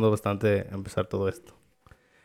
bastante 0.00 0.66
empezar 0.72 1.06
todo 1.06 1.28
esto. 1.28 1.54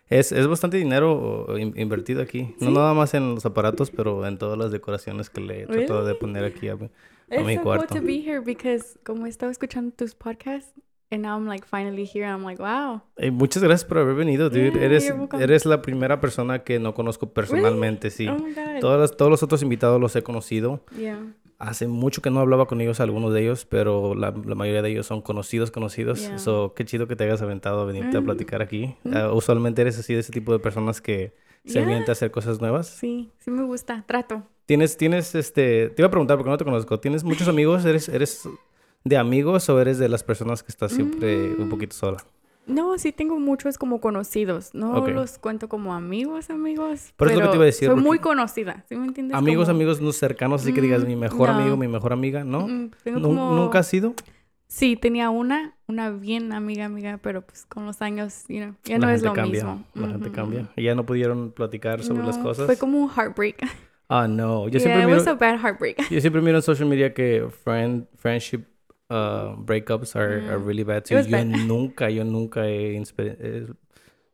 Es, 0.10 0.34
es 0.34 0.46
bastante 0.46 0.76
dinero 0.76 1.58
in- 1.58 1.74
invertido 1.78 2.22
aquí. 2.22 2.54
No 2.60 2.72
nada 2.72 2.94
más 2.94 3.14
en 3.14 3.36
los 3.36 3.46
aparatos, 3.46 3.90
pero 3.92 4.26
en 4.28 4.38
todas 4.38 4.58
las 4.58 4.72
decoraciones 4.72 5.30
que 5.30 5.40
le 5.40 5.62
he 5.64 5.66
tratado 5.68 6.00
de 6.02 6.08
Really? 6.14 6.20
poner 6.20 6.44
aquí 6.44 6.68
a, 6.68 6.76
mi- 6.76 6.90
a 7.30 7.36
It's 7.36 7.46
mi 7.46 7.56
so 7.56 7.62
cool 7.64 7.78
cuarto. 7.78 7.96
to 7.96 8.02
be 8.02 8.18
here 8.22 8.42
because 8.42 9.00
como 9.06 9.26
estaba 9.26 9.54
escuchando 9.54 9.94
tus 9.96 10.14
podcasts 10.14 10.74
and 11.12 11.22
now 11.24 11.38
I'm 11.38 11.48
like 11.48 11.66
finally 11.66 12.06
here. 12.06 12.26
I'm 12.26 12.44
like, 12.44 12.62
wow. 12.62 13.02
Eh, 13.16 13.32
muchas 13.32 13.64
gracias 13.64 13.86
por 13.88 14.00
haber 14.00 14.16
venido, 14.16 14.50
dude. 14.50 14.72
Yeah, 14.74 14.84
eres, 14.84 15.14
eres 15.40 15.66
la 15.66 15.82
primera 15.82 16.20
persona 16.20 16.66
que 16.66 16.78
no 16.78 16.94
conozco 16.94 17.32
personalmente, 17.34 18.10
sí. 18.10 18.28
Oh 18.28 18.36
my 18.38 18.54
god. 18.54 18.80
Todos 18.82 19.00
los, 19.00 19.16
todos 19.16 19.32
los 19.32 19.44
otros 19.44 19.64
invitados 19.64 20.00
los 20.02 20.14
he 20.18 20.24
conocido. 20.24 20.84
Yeah. 20.98 21.22
Hace 21.62 21.88
mucho 21.88 22.22
que 22.24 22.32
no 22.32 22.40
hablaba 22.40 22.66
con 22.66 22.82
ellos, 22.82 23.00
algunos 23.00 23.34
de 23.34 23.42
ellos, 23.44 23.66
pero 23.66 24.16
la, 24.16 24.32
la 24.32 24.56
mayoría 24.56 24.82
de 24.82 24.90
ellos 24.90 25.06
son 25.06 25.22
conocidos, 25.22 25.70
conocidos. 25.70 26.20
Yeah. 26.22 26.40
So, 26.40 26.74
qué 26.76 26.86
chido 26.86 27.08
que 27.08 27.16
te 27.16 27.24
hayas 27.24 27.42
aventado 27.44 27.82
a 27.82 27.86
venirte 27.86 28.18
a 28.18 28.22
Mm. 28.22 28.26
platicar 28.26 28.62
aquí. 28.64 28.96
Ah, 29.14 29.32
usualmente 29.32 29.82
eres 29.82 30.00
así 30.00 30.14
de 30.16 30.22
ese 30.22 30.32
tipo 30.32 30.52
de 30.54 30.60
personas 30.60 31.02
que 31.02 31.34
se 31.66 31.74
Yeah. 31.74 31.84
avienta 31.84 32.12
a 32.12 32.14
hacer 32.14 32.32
cosas 32.32 32.60
nuevas. 32.62 32.88
Sí, 32.88 33.30
sí 33.38 33.52
me 33.52 33.64
gusta. 33.64 34.04
Trato. 34.08 34.42
Tienes, 34.66 34.98
tienes, 34.98 35.36
este, 35.36 35.90
te 35.90 36.02
iba 36.02 36.08
a 36.08 36.12
preguntar 36.12 36.38
porque 36.38 36.50
no 36.50 36.58
te 36.58 36.66
conozco. 36.66 37.00
¿Tienes 37.00 37.24
muchos 37.24 37.48
amigos? 37.48 37.86
¿Eres, 37.86 38.10
eres 38.10 38.50
de 39.04 39.18
amigos 39.18 39.70
o 39.70 39.80
eres 39.80 40.00
de 40.00 40.10
las 40.10 40.24
personas 40.24 40.64
que 40.64 40.72
estás 40.72 40.92
siempre 40.94 41.54
un 41.54 41.68
Mm. 41.68 41.70
poquito 41.70 41.96
sola? 41.96 42.24
No, 42.68 42.98
sí 42.98 43.12
tengo 43.12 43.40
muchos 43.40 43.78
como 43.78 44.00
conocidos. 44.00 44.74
No 44.74 45.06
los 45.08 45.38
cuento 45.40 45.68
como 45.68 45.94
amigos, 45.94 46.50
amigos. 46.50 47.12
Pero 47.18 47.32
es 47.32 47.36
lo 47.38 47.42
que 47.42 47.48
te 47.48 47.52
pero 47.52 47.56
iba 47.56 47.64
a 47.64 47.66
decir, 47.66 47.90
Soy 47.90 48.00
muy 48.00 48.20
conocida. 48.20 48.86
¿Sí 48.88 48.96
me 48.96 49.06
entiendes? 49.08 49.36
Amigos, 49.36 49.66
Como- 49.68 49.78
amigos 49.78 50.02
no 50.02 50.12
cercanos, 50.14 50.62
así 50.62 50.74
que 50.74 50.80
digas 50.82 51.04
Mm, 51.04 51.08
mi 51.08 51.16
mejor 51.16 51.50
no. 51.50 51.56
amigo, 51.56 51.76
mi 51.78 51.88
mejor 51.88 52.14
amiga, 52.14 52.44
¿no? 52.44 52.68
Mm, 52.68 52.92
tengo 53.04 53.20
Nu- 53.20 53.28
como- 53.30 53.56
¿Nunca 53.56 53.80
has 53.80 53.88
sido? 53.88 54.14
Sí, 54.68 54.96
tenía 54.96 55.30
una, 55.32 55.76
una 55.88 56.12
bien 56.12 56.54
amiga, 56.54 56.86
amiga, 56.86 57.20
pero 57.22 57.42
pues 57.42 57.66
con 57.66 57.86
los 57.86 58.02
años, 58.02 58.46
you 58.48 58.60
know, 58.62 58.76
ya 58.86 58.98
la 59.00 59.08
no 59.08 59.12
es 59.12 59.22
gente 59.22 59.28
lo 59.28 59.34
cambia, 59.34 59.64
mismo. 59.66 59.84
La 59.96 60.08
gente 60.08 60.28
Ujú. 60.28 60.36
cambia. 60.36 60.70
Y 60.78 60.84
ya 60.84 60.96
no 60.96 61.06
pudieron 61.06 61.52
platicar 61.52 62.04
sobre 62.04 62.24
las 62.26 62.38
cosas. 62.38 62.68
Fue 62.68 62.78
como 62.78 63.00
un 63.00 63.10
heartbreak. 63.10 63.68
Ah, 64.08 64.28
no. 64.30 64.66
Yo 64.66 64.72
yeah, 64.72 64.80
siempre 64.82 65.02
it 65.02 65.06
miro, 65.08 65.18
was 65.20 65.28
a 65.28 65.34
bad 65.34 65.60
heartbreak. 65.60 66.10
yo 66.10 66.22
siempre 66.22 66.42
miro 66.42 66.58
en 66.58 66.62
social 66.62 66.88
media 66.88 67.14
que 67.14 67.48
friend, 67.64 68.06
friendship 68.18 68.64
uh, 69.12 69.56
breakups 69.62 70.16
are, 70.16 70.48
are 70.50 70.58
Mm. 70.58 70.66
really 70.66 70.84
bad. 70.84 71.04
Too. 71.04 71.16
yo 71.22 71.30
bad. 71.38 71.46
nunca, 71.46 72.10
yo 72.10 72.24
nunca 72.24 72.68
he 72.68 72.96
eh, 72.98 73.68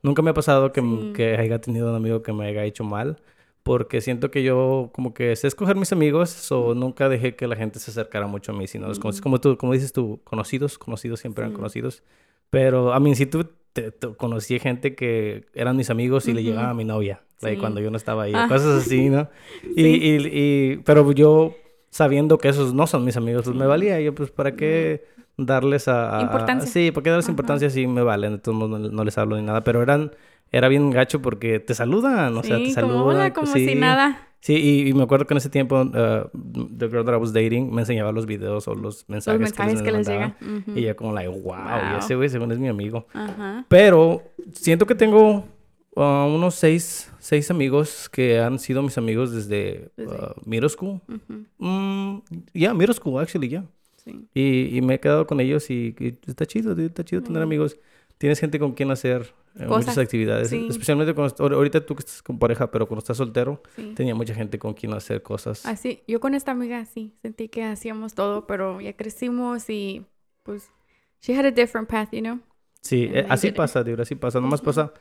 nunca 0.03 0.21
me 0.21 0.29
ha 0.29 0.33
pasado 0.33 0.71
que, 0.71 0.81
Sí. 0.81 1.13
que 1.15 1.35
haya 1.35 1.59
tenido 1.59 1.89
un 1.89 1.95
amigo 1.95 2.21
que 2.21 2.31
me 2.33 2.45
haya 2.47 2.63
hecho 2.63 2.83
mal. 2.83 3.17
Porque 3.63 3.99
siento 3.99 4.31
que 4.31 4.43
yo 4.43 4.91
como 4.93 5.13
que 5.13 5.35
sé 5.35 5.47
escoger 5.47 5.75
mis 5.75 5.91
amigos 5.91 6.49
o 6.53 6.73
nunca 6.73 7.09
dejé 7.09 7.35
que 7.35 7.47
la 7.47 7.57
gente 7.57 7.79
se 7.79 7.91
acercara 7.91 8.25
mucho 8.25 8.53
a 8.53 8.55
mí, 8.55 8.65
sino 8.65 8.89
es 8.89 8.97
como, 8.97 9.09
es 9.09 9.17
Ujú. 9.17 9.23
como 9.23 9.41
tú, 9.41 9.57
como 9.57 9.73
dices 9.73 9.91
tú, 9.91 10.21
conocidos, 10.23 10.77
conocidos 10.77 11.19
siempre 11.19 11.41
eran 11.41 11.51
Sí. 11.51 11.55
conocidos. 11.57 12.03
Pero 12.49 12.93
a 12.93 12.99
mí 13.01 13.13
sí 13.15 13.25
tú 13.25 13.45
te, 13.73 13.91
te- 13.91 14.15
conocí 14.15 14.57
gente 14.59 14.95
que 14.95 15.47
eran 15.53 15.75
mis 15.75 15.89
amigos 15.89 16.29
y 16.29 16.33
le 16.33 16.43
llegaba 16.43 16.69
a 16.69 16.73
mi 16.73 16.85
novia, 16.85 17.23
like, 17.41 17.57
Sí. 17.57 17.59
cuando 17.59 17.81
yo 17.81 17.91
no 17.91 17.97
estaba 17.97 18.23
ahí, 18.23 18.31
Ah. 18.33 18.45
cosas 18.47 18.83
así, 18.85 19.09
¿no? 19.09 19.27
Y, 19.75 19.83
Sí. 19.83 19.99
y, 20.01 20.27
y- 20.31 20.77
pero 20.85 21.11
yo 21.11 21.53
sabiendo 21.97 22.37
que 22.37 22.49
esos 22.49 22.73
no 22.73 22.85
son 22.87 23.03
mis 23.03 23.17
amigos, 23.17 23.43
pues 23.45 23.55
me 23.55 23.63
Sí. 23.65 23.67
valía. 23.67 23.99
Yo, 23.99 24.13
pues, 24.13 24.29
¿para 24.31 24.55
qué 24.55 25.05
darles 25.37 25.87
a... 25.87 26.09
a- 26.09 26.19
a- 26.19 26.21
Importancia. 26.21 26.67
sí, 26.71 26.91
¿para 26.91 27.03
qué 27.03 27.09
darles 27.09 27.25
Ajá. 27.25 27.31
importancia 27.31 27.69
si 27.69 27.87
me 27.87 28.01
valen? 28.03 28.41
Modos, 28.45 28.69
no, 28.69 28.79
no 28.79 29.03
les 29.03 29.17
hablo 29.17 29.35
ni 29.37 29.43
nada. 29.43 29.63
Pero 29.63 29.81
eran... 29.81 30.11
Era 30.49 30.69
bien 30.69 30.91
gacho 30.91 31.21
porque 31.21 31.59
te 31.59 31.73
saludan, 31.75 32.37
o 32.37 32.41
sea, 32.41 32.55
te 32.57 32.67
sí, 32.67 32.71
saludan. 32.71 32.97
como 32.99 33.09
hola, 33.09 33.33
como 33.33 33.47
si 33.47 33.67
sí. 33.67 33.75
nada. 33.75 34.29
Sí, 34.39 34.53
y, 34.55 34.87
y 34.87 34.93
me 34.93 35.03
acuerdo 35.03 35.25
que 35.27 35.33
en 35.33 35.39
ese 35.39 35.49
tiempo, 35.49 35.81
uh, 35.81 35.89
the 36.77 36.87
girl 36.87 37.03
that 37.03 37.13
I 37.15 37.17
was 37.17 37.33
dating 37.33 37.69
me 37.75 37.81
enseñaba 37.81 38.13
los 38.13 38.25
videos 38.25 38.65
o 38.69 38.73
los 38.75 39.03
mensajes, 39.09 39.41
Los 39.41 39.49
mensajes 39.49 39.81
que 39.81 39.91
les 39.91 40.07
mandaba. 40.07 40.35
llega. 40.39 40.57
Ujú. 40.59 40.71
Y 40.79 40.83
yo 40.83 40.95
como, 40.95 41.11
like, 41.11 41.27
wow, 41.27 41.55
y 41.95 41.99
ese 41.99 42.15
güey 42.15 42.29
según 42.29 42.53
es 42.53 42.59
mi 42.59 42.69
amigo. 42.69 43.07
Ajá. 43.13 43.65
Pero 43.67 44.21
siento 44.53 44.85
que 44.85 44.95
tengo 44.95 45.43
uh, 45.97 46.27
unos 46.35 46.55
seis, 46.55 47.11
seis 47.19 47.49
amigos 47.51 48.09
que 48.09 48.39
han 48.39 48.59
sido 48.59 48.81
mis 48.81 48.97
amigos 48.97 49.31
desde 49.31 49.91
uh, 49.97 50.33
middle 50.45 50.69
school. 50.69 51.01
Ujú. 51.07 51.45
Mm, 51.57 52.21
yeah, 52.53 52.73
middle 52.73 52.93
school, 52.93 53.19
actually, 53.21 53.49
yeah. 53.49 53.65
Sí. 53.97 54.27
Y, 54.33 54.77
y 54.77 54.81
me 54.81 54.93
he 54.95 54.99
quedado 54.99 55.25
con 55.27 55.39
ellos 55.39 55.69
y, 55.69 55.95
y 55.99 56.17
está 56.27 56.45
chido, 56.45 56.71
está 56.79 57.03
chido 57.03 57.21
tener 57.23 57.41
Mm. 57.41 57.43
amigos. 57.43 57.77
Tienes 58.17 58.39
gente 58.39 58.57
con 58.57 58.71
quien 58.73 58.89
hacer 58.89 59.31
eh, 59.59 59.67
muchas 59.67 59.97
actividades. 59.97 60.49
sí. 60.49 60.67
Especialmente 60.69 61.13
cuando, 61.13 61.35
ahor- 61.35 61.53
ahorita 61.53 61.85
tú 61.85 61.93
que 61.95 61.99
estás 61.99 62.23
con 62.23 62.39
pareja, 62.39 62.71
pero 62.71 62.87
cuando 62.87 62.99
estás 62.99 63.17
soltero, 63.17 63.61
sí. 63.75 63.93
tenía 63.95 64.15
mucha 64.15 64.33
gente 64.33 64.57
con 64.57 64.73
quien 64.73 64.93
hacer 64.93 65.21
cosas. 65.21 65.65
Así, 65.65 66.01
yo 66.07 66.19
con 66.19 66.33
esta 66.33 66.51
amiga 66.51 66.83
sí, 66.85 67.13
sentí 67.21 67.47
que 67.49 67.63
hacíamos 67.63 68.13
todo, 68.15 68.47
pero 68.47 68.81
ya 68.81 68.93
crecimos 68.93 69.69
y 69.69 70.05
pues 70.43 70.71
she 71.21 71.35
had 71.37 71.45
a 71.45 71.51
different 71.51 71.87
path, 71.89 72.09
you 72.11 72.21
know. 72.21 72.39
Sí, 72.81 73.05
And 73.07 73.17
eh, 73.17 73.25
así 73.29 73.51
pasa, 73.51 73.83
dude, 73.83 74.01
así 74.01 74.15
pasa. 74.15 74.39
Nomás 74.39 74.61
Ujú. 74.61 74.65
pasa, 74.67 74.93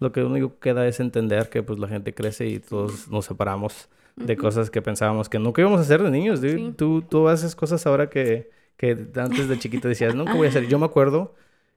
lo 0.00 0.10
que 0.12 0.24
único 0.24 0.54
que 0.54 0.70
queda 0.70 0.86
es 0.88 0.98
entender 1.00 1.48
que 1.48 1.62
pues 1.62 1.78
la 1.78 1.86
gente 1.88 2.12
crece 2.14 2.46
y 2.48 2.58
todos 2.58 3.08
nos 3.08 3.26
separamos 3.26 3.88
de 4.16 4.32
Ujú. 4.34 4.42
cosas 4.42 4.70
que 4.70 4.82
pensábamos 4.82 5.28
que 5.28 5.38
nunca 5.38 5.60
íbamos 5.62 5.78
a 5.78 5.82
hacer 5.82 6.02
de 6.02 6.10
niños. 6.10 6.40
Sí. 6.40 6.74
Tú, 6.76 7.02
tú 7.02 7.28
haces 7.28 7.54
cosas 7.54 7.86
ahora 7.86 8.10
que, 8.10 8.50
que 8.76 8.96
antes 9.16 9.48
de 9.48 9.58
chiquito 9.58 9.86
decías, 9.88 10.14
nunca 10.14 10.34
voy 10.34 10.46
a 10.46 10.50
hacer. 10.50 10.66
Yo 10.66 10.78
me 10.78 10.86
acuerdo 10.86 11.34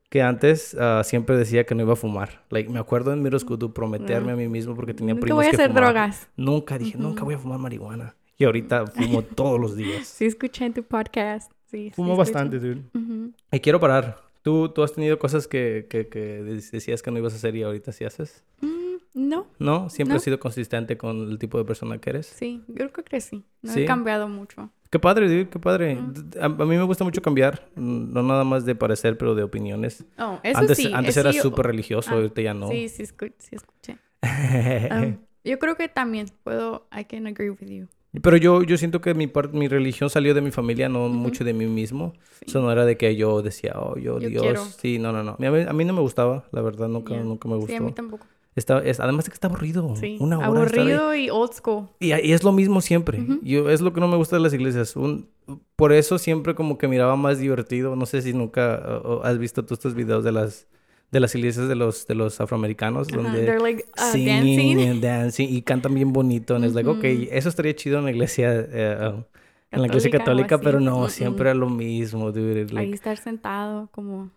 que 0.10 0.22
antes 0.22 0.76
ah, 0.80 1.02
siempre 1.04 1.36
decía 1.38 1.66
que 1.66 1.76
no 1.76 1.82
iba 1.84 1.94
a 1.94 1.96
fumar. 1.96 2.44
Like, 2.50 2.70
me 2.70 2.80
acuerdo 2.80 3.14
en 3.14 3.22
dude, 3.24 3.74
prometerme 3.74 4.32
a 4.32 4.36
mí 4.36 4.48
mismo 4.48 4.76
porque 4.76 4.94
tenía 4.94 5.14
Nunca 5.14 5.26
primos 5.26 5.38
voy 5.38 5.46
a 5.48 5.50
que 5.52 5.56
hacer 5.58 5.70
fumaban. 5.70 5.94
drogas. 5.94 6.28
Nunca 6.38 6.78
dije, 6.78 6.98
nunca 6.98 7.22
Ujú. 7.22 7.26
voy 7.26 7.34
a 7.36 7.38
fumar 7.40 7.60
marihuana. 7.60 8.16
Y 8.38 8.46
ahorita 8.46 8.88
fumo 8.88 9.22
todos 9.22 9.60
los 9.60 9.76
días. 9.76 10.08
Sí, 10.08 10.26
escuché 10.26 10.66
en 10.66 10.74
tu 10.74 10.84
podcast. 10.84 11.52
Sí, 11.66 11.90
sí 11.90 11.92
Fumo 11.92 12.14
escuché. 12.14 12.32
bastante, 12.34 12.60
dude. 12.60 12.82
Ujú. 12.94 13.32
Y 13.52 13.60
quiero 13.60 13.80
parar. 13.80 14.18
¿Tú, 14.44 14.70
tú 14.70 14.84
has 14.84 14.94
tenido 14.94 15.18
cosas 15.18 15.48
que, 15.48 15.88
que, 15.90 16.08
que 16.08 16.20
de- 16.20 16.62
decías 16.72 17.02
que 17.02 17.10
no 17.12 17.18
ibas 17.18 17.34
a 17.34 17.38
hacer 17.38 17.56
y 17.56 17.64
ahorita 17.64 17.92
sí 17.92 18.04
haces? 18.06 18.44
Mm, 18.62 18.68
no, 19.16 19.48
¿No? 19.58 19.90
¿Siempre 19.90 20.14
No. 20.14 20.18
has 20.18 20.24
sido 20.24 20.40
consistente 20.40 20.98
con 20.98 21.30
el 21.32 21.40
tipo 21.40 21.58
de 21.58 21.66
persona 21.66 21.98
que 21.98 22.10
eres? 22.12 22.28
sí, 22.28 22.62
yo 22.68 22.92
creo 22.92 23.06
que 23.06 23.20
sí. 23.22 23.44
No 23.62 23.74
¿Sí? 23.74 23.82
he 23.84 23.86
cambiado 23.86 24.28
mucho. 24.28 24.70
Qué 24.90 25.00
padre, 25.00 25.28
dude, 25.28 25.50
qué 25.50 25.58
padre. 25.60 25.98
D- 26.14 26.40
A, 26.40 26.46
a 26.46 26.50
mí 26.50 26.78
me 26.78 26.84
gusta 26.84 27.04
mucho 27.04 27.22
cambiar. 27.22 27.68
mm, 27.76 28.14
No 28.14 28.22
nada 28.22 28.44
más 28.44 28.64
de 28.66 28.76
parecer, 28.76 29.18
pero 29.18 29.34
de 29.34 29.42
opiniones. 29.44 30.06
Oh, 30.20 30.40
eso 30.44 30.60
antes 30.60 30.78
sí. 30.78 30.92
antes 30.94 31.18
era 31.18 31.34
súper 31.34 31.66
religioso, 31.68 32.12
Ah, 32.12 32.16
ahorita 32.16 32.42
ya 32.42 32.54
no. 32.54 32.68
Sí, 32.70 32.90
sí, 32.90 33.04
escu- 33.04 33.34
sí 33.40 33.56
escuché. 33.56 33.98
Um, 34.92 35.18
yo 35.44 35.58
creo 35.60 35.76
que 35.76 35.88
también 35.90 36.28
puedo, 36.44 36.88
I 36.98 37.06
can 37.06 37.28
agree 37.28 37.50
with 37.50 37.68
you. 37.68 37.88
Pero 38.22 38.38
yo, 38.38 38.62
yo 38.64 38.78
siento 38.78 39.02
que 39.02 39.14
mi, 39.16 39.26
par- 39.28 39.54
mi 39.54 39.68
religión 39.68 40.10
salió 40.10 40.34
de 40.36 40.42
mi 40.42 40.52
familia, 40.52 40.88
no 40.88 41.10
mucho 41.10 41.44
de 41.44 41.54
mí 41.54 41.66
mismo. 41.66 42.14
Sí. 42.40 42.46
Eso 42.48 42.62
no 42.62 42.72
era 42.72 42.86
de 42.86 42.96
que 42.96 43.16
yo 43.16 43.42
decía, 43.42 43.74
oh, 43.76 43.96
yo, 43.98 44.20
Yo 44.20 44.30
Dios. 44.30 44.42
quiero. 44.44 44.64
Sí, 44.66 45.00
no, 45.00 45.12
no, 45.12 45.24
no. 45.24 45.32
A 45.32 45.52
mí, 45.52 45.62
a 45.68 45.74
mí 45.74 45.86
no 45.86 45.94
me 45.94 46.02
gustaba, 46.02 46.44
la 46.52 46.62
verdad, 46.62 46.88
nunca, 46.88 47.14
Yeah. 47.16 47.24
nunca 47.24 47.48
me 47.50 47.56
Sí, 47.56 47.62
a 47.62 47.66
gustó. 47.80 47.84
mí 47.86 47.92
tampoco. 47.94 48.26
Está, 48.56 48.84
es, 48.84 49.00
además 49.00 49.26
de 49.26 49.32
que 49.32 49.34
está 49.34 49.48
aburrido. 49.48 49.96
Sí, 49.96 50.18
Una 50.20 50.38
hora 50.38 50.52
de 50.52 50.80
aburrido 50.80 51.16
y 51.16 51.32
old 51.32 51.54
school. 51.54 51.88
Y, 52.00 52.10
y 52.14 52.34
es 52.34 52.44
lo 52.44 52.52
mismo 52.52 52.82
siempre. 52.82 53.26
Yo, 53.42 53.68
es 53.72 53.82
lo 53.82 53.94
que 53.94 54.00
no 54.00 54.08
me 54.08 54.16
gusta 54.16 54.36
de 54.36 54.44
las 54.44 54.54
iglesias. 54.54 54.96
Un, 54.96 55.28
por 55.76 55.92
eso 55.92 56.20
siempre 56.20 56.54
como 56.54 56.78
que 56.78 56.88
miraba 56.88 57.16
más 57.16 57.40
divertido. 57.40 57.96
No 57.96 58.06
sé 58.06 58.22
si 58.22 58.32
nunca 58.32 59.02
uh, 59.04 59.22
has 59.24 59.40
visto 59.40 59.66
tú 59.66 59.74
estos 59.74 59.96
videos 59.96 60.24
de 60.24 60.34
las, 60.34 60.68
de 61.14 61.20
las 61.22 61.34
iglesias 61.36 61.70
de 61.70 61.76
los, 61.76 62.06
de 62.08 62.16
los 62.16 62.42
afroamericanos. 62.42 63.08
Ajá, 63.08 63.22
Donde 63.22 63.46
They're 63.46 63.60
like 63.62 63.86
uh, 63.98 64.12
singing 64.12 64.58
dancing. 64.78 64.90
and 64.90 65.02
dancing 65.02 65.48
y 65.50 65.62
cantan 65.62 65.94
bien 65.94 66.12
bonito. 66.12 66.56
And 66.56 66.66
it's 66.66 66.74
like, 66.76 66.90
Ujú. 66.90 67.00
ok, 67.00 67.06
eso 67.32 67.48
estaría 67.48 67.74
chido 67.76 68.00
en 68.00 68.06
la 68.06 68.12
iglesia, 68.12 68.50
uh, 68.52 69.24
en 69.72 69.82
la 69.82 69.88
iglesia 69.88 70.12
Católica 70.12 70.58
pero 70.60 70.80
no, 70.80 71.06
Mm, 71.06 71.10
siempre 71.10 71.46
mm. 71.46 71.48
era 71.48 71.54
lo 71.54 71.70
mismo, 71.70 72.32
dude. 72.32 72.66
Like- 72.66 72.80
Ahí 72.80 72.92
estar 72.94 73.16
sentado 73.18 73.88
como 73.92 74.30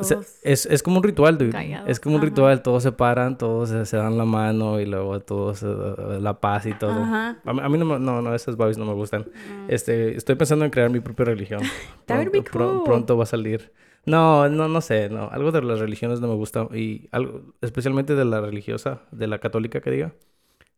o 0.00 0.04
sea, 0.04 0.18
todos. 0.18 0.36
es, 0.44 0.64
es 0.66 0.82
como 0.82 0.98
un 0.98 1.02
ritual, 1.02 1.36
dude. 1.38 1.50
callados, 1.50 1.88
Es 1.90 1.98
como 1.98 2.14
un 2.14 2.20
ajá. 2.20 2.28
ritual. 2.28 2.62
Todos 2.62 2.82
se 2.84 2.92
paran, 2.92 3.36
todos 3.36 3.70
se, 3.70 3.84
se 3.84 3.96
dan 3.96 4.16
la 4.16 4.24
mano 4.24 4.78
y 4.80 4.86
luego 4.86 5.18
todos 5.20 5.62
uh, 5.64 6.20
la 6.20 6.38
paz 6.40 6.66
y 6.66 6.72
todo. 6.74 6.92
Ajá. 7.02 7.38
A 7.44 7.52
mí, 7.52 7.60
a 7.62 7.68
mí 7.68 7.78
no, 7.78 7.84
me- 7.84 7.98
no, 7.98 8.22
no, 8.22 8.34
esas 8.34 8.56
vibes 8.56 8.78
no 8.78 8.84
me 8.84 8.92
gustan. 8.92 9.22
Mm. 9.22 9.70
Este, 9.70 10.16
estoy 10.16 10.36
pensando 10.36 10.64
en 10.64 10.70
crear 10.70 10.88
mi 10.90 11.00
propia 11.00 11.24
religión. 11.24 11.62
Pronto- 12.06 12.42
pro- 12.52 12.72
cool. 12.74 12.84
pronto 12.84 13.16
va 13.16 13.24
a 13.24 13.26
salir. 13.26 13.72
No, 14.08 14.48
no, 14.48 14.68
no 14.68 14.80
sé, 14.80 15.08
no. 15.08 15.28
Algo 15.30 15.52
de 15.52 15.62
las 15.62 15.78
religiones 15.78 16.20
no 16.20 16.28
me 16.28 16.34
gusta. 16.34 16.68
Y 16.74 17.08
algo, 17.12 17.54
especialmente 17.60 18.14
de 18.14 18.24
la 18.24 18.40
religiosa, 18.40 19.02
de 19.12 19.26
la 19.26 19.38
católica 19.38 19.80
que 19.80 19.90
diga. 19.90 20.14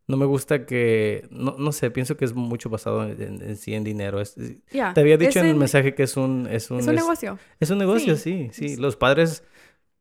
No 0.08 0.16
me 0.16 0.26
gusta 0.26 0.66
que, 0.66 1.28
no, 1.30 1.54
no 1.58 1.70
sé, 1.70 1.90
pienso 1.92 2.16
que 2.16 2.24
es 2.24 2.34
mucho 2.34 2.68
basado 2.68 3.04
en, 3.04 3.22
en- 3.22 3.42
en 3.42 3.56
sí 3.56 3.74
en 3.74 3.84
dinero. 3.84 4.20
Es- 4.20 4.34
Yeah, 4.72 4.92
te 4.92 5.00
había 5.02 5.16
dicho 5.16 5.38
en 5.38 5.46
el 5.46 5.54
mensaje 5.56 5.94
que 5.94 6.02
es 6.02 6.16
un, 6.16 6.48
es 6.50 6.70
un, 6.70 6.80
Es 6.80 6.86
un 6.88 6.94
es- 6.94 7.00
negocio. 7.00 7.38
es 7.60 7.70
un 7.70 7.78
negocio, 7.78 8.16
Sí. 8.16 8.48
sí, 8.52 8.76
Los 8.76 8.96
padres 8.96 9.44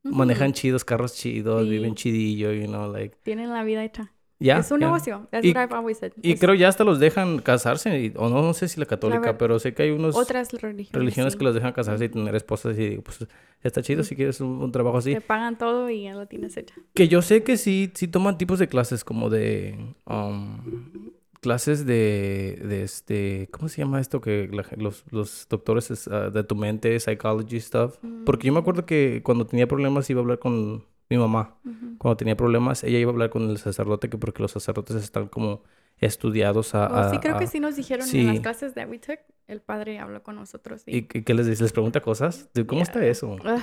manejan 0.03 0.53
chidos, 0.53 0.83
carros 0.83 1.13
chidos, 1.13 1.63
Sí. 1.63 1.69
viven 1.69 1.93
chidillo, 1.93 2.51
you 2.53 2.65
know, 2.67 2.91
like. 2.91 3.17
Tienen 3.21 3.49
la 3.49 3.63
vida 3.63 3.83
hecha. 3.83 4.11
Es 4.39 4.71
un 4.71 4.79
negocio. 4.79 5.27
That's 5.31 5.45
Y- 5.45 5.51
what 5.53 5.63
I've 5.65 5.73
always 5.75 5.97
said. 5.97 6.13
Y 6.21 6.31
Es 6.33 6.39
creo 6.39 6.55
ya 6.55 6.69
hasta 6.69 6.83
los 6.85 6.99
dejan 6.99 7.39
casarse, 7.39 7.99
y- 7.99 8.13
o 8.15 8.29
no, 8.29 8.41
no 8.41 8.53
sé 8.53 8.67
si 8.69 8.79
la 8.79 8.85
católica, 8.85 9.19
ver- 9.31 9.37
pero 9.37 9.59
sé 9.59 9.73
que 9.73 9.83
hay 9.83 9.91
unos 9.91 10.15
otras 10.15 10.51
religiones. 10.53 10.91
religiones 10.93 11.33
sí. 11.33 11.39
que 11.39 11.45
los 11.45 11.53
dejan 11.53 11.73
casarse 11.73 12.05
y 12.05 12.09
tener 12.09 12.33
esposas 12.35 12.77
y 12.77 12.89
digo, 12.89 13.01
pues 13.03 13.27
está 13.61 13.81
chido 13.81 14.03
si 14.03 14.15
quieres 14.15 14.39
un, 14.39 14.61
un 14.61 14.71
trabajo 14.71 14.97
así. 14.99 15.13
Te 15.13 15.21
pagan 15.21 15.57
todo 15.57 15.89
y 15.89 16.03
ya 16.03 16.13
lo 16.13 16.25
tienes 16.27 16.55
hecha. 16.55 16.75
Que 16.93 17.07
yo 17.09 17.21
sé 17.21 17.43
que 17.43 17.57
sí, 17.57 17.91
sí 17.95 18.07
toman 18.07 18.37
tipos 18.37 18.59
de 18.59 18.67
clases 18.69 19.03
como 19.03 19.29
de... 19.29 19.93
um, 20.05 21.11
clases 21.41 21.85
de, 21.85 22.59
de 22.65 22.83
este, 22.83 23.47
¿cómo 23.51 23.69
se 23.69 23.77
llama 23.81 24.01
esto? 24.01 24.19
Que 24.19 24.49
la 24.51 24.65
los, 24.75 25.05
los 25.09 25.47
doctores 25.49 25.89
es, 25.89 26.07
ah, 26.09 26.29
de 26.29 26.43
tu 26.43 26.55
mente, 26.55 26.99
psychology 26.99 27.59
stuff. 27.61 27.97
Porque 28.25 28.47
yo 28.47 28.53
me 28.53 28.59
acuerdo 28.59 28.85
que 28.85 29.21
cuando 29.23 29.45
tenía 29.47 29.65
problemas 29.67 30.09
iba 30.09 30.19
a 30.19 30.23
hablar 30.23 30.39
con 30.39 30.83
mi 31.09 31.17
mamá. 31.17 31.55
Cuando 31.97 32.17
tenía 32.17 32.37
problemas, 32.37 32.83
ella 32.83 32.99
iba 32.99 33.09
a 33.09 33.13
hablar 33.13 33.29
con 33.29 33.49
el 33.49 33.57
sacerdote, 33.57 34.09
que 34.09 34.17
porque 34.17 34.41
los 34.41 34.51
sacerdotes 34.51 34.95
están 34.97 35.27
como 35.27 35.63
estudiados 35.97 36.75
a... 36.75 37.07
Oh, 37.07 37.09
sí, 37.09 37.17
a- 37.17 37.19
creo 37.19 37.37
que 37.37 37.47
sí 37.47 37.59
nos 37.59 37.75
dijeron 37.75 38.07
en 38.13 38.27
las 38.27 38.39
clases 38.39 38.73
that 38.75 38.87
we 38.89 38.99
took. 38.99 39.19
El 39.47 39.61
padre 39.61 39.97
habló 39.99 40.21
con 40.21 40.35
nosotros. 40.35 40.83
¿Y 40.85 40.97
Y, 40.97 41.01
qué 41.03 41.33
les 41.33 41.47
dice? 41.47 41.63
¿Les 41.63 41.71
pregunta 41.73 42.01
cosas? 42.01 42.49
¿Cómo 42.67 42.81
está 42.83 43.03
eso? 43.05 43.31
Ugh. 43.31 43.59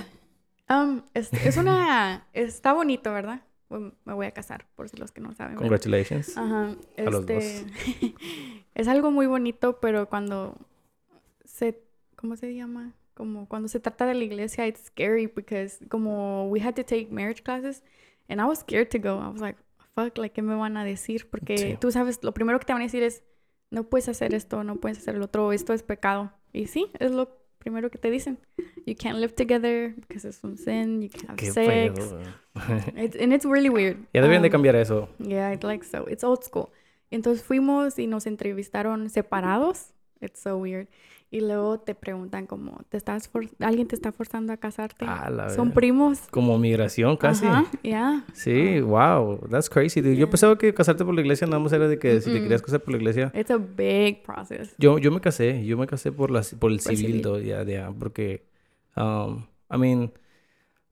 Um, 0.68 1.02
es, 1.14 1.32
es 1.32 1.56
una... 1.56 2.26
Está 2.32 2.72
bonito, 2.72 3.12
¿verdad? 3.12 3.42
Me 4.04 4.12
voy 4.14 4.26
a 4.26 4.32
casar, 4.32 4.66
por 4.74 4.88
si 4.88 4.96
los 4.96 5.12
que 5.12 5.20
no 5.20 5.32
saben. 5.32 5.56
Congratulations. 5.56 6.36
Ajá. 6.36 6.74
A 6.98 7.02
los 7.02 7.24
dos. 7.26 7.42
Este... 7.44 8.14
es 8.74 8.88
algo 8.88 9.10
muy 9.12 9.26
bonito, 9.26 9.78
pero 9.80 10.08
cuando 10.08 10.56
se... 11.44 11.80
¿Cómo 12.16 12.36
se 12.36 12.54
llama? 12.54 12.92
Como 13.16 13.48
cuando 13.48 13.66
se 13.68 13.80
trata 13.80 14.04
de 14.06 14.14
la 14.14 14.24
iglesia, 14.24 14.66
it's 14.66 14.82
scary 14.86 15.26
because 15.26 15.78
como 15.88 16.48
we 16.50 16.60
had 16.60 16.74
to 16.74 16.84
take 16.84 17.08
marriage 17.10 17.42
classes 17.42 17.82
and 18.28 18.40
I 18.40 18.44
was 18.44 18.58
scared 18.60 18.90
to 18.90 18.98
go. 18.98 19.18
I 19.18 19.28
was 19.32 19.40
like, 19.40 19.58
fuck, 19.94 20.18
like, 20.18 20.34
¿qué 20.34 20.42
me 20.42 20.54
van 20.54 20.76
a 20.76 20.84
decir? 20.84 21.26
Porque 21.30 21.56
Sí. 21.56 21.76
tú 21.80 21.90
sabes, 21.90 22.18
lo 22.22 22.32
primero 22.34 22.58
que 22.58 22.66
te 22.66 22.72
van 22.74 22.82
a 22.82 22.84
decir 22.84 23.02
es, 23.02 23.22
no 23.70 23.84
puedes 23.84 24.08
hacer 24.08 24.34
esto, 24.34 24.62
no 24.64 24.76
puedes 24.76 24.98
hacer 24.98 25.14
el 25.14 25.22
otro, 25.22 25.52
esto 25.52 25.72
es 25.72 25.82
pecado. 25.82 26.30
Y 26.52 26.66
sí, 26.66 26.90
es 26.98 27.10
lo 27.10 27.30
primero 27.58 27.90
que 27.90 27.96
te 27.98 28.10
dicen. 28.10 28.38
You 28.84 28.94
can't 28.94 29.18
live 29.18 29.32
together 29.34 29.94
because 29.96 30.24
it's 30.28 30.44
un 30.44 30.56
sin, 30.58 31.00
you 31.02 31.08
can't 31.08 31.30
have 31.30 31.36
Qué 31.36 31.50
sex. 31.50 32.14
It's- 32.96 33.16
and 33.20 33.32
it's 33.32 33.44
really 33.46 33.70
weird. 33.70 33.96
ya 34.12 34.20
deberían 34.20 34.42
de 34.42 34.48
Um, 34.48 34.52
cambiar 34.52 34.76
eso. 34.76 35.08
Yeah, 35.18 35.50
I'd 35.52 35.64
like 35.64 35.84
so. 35.84 36.06
It's 36.08 36.22
old 36.22 36.42
school. 36.44 36.68
Entonces 37.10 37.42
fuimos 37.42 37.98
y 37.98 38.06
nos 38.06 38.26
entrevistaron 38.26 39.08
separados. 39.10 39.92
It's 40.20 40.40
so 40.40 40.56
weird. 40.58 40.88
Y 41.28 41.40
luego 41.40 41.80
te 41.80 41.94
preguntan 41.96 42.46
como, 42.46 42.78
¿te 42.88 42.96
estás 42.96 43.28
for- 43.28 43.48
¿alguien 43.58 43.88
te 43.88 43.96
está 43.96 44.12
forzando 44.12 44.52
a 44.52 44.56
casarte? 44.58 45.04
Ah, 45.08 45.28
la 45.28 45.48
Son 45.50 45.68
verga. 45.68 45.74
primos. 45.74 46.20
Como 46.30 46.56
migración 46.58 47.16
casi. 47.16 47.46
Ajá, 47.46 47.66
yeah. 47.82 48.24
Sí, 48.32 48.80
wow, 48.80 49.40
that's 49.50 49.68
crazy. 49.68 50.00
dude. 50.00 50.12
Yo 50.14 50.18
Yeah. 50.26 50.30
pensaba 50.30 50.56
que 50.56 50.72
casarte 50.72 51.04
por 51.04 51.14
la 51.14 51.20
iglesia 51.22 51.46
nada 51.48 51.58
más 51.58 51.72
era 51.72 51.88
de 51.88 51.98
que 51.98 52.20
si 52.20 52.32
te 52.32 52.40
querías 52.40 52.62
casar 52.62 52.80
por 52.80 52.92
la 52.92 52.98
iglesia. 52.98 53.32
It's 53.34 53.50
a 53.50 53.56
big 53.58 54.22
process. 54.22 54.74
Yo, 54.78 54.98
yo 54.98 55.10
me 55.10 55.20
casé, 55.20 55.64
yo 55.66 55.76
me 55.76 55.86
casé 55.88 56.12
por, 56.12 56.30
la, 56.30 56.42
por 56.60 56.70
el 56.70 56.78
Por 56.78 56.94
civil, 56.96 57.22
civil. 57.24 57.44
ya, 57.44 57.64
ya, 57.64 57.90
porque, 57.90 58.46
um, 58.96 59.44
I 59.68 59.78
mean, 59.78 60.12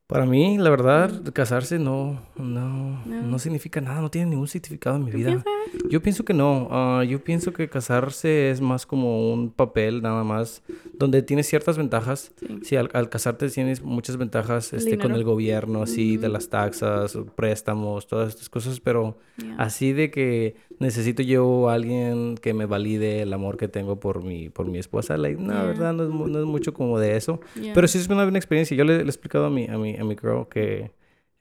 para 0.06 0.26
mí, 0.26 0.58
la 0.58 0.68
verdad, 0.70 1.22
casarse 1.32 1.78
no, 1.78 2.20
no, 2.36 3.02
No. 3.06 3.22
no 3.22 3.38
significa 3.38 3.80
nada, 3.80 4.00
no 4.02 4.10
tiene 4.10 4.30
ningún 4.30 4.46
significado 4.48 4.96
en 4.96 5.04
mi 5.04 5.10
¿Tú 5.10 5.16
vida. 5.16 5.28
piensas? 5.30 5.52
Yo 5.90 6.02
pienso 6.02 6.24
que 6.24 6.34
no. 6.34 6.68
ah, 6.70 7.02
yo 7.04 7.24
pienso 7.24 7.52
que 7.52 7.68
casarse 7.68 8.50
es 8.50 8.60
más 8.60 8.86
como 8.86 9.32
un 9.32 9.50
papel 9.50 10.02
nada 10.02 10.22
más, 10.22 10.62
donde 10.98 11.22
tienes 11.22 11.48
ciertas 11.48 11.76
ventajas. 11.78 12.32
Sí. 12.38 12.46
Sí, 12.62 12.76
al, 12.76 12.90
al 12.92 13.08
casarte 13.08 13.48
tienes 13.48 13.82
muchas 13.82 14.16
ventajas 14.16 14.72
este, 14.72 14.98
con 14.98 15.12
el 15.12 15.24
gobierno, 15.24 15.82
así, 15.82 16.16
de 16.16 16.28
las 16.28 16.48
taxas, 16.48 17.18
préstamos, 17.34 18.06
todas 18.06 18.28
estas 18.28 18.48
cosas, 18.50 18.80
pero 18.80 19.16
Yeah. 19.36 19.56
así 19.58 19.92
de 19.92 20.12
que 20.12 20.54
necesito 20.78 21.20
yo 21.20 21.68
a 21.68 21.74
alguien 21.74 22.36
que 22.36 22.54
me 22.54 22.66
valide 22.66 23.22
el 23.22 23.32
amor 23.32 23.56
que 23.56 23.66
tengo 23.66 23.98
por 23.98 24.22
mi, 24.22 24.48
por 24.48 24.68
mi 24.68 24.78
esposa, 24.78 25.16
like, 25.16 25.40
no, 25.42 25.48
la 25.48 25.54
Yeah. 25.54 25.64
verdad, 25.66 25.92
no 25.92 26.04
es, 26.04 26.08
mu- 26.10 26.28
no 26.28 26.38
es 26.38 26.44
mucho 26.44 26.72
como 26.72 27.00
de 27.00 27.16
eso. 27.16 27.40
Yeah. 27.60 27.74
Pero 27.74 27.88
sí 27.88 27.98
es 27.98 28.06
una 28.08 28.22
buena 28.22 28.38
experiencia. 28.38 28.76
Yo 28.76 28.84
le, 28.84 28.98
le 28.98 29.02
he 29.02 29.06
explicado 29.06 29.46
a 29.46 29.50
mi, 29.50 29.66
a 29.66 29.76
mi, 29.76 29.93
a 29.98 30.04
mi 30.04 30.16
girl 30.16 30.46
que, 30.48 30.90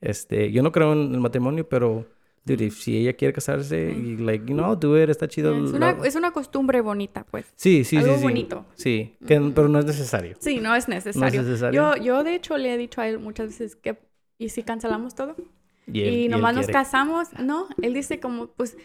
este, 0.01 0.51
yo 0.51 0.61
no 0.63 0.71
creo 0.71 0.93
en 0.93 1.13
el 1.13 1.19
matrimonio, 1.19 1.67
pero, 1.67 2.05
dude, 2.45 2.65
if- 2.65 2.79
si 2.81 2.97
ella 2.97 3.13
quiere 3.13 3.33
casarse 3.33 3.91
y, 3.91 4.17
like, 4.17 4.45
you 4.45 4.53
know, 4.53 4.75
do 4.75 5.01
it, 5.01 5.09
está 5.09 5.27
chido. 5.27 5.53
Yeah, 5.53 5.63
es, 5.65 5.71
la- 5.71 5.77
una, 5.93 6.05
es 6.07 6.15
una 6.15 6.31
costumbre 6.31 6.81
bonita, 6.81 7.23
pues. 7.29 7.51
Sí, 7.55 7.83
sí, 7.83 7.97
algo 7.97 8.13
sí, 8.13 8.17
sí. 8.17 8.23
bonito. 8.23 8.65
Sí, 8.75 9.15
que, 9.25 9.39
pero 9.55 9.69
no 9.69 9.79
es 9.79 9.85
necesario. 9.85 10.35
Sí, 10.39 10.59
no 10.59 10.75
es 10.75 10.87
necesario. 10.87 11.41
necesario. 11.41 11.95
Yo, 11.97 12.03
yo, 12.03 12.23
de 12.23 12.35
hecho, 12.35 12.57
le 12.57 12.73
he 12.73 12.77
dicho 12.77 12.99
a 13.01 13.07
él 13.07 13.19
muchas 13.19 13.47
veces 13.47 13.75
que, 13.75 13.97
¿y 14.37 14.49
si 14.49 14.63
cancelamos 14.63 15.15
todo? 15.15 15.35
Y, 15.87 15.99
Y, 15.99 16.03
él- 16.03 16.13
y 16.15 16.27
nomás 16.27 16.53
nos 16.55 16.65
quiere. 16.65 16.73
casamos, 16.79 17.27
no, 17.39 17.67
él 17.81 17.93
dice 17.93 18.19
como, 18.19 18.47
pues, 18.47 18.77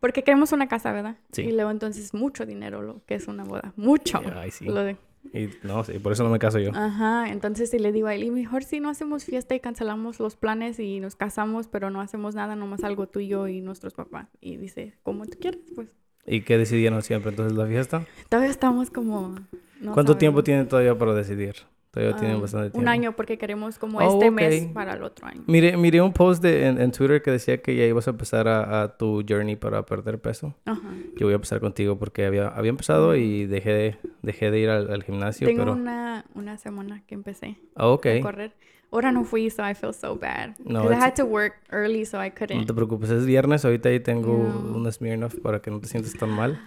porque 0.00 0.22
queremos 0.24 0.52
una 0.52 0.66
casa, 0.68 0.90
¿verdad? 0.92 1.16
Sí. 1.32 1.42
Y 1.42 1.52
luego 1.52 1.70
entonces 1.70 2.12
mucho 2.14 2.44
dinero 2.46 2.82
lo 2.82 3.04
que 3.06 3.14
es 3.14 3.28
una 3.28 3.44
boda, 3.44 3.72
mucho. 3.76 4.20
Sí. 4.50 4.64
Lo 4.64 4.82
de- 4.84 4.96
Y 5.32 5.48
no, 5.62 5.84
sí, 5.84 5.98
por 5.98 6.12
eso 6.12 6.24
no 6.24 6.30
me 6.30 6.38
caso 6.38 6.58
yo. 6.58 6.70
Ajá, 6.74 7.30
entonces 7.30 7.70
sí 7.70 7.78
le 7.78 7.92
digo 7.92 8.08
a 8.08 8.14
él, 8.14 8.24
y 8.24 8.30
mejor 8.30 8.64
si 8.64 8.80
no 8.80 8.90
hacemos 8.90 9.24
fiesta 9.24 9.54
y 9.54 9.60
cancelamos 9.60 10.20
los 10.20 10.36
planes 10.36 10.78
y 10.78 11.00
nos 11.00 11.16
casamos, 11.16 11.68
pero 11.68 11.90
no 11.90 12.00
hacemos 12.00 12.34
nada, 12.34 12.56
nomás 12.56 12.84
algo 12.84 13.06
tú 13.06 13.20
y 13.20 13.28
yo 13.28 13.48
y 13.48 13.60
nuestros 13.60 13.94
papás. 13.94 14.28
Y 14.40 14.56
dice, 14.56 14.94
como 15.02 15.26
tú 15.26 15.38
quieres, 15.40 15.62
pues. 15.74 15.88
¿Y 16.26 16.42
qué 16.42 16.58
decidieron 16.58 17.02
siempre 17.02 17.30
entonces 17.30 17.56
la 17.56 17.66
fiesta? 17.66 18.06
Todavía 18.28 18.50
estamos 18.50 18.90
como... 18.90 19.36
no 19.80 19.92
¿Cuánto 19.92 20.16
tiempo 20.16 20.36
sabemos. 20.36 20.44
tienen 20.44 20.68
todavía 20.68 20.96
para 20.96 21.14
decidir? 21.14 21.54
Todavía 21.92 22.16
tienen 22.16 22.38
Ah, 22.38 22.40
bastante 22.40 22.70
tiempo. 22.70 22.78
Un 22.78 22.88
año 22.88 23.12
porque 23.12 23.36
queremos 23.36 23.78
como 23.78 23.98
Oh, 23.98 24.14
este 24.14 24.30
mes 24.30 24.64
ok. 24.64 24.72
para 24.72 24.94
el 24.94 25.02
otro 25.02 25.26
año. 25.26 25.42
Miré, 25.46 25.76
miré 25.76 26.00
un 26.00 26.12
post 26.14 26.42
de, 26.42 26.66
en, 26.66 26.80
en 26.80 26.90
Twitter 26.90 27.20
que 27.20 27.30
decía 27.30 27.60
que 27.60 27.76
ya 27.76 27.84
ibas 27.84 28.06
a 28.08 28.12
empezar 28.12 28.48
a, 28.48 28.82
a 28.82 28.96
tu 28.96 29.22
journey 29.28 29.56
para 29.56 29.84
perder 29.84 30.18
peso. 30.18 30.54
Ajá. 30.64 30.80
Yo 31.16 31.26
voy 31.26 31.32
a 31.32 31.34
empezar 31.34 31.60
contigo 31.60 31.98
porque 31.98 32.24
había, 32.24 32.48
había 32.48 32.70
empezado 32.70 33.14
y 33.14 33.44
dejé 33.44 33.72
de, 33.74 33.96
dejé 34.22 34.50
de 34.50 34.58
ir 34.60 34.70
al, 34.70 34.90
al 34.90 35.02
gimnasio, 35.02 35.46
Tengo 35.46 35.60
pero... 35.64 35.72
una, 35.74 36.24
una 36.34 36.56
semana 36.56 37.02
que 37.06 37.14
empecé 37.14 37.56
Ah, 37.76 37.88
ok. 37.88 38.06
a 38.06 38.20
correr. 38.22 38.52
Ahora 38.90 39.10
no 39.12 39.24
fui, 39.24 39.48
so 39.50 39.62
I 39.66 39.74
feel 39.74 39.92
so 39.94 40.16
bad. 40.18 40.50
No, 40.64 40.82
Because 40.82 40.96
I 40.96 41.00
had 41.02 41.14
to 41.16 41.24
work 41.24 41.54
early, 41.70 42.04
so 42.06 42.18
I 42.22 42.28
No 42.28 42.34
couldn't. 42.38 42.66
te 42.66 42.74
preocupes, 42.74 43.10
es 43.10 43.24
viernes, 43.26 43.64
ahorita 43.64 43.88
ahí 43.90 44.00
tengo 44.00 44.36
No. 44.38 44.76
un 44.78 44.90
Smirnoff 44.92 45.34
para 45.40 45.60
que 45.60 45.70
no 45.70 45.78
te 45.80 45.88
sientas 45.88 46.12
tan 46.14 46.30
mal. 46.30 46.58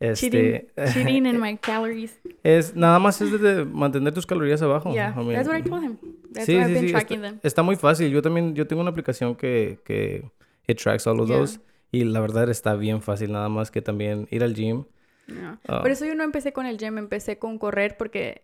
Cheating, 0.00 0.40
Este, 0.44 0.70
cheating 0.92 1.26
in 1.26 1.40
my 1.40 1.56
calories. 1.56 2.18
es, 2.42 2.74
nada 2.74 2.98
más 2.98 3.20
es 3.22 3.30
de, 3.40 3.64
mantener 3.64 4.12
tus 4.12 4.26
calorías 4.26 4.60
abajo. 4.62 4.92
Yeah, 4.92 5.14
I 5.16 5.20
mean, 5.24 5.32
that's 5.34 5.48
what 5.48 5.56
I 5.58 5.62
told 5.62 5.82
him. 5.84 5.96
That's 6.32 6.46
Sí, 6.46 6.54
why 6.56 6.62
I've 6.62 6.68
sí, 6.68 6.74
been 6.74 6.84
sí, 6.86 6.90
tracking 6.92 7.18
está, 7.24 7.28
them. 7.30 7.40
está 7.42 7.62
muy 7.62 7.76
fácil. 7.76 8.10
Yo 8.10 8.20
también, 8.20 8.54
yo 8.54 8.66
tengo 8.66 8.82
una 8.82 8.90
aplicación 8.90 9.34
que, 9.36 9.78
que 9.84 10.30
it 10.66 10.78
tracks 10.78 11.06
all 11.06 11.20
of 11.20 11.28
Yeah. 11.28 11.38
those. 11.38 11.60
Y 11.92 12.04
la 12.04 12.20
verdad 12.20 12.48
está 12.50 12.74
bien 12.74 13.00
fácil, 13.02 13.30
nada 13.32 13.48
más 13.48 13.70
que 13.70 13.80
también 13.80 14.26
ir 14.30 14.42
al 14.42 14.54
gym. 14.54 14.84
Yeah. 15.28 15.58
Ah. 15.68 15.80
Por 15.80 15.90
eso 15.90 16.04
yo 16.04 16.14
no 16.16 16.24
empecé 16.24 16.52
con 16.52 16.66
el 16.66 16.76
gym, 16.76 16.98
empecé 16.98 17.38
con 17.38 17.58
correr 17.58 17.96
porque 17.96 18.42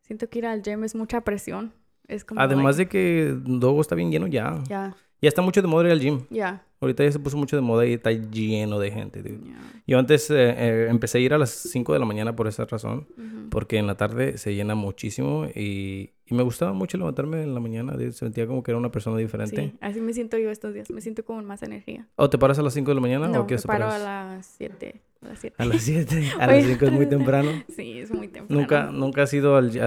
siento 0.00 0.28
que 0.30 0.38
ir 0.38 0.46
al 0.46 0.62
gym 0.62 0.84
es 0.84 0.94
mucha 0.94 1.20
presión. 1.20 1.72
Es 2.08 2.24
como 2.24 2.40
Además 2.40 2.78
like, 2.78 2.96
de 2.98 3.34
que 3.36 3.36
luego 3.46 3.82
está 3.82 3.94
bien 3.94 4.10
lleno 4.10 4.26
ya. 4.26 4.58
Ya, 4.68 4.96
Ya 5.20 5.28
está 5.28 5.42
mucho 5.42 5.60
de 5.60 5.68
moda 5.68 5.84
ir 5.84 5.92
al 5.92 6.00
gym. 6.00 6.22
ya. 6.30 6.64
Ahorita 6.80 7.02
ya 7.04 7.10
se 7.12 7.18
puso 7.18 7.36
mucho 7.36 7.56
de 7.56 7.62
moda 7.62 7.84
y 7.86 7.94
está 7.94 8.12
lleno 8.12 8.78
de 8.78 8.90
gente. 8.92 9.22
dude. 9.22 9.38
ya. 9.48 9.58
Yo 9.86 9.98
antes 9.98 10.30
eh, 10.30 10.34
eh, 10.56 10.86
empecé 10.90 11.18
a 11.18 11.20
ir 11.20 11.34
a 11.34 11.38
las 11.38 11.50
5 11.50 11.92
de 11.92 11.98
la 11.98 12.04
mañana 12.06 12.36
por 12.36 12.46
esa 12.46 12.64
razón. 12.66 13.06
Ujú. 13.16 13.48
Porque 13.50 13.78
en 13.78 13.86
la 13.86 13.96
tarde 13.96 14.38
se 14.38 14.54
llena 14.54 14.74
muchísimo 14.74 15.46
y, 15.54 16.10
y 16.26 16.34
me 16.34 16.42
gustaba 16.42 16.72
mucho 16.74 16.96
levantarme 16.98 17.42
en 17.42 17.54
la 17.54 17.60
mañana. 17.60 17.94
dude. 17.94 18.12
Sentía 18.12 18.46
como 18.46 18.62
que 18.62 18.70
era 18.70 18.78
una 18.78 18.92
persona 18.92 19.16
diferente. 19.16 19.56
Sí, 19.72 19.78
así 19.80 20.00
me 20.00 20.12
siento 20.12 20.38
yo 20.38 20.50
estos 20.50 20.72
días. 20.74 20.90
Me 20.90 21.00
siento 21.00 21.24
con 21.24 21.44
más 21.46 21.62
energía. 21.62 22.06
¿O 22.16 22.30
te 22.30 22.38
paras 22.38 22.58
a 22.58 22.62
las 22.62 22.74
5 22.74 22.90
de 22.90 22.94
la 22.94 23.00
mañana 23.00 23.26
No, 23.28 23.40
o 23.40 23.46
qué 23.46 23.56
me 23.56 23.62
paro 23.62 23.86
a 23.90 23.98
las 23.98 24.46
7. 24.58 25.00
A 25.22 25.28
las 25.30 25.38
7. 25.40 25.56
A 25.58 25.64
las 25.64 25.82
7. 25.82 26.30
A 26.38 26.46
las 26.46 26.64
5 26.64 26.84
es 26.84 26.92
muy 26.92 27.06
temprano. 27.06 27.50
Sí, 27.74 27.98
es 27.98 28.12
muy 28.12 28.28
temprano. 28.28 28.60
¿Nunca, 28.60 28.90
¿Nunca 28.92 29.22
has 29.24 29.34
ido 29.34 29.56
al, 29.56 29.76
a, 29.80 29.84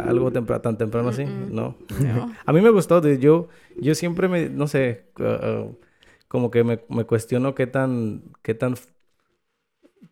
a 0.00 0.10
algo 0.10 0.30
tempra- 0.30 0.60
tan 0.60 0.76
temprano 0.76 1.08
así? 1.08 1.22
Mm-mm. 1.24 1.48
No. 1.50 1.76
No. 2.02 2.34
A 2.44 2.52
mí 2.52 2.60
me 2.60 2.68
gustó. 2.70 3.00
dude. 3.00 3.18
Yo, 3.18 3.48
yo 3.80 3.94
siempre 3.94 4.28
me, 4.28 4.50
no 4.50 4.66
sé, 4.66 5.04
uh, 5.18 5.22
uh, 5.22 5.76
como 6.28 6.50
que 6.50 6.64
me, 6.64 6.80
me 6.88 7.04
cuestiono 7.04 7.54
qué 7.54 7.66
tan, 7.66 8.22
qué 8.42 8.54
tan, 8.54 8.74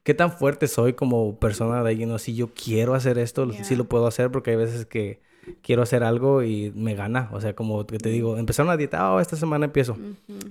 qué 0.02 0.14
tan 0.14 0.32
fuerte 0.32 0.68
soy 0.68 0.94
como 0.94 1.38
persona 1.38 1.82
de 1.82 1.90
ahí, 1.90 2.06
¿no? 2.06 2.18
Si 2.18 2.34
yo 2.34 2.48
quiero 2.54 2.94
hacer 2.94 3.18
esto, 3.18 3.46
Yeah. 3.50 3.64
sí 3.64 3.76
lo 3.76 3.84
puedo 3.84 4.06
hacer 4.06 4.30
porque 4.30 4.50
hay 4.50 4.56
veces 4.56 4.86
que 4.86 5.20
quiero 5.62 5.82
hacer 5.82 6.04
algo 6.04 6.42
y 6.42 6.72
me 6.74 6.94
gana. 6.94 7.28
O 7.32 7.40
sea, 7.40 7.54
como 7.54 7.86
que 7.86 7.98
te 7.98 8.08
digo, 8.10 8.36
empezar 8.38 8.64
una 8.64 8.76
dieta, 8.76 9.12
oh, 9.12 9.20
esta 9.20 9.36
semana 9.36 9.66
empiezo. 9.66 9.96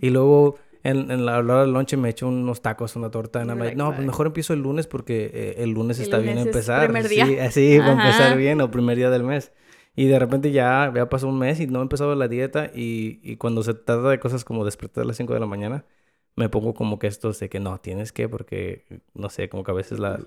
Y 0.02 0.10
luego 0.10 0.58
en, 0.84 1.12
en 1.12 1.26
la 1.26 1.38
hora 1.38 1.62
del 1.62 1.72
lunch 1.74 1.96
me 1.96 2.10
echo 2.10 2.28
unos 2.28 2.62
tacos, 2.62 2.96
una 2.96 3.10
torta. 3.12 3.44
Like, 3.46 3.60
like, 3.60 3.76
no, 3.76 3.88
pues 3.88 3.98
fuck. 3.98 4.06
mejor 4.08 4.28
empiezo 4.28 4.54
el 4.54 4.62
lunes 4.62 4.88
porque 4.88 5.30
eh, 5.34 5.56
el 5.60 5.70
lunes 5.72 5.98
El 6.00 6.04
está 6.06 6.18
bien 6.18 6.38
es 6.38 6.46
empezar. 6.48 6.84
primer 6.86 7.08
día. 7.08 7.26
Sí, 7.26 7.38
así, 7.40 7.78
para 7.80 7.92
empezar 7.94 8.38
bien, 8.38 8.62
o 8.62 8.70
primer 8.72 8.98
día 8.98 9.10
del 9.10 9.24
mes. 9.24 9.52
Y 9.96 10.08
de 10.08 10.20
repente 10.20 10.52
ya, 10.52 10.92
ya 10.96 11.10
pasó 11.10 11.28
un 11.28 11.38
mes 11.40 11.60
y 11.60 11.68
no 11.68 11.80
he 11.80 11.82
empezado 11.84 12.16
la 12.16 12.28
dieta. 12.28 12.72
Y, 12.74 13.20
y 13.24 13.38
cuando 13.38 13.64
se 13.64 13.74
trata 13.74 14.10
de 14.10 14.20
cosas 14.20 14.44
como 14.46 14.66
despertar 14.66 15.04
a 15.04 15.08
las 15.08 15.18
5 15.18 15.34
de 15.34 15.40
la 15.40 15.46
mañana, 15.48 15.86
me 16.36 16.50
pongo 16.50 16.74
como 16.74 17.00
que 17.00 17.08
esto 17.08 17.32
de 17.32 17.50
que 17.50 17.60
no, 17.60 17.80
tienes 17.80 18.12
que, 18.12 18.30
porque 18.30 18.86
no 19.14 19.30
sé, 19.30 19.50
como 19.50 19.64
que 19.64 19.72
a 19.72 19.76
veces 19.76 20.00
la, 20.00 20.20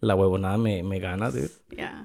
la 0.00 0.14
huevonada 0.14 0.58
me, 0.58 0.82
me 0.82 0.98
gana, 0.98 1.30
dude. 1.30 1.50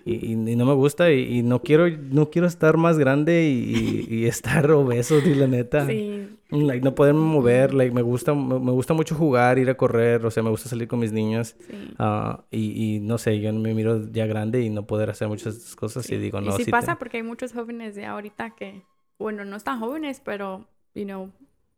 Y, 0.05 0.13
y, 0.13 0.31
y 0.31 0.55
no 0.55 0.65
me 0.65 0.74
gusta 0.74 1.12
y, 1.12 1.39
y 1.39 1.43
no 1.43 1.62
quiero 1.62 1.88
no 1.89 2.29
quiero 2.29 2.48
estar 2.48 2.77
más 2.77 2.98
grande 2.98 3.43
y, 3.50 4.25
estar 4.25 4.72
obeso, 4.72 5.20
dude, 5.22 5.36
la 5.36 5.48
neta. 5.48 5.86
Sí. 5.88 6.38
Like, 6.50 6.84
no 6.84 6.96
poderme 6.96 7.22
mover, 7.22 7.74
like, 7.74 7.93
me 7.96 8.01
gusta, 8.01 8.34
me, 8.34 8.60
me 8.60 8.72
gusta 8.72 8.93
mucho 8.93 9.15
jugar, 9.15 9.58
ir 9.58 9.70
a 9.70 9.75
correr, 9.77 10.25
o 10.25 10.31
sea, 10.31 10.43
me 10.43 10.50
gusta 10.50 10.67
salir 10.67 10.86
con 10.89 11.00
mis 11.00 11.13
niñas. 11.13 11.55
Sí. 11.60 11.93
ah, 11.98 12.43
y, 12.51 13.00
no 13.01 13.17
sé, 13.17 13.39
yo 13.39 13.53
me 13.53 13.74
miro 13.74 14.12
ya 14.12 14.25
grande 14.25 14.62
y 14.62 14.70
no 14.70 14.86
poder 14.86 15.10
hacer 15.10 15.29
muchas 15.29 15.75
cosas 15.77 16.10
y 16.10 16.17
digo, 16.17 16.41
no, 16.41 16.50
y 16.50 16.58
sí, 16.58 16.65
sí 16.65 16.72
pasa 16.72 16.93
te- 16.93 17.00
porque 17.00 17.17
hay 17.17 17.24
muchos 17.24 17.53
jóvenes 17.53 17.96
de 17.96 18.05
ahorita 18.05 18.50
que, 18.55 18.84
bueno, 19.17 19.46
no 19.46 19.55
están 19.55 19.79
jóvenes, 19.79 20.22
pero, 20.24 20.67
you 20.93 21.05
know, 21.05 21.31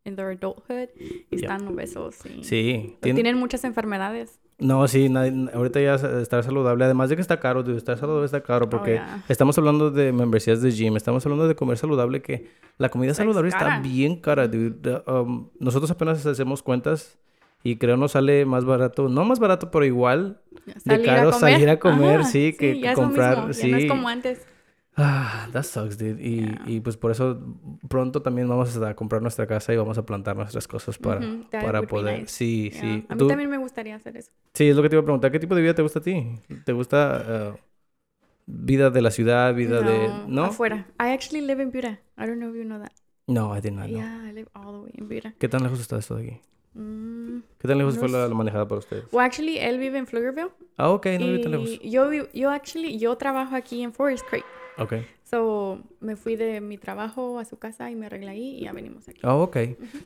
in 0.05 0.15
their 0.15 0.27
adulthood 0.38 0.89
y 1.00 1.38
Yeah. 1.38 1.55
están 1.55 1.67
obesos 1.67 2.15
y 2.25 2.43
Sí. 2.43 2.98
Tien- 3.01 3.15
tienen 3.15 3.38
muchas 3.38 3.63
enfermedades. 3.63 4.39
No, 4.60 4.88
sí, 4.88 5.10
nadie- 5.10 5.50
ahorita 5.53 5.81
ya 5.81 5.95
estar 5.95 6.43
saludable, 6.43 6.86
además 6.86 7.10
de 7.10 7.15
que 7.15 7.22
está 7.22 7.39
caro, 7.39 7.63
dude, 7.63 7.77
estar 7.77 7.98
saludable 7.98 8.25
está 8.25 8.41
caro 8.43 8.69
porque 8.69 8.93
yeah. 8.93 9.24
estamos 9.27 9.57
hablando 9.57 9.91
de 9.91 10.12
membresías 10.12 10.62
de 10.62 10.72
gym, 10.72 10.95
estamos 10.95 11.25
hablando 11.25 11.48
de 11.48 11.55
comer 11.55 11.77
saludable, 11.77 12.22
que 12.22 12.50
la 12.77 12.89
comida 12.89 13.12
Es 13.12 13.17
saludable 13.17 13.50
está 13.50 13.79
bien 13.79 14.17
cara, 14.17 14.48
dude. 14.48 15.01
Um, 15.07 15.50
nosotros 15.60 15.89
apenas 15.89 16.25
hacemos 16.25 16.62
cuentas 16.62 17.17
y 17.63 17.77
creo 17.77 17.98
nos 17.98 18.12
sale 18.12 18.45
más 18.45 18.63
barato, 18.65 19.10
no 19.10 19.25
más 19.25 19.39
barato, 19.39 19.72
pero 19.72 19.86
igual 19.86 20.39
de 20.86 21.01
caro 21.01 21.31
salir 21.31 21.69
a 21.69 21.79
comer, 21.79 22.24
sí, 22.25 22.53
que 22.53 22.79
ya 22.79 22.91
lo 22.91 22.98
comprar, 22.98 23.48
mismo, 23.48 23.63
ya 23.63 23.67
no 23.69 23.77
sí. 23.79 23.83
es 23.86 23.89
como 23.91 24.07
antes. 24.07 24.48
Ah, 24.95 25.47
that 25.51 25.63
sucks, 25.63 25.97
dude. 25.97 26.21
Y, 26.21 26.41
Yeah. 26.41 26.62
y 26.67 26.79
pues 26.79 26.97
por 26.97 27.09
eso 27.12 27.39
pronto 27.89 28.21
también 28.21 28.47
vamos 28.47 28.77
a 28.77 28.93
comprar 28.95 29.21
nuestra 29.23 29.47
casa 29.47 29.73
y 29.73 29.77
vamos 29.77 29.97
a 29.97 30.05
plantar 30.05 30.35
nuestras 30.35 30.67
cosas 30.67 30.97
para, 31.00 31.19
Ujú, 31.19 31.45
that 31.50 31.63
para 31.63 31.81
poder. 31.83 32.19
nice. 32.21 32.27
Sí, 32.33 32.69
Yeah. 32.71 32.81
sí. 32.81 33.05
A 33.09 33.15
mí 33.15 33.19
Tú- 33.19 33.27
también 33.27 33.50
me 33.50 33.57
gustaría 33.57 33.95
hacer 33.95 34.17
eso. 34.17 34.31
Sí, 34.53 34.67
es 34.69 34.75
lo 34.75 34.83
que 34.83 34.89
te 34.89 34.95
iba 34.95 35.01
a 35.01 35.05
preguntar. 35.05 35.31
¿Qué 35.31 35.39
tipo 35.39 35.55
de 35.55 35.62
vida 35.63 35.73
te 35.73 35.81
gusta 35.81 35.97
a 36.00 36.01
ti? 36.03 36.27
¿Te 36.63 36.73
gusta 36.73 37.25
eh, 37.27 37.53
vida 38.45 38.91
de 38.91 39.01
la 39.01 39.09
ciudad, 39.09 39.55
vida 39.55 39.81
de... 39.81 40.09
¿No? 40.27 40.45
afuera. 40.45 40.85
I 41.00 41.12
actually 41.12 41.41
live 41.45 41.62
in 41.63 41.71
Buda. 41.71 42.00
I 42.17 42.27
don't 42.27 42.38
know 42.38 42.50
if 42.50 42.55
you 42.55 42.63
know 42.63 42.79
that. 42.79 42.91
No, 43.25 43.55
I 43.57 43.62
did 43.62 43.71
not 43.71 43.85
know. 43.88 43.97
Yeah, 43.97 44.25
I 44.29 44.33
live 44.33 44.50
all 44.53 44.73
the 44.73 44.79
way 44.83 44.91
in 44.93 45.07
Buda. 45.07 45.33
¿Qué 45.39 45.47
tan 45.50 45.63
lejos 45.63 45.79
está 45.79 45.97
esto 45.97 46.15
de 46.17 46.23
aquí? 46.27 46.41
Mm. 46.75 47.39
¿Qué 47.57 47.67
tan 47.67 47.77
lejos 47.77 47.95
fue 47.97 48.07
Unos- 48.09 48.19
la, 48.21 48.27
la 48.27 48.35
manejada 48.35 48.67
para 48.67 48.79
ustedes? 48.79 49.05
Well, 49.12 49.25
actually, 49.25 49.57
él 49.57 49.79
vive 49.79 49.97
en 49.97 50.05
Pflugerville. 50.05 50.51
Ah, 50.77 50.89
ok, 50.89 51.05
no 51.19 51.25
vive 51.27 51.39
tan 51.39 51.51
lejos. 51.51 51.79
yo, 51.81 52.09
yo 52.33 52.51
actually, 52.51 53.00
yo 53.00 53.15
trabajo 53.15 53.55
aquí 53.55 53.81
en 53.81 53.91
Forest 53.93 54.25
Creek. 54.29 54.43
Ok. 54.77 54.93
So, 55.23 55.81
me 55.99 56.15
fui 56.15 56.35
de 56.35 56.61
mi 56.61 56.77
trabajo 56.77 57.39
a 57.39 57.45
su 57.45 57.57
casa 57.57 57.89
y 57.89 57.95
me 57.95 58.05
arreglé 58.05 58.29
ahí 58.29 58.57
y 58.59 58.63
ya 58.65 58.71
venimos 58.71 59.07
aquí. 59.09 59.19
Ah, 59.23 59.35
ok. 59.35 59.57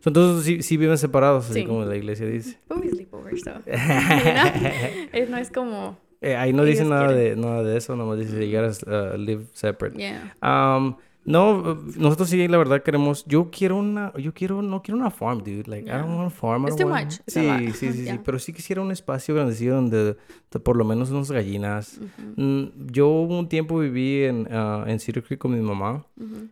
So, 0.01 0.09
entonces 0.09 0.45
sí, 0.45 0.62
sí 0.63 0.77
viven 0.77 0.97
separados, 0.97 1.45
así 1.50 1.62
Sí. 1.62 1.65
como 1.65 1.83
la 1.86 1.95
iglesia 1.97 2.25
dice. 2.27 2.57
But 2.69 2.79
we 2.79 2.89
sleep 2.89 3.13
over, 3.13 3.38
so. 3.39 3.51
no 5.29 5.38
es 5.38 5.51
como, 5.51 5.97
Eh, 6.21 6.36
ahí 6.36 6.51
no 6.53 6.63
dice 6.63 6.83
nada 6.83 7.12
de, 7.12 7.36
nada 7.36 7.62
de 7.63 7.77
eso, 7.77 7.95
nomás 7.95 8.17
dice 8.17 8.50
you 8.50 8.57
gotta 8.59 9.13
uh, 9.13 9.17
live 9.17 9.45
separate. 9.53 9.97
yeah. 9.97 10.33
Um, 10.41 10.95
no, 11.27 11.57
uh, 11.60 11.75
nosotros 11.98 12.29
sí, 12.29 12.48
la 12.48 12.57
verdad 12.57 12.81
queremos. 12.81 13.25
Yo 13.25 13.50
quiero 13.51 13.75
una, 13.75 14.13
yo 14.17 14.34
quiero, 14.34 14.62
no 14.62 14.81
quiero 14.81 14.98
una 14.98 15.12
farm, 15.12 15.39
dude. 15.39 15.65
Like, 15.67 15.89
I 15.89 15.91
don't 15.91 16.17
want 16.17 16.27
a 16.27 16.29
farm. 16.29 16.63
I 16.63 16.67
It's 16.69 16.77
too 16.77 16.88
much. 16.88 17.19
Sí, 17.27 17.74
sí, 17.74 17.74
sí, 17.74 17.91
sí. 17.91 18.03
Yeah. 18.05 18.24
Pero 18.24 18.39
sí 18.39 18.53
quisiera 18.53 18.81
un 18.81 18.91
espacio 18.91 19.36
grandecito 19.36 19.75
donde, 19.75 20.15
de 20.51 20.60
por 20.62 20.77
lo 20.77 20.86
menos 20.86 21.12
unas 21.12 21.29
gallinas. 21.29 22.00
Mm, 22.38 22.88
Yo 22.89 23.10
un 23.10 23.50
tiempo 23.50 23.77
viví 23.79 24.24
en, 24.24 24.48
ah, 24.50 24.86
en 24.88 25.01
Cedar 25.01 25.22
Creek 25.22 25.39
con 25.41 25.51
mi 25.53 25.60
mamá 25.60 26.05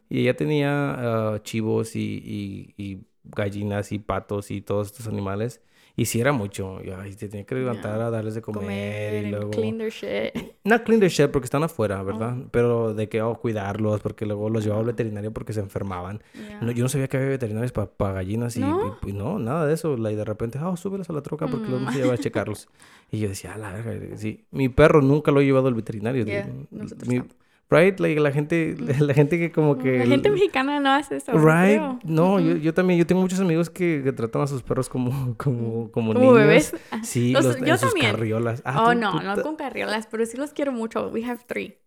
y 0.10 0.20
ella 0.20 0.36
tenía 0.36 0.92
ah, 1.36 1.40
chivos 1.42 1.96
y, 1.96 2.02
y, 2.26 2.74
y 2.78 3.00
gallinas 3.24 3.94
y 3.94 4.00
patos 4.00 4.52
y 4.52 4.60
todos 4.62 4.88
estos 4.88 5.08
animales. 5.08 5.62
Y 5.98 6.06
sí 6.06 6.20
era 6.20 6.34
mucho. 6.34 6.80
Y, 6.84 6.90
ay, 6.90 7.14
te 7.16 7.30
tenía 7.30 7.46
que 7.46 7.56
levantar 7.56 7.96
Yeah. 7.98 8.08
a 8.08 8.10
darles 8.10 8.36
de 8.36 8.42
comer, 8.42 8.62
Comer 8.62 9.24
y 9.26 9.30
luego... 9.30 9.52
clean 9.52 9.78
their 9.78 9.92
shit. 9.92 10.34
No 10.66 10.84
clean 10.84 11.00
their 11.00 11.12
shit 11.12 11.30
porque 11.32 11.46
están 11.46 11.64
afuera, 11.64 12.02
¿verdad? 12.04 12.36
Pero 12.52 12.94
de 12.94 13.08
que, 13.08 13.22
oh, 13.22 13.36
cuidarlos 13.40 14.02
porque 14.02 14.26
luego 14.26 14.50
los 14.50 14.64
llevaba 14.64 14.82
al 14.82 14.88
veterinario 14.88 15.32
porque 15.32 15.54
se 15.54 15.60
enfermaban. 15.62 16.22
Yeah. 16.34 16.60
No, 16.62 16.72
yo 16.72 16.84
no 16.84 16.90
sabía 16.90 17.08
que 17.08 17.18
había 17.18 17.30
veterinarios 17.30 17.72
para 17.72 18.14
gallinas 18.14 18.58
y, 18.58 18.62
¿No? 18.62 18.98
y- 19.06 19.12
y 19.12 19.14
no, 19.14 19.40
nada 19.40 19.66
de 19.68 19.74
eso. 19.74 19.96
Y 19.96 20.16
de 20.16 20.26
repente, 20.26 20.60
oh, 20.60 20.76
súbelos 20.76 21.10
a 21.10 21.14
la 21.14 21.22
troca 21.22 21.48
porque 21.48 21.70
los 21.70 21.80
Mm. 21.80 21.84
vamos 21.86 21.96
a 21.96 21.98
llevar 22.00 22.14
a 22.16 22.18
checarlos. 22.18 22.68
Y 23.12 23.20
yo 23.20 23.30
decía, 23.30 23.54
a 23.54 23.58
la 23.58 23.72
verga, 23.72 24.18
sí. 24.18 24.44
Mi 24.52 24.68
perro 24.68 25.02
nunca 25.02 25.32
lo 25.32 25.40
he 25.40 25.46
llevado 25.46 25.68
al 25.68 25.76
veterinario. 25.76 26.26
Yeah, 26.26 26.50
Mi-. 27.08 27.22
Right? 27.70 28.00
Like, 28.00 28.20
la 28.20 28.32
gente, 28.32 28.76
la 29.00 29.14
gente 29.14 29.40
que 29.40 29.52
como 29.52 29.78
que... 29.78 29.98
La 30.00 30.06
gente 30.06 30.30
mexicana 30.30 30.80
no 30.80 30.92
hace 30.92 31.18
eso. 31.18 31.32
Right? 31.34 31.78
creo. 31.78 32.00
No, 32.04 32.40
yo, 32.40 32.52
Ujú. 32.52 32.60
yo 32.60 32.74
también, 32.74 33.00
yo 33.00 33.08
tengo 33.08 33.22
muchos 33.22 33.40
amigos 33.40 33.70
que, 33.72 34.02
que 34.04 34.12
tratan 34.14 34.44
a 34.44 34.48
sus 34.48 34.62
perros 34.62 34.88
como, 34.88 35.10
como, 35.38 35.92
como, 35.92 36.14
Como 36.14 36.14
niños. 36.14 36.34
bebés. 36.36 36.76
Sí, 37.04 37.32
Los- 37.34 37.46
los, 37.46 37.58
yo 37.60 37.66
en 37.74 37.78
sus 37.80 37.90
también. 37.92 38.12
carriolas. 38.12 38.62
Ah, 38.66 38.84
oh, 38.84 38.94
tú- 38.94 39.00
no, 39.00 39.12
tú 39.20 39.26
no 39.26 39.42
con 39.42 39.56
carriolas, 39.56 40.08
pero 40.08 40.26
sí 40.26 40.38
los 40.38 40.52
quiero 40.54 40.72
mucho. 40.72 41.10
We 41.10 41.26
have 41.26 41.40
three. 41.48 41.78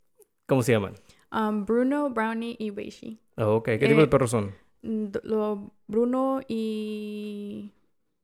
¿Cómo 0.46 0.62
se 0.62 0.72
llaman? 0.72 0.94
Um, 1.30 1.64
Bruno, 1.66 2.10
Brownie 2.10 2.56
y 2.58 2.70
Beishi. 2.70 3.20
Oh, 3.36 3.56
ok. 3.56 3.64
¿Qué 3.66 3.78
tipo 3.86 3.98
de 4.00 4.04
Eh, 4.04 4.08
perros 4.08 4.30
son? 4.30 4.52
Mm, 4.82 5.06
Lo, 5.22 5.72
Bruno 5.86 6.40
y 6.48 7.72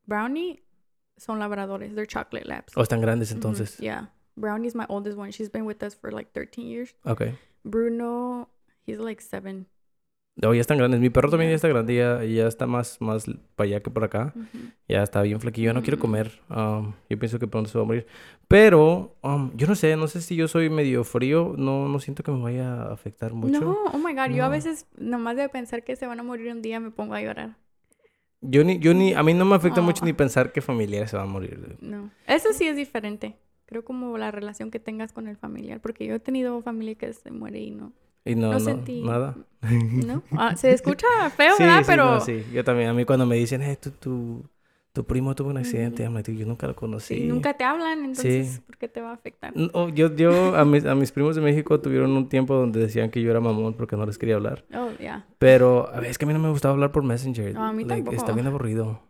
Brownie 0.06 0.62
son 1.16 1.38
labradores. 1.38 1.94
They're 1.94 2.06
chocolate 2.06 2.46
labs. 2.48 2.76
¿O 2.76 2.82
están 2.82 3.00
grandes 3.00 3.30
entonces? 3.30 3.76
Yeah. 3.78 4.10
Brownie's 4.36 4.74
my 4.74 4.84
oldest 4.88 5.16
one. 5.18 5.30
She's 5.32 5.50
been 5.50 5.64
with 5.66 5.82
us 5.82 5.94
for 5.94 6.12
like 6.12 6.30
13 6.32 6.66
years. 6.66 6.94
Ok. 7.04 7.22
Bruno, 7.64 8.48
he's 8.86 8.98
like 8.98 9.22
seven. 9.22 9.66
Oh, 10.42 10.52
ya 10.52 10.60
están 10.60 10.78
grandes. 10.78 10.98
Mi 11.00 11.10
perro 11.10 11.30
también 11.30 11.50
ya 11.50 11.54
está 11.56 11.68
grande. 11.68 11.94
Ya, 11.94 12.24
ya 12.24 12.48
está 12.48 12.66
más, 12.66 13.00
más 13.00 13.24
para 13.54 13.68
allá 13.68 13.80
que 13.84 13.90
por 13.90 14.02
acá. 14.02 14.34
Ya 14.88 15.02
está 15.04 15.22
bien 15.22 15.40
flaquillo. 15.40 15.66
Ya 15.66 15.72
no 15.72 15.82
quiere 15.82 15.96
Mm. 15.96 16.00
comer. 16.00 16.40
Um, 16.50 16.92
yo 17.08 17.16
pienso 17.20 17.38
que 17.38 17.46
pronto 17.46 17.70
se 17.70 17.78
va 17.78 17.84
a 17.84 17.86
morir. 17.86 18.06
Pero, 18.48 19.14
um, 19.22 19.52
yo 19.56 19.68
no 19.68 19.76
sé. 19.76 19.96
No 19.96 20.08
sé 20.08 20.20
si 20.20 20.34
yo 20.34 20.48
soy 20.48 20.68
medio 20.70 21.04
frío. 21.04 21.54
No, 21.56 21.86
no 21.88 22.00
siento 22.00 22.24
que 22.24 22.32
me 22.32 22.42
vaya 22.42 22.82
a 22.82 22.92
afectar 22.92 23.32
mucho. 23.32 23.60
No, 23.60 23.76
oh 23.92 23.98
my 23.98 24.12
god, 24.12 24.30
yo 24.34 24.42
a 24.44 24.48
No. 24.48 24.50
veces, 24.50 24.86
nomás 24.98 25.36
de 25.36 25.48
pensar 25.48 25.84
que 25.84 25.94
se 25.94 26.06
van 26.08 26.18
a 26.18 26.24
morir 26.24 26.50
un 26.52 26.62
día, 26.62 26.80
me 26.80 26.90
pongo 26.90 27.14
a 27.14 27.22
llorar. 27.22 27.56
Yo 28.40 28.64
ni, 28.64 28.80
yo 28.80 28.92
ni, 28.92 29.14
a 29.14 29.22
mí 29.22 29.32
no 29.34 29.44
me 29.44 29.54
afecta 29.54 29.80
mucho 29.82 30.02
Oh. 30.02 30.06
ni 30.06 30.12
pensar 30.14 30.50
que 30.52 30.60
familiares 30.60 31.10
se 31.10 31.16
van 31.16 31.28
a 31.28 31.30
morir. 31.30 31.76
No. 31.80 32.10
Eso 32.26 32.52
sí 32.52 32.66
es 32.66 32.74
diferente. 32.76 33.36
Creo 33.66 33.84
como 33.84 34.18
la 34.18 34.30
relación 34.30 34.70
que 34.70 34.78
tengas 34.78 35.12
con 35.12 35.26
el 35.26 35.36
familiar, 35.36 35.80
porque 35.80 36.06
yo 36.06 36.14
he 36.14 36.20
tenido 36.20 36.60
familia 36.62 36.94
que 36.96 37.12
se 37.12 37.30
muere 37.30 37.60
y 37.60 37.70
no. 37.70 37.92
Y 38.26 38.34
no, 38.34 38.48
No 38.52 38.58
no, 38.58 38.60
sentí- 38.60 39.02
nada. 39.04 39.36
¿No? 40.06 40.22
Ah, 40.32 40.56
se 40.56 40.72
escucha 40.72 41.06
feo, 41.36 41.54
sí, 41.56 41.62
¿verdad? 41.62 41.78
sí, 41.80 41.84
Pero 41.86 42.04
no, 42.06 42.20
sí. 42.20 42.44
Yo 42.52 42.64
también. 42.64 42.88
A 42.88 42.94
mí 42.94 43.04
cuando 43.04 43.26
me 43.26 43.36
dicen, 43.36 43.62
eh, 43.62 43.76
tu, 43.76 43.90
tu, 43.90 44.44
tu 44.92 45.04
primo 45.04 45.34
tuvo 45.34 45.50
un 45.50 45.56
accidente. 45.58 46.08
Like, 46.08 46.30
"Dude, 46.30 46.40
yo 46.42 46.46
nunca 46.46 46.66
lo 46.66 46.74
conocí. 46.76 47.14
sí, 47.16 47.24
nunca 47.26 47.54
te 47.54 47.64
hablan, 47.64 47.98
entonces. 48.00 48.60
¿por 48.66 48.76
qué 48.78 48.88
te 48.88 49.00
va 49.00 49.10
a 49.10 49.14
afectar? 49.14 49.52
No, 49.56 49.88
yo, 49.90 50.14
yo, 50.14 50.54
a 50.56 50.64
mis, 50.64 50.84
a 50.86 50.94
mis 50.94 51.10
primos 51.12 51.36
de 51.36 51.42
México 51.42 51.80
tuvieron 51.80 52.10
un 52.12 52.28
tiempo 52.28 52.54
donde 52.54 52.80
decían 52.80 53.10
que 53.10 53.20
yo 53.22 53.30
era 53.30 53.40
mamón 53.40 53.74
porque 53.74 53.96
no 53.96 54.06
les 54.06 54.16
quería 54.18 54.36
hablar. 54.36 54.64
Oh, 54.74 54.90
yeah. 54.98 55.26
Pero 55.38 55.88
a 55.92 56.00
ver, 56.00 56.10
es 56.10 56.18
que 56.18 56.24
a 56.24 56.28
mí 56.28 56.34
no 56.34 56.40
me 56.40 56.50
gustaba 56.50 56.72
hablar 56.74 56.92
por 56.92 57.02
Messenger. 57.02 57.52
No, 57.54 57.64
a 57.64 57.72
mí 57.72 57.84
Like, 57.84 58.02
tampoco. 58.04 58.16
Está 58.16 58.32
bien 58.32 58.46
aburrido. 58.46 59.00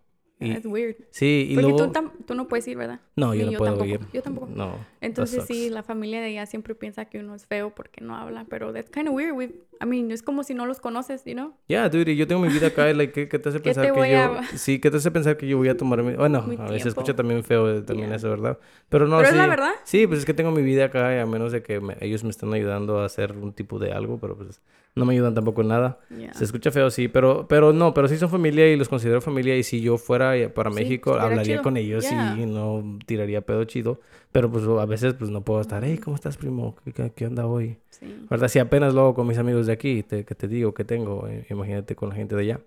It's 0.53 0.67
weird. 0.67 0.97
sí, 1.11 1.47
y 1.51 1.55
Porque 1.55 1.71
luego... 1.71 1.87
tú, 1.87 1.93
tam- 1.93 2.13
tú 2.27 2.35
no 2.35 2.49
puedes 2.49 2.67
ir, 2.69 2.77
¿verdad? 2.77 3.01
No, 3.17 3.35
yo 3.35 3.41
Ni 3.41 3.47
no 3.47 3.53
yo 3.53 3.59
puedo 3.59 3.73
tampoco. 3.77 3.91
ir. 3.91 4.01
Yo 4.13 4.23
tampoco. 4.23 4.47
No. 4.55 4.79
Entonces 5.01 5.45
sí, 5.47 5.71
la 5.71 5.83
familia 5.83 6.21
de 6.21 6.29
ella 6.29 6.47
siempre 6.47 6.75
piensa 6.75 7.05
que 7.07 7.19
uno 7.19 7.35
es 7.35 7.47
feo 7.47 7.75
porque 7.75 8.01
no 8.01 8.17
habla, 8.17 8.47
pero 8.49 8.73
that's 8.73 8.91
kind 8.91 9.09
of 9.09 9.15
weird. 9.15 9.35
We, 9.37 9.45
I 9.83 9.87
mean, 9.87 10.11
es 10.11 10.23
como 10.23 10.45
si 10.45 10.55
no 10.55 10.67
los 10.67 10.81
conoces, 10.81 11.25
you 11.25 11.33
know? 11.35 11.55
Ya, 11.69 11.89
dude, 11.89 12.13
y 12.13 12.17
yo 12.17 12.27
tengo 12.27 12.41
mi 12.41 12.49
vida 12.49 12.69
acá, 12.69 12.93
like, 12.93 13.13
¿qué, 13.13 13.29
qué 13.29 13.39
te 13.39 13.49
hace 13.49 13.59
¿Qué 13.63 13.65
pensar 13.65 13.87
te 13.87 13.93
que 14.01 14.11
yo... 14.11 14.19
a- 14.19 14.43
Sí, 14.57 14.79
¿qué 14.81 14.91
te 14.91 14.97
hace 14.99 15.11
pensar 15.11 15.37
que 15.37 15.47
yo 15.47 15.57
voy 15.59 15.69
a 15.69 15.77
tomar 15.77 16.03
mi... 16.03 16.15
Bueno, 16.15 16.43
Mi 16.43 16.57
a 16.57 16.65
veces 16.65 16.87
escucha 16.87 17.15
también 17.15 17.43
feo 17.45 17.69
eh, 17.79 17.83
también 17.83 18.09
Yeah. 18.09 18.17
eso, 18.17 18.31
¿verdad? 18.31 18.59
Pero 18.89 19.07
no, 19.09 19.17
Pero 19.19 19.29
sí. 19.31 19.35
es 19.35 19.41
la 19.41 19.47
verdad. 19.49 19.73
Sí, 19.85 20.07
pues 20.07 20.21
es 20.21 20.25
que 20.27 20.35
tengo 20.35 20.51
mi 20.51 20.63
vida 20.63 20.87
acá 20.87 21.15
y 21.15 21.19
a 21.19 21.27
menos 21.27 21.53
de 21.53 21.63
que 21.63 21.81
me- 21.81 21.97
ellos 22.01 22.23
me 22.25 22.31
estén 22.31 22.53
ayudando 22.55 22.99
a 23.01 23.05
hacer 23.07 23.33
un 23.33 23.53
tipo 23.53 23.79
de 23.79 23.93
algo, 23.93 24.19
pero 24.19 24.37
pues 24.37 24.61
no 24.97 25.05
me 25.05 25.15
ayudan 25.15 25.35
tampoco 25.35 25.63
en 25.63 25.69
nada. 25.69 25.99
Yeah. 26.17 26.33
Se 26.35 26.45
escucha 26.45 26.71
feo, 26.71 26.89
sí, 26.91 27.09
pero, 27.09 27.47
pero 27.49 27.73
no, 27.73 27.93
pero 27.95 28.07
sí 28.09 28.17
son 28.17 28.31
familia 28.31 28.71
y 28.73 28.77
los 28.77 28.89
considero 28.89 29.21
familia. 29.21 29.57
Y 29.57 29.63
si 29.65 29.81
yo 29.81 29.99
fuera 29.99 30.33
para 30.55 30.71
Sí, 30.71 30.77
México, 30.77 31.15
hablaría 31.15 31.43
chido. 31.45 31.63
con 31.63 31.77
ellos 31.77 32.05
Yeah. 32.09 32.37
y 32.39 32.47
no 32.47 32.99
tiraría 33.07 33.41
pedo 33.41 33.65
chido. 33.65 34.01
Pero 34.31 34.51
pues 34.51 34.65
a 34.65 34.87
veces 34.87 35.15
pues 35.15 35.31
no 35.31 35.43
puedo 35.43 35.61
estar, 35.61 35.83
hey, 35.85 35.99
¿cómo 35.99 36.17
estás, 36.17 36.37
primo? 36.37 36.77
¿Qué, 36.95 37.11
qué, 37.15 37.27
onda 37.27 37.47
hoy? 37.47 37.77
Sí. 37.91 38.27
¿Verdad? 38.31 38.49
Si 38.49 38.59
apenas 38.59 38.95
lo 38.95 39.01
hago 39.03 39.15
con 39.15 39.27
mis 39.27 39.39
amigos 39.39 39.67
de 39.67 39.73
aquí, 39.73 40.03
te, 40.03 40.25
que 40.25 40.35
te 40.35 40.49
digo 40.49 40.75
que 40.75 40.85
tengo, 40.85 41.27
eh, 41.29 41.47
imagínate 41.51 41.95
con 41.97 42.09
la 42.11 42.15
gente 42.17 42.35
de 42.37 42.43
allá. 42.43 42.61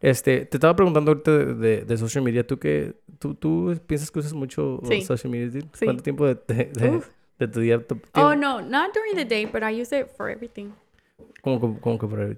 Este, 0.00 0.46
te 0.46 0.56
estaba 0.56 0.74
preguntando 0.74 1.12
ahorita 1.12 1.30
de, 1.30 1.54
de, 1.54 1.84
de 1.84 1.96
social 1.96 2.24
media. 2.24 2.44
¿Tú 2.44 2.58
qué? 2.58 2.94
¿Tú, 3.20 3.34
tú 3.36 3.76
piensas 3.86 4.10
que 4.10 4.18
usas 4.18 4.32
mucho 4.32 4.80
Sí. 4.88 5.02
social 5.02 5.30
media? 5.30 5.62
¿Cuánto 5.84 6.02
tiempo 6.02 6.26
de, 6.26 6.34
de, 7.38 7.48
tu 7.48 7.60
día? 7.60 7.78
tu- 7.86 8.00
Oh, 8.14 8.34
no, 8.34 8.60
not 8.60 8.92
during 8.92 9.14
the 9.14 9.24
day, 9.24 9.46
but 9.46 9.62
I 9.62 9.80
use 9.80 9.96
it 9.96 10.08
for 10.16 10.28
everything. 10.28 10.70
¿Cómo, 11.42 11.80
cómo, 11.80 11.98
que 11.98 12.06
por 12.06 12.20
ahí? 12.20 12.36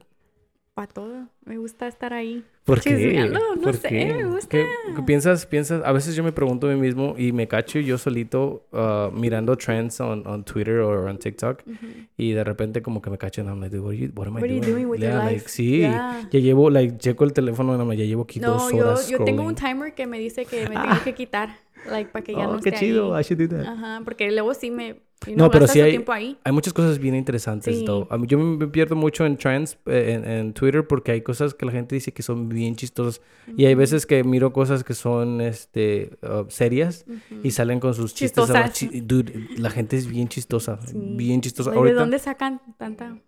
Para 0.75 0.89
todo. 0.89 1.29
Me 1.45 1.57
gusta 1.59 1.87
estar 1.87 2.13
ahí. 2.13 2.45
¿Por 2.65 2.81
qué? 2.81 3.15
No 3.57 3.63
¿Por 3.63 3.77
sé, 3.77 3.89
qué? 3.91 4.13
me 4.15 4.25
gusta. 4.25 4.49
¿Qué, 4.49 4.67
qué 4.97 5.03
piensas, 5.03 5.47
piensas? 5.47 5.83
A 5.85 5.93
veces 5.93 6.17
yo 6.17 6.25
me 6.25 6.33
pregunto 6.33 6.69
a 6.69 6.73
mí 6.75 6.81
mismo 6.81 7.15
y 7.19 7.33
me 7.33 7.47
cacho 7.47 7.79
yo 7.79 7.99
solito 7.99 8.67
uh, 8.73 9.11
mirando 9.13 9.57
trends 9.57 10.01
on, 10.01 10.27
on 10.27 10.43
Twitter 10.45 10.79
o 10.81 11.07
on 11.07 11.19
TikTok 11.19 11.63
Ujú. 11.67 11.77
y 12.17 12.33
de 12.33 12.43
repente 12.43 12.81
como 12.83 13.03
que 13.03 13.11
me 13.11 13.19
cacho 13.19 13.43
and 13.43 13.51
I'm 13.51 13.61
like, 13.61 13.79
what, 13.79 13.91
are 13.91 13.97
you, 13.99 14.11
what 14.17 14.27
am 14.27 14.39
I 14.39 14.41
What 14.41 14.45
are 14.45 14.55
you 14.55 14.61
doing? 14.61 14.73
doing 14.75 14.89
with 14.91 15.01
your 15.01 15.11
Yeah, 15.11 15.19
like, 15.19 15.35
life? 15.35 15.49
sí, 15.49 15.81
Yeah. 15.81 16.29
ya 16.33 16.41
llevo, 16.41 16.71
like, 16.71 16.97
checo 16.99 17.25
el 17.25 17.33
teléfono 17.35 17.77
like, 17.77 18.03
ya 18.03 18.07
llevo 18.09 18.23
aquí 18.23 18.41
No, 18.41 18.53
dos 18.53 18.73
yo, 18.73 18.79
horas 18.87 19.09
yo 19.11 19.23
tengo 19.25 19.43
un 19.43 19.55
timer 19.55 19.95
que 19.95 20.07
me 20.07 20.19
dice 20.19 20.45
que 20.47 20.67
me 20.69 20.77
tengo 20.83 21.05
que 21.05 21.15
quitar. 21.15 21.51
Like, 21.91 22.11
para 22.11 22.25
que 22.25 22.33
ya 22.33 22.49
Oh, 22.49 22.53
no 22.55 22.61
qué 22.61 22.71
esté 22.71 22.81
chido, 22.81 23.15
ahí. 23.15 23.21
I 23.21 23.25
should 23.25 23.41
do 23.49 23.57
that. 23.57 23.67
Ajá, 23.67 24.01
porque 24.05 24.31
luego 24.33 24.55
sí 24.55 24.71
me... 24.71 25.03
you 25.27 25.33
No, 25.33 25.35
know, 25.35 25.51
pero 25.51 25.61
gastas 25.63 25.73
sí 25.75 25.81
hay- 25.81 25.91
tiempo 25.91 26.13
ahí. 26.13 26.39
Hay 26.45 26.53
muchas 26.53 26.73
cosas 26.73 26.99
bien 26.99 27.15
interesantes, 27.15 27.79
Sí. 27.79 27.85
though. 27.85 28.09
Yo 28.27 28.39
me 28.39 28.67
pierdo 28.69 28.97
mucho 28.97 29.25
en 29.27 29.37
trends 29.37 29.79
eh, 29.87 30.13
en, 30.15 30.25
en 30.31 30.53
Twitter 30.55 30.87
porque 30.87 31.13
hay 31.13 31.21
cosas 31.23 31.55
que 31.55 31.67
la 31.67 31.73
gente 31.73 31.95
dice 31.95 32.13
que 32.13 32.23
son 32.23 32.49
bien 32.49 32.75
chistosas 32.77 33.21
y 33.57 33.67
hay 33.67 33.75
veces 33.75 34.07
que 34.07 34.25
miro 34.25 34.53
cosas 34.53 34.83
que 34.85 34.95
son 34.95 35.41
este 35.41 36.17
uh, 36.23 36.45
serias 36.49 37.05
Ujú. 37.09 37.41
y 37.43 37.51
salen 37.51 37.81
con 37.81 37.95
sus 37.95 38.15
chistes. 38.15 38.49
Chi- 38.73 39.01
Dude, 39.01 39.49
la 39.59 39.71
gente 39.71 39.97
es 39.97 40.07
bien 40.07 40.29
chistosa, 40.29 40.79
Sí. 40.87 40.97
bien 40.99 41.41
chistosa. 41.41 41.71
Ahorita, 41.71 41.95
¿De 41.95 42.01
dónde 42.01 42.19
sacan 42.19 42.61
tanta...? 42.79 43.19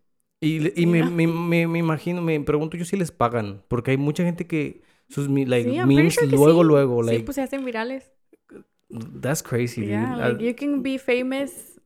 y 0.40 0.80
y 0.80 0.86
me, 0.86 1.02
me, 1.08 1.26
me, 1.26 1.66
me 1.66 1.78
imagino, 1.78 2.20
me 2.20 2.38
pregunto 2.40 2.76
yo 2.76 2.84
si 2.84 2.96
les 2.96 3.10
pagan, 3.10 3.62
porque 3.68 3.92
hay 3.92 3.96
mucha 3.96 4.22
gente 4.22 4.46
que 4.46 4.82
sus 5.08 5.28
like, 5.30 5.70
Sí, 5.70 5.78
memes 5.86 6.16
luego, 6.30 6.62
sí. 6.62 6.68
luego. 6.68 7.02
Sí, 7.04 7.10
Like, 7.10 7.24
pues 7.24 7.36
se 7.36 7.42
hacen 7.42 7.64
virales. 7.64 8.12
That's 8.90 9.42
crazy, 9.42 9.82
dude. 9.82 9.90
Yeah, 9.90 10.12
Ah, 10.14 10.28
like 10.28 10.44
you 10.44 10.54
can 10.54 10.82
be 10.82 10.98
famous 10.98 11.80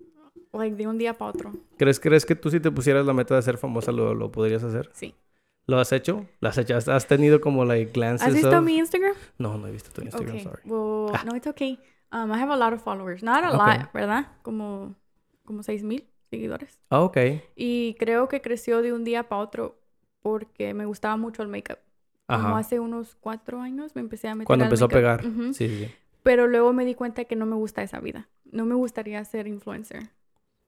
like 0.53 0.77
de 0.77 0.87
un 0.87 0.99
día 0.99 1.15
para 1.17 1.31
otro. 1.31 1.53
¿Crees, 1.79 2.01
¿Crees 2.01 2.25
que 2.27 2.35
tú 2.35 2.51
si 2.51 2.61
te 2.61 2.71
pusieras 2.71 3.07
la 3.07 3.13
meta 3.13 3.35
de 3.37 3.43
ser 3.43 3.57
famosa 3.57 3.93
lo, 3.93 4.15
lo 4.15 4.31
podrías 4.33 4.63
hacer? 4.65 4.91
Sí. 4.93 5.15
¿Lo 5.67 5.79
has 5.79 5.93
hecho? 5.93 6.27
¿Lo 6.41 6.49
has 6.49 6.59
hecho? 6.59 6.77
¿Has- 6.77 6.89
¿Has 6.89 7.07
tenido 7.07 7.41
como 7.41 7.65
like 7.65 7.93
glances 7.93 8.27
¿Has 8.27 8.35
visto 8.35 8.59
of- 8.59 8.65
mi 8.65 8.77
Instagram? 8.79 9.15
No, 9.39 9.57
no 9.57 9.69
he 9.69 9.71
visto 9.71 9.91
tu 9.93 10.03
Instagram, 10.03 10.31
okay. 10.31 10.43
sorry. 10.45 10.63
Well, 10.65 11.13
Ah. 11.15 11.23
no, 11.25 11.37
it's 11.37 11.47
okay. 11.47 11.79
Um, 12.13 12.33
I 12.33 12.39
have 12.43 12.51
a 12.53 12.57
lot 12.57 12.73
of 12.73 12.83
followers. 12.83 13.23
Not 13.23 13.45
a 13.45 13.49
Okay. 13.55 13.79
lot, 13.79 13.93
¿verdad? 13.93 14.27
Como, 14.43 14.97
como 15.45 15.63
6 15.63 15.85
mil 15.85 16.05
seguidores. 16.29 16.81
Ah, 16.91 17.03
ok. 17.03 17.17
Y 17.55 17.95
creo 18.01 18.27
que 18.29 18.41
creció 18.41 18.83
de 18.83 18.93
un 18.93 19.05
día 19.05 19.29
para 19.29 19.43
otro 19.43 19.79
porque 20.21 20.75
me 20.75 20.87
gustaba 20.87 21.17
mucho 21.17 21.43
el 21.43 21.49
makeup. 21.49 21.79
Como 22.27 22.57
hace 22.57 22.79
unos 22.79 23.17
cuatro 23.21 23.61
años 23.61 23.97
me 23.97 24.01
empecé 24.01 24.29
a 24.29 24.37
meter 24.37 24.47
Cuando 24.47 24.65
empezó 24.65 24.85
a 24.85 24.89
pegar. 24.89 25.27
Ujú. 25.27 25.53
Sí, 25.53 25.69
sí, 25.69 25.85
sí. 25.87 25.91
Pero 26.23 26.47
luego 26.47 26.73
me 26.73 26.85
di 26.85 26.95
cuenta 26.95 27.25
que 27.25 27.37
no 27.37 27.47
me 27.47 27.57
gusta 27.57 27.83
esa 27.83 28.01
vida. 28.01 28.29
No 28.53 28.65
me 28.67 28.75
gustaría 28.75 29.25
ser 29.25 29.47
influencer. 29.47 30.11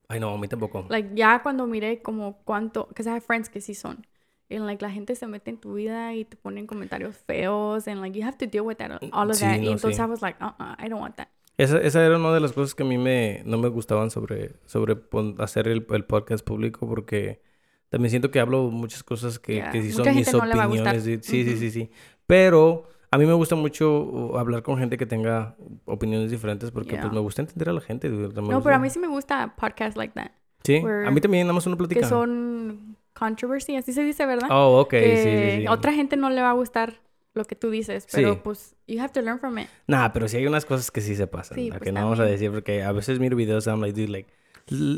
Ay, 0.08 0.20
no, 0.20 0.30
a 0.34 0.38
mí 0.38 0.48
tampoco. 0.48 0.86
Like, 0.88 1.10
ya 1.14 1.42
cuando 1.42 1.66
miré 1.66 2.02
como 2.02 2.38
cuánto... 2.44 2.86
Because 2.88 3.08
I 3.08 3.12
have 3.12 3.20
friends 3.22 3.48
que 3.48 3.60
sí 3.60 3.74
son. 3.74 4.06
And, 4.50 4.66
like, 4.66 4.82
la 4.84 4.90
gente 4.90 5.14
se 5.14 5.26
mete 5.26 5.50
en 5.50 5.56
tu 5.58 5.74
vida 5.74 6.14
y 6.14 6.24
te 6.26 6.36
ponen 6.36 6.66
comentarios 6.66 7.16
feos. 7.16 7.88
And, 7.88 8.00
like, 8.00 8.18
you 8.18 8.24
have 8.26 8.36
to 8.38 8.46
deal 8.46 8.64
with 8.66 8.76
that, 8.76 9.00
all 9.12 9.30
of 9.30 9.36
Sí, 9.36 9.44
that. 9.44 9.58
no, 9.58 9.64
y 9.64 9.72
entonces 9.72 9.96
sí. 9.96 10.02
I 10.02 10.06
was 10.06 10.20
like, 10.22 10.38
uh-uh, 10.42 10.74
I 10.78 10.88
don't 10.88 11.00
want 11.00 11.16
that. 11.16 11.28
Esa, 11.58 11.78
esa 11.78 12.04
era 12.04 12.16
una 12.16 12.32
de 12.32 12.40
las 12.40 12.52
cosas 12.52 12.74
que 12.74 12.82
a 12.82 12.86
mí 12.86 12.98
me, 12.98 13.42
no 13.44 13.58
me 13.58 13.68
gustaban 13.68 14.10
sobre, 14.10 14.54
sobre 14.66 14.96
hacer 15.38 15.68
el, 15.68 15.86
el 15.90 16.04
podcast 16.04 16.44
público 16.44 16.88
porque 16.88 17.42
también 17.90 18.10
siento 18.10 18.30
que 18.30 18.40
hablo 18.40 18.70
muchas 18.70 19.02
cosas 19.04 19.38
que, 19.38 19.56
Yeah, 19.56 19.70
que 19.70 19.82
sí 19.82 19.88
mucha 19.90 20.04
son 20.04 20.16
mis 20.16 20.24
gente 20.26 20.38
no 20.38 20.46
le 20.46 20.54
va 20.56 20.62
a 20.64 20.66
gustar. 20.66 20.96
opiniones. 20.96 21.26
Sí, 21.26 21.44
sí, 21.44 21.50
Ujú. 21.50 21.58
sí, 21.58 21.70
sí. 21.70 21.90
Pero 22.26 22.88
a 23.12 23.18
mí 23.18 23.26
me 23.26 23.34
gusta 23.34 23.54
mucho 23.54 24.02
uh, 24.02 24.38
hablar 24.38 24.62
con 24.62 24.78
gente 24.78 24.96
que 24.96 25.06
tenga 25.06 25.54
opiniones 25.84 26.30
diferentes 26.30 26.70
porque 26.72 26.92
Yeah. 26.92 27.02
pues 27.02 27.12
me 27.12 27.20
gusta 27.20 27.42
entender 27.42 27.68
a 27.68 27.72
la 27.72 27.80
gente. 27.80 28.08
dude, 28.08 28.34
No, 28.34 28.42
gusta- 28.42 28.60
pero 28.64 28.76
a 28.76 28.78
mí 28.78 28.90
sí 28.90 28.98
me 28.98 29.06
gusta 29.06 29.54
podcasts 29.56 29.96
like 29.96 30.14
that. 30.14 30.30
Sí, 30.64 30.76
a 30.78 31.10
mí 31.10 31.20
también, 31.20 31.46
nada 31.46 31.54
más 31.54 31.66
una 31.66 31.76
plática. 31.76 32.00
Que 32.00 32.06
son 32.06 32.96
controversy, 33.14 33.76
así 33.76 33.92
se 33.92 34.02
dice, 34.02 34.24
¿verdad? 34.26 34.48
Oh, 34.50 34.80
ok, 34.80 34.90
que 34.90 35.16
sí, 35.16 35.56
sí, 35.56 35.60
sí. 35.62 35.68
otra 35.68 35.92
gente 35.92 36.16
no 36.16 36.30
le 36.30 36.40
va 36.40 36.50
a 36.50 36.54
gustar 36.54 36.94
lo 37.34 37.44
que 37.44 37.54
tú 37.54 37.70
dices, 37.70 38.06
pero 38.12 38.34
Sí. 38.34 38.40
pues 38.44 38.76
you 38.86 39.00
have 39.00 39.12
to 39.12 39.20
learn 39.22 39.38
from 39.38 39.58
it. 39.58 39.66
Nah, 39.86 40.08
pero 40.12 40.28
sí 40.28 40.36
hay 40.36 40.46
unas 40.46 40.64
cosas 40.64 40.90
que 40.90 41.00
sí 41.00 41.14
se 41.16 41.26
pasan. 41.26 41.56
Sí, 41.56 41.68
pues, 41.70 41.80
que 41.80 41.92
no 41.92 42.00
vamos 42.02 42.20
a 42.20 42.24
decir 42.24 42.50
porque 42.50 42.82
a 42.82 42.92
veces 42.92 43.18
miro 43.20 43.36
videos 43.36 43.66
I'm 43.66 43.80
like, 43.80 43.98
dude, 43.98 44.10
like, 44.12 44.30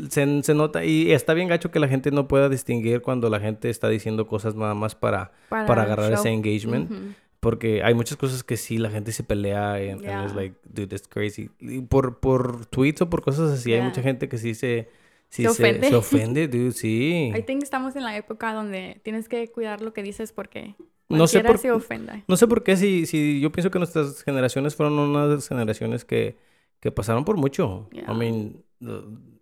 se, 0.09 0.43
se 0.43 0.53
nota 0.53 0.85
y 0.85 1.11
está 1.11 1.33
bien 1.33 1.47
gacho 1.47 1.71
que 1.71 1.79
la 1.79 1.87
gente 1.87 2.11
no 2.11 2.27
pueda 2.27 2.49
distinguir 2.49 3.01
cuando 3.01 3.29
la 3.29 3.39
gente 3.39 3.69
está 3.69 3.89
diciendo 3.89 4.27
cosas 4.27 4.53
nada 4.55 4.75
más 4.75 4.95
para, 4.95 5.31
para, 5.49 5.81
agarrar 5.83 6.11
show. 6.11 6.19
ese 6.19 6.29
engagement. 6.29 6.91
Ujú. 6.91 7.01
Porque 7.45 7.83
hay 7.83 7.93
muchas 7.93 8.17
cosas 8.17 8.43
que 8.43 8.57
sí 8.57 8.79
la 8.79 8.89
gente 8.89 9.11
se 9.11 9.23
pelea 9.23 9.73
and 9.75 10.01
Yeah. 10.01 10.23
it's 10.25 10.33
like, 10.33 10.55
dude, 10.63 10.87
that's 10.87 11.07
crazy. 11.07 11.51
Y 11.59 11.81
por, 11.81 12.17
por 12.19 12.65
tweets 12.65 13.03
o 13.03 13.09
por 13.11 13.21
cosas 13.21 13.51
así 13.51 13.69
hay 13.71 13.77
Yeah. 13.77 13.87
mucha 13.87 14.01
gente 14.01 14.27
que 14.27 14.39
sí 14.39 14.55
se... 14.55 14.89
Sí 15.29 15.43
Se 15.43 15.49
ofende. 15.49 15.89
se 15.89 15.95
ofende, 15.95 16.47
dude, 16.53 16.71
sí. 16.71 17.31
I 17.37 17.43
think 17.43 17.61
estamos 17.61 17.95
en 17.95 18.03
la 18.03 18.17
época 18.17 18.51
donde 18.51 18.99
tienes 19.03 19.29
que 19.29 19.47
cuidar 19.51 19.81
lo 19.81 19.93
que 19.93 20.01
dices 20.01 20.31
porque 20.31 20.73
No 21.07 21.27
sé 21.27 21.41
por 21.41 21.59
se 21.59 21.71
ofenda. 21.71 22.23
No 22.27 22.35
sé 22.35 22.47
por 22.47 22.63
qué, 22.63 22.77
si, 22.77 23.05
si 23.05 23.39
yo 23.41 23.51
pienso 23.51 23.69
que 23.69 23.77
nuestras 23.77 24.23
generaciones 24.23 24.75
fueron 24.75 24.97
unas 24.97 25.47
generaciones 25.47 26.03
que, 26.03 26.37
que 26.79 26.91
pasaron 26.91 27.25
por 27.25 27.37
mucho. 27.37 27.87
Yeah. 27.91 28.11
I 28.11 28.15
mean, 28.17 28.63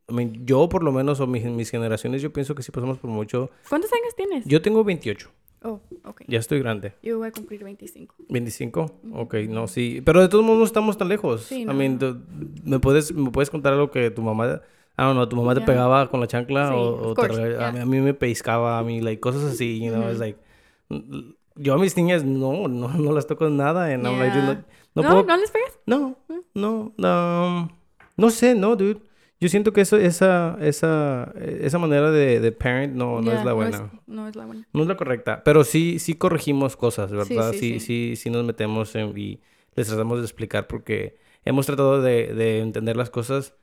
I 0.10 0.14
mean, 0.14 0.46
yo 0.46 0.68
por 0.68 0.84
lo 0.84 0.92
menos, 0.92 1.22
o 1.22 1.28
mis, 1.28 1.46
mis 1.46 1.70
generaciones, 1.70 2.22
yo 2.22 2.34
pienso 2.34 2.54
que 2.54 2.64
sí 2.64 2.72
pasamos 2.74 2.98
por 2.98 3.10
mucho. 3.10 3.50
¿Cuántos 3.70 3.92
años 3.94 4.14
tienes? 4.16 4.44
Yo 4.46 4.62
tengo 4.62 4.84
28, 4.84 5.32
Oh, 5.64 5.80
ok. 6.04 6.24
ya 6.28 6.40
estoy 6.40 6.60
grande. 6.60 6.94
Yo 7.02 7.18
voy 7.20 7.30
a 7.30 7.32
cumplir 7.32 7.64
25. 7.64 8.16
25, 8.30 8.92
ok, 9.14 9.36
no, 9.50 9.68
sí. 9.68 10.02
Pero 10.06 10.22
de 10.22 10.28
todos 10.28 10.44
modos 10.44 10.60
no 10.60 10.66
estamos 10.66 10.98
tan 10.98 11.08
lejos. 11.10 11.44
Sí, 11.44 11.62
I 11.62 11.66
no, 11.66 11.74
mean, 11.74 11.98
no. 12.00 12.22
¿me, 12.66 12.80
puedes, 12.80 13.14
¿me 13.14 13.32
puedes 13.32 13.50
contar 13.50 13.74
algo 13.74 13.90
que 13.92 14.12
tu 14.12 14.22
mamá... 14.22 14.62
I 14.96 15.02
don't 15.02 15.14
know, 15.16 15.28
tu 15.28 15.36
mamá 15.36 15.54
te 15.56 15.62
Yeah. 15.62 15.66
pegaba 15.66 16.10
con 16.10 16.20
la 16.20 16.28
chancla 16.28 16.68
Sí, 16.68 16.74
o, 16.78 17.14
te 17.16 17.28
rega- 17.28 17.70
a, 17.70 17.72
yeah. 17.72 17.72
mí, 17.72 17.80
a 17.80 17.86
mí 17.86 18.00
me 18.02 18.14
pescaba, 18.14 18.78
a 18.78 18.84
mí, 18.84 19.02
like, 19.02 19.20
cosas 19.20 19.44
así, 19.44 19.80
you 19.84 19.92
know, 19.92 20.08
it's 20.10 20.20
like... 20.20 20.38
Yo 21.56 21.74
a 21.74 21.78
mis 21.78 21.96
niñas 21.98 22.24
no, 22.24 22.68
no, 22.68 22.90
no 22.90 23.12
las 23.14 23.26
toco 23.28 23.50
nada. 23.50 23.86
And 23.94 24.06
I'm 24.06 24.20
like, 24.20 24.34
dude, 24.36 24.46
Yeah. 24.46 24.66
no, 24.96 25.02
no 25.02 25.10
¿No? 25.10 25.10
puedo 25.10 25.24
¿No 25.26 25.38
les 25.38 25.50
pegas? 25.52 25.80
no, 25.86 26.18
no, 26.54 26.94
no, 26.98 27.70
no 28.18 28.30
sé, 28.30 28.54
no, 28.56 28.76
dude. 28.76 29.00
Yo 29.44 29.50
siento 29.50 29.74
que 29.74 29.82
eso, 29.82 29.98
esa, 29.98 30.58
esa, 30.62 31.34
esa 31.38 31.78
manera 31.78 32.12
de, 32.12 32.40
de 32.40 32.52
parent 32.54 32.96
no, 32.96 33.22
no 33.22 33.30
es 33.32 33.36
Yeah, 33.40 33.44
la 33.44 33.52
buena. 33.54 33.92
No 34.08 34.28
es, 34.30 34.36
la 34.38 34.46
buena. 34.46 34.66
No 34.72 34.82
es 34.84 34.88
la 34.88 34.96
correcta. 34.96 35.44
Pero 35.44 35.66
sí, 35.66 36.00
sí 36.00 36.14
corregimos 36.14 36.78
cosas, 36.78 37.12
¿verdad? 37.12 37.52
Sí, 37.52 37.60
sí, 37.60 37.74
sí, 37.74 37.80
sí. 37.80 38.16
sí, 38.16 38.30
nos 38.30 38.46
metemos 38.46 38.96
en- 38.96 39.18
y 39.18 39.42
les 39.76 39.88
tratamos 39.88 40.20
de 40.20 40.24
explicar 40.24 40.68
porque 40.68 41.18
hemos 41.44 41.66
tratado 41.66 42.02
de, 42.02 42.34
de 42.34 42.60
entender 42.62 42.96
las 42.96 43.10
cosas 43.10 43.54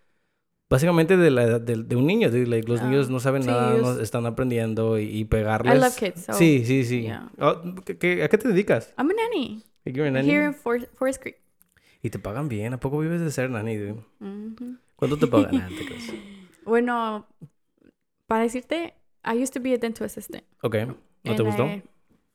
básicamente 0.68 1.16
de 1.16 1.30
la 1.30 1.44
edad 1.44 1.60
de, 1.62 1.76
de 1.82 1.96
un 1.96 2.06
niño. 2.06 2.30
dude. 2.30 2.46
Like, 2.46 2.68
los 2.68 2.80
Ah, 2.80 2.84
niños 2.88 3.08
no 3.08 3.18
saben 3.18 3.42
sí, 3.42 3.48
nada, 3.48 3.70
no 3.70 3.76
ellos- 3.78 4.00
están 4.00 4.26
aprendiendo 4.26 4.98
y, 4.98 5.04
y 5.04 5.24
pegarles. 5.24 5.74
I 5.74 5.80
love 5.80 5.96
kids. 5.96 6.24
So 6.26 6.34
sí, 6.34 6.64
sí, 6.66 6.84
sí. 6.84 7.02
yeah. 7.02 7.30
Oh, 7.38 7.62
¿qué- 7.86 7.96
qué- 7.96 8.22
¿A 8.22 8.28
qué 8.28 8.36
te 8.38 8.48
dedicas? 8.48 8.92
I'm 8.98 9.10
a 9.10 9.14
nanny. 9.14 9.64
You're 9.86 10.08
a 10.08 10.10
nanny? 10.10 10.28
Here 10.30 10.44
in 10.44 10.52
For- 10.52 10.86
Forest 10.94 11.22
Creek. 11.22 11.36
Y 12.02 12.10
te 12.10 12.18
pagan 12.18 12.48
bien. 12.48 12.72
¿A 12.74 12.80
poco 12.80 12.98
vives 12.98 13.20
de 13.20 13.30
ser 13.30 13.48
nanny, 13.50 13.76
dude? 13.76 14.00
Ujú. 14.20 14.76
¿Cuánto 15.00 15.18
te 15.18 15.26
pagan? 15.26 15.56
Ah, 15.56 15.68
te 15.76 15.84
creas. 15.84 16.04
Bueno, 16.64 17.26
para 18.28 18.42
decirte, 18.44 18.94
I 19.24 19.42
used 19.42 19.52
to 19.54 19.60
be 19.60 19.74
a 19.74 19.78
dental 19.78 20.06
assistant. 20.06 20.44
Ok. 20.62 20.76
¿No 21.24 21.34
te 21.34 21.42
gustó? 21.42 21.64
I- 21.66 21.82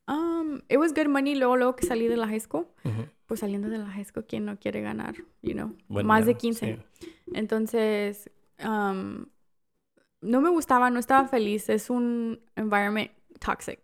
um, 0.09 0.59
it 0.67 0.77
was 0.77 0.93
good 0.93 1.07
money. 1.07 1.35
Luego, 1.35 1.55
luego 1.55 1.75
que 1.77 1.85
salí 1.85 2.07
de 2.09 2.17
la 2.17 2.27
high 2.27 2.39
school, 2.41 2.67
Ujú. 2.83 3.05
pues 3.27 3.39
saliendo 3.39 3.69
de 3.69 3.77
la 3.77 3.85
high 3.87 4.03
school, 4.03 4.25
¿quién 4.27 4.43
no 4.43 4.59
quiere 4.59 4.81
ganar? 4.81 5.15
You 5.41 5.53
know, 5.53 5.73
Bueno, 5.87 6.07
más 6.07 6.25
de 6.25 6.35
15. 6.35 6.79
sí. 6.99 7.09
Entonces, 7.33 8.29
um, 8.63 9.27
no 10.21 10.41
me 10.41 10.49
gustaba, 10.49 10.89
no 10.89 10.99
estaba 10.99 11.27
feliz. 11.27 11.69
Es 11.69 11.89
un 11.89 12.41
environment 12.57 13.11
toxic. 13.39 13.79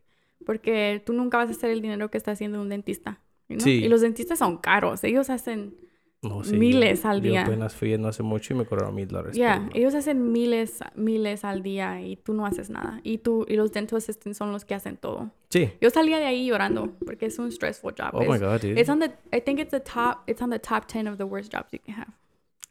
Porque 0.45 1.01
tú 1.05 1.13
nunca 1.13 1.37
vas 1.37 1.47
a 1.49 1.51
hacer 1.51 1.69
el 1.69 1.81
dinero 1.81 2.09
que 2.11 2.17
está 2.17 2.31
haciendo 2.31 2.59
un 2.59 2.67
dentista. 2.69 3.21
you 3.47 3.55
know? 3.57 3.63
Sí. 3.63 3.83
Y 3.83 3.87
los 3.87 4.01
dentistas 4.01 4.39
son 4.39 4.57
caros. 4.57 5.03
Ellos 5.03 5.29
hacen, 5.29 5.75
No, 6.23 6.43
sí, 6.43 6.55
Miles 6.55 7.01
yo- 7.01 7.09
al 7.09 7.21
yo 7.21 7.31
día. 7.31 7.41
apenas 7.43 7.73
fui 7.73 7.97
no 7.97 8.07
hace 8.07 8.21
mucho 8.21 8.53
y 8.53 8.57
me 8.57 8.65
cobraron 8.65 8.93
mil 8.93 9.07
dólares. 9.07 9.35
ya, 9.35 9.67
ellos 9.73 9.95
hacen 9.95 10.31
miles, 10.31 10.79
miles 10.95 11.43
al 11.43 11.63
día 11.63 11.99
y 12.01 12.15
tú 12.15 12.33
no 12.35 12.45
haces 12.45 12.69
nada. 12.69 12.99
Y 13.03 13.17
tú, 13.17 13.43
y 13.49 13.55
los 13.55 13.71
dental 13.71 13.97
assistants 13.97 14.37
son 14.37 14.51
los 14.51 14.63
que 14.63 14.75
hacen 14.75 14.97
todo. 14.97 15.31
Sí. 15.49 15.71
Yo 15.81 15.89
salía 15.89 16.19
de 16.19 16.25
ahí 16.25 16.45
llorando 16.45 16.91
porque 17.05 17.25
es 17.25 17.39
un 17.39 17.51
stressful 17.51 17.95
job. 17.97 18.11
Oh 18.13 18.19
my 18.19 18.35
Es- 18.35 18.41
God, 18.41 18.61
dude. 18.61 18.79
It's 18.79 18.89
on 18.89 18.99
the, 18.99 19.11
I 19.35 19.41
think 19.41 19.59
it's 19.59 19.71
the 19.71 19.79
top, 19.79 20.19
it's 20.29 20.41
on 20.43 20.51
the 20.51 20.59
top 20.59 20.85
10 20.85 21.07
of 21.07 21.17
the 21.17 21.23
worst 21.23 21.51
jobs 21.51 21.71
you 21.71 21.79
can 21.83 21.95
have. 21.95 22.13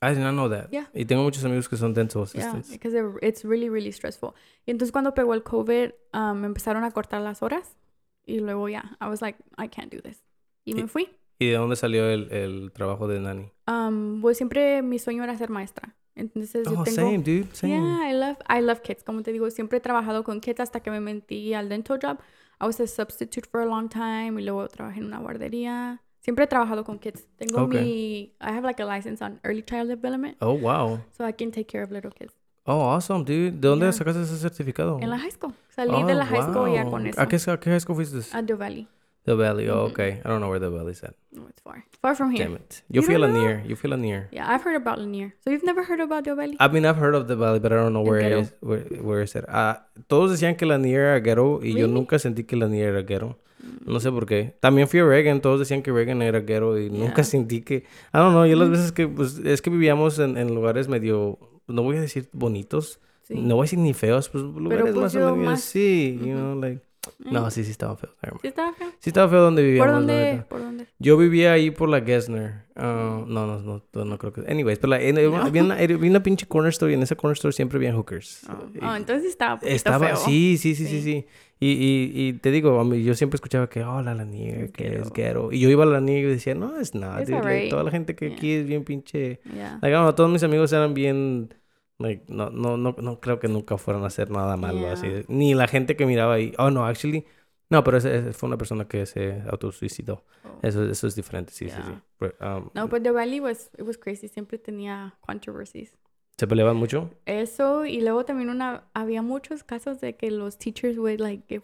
I 0.00 0.14
did 0.14 0.22
not 0.22 0.32
know 0.34 0.48
that. 0.48 0.70
Yeah. 0.70 0.88
Y 0.94 1.04
tengo 1.04 1.24
muchos 1.24 1.44
amigos 1.44 1.68
que 1.68 1.76
son 1.76 1.92
dental 1.92 2.24
Yeah, 2.26 2.40
assistants. 2.52 2.70
because 2.70 2.96
it- 2.96 3.04
it's 3.20 3.44
really, 3.44 3.68
really 3.68 3.90
stressful. 3.92 4.30
Y 4.64 4.70
entonces 4.70 4.92
cuando 4.92 5.12
pegó 5.12 5.34
el 5.34 5.42
COVID, 5.42 5.90
um, 6.14 6.38
me 6.40 6.46
empezaron 6.46 6.84
a 6.84 6.92
cortar 6.92 7.20
las 7.20 7.42
horas 7.42 7.76
y 8.24 8.38
luego 8.38 8.68
ya, 8.68 8.96
I 9.00 9.06
was 9.08 9.20
like, 9.20 9.38
I 9.58 9.68
can't 9.68 9.92
do 9.92 10.00
this. 10.00 10.22
Y 10.64 10.74
me 10.74 10.82
Y- 10.82 10.86
fui. 10.86 11.08
¿Y 11.40 11.48
de 11.48 11.54
dónde 11.56 11.74
salió 11.74 12.06
el, 12.08 12.30
el 12.30 12.70
trabajo 12.72 13.08
de 13.08 13.18
nanny? 13.18 13.50
Um, 13.66 14.20
pues 14.20 14.36
siempre 14.36 14.82
mi 14.82 14.98
sueño 14.98 15.24
era 15.24 15.36
ser 15.36 15.50
maestra. 15.50 15.96
Entonces 16.14 16.66
yo 16.66 16.78
Oh, 16.78 16.84
tengo... 16.84 16.96
same, 16.96 17.18
dude. 17.18 17.46
Same. 17.52 17.72
Yeah, 17.72 18.10
I 18.10 18.12
love, 18.12 18.36
I 18.48 18.60
love 18.60 18.80
kids. 18.82 19.02
Como 19.02 19.22
te 19.22 19.32
digo, 19.32 19.50
siempre 19.50 19.78
he 19.78 19.80
trabajado 19.80 20.22
con 20.22 20.40
kids 20.40 20.60
hasta 20.60 20.80
que 20.80 20.90
me 20.90 21.00
metí 21.00 21.54
al 21.54 21.68
dental 21.68 21.98
job. 22.00 22.18
I 22.60 22.66
was 22.66 22.78
a 22.78 22.86
substitute 22.86 23.48
for 23.50 23.62
a 23.62 23.64
long 23.64 23.88
time 23.88 24.38
y 24.38 24.44
luego 24.44 24.68
trabajé 24.68 25.00
en 25.00 25.06
una 25.06 25.18
guardería. 25.18 26.02
Siempre 26.20 26.44
he 26.44 26.46
trabajado 26.46 26.84
con 26.84 26.98
kids. 26.98 27.26
Tengo 27.36 27.62
Okay. 27.62 27.80
mi, 27.82 28.20
I 28.42 28.50
have 28.52 28.62
like 28.66 28.82
a 28.82 28.84
license 28.84 29.24
on 29.24 29.40
early 29.42 29.62
child 29.62 29.88
development, 29.88 30.36
Oh, 30.40 30.52
wow. 30.52 31.00
so 31.16 31.26
I 31.26 31.32
can 31.32 31.50
take 31.50 31.64
care 31.66 31.82
of 31.82 31.90
little 31.90 32.10
kids. 32.10 32.34
Oh, 32.64 32.82
awesome, 32.82 33.24
dude. 33.24 33.52
¿De 33.52 33.66
dónde 33.68 33.86
Yeah. 33.86 33.92
sacaste 33.92 34.20
ese 34.20 34.36
certificado? 34.36 34.98
En 35.00 35.08
la 35.08 35.18
high 35.18 35.30
school. 35.30 35.54
Salí 35.70 36.02
de 36.04 36.12
Oh, 36.12 36.18
la 36.18 36.26
high 36.26 36.42
school 36.42 36.70
ya 36.74 36.82
wow. 36.82 36.90
con 36.90 37.06
eso. 37.06 37.18
¿A 37.18 37.26
qué, 37.26 37.36
a 37.36 37.58
qué 37.58 37.70
high 37.70 37.80
school 37.80 37.96
fuiste? 37.96 38.36
At 38.36 38.44
Doe 38.44 38.56
Valley. 38.58 38.86
The 39.26 39.36
Valley. 39.36 39.68
Oh, 39.68 39.84
Ujú. 39.86 39.90
okay. 39.92 40.20
I 40.24 40.28
don't 40.28 40.40
know 40.40 40.48
where 40.48 40.58
the 40.58 40.70
Valley's 40.70 41.02
at. 41.04 41.14
No, 41.32 41.46
it's 41.48 41.60
far. 41.62 41.84
Far 42.00 42.14
from 42.14 42.30
here. 42.32 42.44
Damn 42.46 42.56
it. 42.56 42.82
Yo 42.88 43.02
You 43.02 43.08
don't 43.08 43.20
know? 43.20 43.38
Lanier. 43.38 43.62
Yo 43.66 43.76
fui 43.76 43.88
a 43.88 43.90
Lanier. 43.94 44.28
Yeah, 44.32 44.48
I've 44.48 44.62
heard 44.64 44.76
about 44.76 44.98
Lanier. 44.98 45.34
So 45.44 45.50
you've 45.50 45.62
never 45.64 45.84
heard 45.84 46.00
about 46.00 46.24
Doe 46.24 46.34
Valley? 46.34 46.56
I 46.58 46.68
mean, 46.68 46.86
I've 46.86 46.96
heard 46.96 47.14
of 47.14 47.28
the 47.28 47.36
Valley, 47.36 47.60
but 47.60 47.70
I 47.72 47.76
don't 47.76 47.92
know 47.92 48.02
where 48.02 48.18
it 48.20 48.32
is. 48.32 48.54
Where, 48.60 48.80
where 49.02 49.22
is 49.22 49.36
it? 49.36 49.44
Ah, 49.48 49.86
todos 50.08 50.30
decían 50.32 50.56
que 50.56 50.66
Lanier 50.66 51.00
era 51.00 51.20
ghetto 51.20 51.60
y 51.62 51.72
yo 51.74 51.86
Really? 51.86 51.92
nunca 51.92 52.18
sentí 52.18 52.44
que 52.44 52.56
Lanier 52.56 52.88
era 52.88 53.02
ghetto. 53.02 53.36
No 53.84 54.00
sé 54.00 54.10
por 54.10 54.24
qué. 54.24 54.56
También 54.60 54.88
fui 54.88 55.00
a 55.00 55.04
Reagan. 55.04 55.40
Todos 55.42 55.60
decían 55.60 55.82
que 55.82 55.92
Reagan 55.92 56.22
era 56.22 56.40
ghetto 56.40 56.78
y 56.78 56.88
nunca 56.88 57.16
Yeah. 57.16 57.24
sentí 57.24 57.60
que... 57.60 57.74
I 57.76 58.18
don't 58.18 58.32
know. 58.32 58.46
Yo 58.46 58.56
las 58.56 58.68
Mm. 58.68 58.72
veces 58.72 58.92
que... 58.92 59.06
Pues, 59.06 59.36
es 59.44 59.60
que 59.60 59.68
vivíamos 59.70 60.18
en, 60.18 60.38
en 60.38 60.54
lugares 60.54 60.88
medio... 60.88 61.38
No 61.68 61.82
voy 61.82 61.98
a 61.98 62.00
decir 62.00 62.28
bonitos. 62.32 63.00
Sí. 63.28 63.34
No 63.36 63.56
voy 63.56 63.64
a 63.64 63.66
decir 63.66 63.78
ni 63.78 63.92
feos. 63.92 64.30
Pues 64.30 64.42
lugares 64.42 64.84
pues, 64.84 64.96
más 64.96 65.14
o 65.14 65.18
yo 65.20 65.36
menos... 65.36 65.52
más- 65.52 65.60
Sí. 65.60 66.18
You 66.20 66.34
know, 66.34 66.54
like... 66.58 66.80
Eh, 67.24 67.28
No, 67.30 67.50
sí, 67.50 67.64
sí 67.64 67.70
estaba 67.70 67.96
feo. 67.96 68.10
¿Sí 68.42 68.48
estaba 68.48 68.72
feo? 68.72 68.88
Sí 68.98 69.10
estaba 69.10 69.28
feo 69.28 69.40
donde 69.42 69.62
¿Por 69.62 69.66
vivíamos, 69.68 69.90
la 69.90 69.96
dónde? 70.14 70.44
¿Por 70.48 70.60
dónde? 70.60 70.86
Yo 70.98 71.16
vivía 71.16 71.52
ahí 71.52 71.70
por 71.70 71.88
la 71.88 72.00
Gessner. 72.00 72.64
Ah, 72.76 73.22
no, 73.26 73.46
no, 73.46 73.60
no, 73.60 73.82
no, 73.92 74.04
no 74.04 74.18
creo 74.18 74.32
que... 74.32 74.40
Anyways, 74.50 74.78
pero 74.78 74.90
la, 74.90 75.00
en- 75.02 75.18
había, 75.18 75.62
una, 75.62 75.74
había 75.74 75.96
una 76.10 76.22
pinche 76.22 76.46
corner 76.46 76.70
store 76.70 76.92
y 76.92 76.94
en 76.94 77.02
esa 77.02 77.14
corner 77.16 77.36
store 77.36 77.52
siempre 77.52 77.76
había 77.76 77.92
hookers. 77.94 78.42
Oh, 78.48 78.66
Y- 78.74 78.78
oh, 78.84 78.94
entonces 78.96 79.28
estaba 79.28 79.58
Estaba, 79.62 80.06
feo. 80.08 80.16
sí, 80.16 80.56
sí, 80.56 80.74
sí, 80.74 80.86
sí, 80.86 81.00
Sí. 81.00 81.02
sí. 81.02 81.26
Y, 81.62 81.72
y, 81.72 82.28
y 82.28 82.32
te 82.34 82.50
digo, 82.50 82.82
yo 82.94 83.14
siempre 83.14 83.34
escuchaba 83.36 83.68
que, 83.68 83.84
oh, 83.84 84.00
la 84.00 84.14
laniega, 84.14 84.68
que 84.68 84.96
es 84.96 85.12
ghetto. 85.12 85.52
Y 85.52 85.60
yo 85.60 85.68
iba 85.68 85.82
a 85.84 85.86
la 85.86 85.92
laniega 85.94 86.26
y 86.28 86.32
decía, 86.32 86.54
no, 86.54 86.78
es 86.80 86.94
nada, 86.94 87.16
alright. 87.18 87.68
toda 87.68 87.84
la 87.84 87.90
gente 87.90 88.14
que 88.16 88.28
Yeah. 88.28 88.36
aquí 88.36 88.52
es 88.52 88.66
bien 88.66 88.84
pinche... 88.84 89.40
Yeah. 89.54 89.78
Like, 89.82 89.94
todos 90.16 90.30
mis 90.30 90.42
amigos 90.42 90.72
eran 90.72 90.94
bien... 90.94 91.52
Like, 92.00 92.24
no, 92.28 92.50
no, 92.50 92.76
no, 92.76 92.96
no 92.98 93.20
creo 93.20 93.38
que 93.38 93.46
nunca 93.48 93.76
fueran 93.78 94.02
a 94.04 94.06
hacer 94.08 94.30
nada 94.30 94.56
malo 94.56 94.80
Yeah. 94.80 94.92
así. 94.92 95.08
Ni 95.28 95.54
la 95.54 95.68
gente 95.68 95.96
que 95.96 96.06
miraba 96.06 96.34
ahí. 96.34 96.52
Oh, 96.58 96.70
no, 96.70 96.84
actually... 96.84 97.26
No, 97.68 97.84
pero 97.84 97.98
ese, 97.98 98.16
ese 98.16 98.32
fue 98.32 98.48
una 98.48 98.56
persona 98.58 98.88
que 98.88 99.06
se 99.06 99.42
autosuicidó. 99.48 100.24
Oh. 100.44 100.58
Eso, 100.66 100.82
eso 100.90 101.06
es 101.06 101.14
diferente, 101.14 101.52
sí, 101.52 101.68
sí, 101.68 101.76
sí. 101.76 101.90
Yeah. 101.90 102.04
Pero, 102.18 102.34
um, 102.58 102.70
No, 102.74 102.88
but 102.88 103.04
the 103.04 103.12
Valley 103.12 103.38
was, 103.38 103.70
it 103.78 103.82
was 103.86 103.96
crazy. 103.96 104.26
Siempre 104.26 104.58
tenía 104.58 105.14
controversies. 105.20 105.96
¿Se 106.36 106.48
peleaban 106.48 106.76
mucho? 106.76 107.10
Eso, 107.26 107.84
y 107.86 108.00
luego 108.00 108.24
también 108.24 108.48
una, 108.48 108.84
había 108.94 109.22
muchos 109.22 109.62
casos 109.62 110.00
de 110.00 110.16
que 110.16 110.30
los 110.30 110.58
teachers 110.58 110.96
would 110.98 111.20
like 111.20 111.62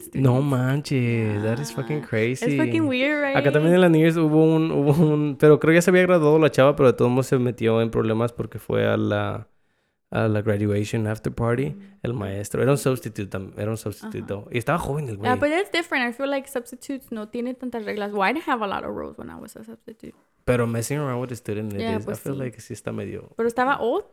students. 0.00 0.14
No 0.16 0.40
manches, 0.40 1.42
that 1.42 1.58
is 1.60 1.72
fucking 1.72 1.98
Yeah. 1.98 2.08
crazy. 2.08 2.44
It's 2.46 2.56
fucking 2.56 2.88
weird, 2.88 3.22
right? 3.22 3.36
Acá 3.36 3.52
también 3.52 3.74
en 3.74 3.80
la 3.80 3.88
New 3.88 4.00
Year's 4.00 4.16
hubo 4.16 4.44
un, 4.44 4.72
hubo 4.72 4.92
un... 4.92 5.36
Pero 5.38 5.60
creo 5.60 5.72
que 5.72 5.76
ya 5.76 5.82
se 5.82 5.90
había 5.90 6.02
graduado 6.02 6.38
la 6.38 6.50
chava, 6.50 6.74
pero 6.74 6.88
de 6.90 6.94
todos 6.94 7.10
modos 7.10 7.26
se 7.26 7.38
metió 7.38 7.80
en 7.82 7.90
problemas 7.90 8.32
porque 8.32 8.58
fue 8.58 8.86
a 8.86 8.96
la... 8.96 9.46
A 10.10 10.28
la 10.28 10.42
graduation 10.42 11.06
after 11.06 11.32
party. 11.32 11.74
El 12.02 12.14
maestro. 12.14 12.62
Era 12.62 12.70
un 12.72 12.78
substitute. 12.78 13.36
Era 13.56 13.70
un 13.70 13.76
sustituto. 13.76 14.46
Y 14.52 14.58
estaba 14.58 14.78
joven 14.78 15.08
el 15.08 15.16
güey. 15.16 15.28
Yeah, 15.28 15.36
but 15.36 15.48
it's 15.48 15.72
different. 15.72 16.08
I 16.08 16.12
feel 16.12 16.30
like 16.30 16.48
substitutes 16.48 17.10
no 17.10 17.28
tienen 17.28 17.56
tantas 17.56 17.84
reglas. 17.84 18.12
Well, 18.12 18.22
I 18.22 18.32
didn't 18.32 18.48
have 18.48 18.62
a 18.62 18.66
lot 18.68 18.84
of 18.84 18.94
rules 18.94 19.18
when 19.18 19.28
I 19.30 19.34
was 19.34 19.56
a 19.56 19.64
substitute. 19.64 20.14
Pero 20.44 20.66
messing 20.66 20.98
around 20.98 21.20
with 21.20 21.30
the 21.30 21.36
student, 21.36 21.72
Yeah, 21.72 21.96
is- 21.96 22.02
I 22.02 22.04
pues 22.04 22.20
feel 22.20 22.34
sí. 22.34 22.38
like 22.38 22.60
sí 22.60 22.74
está 22.74 22.92
medio... 22.92 23.30
Pero 23.36 23.48
estaba 23.48 23.80
old. 23.80 24.04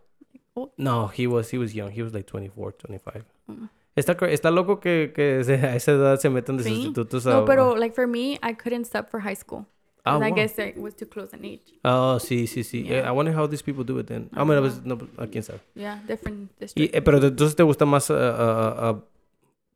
No, 0.77 1.09
he 1.15 1.27
was, 1.27 1.51
he 1.53 1.57
was 1.57 1.73
young. 1.73 1.91
He 1.91 2.01
was 2.03 2.13
like 2.13 2.25
24, 2.25 2.73
25. 2.87 3.25
Mm. 3.47 3.69
Está, 3.95 4.15
cra- 4.15 4.31
está 4.31 4.49
loco 4.49 4.79
que, 4.79 5.11
que 5.13 5.41
a 5.63 5.75
esa 5.75 5.91
edad 5.91 6.17
se 6.19 6.29
metan 6.29 6.57
de 6.57 6.63
Sí. 6.63 6.69
sustitutos 6.75 7.27
a... 7.27 7.31
No, 7.31 7.45
pero 7.45 7.75
like 7.75 7.93
for 7.93 8.07
me, 8.07 8.39
I 8.41 8.53
couldn't 8.55 8.85
stop 8.85 9.09
for 9.09 9.21
high 9.21 9.35
school. 9.35 9.65
Ah, 10.03 10.13
'Cause 10.17 10.25
I 10.27 10.29
wow. 10.31 10.35
guess 10.35 10.57
it 10.59 10.77
was 10.77 10.95
too 10.95 11.05
close 11.07 11.35
in 11.35 11.45
age. 11.45 11.79
Oh, 11.83 12.17
sí, 12.19 12.47
sí, 12.47 12.63
sí. 12.63 12.83
Yeah. 12.83 12.99
Eh, 12.99 13.07
I 13.07 13.11
wonder 13.11 13.35
how 13.37 13.47
these 13.47 13.63
people 13.63 13.83
do 13.85 13.99
it 13.99 14.07
then. 14.07 14.29
Ah, 14.33 14.43
bueno, 14.43 14.61
pues, 14.61 14.81
no, 14.83 14.97
pues, 14.97 15.11
a 15.17 15.27
quién 15.27 15.43
sabe. 15.43 15.59
Yeah, 15.75 16.01
different 16.07 16.49
Y, 16.51 16.59
district. 16.59 16.95
eh, 16.95 17.01
pero 17.01 17.17
entonces 17.19 17.55
te 17.55 17.63
gusta 17.63 17.85
más 17.85 18.09
ah, 18.09 18.15
ah, 18.15 18.35
ah, 18.39 18.75
ah, 18.89 19.03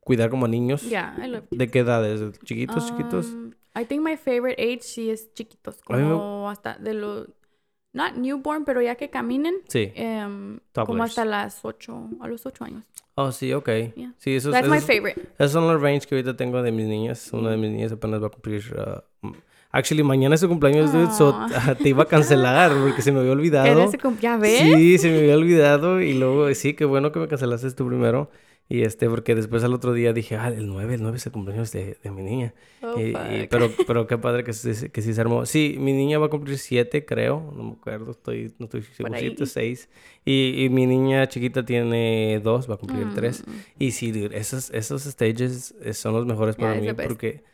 cuidar 0.00 0.30
como 0.30 0.46
a 0.46 0.48
niños. 0.48 0.82
yeah, 0.82 1.16
I 1.22 1.28
love 1.28 1.44
¿De 1.50 1.68
qué 1.70 1.80
edades? 1.80 2.38
¿Chiquitos, 2.44 2.86
chiquitos? 2.86 3.26
Um, 3.32 3.52
I 3.76 3.84
think 3.84 4.02
my 4.02 4.16
favorite 4.16 4.60
age 4.60 4.82
sí 4.82 5.10
es 5.10 5.32
chiquitos, 5.34 5.76
mí 5.88 5.96
me- 5.96 6.02
como 6.10 6.50
hasta 6.50 6.76
de 6.78 6.94
los 6.94 7.28
not 7.92 8.14
newborn, 8.16 8.64
pero 8.64 8.82
ya 8.82 8.96
que 8.96 9.10
caminen, 9.10 9.54
Sí. 9.68 9.92
em, 9.94 10.58
como 10.72 11.02
hasta 11.04 11.24
las 11.24 11.64
ocho, 11.64 12.08
a 12.20 12.26
los 12.28 12.44
ocho 12.46 12.64
años. 12.64 12.84
Oh, 13.14 13.32
sí, 13.32 13.52
ok. 13.54 13.68
Yeah. 13.94 14.12
Sí, 14.18 14.34
esos, 14.36 14.52
That's 14.52 14.68
my 14.68 14.76
esos, 14.78 14.86
favorite. 14.86 15.20
esos 15.38 15.52
son 15.52 15.66
los 15.66 15.80
range 15.80 16.06
que 16.06 16.14
ahorita 16.16 16.36
tengo 16.36 16.62
de 16.62 16.72
mis 16.72 16.86
niñas. 16.86 17.32
Una 17.32 17.50
de 17.50 17.56
mis 17.56 17.70
niñas 17.70 17.92
apenas 17.92 18.20
va 18.22 18.26
a 18.26 18.30
cumplir... 18.30 18.64
ah, 19.76 19.78
actually, 19.78 20.02
mañana 20.02 20.34
es 20.34 20.40
su 20.40 20.48
cumpleaños, 20.48 20.92
dude. 20.92 21.10
So, 21.12 21.28
Aw. 21.28 21.48
ah, 21.54 21.74
te 21.74 21.88
iba 21.90 22.04
a 22.04 22.06
cancelar 22.06 22.72
porque 22.82 23.02
se 23.02 23.12
me 23.12 23.20
había 23.20 23.32
olvidado. 23.32 23.90
¿Ya 24.20 24.36
ves? 24.36 24.58
Sí, 24.60 24.98
se 24.98 25.10
me 25.10 25.18
había 25.18 25.36
olvidado. 25.36 26.00
Y 26.00 26.14
luego, 26.14 26.52
sí, 26.54 26.74
qué 26.74 26.84
bueno 26.84 27.12
que 27.12 27.18
me 27.18 27.28
cancelaste 27.28 27.70
tú 27.72 27.86
primero. 27.86 28.30
Y 28.68 28.82
este, 28.82 29.08
porque 29.08 29.36
después 29.36 29.62
al 29.62 29.72
otro 29.74 29.92
día 29.92 30.12
dije, 30.12 30.34
ah, 30.36 30.48
el 30.48 30.66
9, 30.66 30.94
el 30.96 31.02
9 31.02 31.18
es 31.18 31.26
el 31.26 31.30
cumpleaños 31.30 31.70
de, 31.70 31.98
de 32.02 32.10
mi 32.10 32.22
niña. 32.22 32.52
Oh, 32.82 32.98
Y- 32.98 33.10
y- 33.10 33.46
pero, 33.48 33.70
pero 33.86 34.08
qué 34.08 34.18
padre 34.18 34.42
que, 34.42 34.52
sí- 34.52 34.88
que 34.88 35.02
sí 35.02 35.14
se 35.14 35.20
armó. 35.20 35.46
Sí, 35.46 35.76
mi 35.78 35.92
niña 35.92 36.18
va 36.18 36.26
a 36.26 36.30
cumplir 36.30 36.58
siete, 36.58 37.04
creo. 37.04 37.52
No 37.56 37.62
me 37.62 37.72
acuerdo, 37.74 38.10
estoy, 38.10 38.52
no 38.58 38.64
estoy 38.64 38.82
seguro. 38.82 39.14
ahí. 39.14 39.20
Siete 39.20 39.44
o 39.44 39.46
seis. 39.46 39.88
Y, 40.24 40.64
y 40.64 40.68
mi 40.68 40.84
niña 40.86 41.28
chiquita 41.28 41.64
tiene 41.64 42.40
dos, 42.42 42.68
va 42.68 42.74
a 42.74 42.78
cumplir 42.78 43.06
tres. 43.14 43.44
Mm. 43.46 43.50
Y 43.78 43.90
sí, 43.92 44.10
dude, 44.10 44.36
esos, 44.36 44.70
esos 44.70 45.02
stages 45.04 45.72
eh, 45.80 45.92
son 45.94 46.14
los 46.14 46.26
mejores 46.26 46.56
Yeah, 46.56 46.66
para 46.70 46.80
it's 46.84 46.86
mí 46.98 47.04
porque 47.06 47.44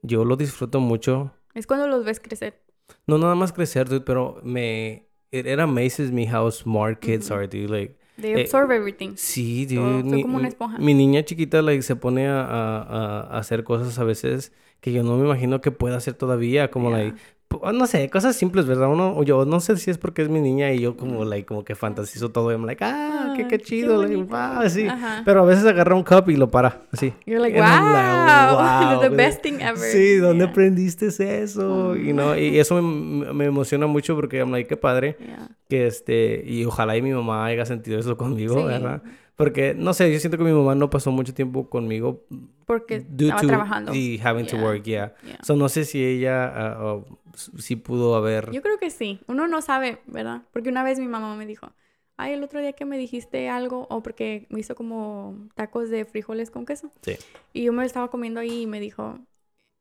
yo 0.00 0.24
lo 0.24 0.36
disfruto 0.36 0.80
mucho. 0.80 1.32
Es 1.54 1.66
cuando 1.66 1.86
los 1.86 2.04
ves 2.04 2.20
crecer. 2.20 2.60
No 3.06 3.18
nada 3.18 3.34
más 3.34 3.52
crecer, 3.52 3.88
dude, 3.88 4.00
pero 4.04 4.40
me... 4.42 5.08
It, 5.30 5.46
it 5.46 5.58
amazes 5.58 6.10
me 6.12 6.26
how 6.30 6.50
smart 6.50 7.00
kids 7.00 7.26
Ujú. 7.30 7.34
are, 7.34 7.48
dude. 7.48 7.68
Like, 7.70 7.96
They 8.20 8.32
Eh, 8.34 8.42
absorb 8.42 8.70
everything. 8.70 9.14
Sí, 9.16 9.66
Todo- 9.66 9.84
dude. 9.84 10.00
son 10.02 10.10
Mi, 10.10 10.22
como 10.22 10.36
una 10.36 10.48
esponja. 10.48 10.78
mi 10.78 10.92
niña 10.94 11.24
chiquita 11.24 11.62
like, 11.62 11.82
se 11.82 11.96
pone 11.96 12.28
a- 12.28 12.42
a 12.42 13.38
hacer 13.38 13.64
cosas 13.64 13.98
a 13.98 14.04
veces 14.04 14.52
que 14.82 14.92
yo 14.92 15.02
no 15.02 15.16
me 15.16 15.24
imagino 15.24 15.62
que 15.62 15.70
pueda 15.70 15.96
hacer 15.96 16.12
todavía. 16.14 16.70
Como, 16.70 16.90
Yeah. 16.90 16.98
like, 16.98 17.16
pu- 17.48 17.72
no 17.72 17.86
sé, 17.86 18.10
cosas 18.10 18.34
simples, 18.36 18.66
¿verdad? 18.66 18.88
Uno, 18.88 19.16
o 19.16 19.22
yo 19.22 19.44
no 19.44 19.60
sé 19.60 19.76
si 19.76 19.90
es 19.90 19.96
porque 19.98 20.22
es 20.22 20.28
mi 20.28 20.40
niña 20.40 20.72
y 20.72 20.80
yo 20.80 20.96
como, 20.96 21.24
like, 21.24 21.46
como 21.46 21.64
que 21.64 21.74
fantasizo 21.74 22.30
todo. 22.32 22.50
Y 22.50 22.54
I'm 22.54 22.66
like, 22.66 22.82
ah, 22.84 23.32
qué, 23.36 23.44
Ah, 23.44 23.48
qué 23.48 23.58
qué 23.58 23.64
chido. 23.64 24.02
like, 24.02 24.16
bonito. 24.16 24.34
wow, 24.34 24.60
así. 24.66 24.86
Ajá. 24.88 25.22
Pero 25.24 25.42
a 25.42 25.44
veces 25.46 25.64
agarra 25.66 25.94
un 25.94 26.02
cup 26.02 26.28
y 26.30 26.36
lo 26.36 26.50
para, 26.50 26.82
así. 26.92 27.12
You're 27.26 27.40
like, 27.40 27.56
I'm 27.56 27.64
like, 27.64 27.82
wow, 28.26 28.92
wow, 28.98 29.00
the 29.00 29.08
best 29.10 29.40
thing 29.42 29.60
ever. 29.60 29.76
Sí, 29.78 30.16
¿dónde 30.16 30.44
Yeah. 30.44 30.50
aprendiste 30.50 31.06
eso? 31.42 31.94
Y, 31.96 32.12
no, 32.12 32.36
y 32.36 32.58
eso 32.58 32.82
me, 32.82 33.32
me 33.32 33.44
emociona 33.46 33.86
mucho 33.86 34.16
porque 34.16 34.38
I'm 34.38 34.50
like, 34.50 34.66
qué 34.68 34.76
padre 34.76 35.16
Yeah. 35.20 35.48
que 35.68 35.86
este, 35.86 36.42
y 36.46 36.64
ojalá 36.64 36.96
y 36.96 37.02
mi 37.02 37.12
mamá 37.12 37.44
haya 37.46 37.64
sentido 37.66 37.98
eso 38.00 38.16
conmigo, 38.16 38.56
Sí. 38.58 38.64
¿verdad? 38.64 39.02
Porque, 39.36 39.74
no 39.74 39.94
sé, 39.94 40.12
yo 40.12 40.18
siento 40.20 40.36
que 40.38 40.44
mi 40.44 40.52
mamá 40.52 40.74
no 40.74 40.90
pasó 40.90 41.10
mucho 41.10 41.32
tiempo 41.34 41.68
conmigo 41.70 42.24
Porque 42.66 43.00
due 43.00 43.28
estaba 43.28 43.40
to 43.40 43.46
trabajando. 43.48 43.92
having 44.22 44.46
to 44.46 44.56
work, 44.56 44.84
yeah. 44.84 45.14
Yeah. 45.26 45.38
So, 45.42 45.56
no 45.56 45.68
sé 45.68 45.84
si 45.84 46.04
ella 46.04 46.44
ah, 46.46 46.76
ah, 46.78 47.04
s- 47.34 47.50
sí 47.58 47.76
pudo 47.76 48.14
haber... 48.14 48.50
Yo 48.52 48.60
creo 48.62 48.78
que 48.78 48.90
sí. 48.90 49.20
Uno 49.26 49.48
no 49.48 49.62
sabe, 49.62 50.00
¿verdad? 50.06 50.42
Porque 50.52 50.68
una 50.68 50.84
vez 50.84 50.98
mi 51.00 51.08
mamá 51.08 51.34
me 51.34 51.46
dijo, 51.46 51.72
ay, 52.16 52.34
el 52.34 52.42
otro 52.44 52.60
día 52.60 52.74
que 52.74 52.84
me 52.84 52.98
dijiste 52.98 53.48
algo, 53.48 53.86
o 53.90 54.02
porque 54.02 54.46
me 54.50 54.60
hizo 54.60 54.74
como 54.74 55.48
tacos 55.54 55.88
de 55.90 56.04
frijoles 56.04 56.50
con 56.50 56.66
queso. 56.66 56.90
Sí. 57.00 57.16
Y 57.54 57.64
yo 57.64 57.72
me 57.72 57.84
estaba 57.86 58.10
comiendo 58.10 58.40
ahí 58.40 58.62
y 58.62 58.66
me 58.66 58.80
dijo, 58.80 59.18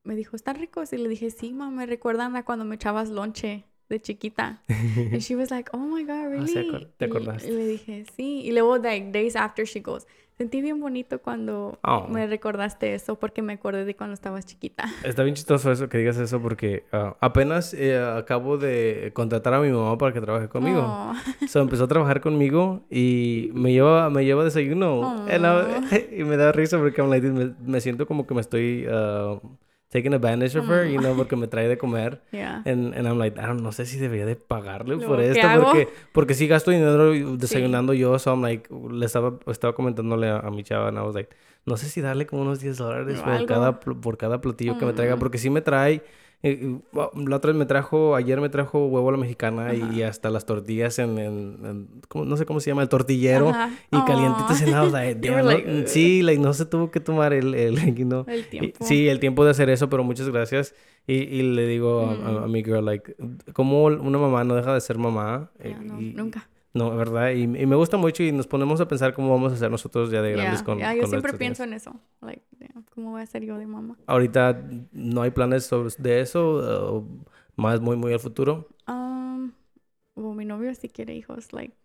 me 0.03 0.15
dijo, 0.15 0.35
¿están 0.35 0.55
ricos? 0.55 0.93
Y 0.93 0.97
le 0.97 1.09
dije, 1.09 1.29
sí, 1.29 1.51
mamá, 1.53 1.71
me 1.71 1.85
recuerdan 1.85 2.35
a 2.35 2.43
cuando 2.45 2.65
me 2.65 2.75
echabas 2.75 3.09
lonche 3.09 3.65
de 3.91 4.01
chiquita. 4.01 4.61
And 5.11 5.21
she 5.21 5.35
was 5.35 5.51
like, 5.51 5.69
oh 5.73 5.77
my 5.79 6.03
God, 6.03 6.25
Ah, 6.25 6.27
really? 6.29 6.53
acor- 6.55 6.87
te 6.97 7.05
Y- 7.05 7.09
acordaste. 7.09 7.47
Y, 7.47 7.51
le 7.51 7.67
dije, 7.67 8.05
sí. 8.15 8.41
Y 8.45 8.51
luego, 8.51 8.77
like, 8.77 9.11
days 9.11 9.35
after, 9.35 9.65
she 9.67 9.81
goes, 9.81 10.07
sentí 10.37 10.59
bien 10.61 10.79
bonito 10.79 11.19
cuando 11.21 11.77
Oh. 11.83 12.07
me 12.07 12.25
recordaste 12.25 12.95
eso 12.95 13.13
porque 13.19 13.43
me 13.43 13.53
acordé 13.53 13.85
de 13.85 13.95
cuando 13.95 14.15
estabas 14.15 14.43
chiquita. 14.47 14.85
Está 15.03 15.21
bien 15.23 15.35
chistoso 15.35 15.71
eso, 15.71 15.87
que 15.87 15.99
digas 15.99 16.17
eso, 16.17 16.41
porque 16.41 16.83
ah, 16.91 17.15
apenas 17.19 17.75
eh, 17.75 17.99
acabo 17.99 18.57
de 18.57 19.11
contratar 19.13 19.53
a 19.53 19.59
mi 19.59 19.69
mamá 19.69 19.97
para 19.99 20.13
que 20.13 20.21
trabaje 20.21 20.47
conmigo. 20.49 20.81
Oh. 20.83 21.13
So, 21.47 21.59
empezó 21.61 21.83
a 21.83 21.87
trabajar 21.87 22.21
conmigo 22.21 22.81
y 22.89 23.51
me 23.53 23.71
lleva, 23.71 24.09
me 24.09 24.25
lleva 24.25 24.43
desayuno. 24.43 25.27
And 25.29 25.45
I- 25.91 26.07
y 26.21 26.23
me 26.23 26.37
da 26.37 26.51
risa 26.51 26.79
porque 26.79 27.01
I'm 27.01 27.09
like, 27.11 27.27
me, 27.27 27.53
me 27.63 27.79
siento 27.79 28.07
como 28.07 28.25
que 28.25 28.33
me 28.33 28.41
estoy 28.41 28.87
uh, 28.87 29.39
taking 29.91 30.13
advantage 30.13 30.55
of 30.57 30.65
her, 30.69 30.85
you 30.89 30.99
know, 30.99 31.13
porque 31.15 31.35
me 31.35 31.47
trae 31.47 31.67
de 31.67 31.77
comer. 31.77 32.21
Yeah. 32.31 32.63
And, 32.65 32.95
and 32.95 33.07
I'm 33.07 33.19
like, 33.19 33.37
I 33.37 33.45
don't, 33.45 33.61
no 33.61 33.71
sé 33.71 33.85
si 33.85 33.97
debería 33.99 34.25
de 34.25 34.35
pagarle 34.37 34.97
por 34.97 35.17
¿qué 35.19 35.31
esto, 35.31 35.47
hago? 35.47 35.63
porque, 35.65 35.87
porque 36.13 36.33
sí 36.33 36.47
gasto 36.47 36.71
dinero 36.71 37.11
desayunando 37.37 37.93
yo, 37.93 38.17
so 38.17 38.31
I'm 38.31 38.41
like, 38.41 38.69
le 38.71 39.05
estaba, 39.05 39.33
estaba 39.47 39.73
comentándole 39.75 40.29
a, 40.29 40.37
a 40.39 40.49
mi 40.49 40.63
chava, 40.63 40.87
and 40.87 40.97
I 40.97 41.01
was 41.01 41.13
like, 41.13 41.29
no 41.65 41.75
sé 41.77 41.87
si 41.89 42.01
darle 42.01 42.25
como 42.25 42.41
unos 42.41 42.59
10 42.61 42.77
dólares 42.77 43.19
por 43.19 43.45
cada, 43.45 43.79
por 43.79 44.17
cada 44.17 44.41
platillo 44.41 44.77
que 44.79 44.85
me 44.85 44.93
traiga, 44.93 45.15
Mm. 45.17 45.19
porque 45.19 45.37
sí 45.37 45.49
me 45.49 45.61
trae, 45.61 46.01
eh, 46.43 46.59
eh, 46.61 46.79
la 47.27 47.35
otra 47.35 47.51
vez 47.51 47.55
me 47.57 47.65
trajo, 47.65 48.15
ayer 48.15 48.41
me 48.41 48.49
trajo 48.49 48.87
huevo 48.87 49.09
a 49.09 49.11
la 49.11 49.17
mexicana 49.17 49.73
y, 49.75 49.81
Ajá. 49.81 49.93
y 49.93 50.01
hasta 50.03 50.29
las 50.29 50.45
tortillas 50.45 50.97
en, 50.99 51.17
en- 51.19 51.57
en- 51.65 51.87
¿cómo- 52.07 52.25
no 52.25 52.35
sé 52.37 52.45
cómo 52.45 52.59
se 52.59 52.71
llama, 52.71 52.81
el 52.81 52.89
tortillero. 52.89 53.49
Ajá. 53.49 53.69
Y 53.91 54.01
calientitas 54.05 54.61
Aw. 54.61 54.67
en 54.67 54.71
la 54.71 54.83
like, 55.43 55.71
no- 55.71 55.79
"Ugh". 55.81 55.87
sí, 55.87 56.21
like, 56.21 56.41
no 56.41 56.53
se 56.53 56.65
tuvo 56.65 56.89
que 56.91 56.99
tomar 56.99 57.33
el, 57.33 57.53
el, 57.55 57.75
you 57.95 58.05
know, 58.05 58.25
El 58.27 58.39
y- 58.41 58.43
tiempo. 58.43 58.85
Sí, 58.85 59.07
el 59.07 59.19
tiempo 59.19 59.45
de 59.45 59.51
hacer 59.51 59.69
eso, 59.69 59.89
pero 59.89 60.03
muchas 60.03 60.29
gracias. 60.29 60.73
Y, 61.07 61.13
y 61.15 61.41
le 61.43 61.65
digo 61.67 62.01
a- 62.01 62.13
a, 62.41 62.43
a 62.43 62.47
mi 62.47 62.63
girl, 62.63 62.85
like, 62.85 63.15
¿cómo 63.53 63.83
una 63.85 64.17
mamá 64.19 64.43
no 64.43 64.55
deja 64.55 64.73
de 64.73 64.81
ser 64.81 64.97
mamá? 64.97 65.49
Yeah, 65.63 65.71
Eh, 65.71 65.77
no, 65.83 66.01
y- 66.01 66.13
nunca. 66.13 66.47
No, 66.73 66.95
¿verdad? 66.95 67.31
Y, 67.31 67.43
y 67.43 67.47
me 67.47 67.75
gusta 67.75 67.97
mucho 67.97 68.23
y 68.23 68.31
nos 68.31 68.47
ponemos 68.47 68.79
a 68.79 68.87
pensar 68.87 69.13
cómo 69.13 69.29
vamos 69.29 69.51
a 69.51 69.55
hacer 69.55 69.69
nosotros 69.69 70.09
ya 70.09 70.21
de 70.21 70.31
Yeah, 70.31 70.37
grandes 70.37 70.63
con, 70.63 70.77
yeah, 70.77 70.93
yo 70.93 71.01
con 71.01 71.09
siempre 71.09 71.33
pienso 71.33 71.63
en 71.63 71.73
eso. 71.73 71.99
Like, 72.21 72.43
¿cómo 72.93 73.11
voy 73.11 73.21
a 73.21 73.25
ser 73.25 73.43
yo 73.43 73.57
de 73.57 73.67
mamá? 73.67 73.97
Ahorita 74.07 74.61
no 74.93 75.21
hay 75.21 75.31
planes 75.31 75.65
sobre, 75.65 75.93
de 75.97 76.21
eso, 76.21 76.95
o 76.97 77.07
más 77.57 77.81
muy, 77.81 77.97
muy 77.97 78.13
al 78.13 78.19
futuro. 78.19 78.67
Um, 78.87 79.53
bueno, 80.15 80.33
mi 80.35 80.45
novio 80.45 80.73
sí 80.75 80.89
quiere 80.89 81.15
hijos, 81.15 81.53
like, 81.53 81.75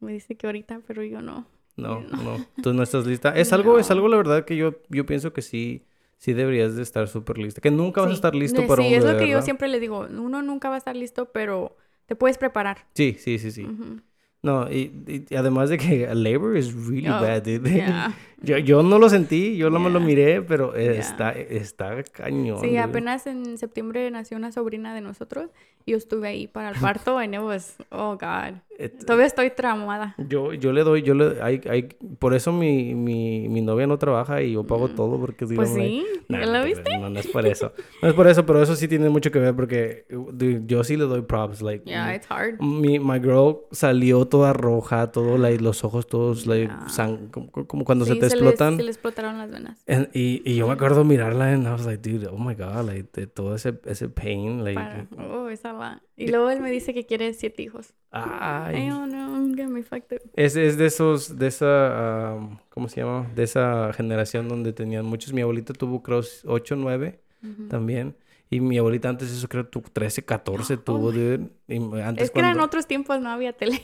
me 0.00 0.12
dice 0.12 0.36
que 0.36 0.46
ahorita, 0.46 0.82
pero 0.86 1.02
yo 1.04 1.22
no. 1.22 1.46
No, 1.76 2.00
No. 2.00 2.16
no. 2.16 2.46
Tú 2.60 2.74
no 2.74 2.82
estás 2.82 3.06
lista. 3.06 3.30
Es 3.36 3.52
algo, 3.52 3.78
es 3.78 3.88
No. 3.88 3.94
algo, 3.94 4.08
la 4.08 4.16
verdad, 4.16 4.44
que 4.44 4.56
yo, 4.56 4.74
yo 4.88 5.06
pienso 5.06 5.32
que 5.32 5.42
sí, 5.42 5.86
sí 6.18 6.32
deberías 6.34 6.76
de 6.76 6.82
estar 6.82 7.08
súper 7.08 7.38
lista. 7.38 7.60
Que 7.60 7.70
nunca 7.70 8.00
vas 8.02 8.10
a 8.10 8.14
Sí. 8.14 8.14
estar 8.14 8.34
listo 8.34 8.66
para 8.66 8.82
sí, 8.82 8.82
un 8.82 8.92
es 8.94 9.04
bebé, 9.04 9.12
lo 9.12 9.16
que 9.16 9.28
yo 9.28 9.36
¿verdad? 9.36 9.44
siempre 9.44 9.68
le 9.68 9.80
digo. 9.80 10.00
Uno 10.10 10.42
nunca 10.42 10.68
va 10.68 10.74
a 10.76 10.78
estar 10.78 10.96
listo, 10.96 11.32
pero 11.32 11.76
te 12.10 12.16
puedes 12.16 12.38
preparar. 12.38 12.88
Sí, 12.92 13.14
sí, 13.20 13.38
sí, 13.38 13.52
sí. 13.52 13.62
Ujú. 13.64 14.00
No, 14.42 14.68
y, 14.68 14.90
y- 15.30 15.36
además 15.36 15.68
de 15.70 15.78
que 15.78 16.12
labor 16.12 16.56
is 16.56 16.74
really 16.74 17.06
Oh, 17.08 17.20
bad, 17.20 17.42
dude. 17.44 17.70
Yeah. 17.72 18.12
Yo, 18.42 18.58
yo 18.58 18.82
no 18.82 18.98
lo 18.98 19.08
sentí, 19.08 19.56
yo 19.56 19.70
no 19.70 19.78
me 19.78 19.90
lo 19.90 19.98
Yeah. 20.00 20.06
miré, 20.08 20.42
pero 20.42 20.74
eh, 20.74 20.84
Yeah. 20.94 21.00
está, 21.00 21.30
está 21.32 22.02
cañón. 22.02 22.58
Sí, 22.60 22.68
dude. 22.70 22.78
apenas 22.80 23.28
en 23.28 23.58
septiembre 23.58 24.10
nació 24.10 24.36
una 24.38 24.50
sobrina 24.50 24.92
de 24.92 25.02
nosotros 25.02 25.50
yo 25.86 25.96
estuve 25.96 26.28
ahí 26.28 26.46
para 26.46 26.70
el 26.70 26.76
parto 26.80 27.18
and 27.18 27.34
it 27.34 27.40
was, 27.40 27.76
oh 27.90 28.16
God. 28.16 28.54
Et- 28.78 29.04
Todavía 29.04 29.26
estoy 29.26 29.50
traumada. 29.50 30.14
Yo, 30.16 30.54
yo 30.54 30.72
le 30.72 30.82
doy, 30.84 31.02
yo 31.02 31.12
le, 31.12 31.42
hay, 31.42 31.60
hay, 31.68 31.82
por 32.18 32.32
eso 32.32 32.50
mi, 32.50 32.94
mi, 32.94 33.46
mi 33.48 33.60
novia 33.60 33.86
no 33.86 33.98
trabaja 33.98 34.40
y 34.40 34.52
yo 34.52 34.64
pago 34.64 34.88
todo 34.88 35.18
porque 35.20 35.44
digo, 35.44 35.60
Pues 35.60 35.74
sí, 35.74 36.06
"Nah, 36.28 36.40
¿ya 36.40 36.46
no 36.46 36.52
lo 36.52 36.60
te 36.60 36.64
viste? 36.66 36.98
No, 36.98 37.10
no 37.10 37.20
es 37.20 37.26
por 37.26 37.44
eso. 37.46 37.72
No 38.00 38.08
es 38.08 38.14
por 38.14 38.26
eso, 38.26 38.46
pero 38.46 38.62
eso 38.62 38.74
sí 38.76 38.88
tiene 38.88 39.10
mucho 39.10 39.30
que 39.30 39.38
ver 39.38 39.54
porque 39.54 40.06
dude, 40.08 40.62
yo 40.66 40.82
sí 40.82 40.96
le 40.96 41.04
doy 41.04 41.20
props. 41.20 41.60
Like, 41.60 41.84
Yeah, 41.84 42.14
it's 42.14 42.26
hard. 42.30 42.58
mi, 42.60 42.98
my 42.98 43.18
girl 43.20 43.58
salió 43.70 44.24
toda 44.26 44.54
roja, 44.54 45.10
todo, 45.12 45.36
like, 45.36 45.62
los 45.62 45.84
ojos 45.84 46.06
todos, 46.06 46.46
like, 46.46 46.68
Yeah. 46.68 46.86
sang- 46.88 47.30
como, 47.30 47.50
como 47.50 47.84
cuando 47.84 48.06
se 48.06 48.14
Sí, 48.14 48.18
te 48.18 48.26
les- 48.26 48.32
explotan. 48.32 48.76
se 48.78 48.82
le 48.84 48.90
explotaron 48.90 49.36
las 49.36 49.50
venas. 49.50 49.84
And- 49.86 50.08
y, 50.14 50.40
y 50.50 50.56
yo 50.56 50.66
me 50.66 50.72
acuerdo 50.72 51.04
mirarla 51.04 51.52
and 51.52 51.66
I 51.66 51.70
was 51.72 51.84
like, 51.84 52.00
dude, 52.08 52.26
oh 52.28 52.38
my 52.38 52.54
God, 52.54 52.86
like, 52.86 53.26
todo 53.26 53.54
ese, 53.54 53.74
ese 53.84 54.08
pain, 54.08 54.64
like, 54.64 54.80
Para, 54.80 55.06
oh, 55.30 55.50
esa 55.50 55.69
va. 55.72 56.02
Y 56.16 56.28
luego 56.28 56.50
él 56.50 56.60
me 56.60 56.70
dice 56.70 56.92
que 56.94 57.06
quiere 57.06 57.32
siete 57.34 57.62
hijos. 57.62 57.94
ay. 58.10 58.86
I 58.86 58.88
don't 58.88 59.10
know, 59.10 59.34
I'm 59.34 59.82
fucked 59.84 60.16
up. 60.16 60.30
Es, 60.34 60.56
es 60.56 60.76
de 60.76 60.86
esos, 60.86 61.38
de 61.38 61.46
esa, 61.46 62.34
um, 62.38 62.58
¿cómo 62.68 62.88
se 62.88 63.00
llama? 63.00 63.30
De 63.34 63.42
esa 63.42 63.92
generación 63.92 64.48
donde 64.48 64.72
tenían 64.72 65.04
muchos. 65.06 65.32
Mi 65.32 65.42
abuelita 65.42 65.72
tuvo, 65.72 66.02
creo, 66.02 66.20
8, 66.46 66.76
9 66.76 67.20
Ujú. 67.42 67.68
también. 67.68 68.16
Y 68.50 68.60
mi 68.60 68.78
abuelita 68.78 69.08
antes 69.08 69.30
eso 69.30 69.48
creo 69.48 69.66
tuvo 69.66 69.88
13, 69.92 70.24
14 70.24 70.76
tuvo, 70.84 71.12
dude. 71.12 71.48
Y 71.68 71.76
antes 72.00 72.24
Es 72.24 72.30
que 72.30 72.40
eran 72.40 72.52
cuando, 72.52 72.64
otros 72.66 72.86
tiempos, 72.86 73.20
no 73.20 73.30
había 73.30 73.52
tele. 73.52 73.80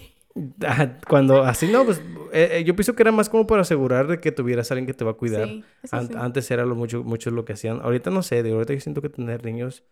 Ajá, 0.67 0.99
cuando 1.09 1.43
así 1.45 1.67
no, 1.69 1.85
pues 1.85 1.99
eh, 2.33 2.49
eh, 2.59 2.65
yo 2.65 2.75
pienso 2.77 2.95
que 2.95 3.03
era 3.03 3.13
más 3.13 3.29
como 3.29 3.47
para 3.47 3.63
asegurar 3.63 4.07
de 4.09 4.21
que 4.21 4.33
tuvieras 4.33 4.71
alguien 4.71 4.87
que 4.87 4.93
te 4.95 5.05
va 5.05 5.13
a 5.13 5.15
cuidar. 5.15 5.47
Sí, 5.49 5.65
An- 5.93 6.09
sí. 6.09 6.15
Antes 6.19 6.51
era 6.51 6.67
lo 6.67 6.75
mucho, 6.75 7.03
mucho 7.05 7.31
lo 7.31 7.45
que 7.45 7.53
hacían. 7.55 7.81
Ahorita 7.81 8.11
no 8.11 8.23
sé, 8.23 8.43
de 8.43 8.53
ahorita 8.53 8.75
yo 8.75 8.81
siento 8.81 9.01
que 9.01 9.09
tener 9.09 9.45
niños 9.45 9.85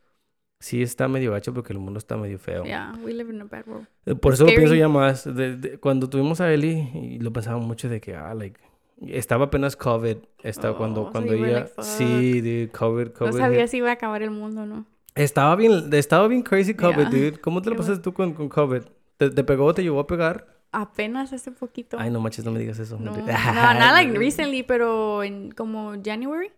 sí 0.65 0.83
está 0.83 1.09
medio 1.09 1.31
gacho 1.33 1.53
porque 1.53 1.73
el 1.75 1.79
mundo 1.79 1.99
está 1.99 2.17
medio 2.17 2.39
feo. 2.39 2.65
Yeah, 2.65 2.95
we 3.05 3.13
live 3.13 3.31
in 3.33 3.41
a 3.41 3.45
bad 3.45 3.67
world. 3.67 3.87
Eh, 4.07 4.15
Por 4.15 4.33
eso 4.33 4.45
lo 4.45 4.49
pienso 4.49 4.69
Scary. 4.69 4.79
ya 4.81 4.89
más. 4.89 5.25
De- 5.25 5.57
de- 5.57 5.79
cuando 5.79 6.09
tuvimos 6.09 6.41
a 6.41 6.53
Eli, 6.53 6.89
y 6.95 7.19
lo 7.19 7.33
pensaba 7.33 7.59
mucho 7.59 7.89
de 7.89 8.01
que, 8.01 8.15
ah, 8.17 8.33
like, 8.35 8.59
estaba 9.07 9.45
apenas 9.47 9.77
COVID. 9.77 10.17
Estaba 10.43 10.75
Oh, 10.75 10.79
cuando, 10.79 11.05
so 11.05 11.13
cuando 11.13 11.33
ella, 11.35 11.61
like, 11.61 11.83
sí, 11.83 12.41
de 12.41 12.71
COVID, 12.73 13.09
COVID. 13.09 13.31
No 13.33 13.37
sabía 13.37 13.67
si 13.67 13.77
iba 13.79 13.91
a 13.91 13.93
acabar 13.93 14.23
el 14.23 14.31
mundo, 14.31 14.65
¿no? 14.67 14.87
Estaba 15.15 15.55
bien, 15.57 15.91
estaba 15.93 16.27
bien 16.29 16.43
crazy 16.43 16.75
COVID, 16.75 16.97
Yeah. 16.97 17.11
dude. 17.11 17.39
¿Cómo 17.41 17.61
te 17.63 17.71
lo 17.71 17.77
pasaste 17.77 18.03
tú 18.03 18.13
con, 18.15 18.33
con 18.33 18.49
COVID? 18.49 18.83
¿Te, 19.19 19.31
te 19.31 19.45
pegó 19.45 19.67
o 19.67 19.75
te 19.75 19.83
llegó 19.83 20.01
a 20.01 20.07
pegar? 20.07 20.47
Apenas 20.73 21.33
hace 21.33 21.53
poquito. 21.53 21.99
Ay, 22.01 22.11
no 22.11 22.19
manches, 22.21 22.45
no 22.45 22.51
me 22.51 22.59
digas 22.59 22.79
eso. 22.81 22.99
No, 22.99 23.13
no, 23.13 23.19
dude. 23.19 23.33
not 23.33 23.93
like 23.93 24.19
recently, 24.19 24.63
pero 24.65 25.23
en 25.23 25.53
como 25.53 25.93
January 26.03 26.51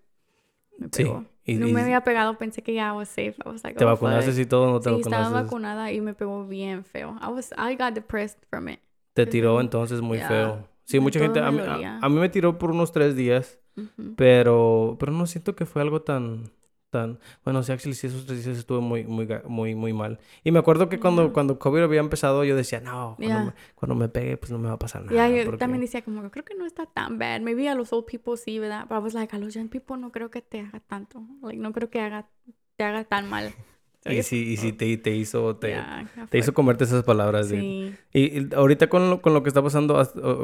me 0.79 0.87
Sí, 0.93 1.03
pegó. 1.05 1.25
Y- 1.47 1.55
no 1.57 1.69
me 1.69 1.83
había 1.83 2.03
pegado, 2.03 2.37
pensé 2.39 2.63
que 2.63 2.75
ya 2.75 2.93
was 2.93 3.09
safe. 3.09 3.35
I 3.45 3.49
was 3.49 3.63
like, 3.65 3.79
¿Te 3.79 3.85
oh, 3.85 3.89
vacunaste 3.89 4.41
y 4.41 4.47
todo? 4.47 4.71
¿No 4.71 4.81
te 4.81 4.91
Sí, 4.91 4.97
estaba 5.01 5.23
vacunaste? 5.23 5.45
vacunada 5.45 5.93
y 5.93 6.01
me 6.01 6.15
pegó 6.15 6.47
bien 6.47 6.85
feo. 6.85 7.17
I 7.23 7.29
was, 7.31 7.53
I 7.57 7.77
got 7.77 7.95
depressed 7.95 8.39
from 8.51 8.69
it. 8.69 8.81
Te 9.15 9.27
tiró 9.27 9.61
entonces 9.61 10.01
muy 10.01 10.19
Ya. 10.19 10.29
feo. 10.29 10.69
Sí, 10.85 11.01
mucha 11.01 11.19
gente. 11.21 11.41
A 11.41 11.51
mí, 11.51 11.61
a- 11.61 11.99
a 12.03 12.09
mí 12.09 12.17
me 12.21 12.29
tiró 12.29 12.59
por 12.59 12.71
unos 12.71 12.93
tres 12.93 13.17
días. 13.17 13.59
Ujú. 13.77 14.15
Pero, 14.17 14.97
pero 14.99 15.13
no 15.13 15.27
siento 15.27 15.55
que 15.55 15.67
fue 15.67 15.83
algo 15.83 16.03
tan, 16.03 16.51
tan, 16.91 17.19
bueno, 17.45 17.63
sí, 17.63 17.73
actually, 17.73 17.95
sí, 17.95 18.07
esos 18.07 18.27
tres 18.27 18.45
días 18.45 18.57
estuvo 18.59 18.81
muy, 18.81 19.05
muy, 19.05 19.29
muy, 19.49 19.75
muy 19.75 19.93
mal. 19.93 20.19
Y 20.45 20.51
me 20.53 20.59
acuerdo 20.59 20.89
que 20.89 20.99
cuando, 21.01 21.27
Ya. 21.27 21.33
cuando 21.33 21.59
COVID 21.59 21.83
había 21.83 22.01
empezado, 22.01 22.45
yo 22.45 22.57
decía, 22.57 22.81
no, 22.81 23.17
cuando, 23.17 23.35
Ya. 23.35 23.45
me, 23.45 23.53
cuando 23.75 23.95
me 23.95 24.09
pegue, 24.09 24.37
pues 24.37 24.51
no 24.53 24.59
me 24.59 24.69
va 24.69 24.75
a 24.75 24.79
pasar 24.79 25.03
nada. 25.05 25.15
Ya, 25.15 25.29
yo 25.29 25.45
porque- 25.45 25.59
también 25.59 25.81
decía 25.81 26.03
como, 26.03 26.29
creo 26.31 26.45
que 26.45 26.55
no 26.55 26.65
está 26.67 26.87
tan 26.87 27.19
bad. 27.19 27.41
Maybe 27.41 27.69
a 27.69 27.75
los 27.75 27.93
old 27.93 28.07
people 28.07 28.37
sí, 28.37 28.59
¿verdad? 28.59 28.87
But 28.89 28.99
I 28.99 29.01
was 29.03 29.15
like, 29.15 29.35
a 29.35 29.39
los 29.39 29.55
young 29.55 29.69
people 29.69 29.97
no 29.99 30.11
creo 30.13 30.31
que 30.31 30.43
te 30.43 30.61
haga 30.61 30.81
tanto. 30.81 31.23
Like, 31.43 31.59
no 31.59 31.73
creo 31.73 31.91
que 31.91 32.01
haga, 32.01 32.29
te 32.77 32.85
haga 32.85 33.05
tan 33.05 33.29
mal. 33.29 33.53
Y 34.09 34.23
sí, 34.23 34.53
y 34.53 34.57
sí 34.57 34.73
te, 34.73 34.97
te 34.99 35.11
hizo, 35.17 35.57
te, 35.57 35.71
ya 35.71 36.09
te 36.31 36.39
hizo 36.39 36.55
comerte 36.55 36.85
esas 36.85 37.03
palabras. 37.03 37.49
Sí. 37.49 37.93
Y, 38.13 38.39
y 38.39 38.55
ahorita 38.55 38.89
con 38.89 39.11
lo, 39.11 39.21
con 39.21 39.35
lo 39.35 39.43
que 39.43 39.49
está 39.49 39.61
pasando, 39.65 40.01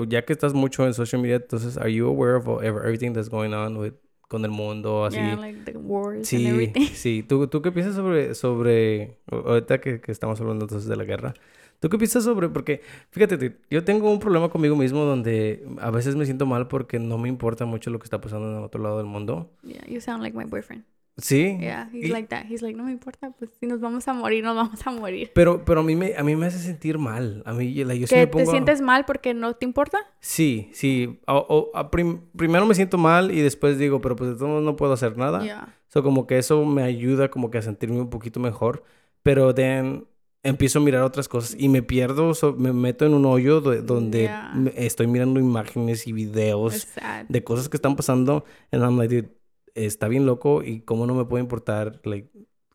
ya 0.09 0.24
que 0.24 0.33
estás 0.33 0.52
mucho 0.52 0.85
en 0.85 0.94
social 0.94 1.22
media, 1.22 1.37
entonces, 1.37 1.76
are 1.76 1.94
you 1.94 2.09
aware 2.09 2.35
of 2.35 2.48
ev- 2.61 2.78
everything 2.85 3.12
that's 3.12 3.28
going 3.31 3.52
on 3.52 3.76
with, 3.76 3.92
con 4.32 4.44
el 4.46 4.50
mundo, 4.50 5.04
así? 5.04 5.16
Yeah, 5.18 5.36
like 5.36 5.70
the 5.70 5.76
wars 5.78 6.16
and 6.16 6.24
Sí, 6.24 6.46
everything. 6.46 6.86
sí. 6.94 7.22
¿Tú, 7.22 7.46
¿Tú 7.46 7.60
qué 7.62 7.70
piensas 7.70 7.94
sobre, 7.94 8.34
sobre, 8.34 9.18
ahorita 9.30 9.78
que, 9.80 10.00
que 10.00 10.10
estamos 10.10 10.40
hablando 10.40 10.64
entonces 10.64 10.88
de 10.88 10.96
la 10.96 11.04
guerra? 11.04 11.34
¿Tú 11.80 11.88
qué 11.88 11.98
piensas 11.98 12.24
sobre, 12.24 12.48
porque, 12.48 12.80
fíjate, 13.10 13.56
yo 13.68 13.84
tengo 13.84 14.10
un 14.10 14.20
problema 14.20 14.48
conmigo 14.48 14.74
mismo 14.74 15.04
donde 15.04 15.66
a 15.80 15.90
veces 15.90 16.16
me 16.16 16.24
siento 16.24 16.46
mal 16.46 16.66
porque 16.68 16.98
no 16.98 17.18
me 17.18 17.28
importa 17.28 17.66
mucho 17.66 17.90
lo 17.90 17.98
que 17.98 18.04
está 18.04 18.20
pasando 18.20 18.50
en 18.50 18.56
el 18.56 18.62
otro 18.64 18.80
lado 18.82 18.96
del 18.98 19.06
mundo. 19.06 19.50
Yeah, 19.62 19.84
you 19.86 20.00
sound 20.00 20.22
like 20.22 20.36
my 20.36 20.44
boyfriend. 20.44 20.84
Sí. 21.18 21.59
Yeah, 21.61 21.90
he's 21.92 22.07
Y- 22.07 22.12
like 22.12 22.29
that. 22.29 22.46
He's 22.51 22.62
like, 22.62 22.77
no 22.77 22.85
me 22.85 22.92
importa, 22.92 23.31
pues 23.38 23.51
si 23.61 23.66
nos 23.66 23.81
vamos 23.81 24.09
a 24.09 24.14
morir, 24.14 24.42
nos 24.42 24.57
vamos 24.57 24.87
a 24.87 24.90
morir. 24.90 25.31
Pero, 25.35 25.62
pero 25.64 25.81
a 25.81 25.83
mí 25.83 25.94
me, 25.94 26.14
a 26.16 26.22
mí 26.22 26.35
me 26.37 26.46
hace 26.46 26.59
sentir 26.59 26.98
mal. 26.98 27.42
A 27.44 27.53
mí, 27.53 27.72
la- 27.85 27.94
yo 27.94 28.07
sí 28.07 28.14
¿Que 28.14 28.20
me 28.22 28.27
te 28.27 28.33
pongo... 28.33 28.51
sientes 28.51 28.81
mal 28.81 29.05
porque 29.05 29.35
no 29.35 29.55
te 29.55 29.66
importa? 29.66 29.98
Sí, 30.20 30.70
sí. 30.72 31.20
O- 31.27 31.70
o- 31.72 31.77
a 31.77 31.90
prim- 31.90 32.22
primero 32.37 32.64
me 32.66 32.75
siento 32.75 32.96
mal 32.98 33.31
y 33.31 33.40
después 33.42 33.79
digo, 33.79 34.01
pero 34.01 34.16
pues 34.16 34.38
de 34.38 34.46
modos 34.46 34.62
no 34.62 34.75
puedo 34.77 34.94
hacer 34.94 35.16
nada. 35.18 35.42
Yeah. 35.44 35.75
So, 35.88 36.03
como 36.03 36.27
que 36.27 36.38
eso 36.38 36.64
me 36.64 36.83
ayuda 36.83 37.31
como 37.31 37.51
que 37.51 37.59
a 37.59 37.62
sentirme 37.62 38.01
un 38.01 38.09
poquito 38.11 38.40
mejor. 38.40 38.83
Pero 39.22 39.55
then 39.55 40.07
empiezo 40.42 40.79
a 40.81 40.83
mirar 40.83 41.03
otras 41.03 41.29
cosas 41.29 41.55
y 41.57 41.68
me 41.68 41.83
pierdo, 41.83 42.33
so- 42.35 42.55
me 42.55 42.72
meto 42.72 43.05
en 43.05 43.12
un 43.14 43.27
hoyo 43.27 43.61
do- 43.61 43.83
donde 43.83 44.22
Yeah. 44.22 44.55
estoy 44.77 45.07
mirando 45.09 45.38
imágenes 45.38 46.07
y 46.07 46.12
videos 46.12 46.88
de 47.29 47.44
cosas 47.44 47.68
que 47.68 47.77
están 47.77 47.96
pasando. 47.96 48.44
And 48.72 48.83
I'm 48.83 48.98
like, 48.98 49.14
dude, 49.14 49.29
está 49.74 50.08
bien 50.08 50.26
loco 50.26 50.62
y 50.62 50.80
cómo 50.80 51.06
no 51.06 51.14
me 51.14 51.24
puede 51.24 51.42
importar, 51.42 52.00
like, 52.04 52.28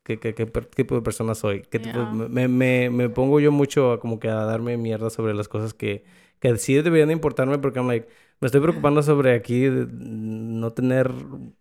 qué, 0.03 0.19
qué, 0.19 0.33
qué 0.33 0.45
per- 0.45 0.67
qué 0.69 0.83
tipo 0.83 0.95
de 0.95 1.01
persona 1.01 1.35
soy. 1.35 1.61
¿Qué 1.63 1.79
tipo- 1.79 1.99
Yeah. 1.99 2.11
me, 2.29 2.47
me, 2.47 2.89
me 2.89 3.09
pongo 3.09 3.39
yo 3.39 3.51
mucho 3.51 3.91
a 3.91 3.99
como 3.99 4.19
que 4.19 4.29
a 4.29 4.35
darme 4.45 4.77
mierda 4.77 5.09
sobre 5.09 5.33
las 5.33 5.47
cosas 5.47 5.73
que, 5.73 6.03
que 6.39 6.55
sí 6.57 6.75
deberían 6.75 7.07
de 7.09 7.13
importarme 7.13 7.57
porque 7.59 7.79
I'm 7.79 7.87
like, 7.87 8.07
me 8.39 8.45
estoy 8.45 8.61
preocupando 8.61 9.01
sobre 9.01 9.33
aquí 9.33 9.61
de 9.61 9.87
no 9.91 10.71
tener 10.71 11.11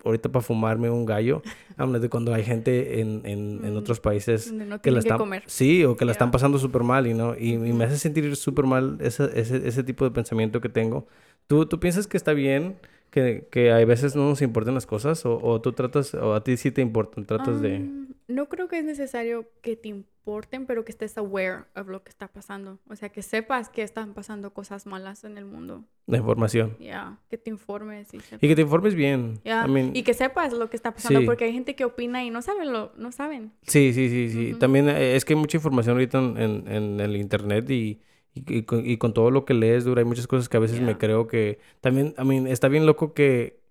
ahorita 0.05 0.31
para 0.31 0.42
fumarme 0.42 0.90
un 0.90 1.07
gallo. 1.07 1.42
Like, 1.79 1.99
de 1.99 2.09
cuando 2.09 2.33
hay 2.33 2.42
gente 2.44 3.01
en, 3.01 3.20
en, 3.27 3.64
en 3.64 3.75
Mm. 3.75 3.77
otros 3.79 4.01
países 4.01 4.51
no 4.53 4.81
que 4.81 4.90
la 4.90 5.01
están 5.01 5.18
comer. 5.18 5.42
sí 5.46 5.85
o 5.85 5.94
que 5.96 6.05
la 6.07 6.12
están 6.12 6.31
pasando 6.31 6.59
súper 6.59 6.83
mal 6.85 7.07
y 7.07 7.12
no 7.14 7.35
y, 7.37 7.53
y 7.53 7.72
me 7.75 7.85
hace 7.85 7.99
sentir 7.99 8.35
súper 8.37 8.64
mal 8.64 8.96
ese, 9.01 9.29
ese, 9.38 9.66
ese 9.68 9.83
tipo 9.83 10.05
de 10.07 10.11
pensamiento 10.11 10.61
que 10.62 10.68
tengo 10.70 11.07
¿Tú, 11.46 11.66
tú 11.66 11.79
piensas 11.79 12.07
que 12.07 12.16
está 12.16 12.33
bien 12.33 12.77
que, 13.16 13.48
que 13.50 13.72
a 13.72 13.83
veces 13.87 14.14
no 14.14 14.29
nos 14.29 14.42
importen 14.42 14.74
las 14.74 14.85
cosas 14.85 15.24
o, 15.24 15.38
o 15.42 15.61
tú 15.62 15.72
tratas 15.72 16.12
o 16.12 16.35
a 16.35 16.44
ti 16.44 16.59
sí 16.59 16.70
te 16.70 16.83
importan 16.83 17.24
tratas 17.24 17.62
de 17.62 17.79
No 18.29 18.48
creo 18.50 18.68
que 18.68 18.79
es 18.79 18.85
necesario 18.85 19.48
que 19.62 19.74
te 19.76 19.88
importen, 19.88 20.66
pero 20.66 20.85
que 20.85 20.92
estés 20.92 21.16
aware 21.16 21.64
of 21.76 21.88
lo 21.88 22.02
que 22.02 22.11
está 22.11 22.29
pasando. 22.29 22.79
O 22.90 22.96
sea, 22.96 23.09
que 23.09 23.22
sepas 23.22 23.70
que 23.70 23.83
están 23.83 24.12
pasando 24.12 24.52
cosas 24.52 24.85
malas 24.85 25.24
en 25.24 25.38
el 25.38 25.44
mundo. 25.46 25.85
la 26.07 26.18
información 26.18 26.76
Ya, 26.79 27.18
que 27.31 27.38
te 27.38 27.48
informes 27.50 28.09
y 28.12 28.18
que 28.48 28.55
te 28.55 28.61
informes 28.62 28.94
bien 28.94 29.40
I 29.44 29.68
mean, 29.70 29.92
Y 29.96 30.02
que 30.02 30.12
sepas 30.12 30.52
lo 30.52 30.68
que 30.68 30.76
está 30.76 30.92
pasando, 30.92 31.20
Sí. 31.20 31.26
porque 31.26 31.44
hay 31.44 31.52
gente 31.55 31.74
que 31.74 31.85
opina 31.87 32.22
y 32.22 32.29
no 32.31 32.42
saben 32.42 32.70
lo, 32.72 32.92
no 32.98 33.12
saben. 33.12 33.52
sí 33.62 33.92
sí 33.94 34.09
sí 34.11 34.29
sí 34.29 34.55
también 34.59 34.88
eh, 34.90 35.16
es 35.16 35.24
que 35.24 35.33
hay 35.33 35.40
mucha 35.40 35.57
información 35.57 35.94
ahorita 35.96 36.18
en, 36.18 36.37
en, 36.37 36.68
en 36.70 37.00
el 37.00 37.16
internet 37.16 37.70
y 37.70 38.00
y, 38.37 38.59
y 38.59 38.62
con, 38.62 38.87
y 38.87 38.96
con 38.99 39.12
todo 39.14 39.31
lo 39.31 39.44
que 39.44 39.55
lees, 39.55 39.85
dura, 39.85 40.01
hay 40.01 40.05
muchas 40.07 40.27
cosas 40.27 40.49
que 40.49 40.57
a 40.57 40.61
veces 40.61 40.81
me 40.81 40.96
creo 40.99 41.27
que... 41.27 41.59
También, 41.81 42.14
I 42.18 42.25
mean, 42.25 42.46
está 42.46 42.68
bien 42.68 42.87
loco 42.87 43.14
que 43.14 43.64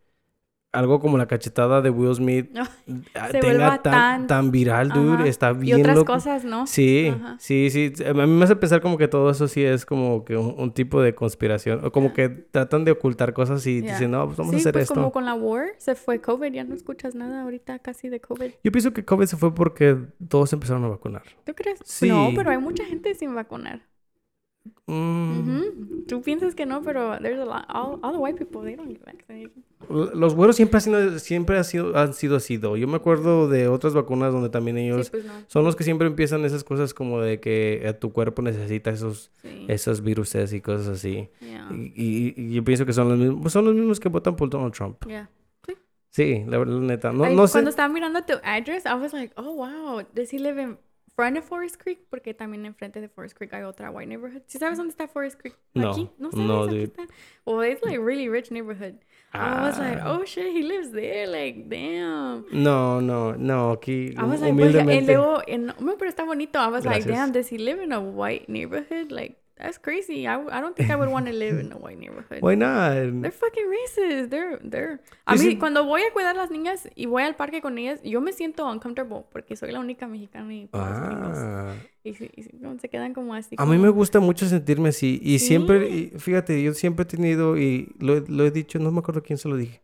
algo 0.74 1.00
como 1.00 1.18
la 1.18 1.26
cachetada 1.26 1.82
de 1.82 1.90
Will 1.90 2.14
Smith 2.16 2.50
No, 2.52 2.64
ah, 3.16 3.28
Se 3.28 3.40
tenga 3.40 3.46
vuelva 3.46 3.82
tan, 3.82 3.94
tan- 3.94 4.28
tan 4.28 4.52
viral, 4.52 4.90
dude. 4.90 5.14
Ajá. 5.14 5.28
Está 5.28 5.52
y 5.52 5.56
bien 5.56 5.80
otras 5.80 5.96
loco. 5.96 6.12
cosas, 6.14 6.44
¿no? 6.44 6.68
Sí, 6.68 7.14
Ajá. 7.16 7.38
sí, 7.40 7.70
sí. 7.70 7.94
A 8.06 8.14
mí 8.14 8.28
me 8.28 8.44
hace 8.44 8.58
pensar 8.58 8.82
como 8.82 8.98
que 8.98 9.08
todo 9.08 9.30
eso 9.30 9.48
sí 9.48 9.64
es 9.64 9.86
como 9.86 10.26
que 10.26 10.36
un, 10.36 10.54
un 10.58 10.74
tipo 10.74 11.02
de 11.02 11.16
conspiración. 11.16 11.86
O 11.86 11.94
como 11.94 12.12
que 12.12 12.28
tratan 12.28 12.84
de 12.84 12.92
ocultar 12.92 13.32
cosas 13.34 13.66
y 13.68 13.82
Ya. 13.84 13.94
dicen, 13.94 14.12
no, 14.12 14.26
pues 14.26 14.38
vamos 14.38 14.52
sí, 14.52 14.58
a 14.58 14.60
hacer 14.60 14.74
pues 14.74 14.84
esto. 14.84 14.96
como 14.96 15.14
con 15.14 15.24
la 15.24 15.34
war, 15.34 15.68
se 15.78 15.96
fue 15.96 16.20
COVID, 16.20 16.52
ya 16.52 16.66
no 16.66 16.76
escuchas 16.76 17.16
nada 17.16 17.44
ahorita 17.44 17.80
casi 17.80 18.10
de 18.10 18.20
COVID. 18.20 18.52
Yo 18.62 18.72
pienso 18.74 18.92
que 18.92 19.06
COVID 19.06 19.28
se 19.28 19.38
fue 19.38 19.56
porque 19.56 19.96
todos 20.28 20.52
empezaron 20.52 20.84
a 20.84 20.90
vacunar. 20.90 21.24
¿Tú 21.46 21.54
crees? 21.56 21.80
Sí. 21.86 22.10
No, 22.10 22.32
pero 22.36 22.52
hay 22.52 22.58
mucha 22.58 22.84
gente 22.84 23.16
sin 23.16 23.34
vacunar. 23.34 23.84
Mm. 24.88 26.06
Tú 26.08 26.22
piensas 26.22 26.54
que 26.56 26.66
no, 26.66 26.82
pero 26.84 27.18
there's 27.20 27.40
a 27.40 27.46
lot. 27.46 27.66
All, 27.70 28.00
all 28.04 28.12
the 28.14 28.20
white 28.20 28.38
people, 28.38 28.62
they 28.62 28.76
don't 28.76 28.88
get 28.90 29.04
vaccinated. 29.04 29.52
Los 29.90 30.36
güeros 30.36 30.56
siempre, 30.56 30.78
han 30.78 30.82
sido, 30.82 31.20
siempre 31.20 31.58
ha 31.58 31.64
sido, 31.64 31.98
han 31.98 32.14
sido 32.14 32.36
así. 32.38 32.60
Yo 32.60 32.88
me 32.88 32.96
acuerdo 32.96 33.48
de 33.48 33.68
otras 33.68 33.94
vacunas 33.94 34.32
donde 34.34 34.50
también 34.50 34.78
ellos 34.78 35.08
Sí, 35.08 35.12
pues 35.12 35.26
no. 35.26 35.34
son 35.48 35.64
los 35.64 35.76
que 35.76 35.84
siempre 35.84 36.08
empiezan 36.08 36.44
esas 36.46 36.64
cosas 36.64 36.94
como 36.94 37.22
de 37.22 37.40
que 37.40 37.82
eh, 37.84 37.94
tu 37.94 38.12
cuerpo 38.12 38.42
necesita 38.42 38.90
esos, 38.92 39.32
Sí. 39.42 39.66
esos 39.68 40.02
viruses 40.02 40.54
y 40.54 40.62
cosas 40.62 40.88
así. 40.88 41.30
Yeah. 41.40 41.68
Y, 41.72 41.94
y- 41.96 42.34
y 42.38 42.54
yo 42.54 42.64
pienso 42.64 42.86
que 42.86 42.94
son 42.94 43.10
los 43.10 43.18
mismos, 43.18 43.40
pues 43.42 43.54
son 43.54 43.66
los 43.66 43.76
mismos 43.76 44.00
que 44.00 44.10
votan 44.10 44.36
por 44.36 44.50
Donald 44.50 44.74
Trump. 44.74 44.98
Yeah. 45.08 45.30
Sí, 46.10 46.44
la 46.48 46.58
verdad, 46.58 46.76
la 46.76 46.82
neta. 46.82 47.12
No, 47.12 47.26
Ay, 47.26 47.36
no 47.36 47.46
sé. 47.46 47.54
Cuando 47.54 47.70
estaba 47.70 47.94
mirando 47.94 48.24
tu 48.24 48.34
address, 48.44 48.86
I 48.86 48.94
was 48.94 49.12
like, 49.12 49.34
oh, 49.38 49.54
wow. 49.54 50.02
Does 50.16 50.32
he 50.34 50.40
live 50.40 50.62
in 50.62 50.78
front 51.16 51.38
of 51.38 51.46
Forest 51.46 51.78
Creek? 51.78 52.00
Porque 52.10 52.34
también 52.34 52.66
enfrente 52.66 53.00
de 53.02 53.08
Forest 53.10 53.38
Creek 53.38 53.54
hay 53.54 53.64
otra 53.64 53.90
white 53.92 54.08
neighborhood. 54.08 54.42
¿Sí 54.48 54.58
sabes 54.58 54.78
dónde 54.78 54.92
está 54.92 55.08
Forest 55.08 55.40
Creek? 55.40 55.56
No, 55.74 55.92
¿Aquí? 55.92 56.10
No 56.18 56.30
no, 56.32 56.64
aquí 56.64 56.76
dude. 56.76 56.84
está. 56.86 57.08
Well, 57.46 57.64
it's 57.70 57.84
like 57.84 57.98
really 58.00 58.28
rich 58.30 58.52
neighborhood. 58.52 58.96
I 59.34 59.62
was 59.68 59.78
like, 59.78 60.00
Ah. 60.02 60.18
oh 60.18 60.26
shit, 60.26 60.54
he 60.56 60.64
lives 60.64 60.92
there. 60.92 61.28
Like, 61.28 61.68
damn. 61.70 62.46
No, 62.52 63.00
no, 63.02 63.34
no, 63.34 63.72
aquí 63.72 64.14
I 64.18 64.24
was 64.24 64.42
like, 64.42 64.54
pues, 64.54 64.74
humildemente. 64.76 65.14
luego, 65.14 65.42
en- 65.48 65.68
no, 65.80 65.98
pero 65.98 66.10
está 66.10 66.24
bonito. 66.26 66.60
I 66.60 66.68
was 66.70 66.86
like, 66.86 67.04
Gracias. 67.06 67.08
damn, 67.18 67.32
does 67.34 67.50
he 67.52 67.58
live 67.58 67.82
in 67.84 67.92
a 67.92 68.00
white 68.00 68.48
neighborhood? 68.48 69.12
Like, 69.12 69.38
that's 69.58 69.78
crazy. 69.80 70.26
I, 70.28 70.36
I 70.52 70.60
don't 70.62 70.76
think 70.76 70.90
I 70.92 70.96
would 70.96 71.10
want 71.10 71.26
to 71.28 71.34
live 71.34 71.60
in 71.60 71.72
a 71.72 71.78
white 71.78 71.98
neighborhood. 71.98 72.40
Why 72.42 72.56
not? 72.56 72.94
They're 73.22 73.32
fucking 73.32 73.66
racist. 73.70 74.30
They're, 74.30 74.60
they're. 74.64 75.00
A 75.26 75.36
mí, 75.36 75.58
cuando 75.58 75.86
voy 75.86 76.02
a 76.02 76.12
cuidar 76.14 76.36
a 76.36 76.40
las 76.40 76.52
niñas 76.52 76.90
y 76.96 77.06
voy 77.06 77.24
al 77.24 77.36
parque 77.36 77.62
con 77.62 77.78
ellas, 77.78 78.00
yo 78.04 78.20
me 78.22 78.34
siento 78.34 78.66
uncomfortable 78.70 79.24
porque 79.32 79.56
soy 79.56 79.72
la 79.72 79.80
única 79.80 80.08
mexicana 80.08 80.54
y 80.54 80.68
todos 80.68 80.88
los. 80.88 81.38
Ah. 81.38 81.76
Y, 82.04 82.10
y 82.10 82.60
como 82.62 82.78
se 82.80 82.90
quedan 82.90 83.14
como 83.14 83.34
así. 83.34 83.56
A 83.58 83.66
mí 83.66 83.78
me 83.78 83.90
gusta 83.90 84.20
mucho 84.20 84.46
sentirme 84.46 84.90
así. 84.90 85.20
Y 85.24 85.40
Sí. 85.40 85.48
siempre, 85.48 85.90
y 85.90 86.14
fíjate, 86.18 86.62
yo 86.62 86.74
siempre 86.74 87.04
he 87.04 87.06
tenido, 87.08 87.58
y 87.58 87.96
lo, 88.00 88.18
he- 88.18 88.24
lo 88.28 88.46
he 88.46 88.52
dicho, 88.52 88.78
no 88.80 88.92
me 88.92 89.00
acuerdo 89.00 89.24
quién 89.24 89.38
se 89.38 89.48
lo 89.50 89.56
dije. 89.58 89.82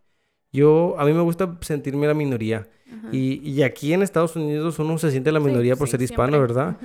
Yo, 0.53 0.95
a 0.99 1.05
mí 1.05 1.13
me 1.13 1.21
gusta 1.21 1.57
sentirme 1.61 2.07
la 2.07 2.13
minoría. 2.13 2.67
Y, 3.13 3.39
y 3.49 3.63
aquí 3.63 3.93
en 3.93 4.01
Estados 4.01 4.35
Unidos 4.35 4.77
uno 4.79 4.97
se 4.97 5.11
siente 5.11 5.31
la 5.31 5.39
Sí, 5.39 5.45
minoría 5.45 5.77
por 5.77 5.87
sí, 5.87 5.91
ser 5.91 6.01
hispano, 6.01 6.33
siempre. 6.33 6.53
¿verdad? 6.53 6.77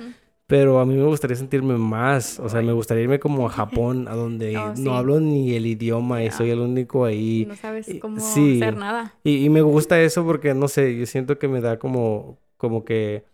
Pero 0.47 0.79
a 0.79 0.85
mí 0.85 0.95
me 0.95 1.03
gustaría 1.03 1.35
sentirme 1.35 1.77
más. 1.77 2.39
O 2.39 2.47
sea, 2.47 2.61
me 2.61 2.71
gustaría 2.71 3.03
irme 3.03 3.19
como 3.19 3.45
a 3.47 3.49
Japón, 3.49 4.07
a 4.07 4.15
donde 4.15 4.55
Oh, 4.57 4.75
sí. 4.75 4.81
no 4.81 4.95
hablo 4.95 5.19
ni 5.19 5.53
el 5.55 5.65
idioma 5.65 6.23
y 6.23 6.27
Ya. 6.27 6.31
soy 6.31 6.49
el 6.51 6.59
único 6.59 7.03
ahí. 7.05 7.45
no 7.47 7.55
sabes 7.55 7.89
y- 7.89 7.99
cómo 7.99 8.19
sí. 8.21 8.55
hacer 8.61 8.77
nada. 8.77 9.13
Y, 9.23 9.43
y 9.45 9.49
me 9.49 9.61
gusta 9.61 9.99
eso 10.01 10.23
porque, 10.25 10.53
no 10.53 10.67
sé, 10.69 10.97
yo 10.97 11.05
siento 11.05 11.37
que 11.37 11.49
me 11.49 11.59
da 11.59 11.77
como, 11.79 12.39
como 12.55 12.85
que 12.85 13.25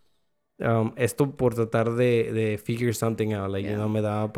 um, 0.59 0.91
esto 0.95 1.35
por 1.37 1.53
tratar 1.53 1.93
de, 1.93 2.31
de 2.33 2.57
figure 2.57 2.93
something 2.93 3.33
out, 3.33 3.51
like, 3.51 3.63
you 3.67 3.75
Yeah. 3.75 3.77
know, 3.77 3.89
me 3.89 4.01
da 4.01 4.31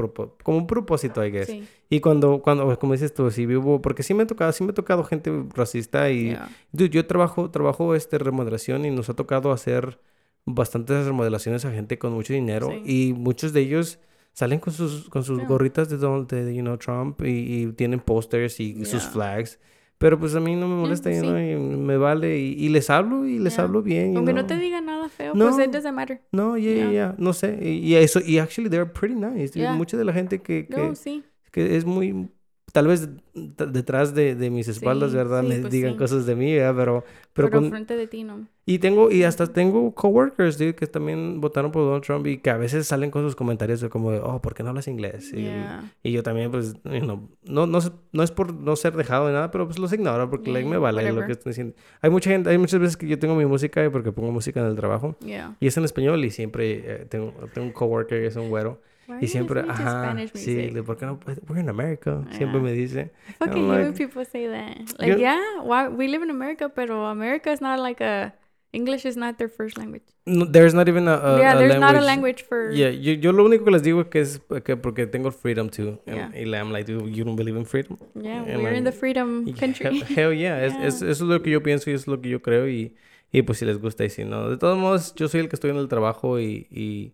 como 0.44 0.58
un 0.58 0.68
propósito, 0.68 1.24
I 1.26 1.32
guess. 1.32 1.48
Sí. 1.48 1.64
Y 1.90 2.02
cuando, 2.02 2.42
cuando, 2.42 2.78
como 2.78 2.92
dices 2.94 3.14
tú, 3.14 3.32
sí 3.32 3.46
vivo, 3.46 3.82
porque 3.82 4.04
sí 4.04 4.14
me 4.14 4.24
ha 4.24 4.28
tocado, 4.28 4.52
sí 4.52 4.64
me 4.66 4.72
ha 4.72 4.74
tocado 4.74 5.04
gente 5.06 5.32
racista 5.54 6.10
y, 6.10 6.32
Yeah. 6.32 6.50
dude, 6.74 6.90
yo 6.90 7.06
trabajo, 7.08 7.50
trabajo 7.52 7.96
este 7.96 8.18
remodelación 8.18 8.84
y 8.86 8.92
nos 8.92 9.10
ha 9.10 9.14
tocado 9.14 9.52
hacer 9.54 9.98
bastantes 10.46 11.06
remodelaciones 11.06 11.66
a 11.66 11.72
gente 11.72 11.98
con 11.98 12.14
mucho 12.14 12.34
dinero 12.34 12.70
Sí. 12.70 13.10
y 13.10 13.14
muchos 13.14 13.52
de 13.54 13.62
ellos 13.62 14.00
salen 14.34 14.60
con 14.60 14.74
sus, 14.74 15.10
con 15.10 15.24
sus 15.24 15.40
Yeah. 15.40 15.48
gorritas 15.48 15.90
de, 15.90 15.98
Donald, 15.98 16.28
de, 16.28 16.54
you 16.54 16.62
know, 16.62 16.78
Trump 16.78 17.22
y, 17.24 17.64
y 17.64 17.68
tienen 17.74 18.00
pósters 18.00 18.60
y 18.60 18.86
sus 18.86 19.04
flags. 19.04 19.60
Pero 19.98 20.20
pues 20.20 20.36
a 20.36 20.42
mí 20.42 20.56
no 20.58 20.68
me 20.68 20.76
molesta, 20.76 21.10
you 21.10 21.22
know, 21.22 21.38
sí. 21.38 21.52
y 21.52 21.56
me 21.56 21.96
vale. 21.96 22.38
Y, 22.38 22.52
y 22.66 22.68
les 22.70 22.90
hablo 22.90 23.26
y 23.26 23.40
les 23.40 23.56
Yeah. 23.56 23.64
hablo 23.64 23.82
bien. 23.82 24.12
you 24.12 24.18
Aunque 24.18 24.34
no 24.34 24.46
te 24.46 24.58
digan 24.58 24.86
nada 24.86 25.08
feo, 25.08 25.34
No. 25.34 25.50
pues 25.50 25.66
it 25.66 25.72
doesn't 25.74 25.94
matter. 25.96 26.22
No, 26.34 26.58
yeah, 26.58 26.74
yeah, 26.74 26.84
Yeah. 26.84 26.92
yeah. 26.92 27.16
No 27.18 27.32
sé. 27.32 27.58
Y, 27.62 27.70
y 27.88 27.96
eso, 27.96 28.20
y 28.20 28.38
actually 28.40 28.70
they're 28.70 28.86
pretty 28.92 29.16
nice. 29.16 29.58
Mucha 29.72 29.96
de 29.98 30.04
la 30.04 30.12
gente 30.12 30.42
que, 30.42 30.68
que, 30.68 30.76
No, 30.78 30.96
sí. 30.96 31.24
que 31.52 31.78
es 31.78 31.86
muy, 31.86 32.28
tal 32.76 32.88
vez 32.88 33.08
detrás 33.34 34.14
de, 34.14 34.36
de 34.36 34.50
mis 34.50 34.68
espaldas, 34.68 35.12
Sí, 35.12 35.16
¿verdad? 35.18 35.42
sí, 35.44 35.48
me 35.48 35.60
pues 35.60 35.72
digan 35.72 35.94
sí. 35.94 35.98
cosas 35.98 36.26
de 36.26 36.36
mí, 36.36 36.54
¿verdad? 36.56 36.76
Pero, 36.76 37.04
pero, 37.34 37.48
Pero, 37.50 37.62
con- 37.62 37.70
frente 37.70 37.96
de 37.96 38.06
ti 38.08 38.24
no. 38.26 38.48
y 38.66 38.80
tengo, 38.80 39.10
y 39.12 39.24
hasta 39.24 39.48
tengo 39.48 39.94
coworkers, 39.96 40.58
dude, 40.58 40.76
que 40.76 40.86
también 40.86 41.40
votaron 41.40 41.72
por 41.72 41.84
Donald 41.84 42.04
Trump 42.04 42.28
y 42.28 42.38
que 42.40 42.50
a 42.50 42.58
veces 42.58 42.86
salen 42.86 43.12
con 43.12 43.24
sus 43.24 43.36
comentarios 43.36 43.80
de 43.80 43.88
como 43.88 44.12
de, 44.12 44.20
oh, 44.20 44.42
¿por 44.42 44.54
qué 44.56 44.64
no 44.64 44.70
hablas 44.70 44.90
inglés? 44.90 45.32
Y, 45.34 45.44
Yeah. 45.44 45.94
y 46.04 46.12
yo 46.12 46.22
también, 46.22 46.52
pues, 46.52 46.74
you 46.84 47.00
know, 47.00 47.30
no, 47.46 47.66
no, 47.66 47.78
es- 47.78 47.92
no 48.12 48.24
es 48.24 48.32
por 48.32 48.54
no 48.54 48.76
ser 48.76 48.96
dejado 48.98 49.28
de 49.28 49.34
nada, 49.34 49.52
pero 49.52 49.66
pues 49.68 49.80
los 49.80 49.94
ignoro 49.94 50.30
porque 50.30 50.52
like, 50.52 50.66
Yeah, 50.68 50.72
me 50.72 50.78
vale 50.78 51.02
lo 51.04 51.08
whatever. 51.10 51.26
que 51.28 51.32
están 51.32 51.52
diciendo. 51.52 51.74
Hay 52.02 52.10
mucha 52.10 52.30
gente, 52.30 52.50
hay 52.50 52.58
muchas 52.58 52.82
veces 52.82 52.98
que 52.98 53.08
yo 53.08 53.18
tengo 53.20 53.36
mi 53.36 53.46
música 53.46 53.90
porque 53.90 54.12
pongo 54.12 54.32
música 54.34 54.60
en 54.60 54.66
el 54.68 54.76
trabajo 54.76 55.16
Yeah. 55.22 55.56
y 55.62 55.68
es 55.68 55.78
en 55.78 55.86
español 55.86 56.24
y 56.26 56.30
siempre 56.32 56.84
eh, 57.04 57.06
tengo, 57.10 57.34
tengo 57.54 57.68
un 57.68 57.74
coworker 57.74 58.20
que 58.22 58.28
es 58.28 58.36
un 58.36 58.50
güero 58.50 58.82
y 59.22 59.28
siempre, 59.28 59.62
ajá, 59.68 60.16
sí, 60.34 60.72
¿por 60.86 60.98
qué 60.98 61.06
no? 61.06 61.20
We're 61.48 61.62
in 61.62 61.70
America, 61.70 62.24
siempre 62.32 62.60
Yeah. 62.60 62.64
me 62.64 62.72
dice. 62.74 63.12
Fucking 63.40 63.70
hate 63.72 63.86
like- 63.86 63.98
people 63.98 64.26
say 64.26 64.48
that. 64.48 64.78
Like, 65.00 65.18
yeah, 65.20 65.40
why, 65.64 65.88
we 65.88 66.08
live 66.08 66.24
in 66.24 66.30
America, 66.32 66.70
pero 66.70 67.06
America 67.08 67.52
is 67.52 67.62
not 67.62 67.80
like 67.80 68.04
a 68.04 68.34
English 68.72 69.06
is 69.06 69.16
not 69.16 69.38
their 69.38 69.48
first 69.48 69.78
language. 69.78 70.04
No, 70.26 70.44
there's 70.46 70.74
not 70.74 70.90
even 70.90 71.08
a, 71.08 71.14
a- 71.14 71.40
yeah, 71.40 71.54
a 71.56 71.58
there's 71.60 71.80
not 71.80 71.96
a 71.96 72.02
language 72.02 72.44
for. 72.44 72.72
Yeah, 72.72 72.90
yo, 72.90 73.14
yo 73.14 73.32
lo 73.32 73.46
único 73.46 73.64
que 73.64 73.72
les 73.72 73.84
digo 73.84 74.02
es 74.02 74.08
que 74.08 74.20
es 74.20 74.42
que 74.66 74.76
porque 74.76 75.08
tengo 75.08 75.32
freedom 75.32 75.70
too. 75.70 76.00
Yeah. 76.06 76.26
And, 76.26 76.36
y 76.36 76.54
I'm 76.56 76.72
like, 76.74 76.86
dude, 76.92 77.10
you 77.16 77.24
don't 77.24 77.38
believe 77.38 77.56
in 77.58 77.66
freedom? 77.66 77.98
Yeah, 78.16 78.42
And 78.44 78.62
we're 78.64 78.74
in 78.76 78.84
the 78.84 78.92
freedom 78.92 79.46
country. 79.54 80.02
Hell, 80.02 80.16
hell 80.16 80.34
yeah. 80.34 80.66
Es, 80.66 80.74
es- 80.82 81.02
Yeah. 81.02 81.12
eso 81.12 81.24
es 81.26 81.30
lo 81.30 81.42
que 81.42 81.52
yo 81.52 81.62
pienso 81.64 81.90
y 81.90 81.94
es 81.94 82.06
lo 82.08 82.20
que 82.20 82.28
yo 82.30 82.42
creo. 82.42 82.68
Y, 82.68 82.96
y 83.32 83.44
pues 83.44 83.60
si 83.60 83.66
les 83.66 83.78
gusta 83.80 84.04
y 84.04 84.10
si 84.10 84.26
no. 84.26 84.50
De 84.50 84.58
todos 84.58 84.78
modos, 84.78 85.14
yo 85.16 85.30
soy 85.30 85.40
el 85.42 85.48
que 85.48 85.56
estoy 85.56 85.72
en 85.72 85.78
el 85.78 85.88
trabajo 85.88 86.40
y, 86.40 86.68
y, 86.70 87.14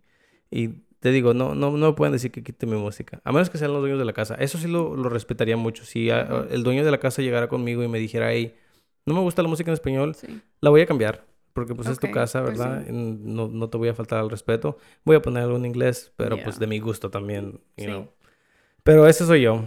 y 0.49 0.69
te 1.01 1.11
digo, 1.11 1.33
no, 1.33 1.53
no, 1.55 1.71
no 1.71 1.87
me 1.87 1.93
pueden 1.93 2.13
decir 2.13 2.31
que 2.31 2.41
quite 2.43 2.65
mi 2.65 2.77
música. 2.77 3.19
A 3.25 3.33
menos 3.33 3.49
que 3.49 3.57
sean 3.57 3.73
los 3.73 3.81
dueños 3.81 3.99
de 3.99 4.05
la 4.05 4.13
casa. 4.13 4.35
Eso 4.35 4.57
sí 4.57 4.67
lo, 4.69 4.95
lo 4.95 5.09
respetaría 5.09 5.57
mucho. 5.57 5.83
Si 5.83 6.09
a- 6.09 6.45
el 6.49 6.63
dueño 6.63 6.85
de 6.85 6.91
la 6.91 6.99
casa 6.99 7.21
llegara 7.21 7.49
conmigo 7.49 7.83
y 7.83 7.89
me 7.89 7.99
dijera, 7.99 8.31
hey, 8.31 8.55
no 9.05 9.13
me 9.13 9.19
gusta 9.19 9.41
la 9.41 9.49
música 9.49 9.69
en 9.71 9.73
español, 9.73 10.15
sí. 10.15 10.41
la 10.61 10.69
voy 10.69 10.79
a 10.81 10.85
cambiar. 10.85 11.25
Porque 11.53 11.75
pues 11.75 11.89
es 11.89 11.99
tu 11.99 12.09
casa, 12.11 12.43
pues 12.45 12.57
¿verdad? 12.57 12.83
sí. 12.85 12.91
Y 12.91 12.93
No, 12.93 13.49
no 13.49 13.69
te 13.69 13.77
voy 13.77 13.89
a 13.89 13.93
faltar 13.93 14.19
al 14.19 14.29
respeto. 14.29 14.77
Voy 15.03 15.17
a 15.17 15.21
poner 15.21 15.43
algo 15.43 15.57
en 15.57 15.65
inglés, 15.65 16.13
pero 16.15 16.37
pues 16.37 16.55
Yeah. 16.55 16.59
de 16.61 16.67
mi 16.67 16.79
gusto 16.79 17.09
también, 17.09 17.59
you 17.75 17.83
Sí. 17.83 17.85
know. 17.87 18.07
Pero 18.83 19.05
ese 19.07 19.25
soy 19.25 19.41
yo. 19.41 19.65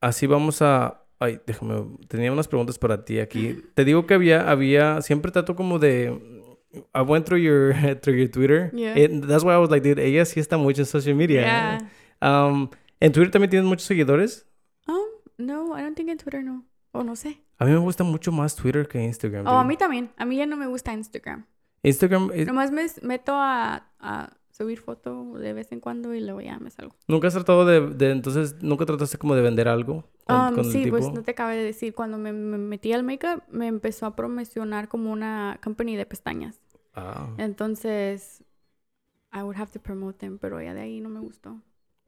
Así 0.00 0.26
vamos 0.26 0.60
a... 0.60 1.02
Ay, 1.18 1.40
déjame... 1.46 1.82
Tenía 2.08 2.30
unas 2.30 2.46
preguntas 2.46 2.78
para 2.78 3.04
ti 3.04 3.20
aquí. 3.20 3.58
Te 3.74 3.84
digo 3.84 4.06
que 4.06 4.14
había... 4.14 4.50
había 4.50 5.00
siempre 5.02 5.32
trato 5.32 5.56
como 5.56 5.78
de... 5.78 6.37
I 6.94 7.02
went 7.02 7.26
through 7.26 7.38
your, 7.40 7.72
through 8.02 8.14
your 8.16 8.28
Twitter. 8.28 8.70
Yeah. 8.74 8.94
And 8.96 9.24
that's 9.24 9.42
why 9.44 9.54
I 9.54 9.58
was 9.58 9.70
like, 9.70 9.82
dude, 9.82 9.98
ella 9.98 10.24
sí 10.24 10.40
está 10.40 10.58
mucho 10.58 10.82
en 10.82 10.86
social 10.86 11.14
media. 11.14 11.40
Yeah. 11.42 11.78
Um, 12.20 12.70
¿En 13.00 13.12
Twitter 13.12 13.30
también 13.30 13.50
tienes 13.50 13.66
muchos 13.68 13.86
seguidores? 13.86 14.44
Um, 14.86 15.06
no, 15.38 15.72
I 15.74 15.82
don't 15.82 15.94
think 15.96 16.10
in 16.10 16.18
Twitter 16.18 16.42
no. 16.42 16.64
O 16.92 17.02
no 17.02 17.14
sé. 17.16 17.38
A 17.58 17.64
mí 17.64 17.70
me 17.72 17.78
gusta 17.78 18.04
mucho 18.04 18.32
más 18.32 18.54
Twitter 18.56 18.86
que 18.86 19.02
Instagram. 19.02 19.46
Oh, 19.46 19.50
a 19.58 19.62
dude. 19.62 19.68
mí 19.68 19.76
también. 19.76 20.10
A 20.16 20.24
mí 20.24 20.36
ya 20.36 20.46
no 20.46 20.56
me 20.56 20.66
gusta 20.66 20.92
Instagram. 20.92 21.44
Instagram... 21.82 22.30
es- 22.34 22.46
Nomás 22.46 22.70
me 22.72 22.86
meto 23.02 23.32
a, 23.34 23.84
a 24.00 24.30
subir 24.58 24.80
foto 24.80 25.34
de 25.38 25.52
vez 25.52 25.72
en 25.72 25.80
cuando 25.80 26.14
y 26.14 26.20
luego 26.20 26.40
ya 26.40 26.58
me 26.58 26.70
salgo. 26.70 26.94
¿Nunca 27.06 27.28
has 27.28 27.34
tratado 27.34 27.64
de, 27.64 27.80
de- 27.80 28.10
entonces, 28.10 28.56
nunca 28.62 28.84
trataste 28.84 29.16
como 29.18 29.34
de 29.34 29.42
vender 29.42 29.68
algo 29.68 30.04
con, 30.24 30.36
Um, 30.48 30.54
con 30.54 30.64
el 30.66 30.72
sí, 30.72 30.86
pues 30.90 31.10
no 31.14 31.22
te 31.22 31.30
acabé 31.30 31.56
de 31.56 31.64
decir. 31.64 31.94
Cuando 31.94 32.18
me, 32.18 32.32
me 32.32 32.58
metí 32.58 32.92
al 32.92 33.02
makeup, 33.02 33.42
me 33.48 33.66
empezó 33.66 34.04
a 34.06 34.14
promocionar 34.16 34.88
como 34.88 35.10
una 35.12 35.58
company 35.62 35.96
de 35.96 36.04
pestañas. 36.06 36.60
Ah, 36.94 37.28
Entonces, 37.38 38.42
I 39.32 39.42
would 39.42 39.56
have 39.56 39.72
to 39.72 39.80
promote 39.80 40.18
them, 40.18 40.38
pero 40.38 40.60
ya 40.60 40.74
de 40.74 40.80
ahí 40.82 41.00
no 41.00 41.08
me 41.08 41.20
gustó. 41.20 41.60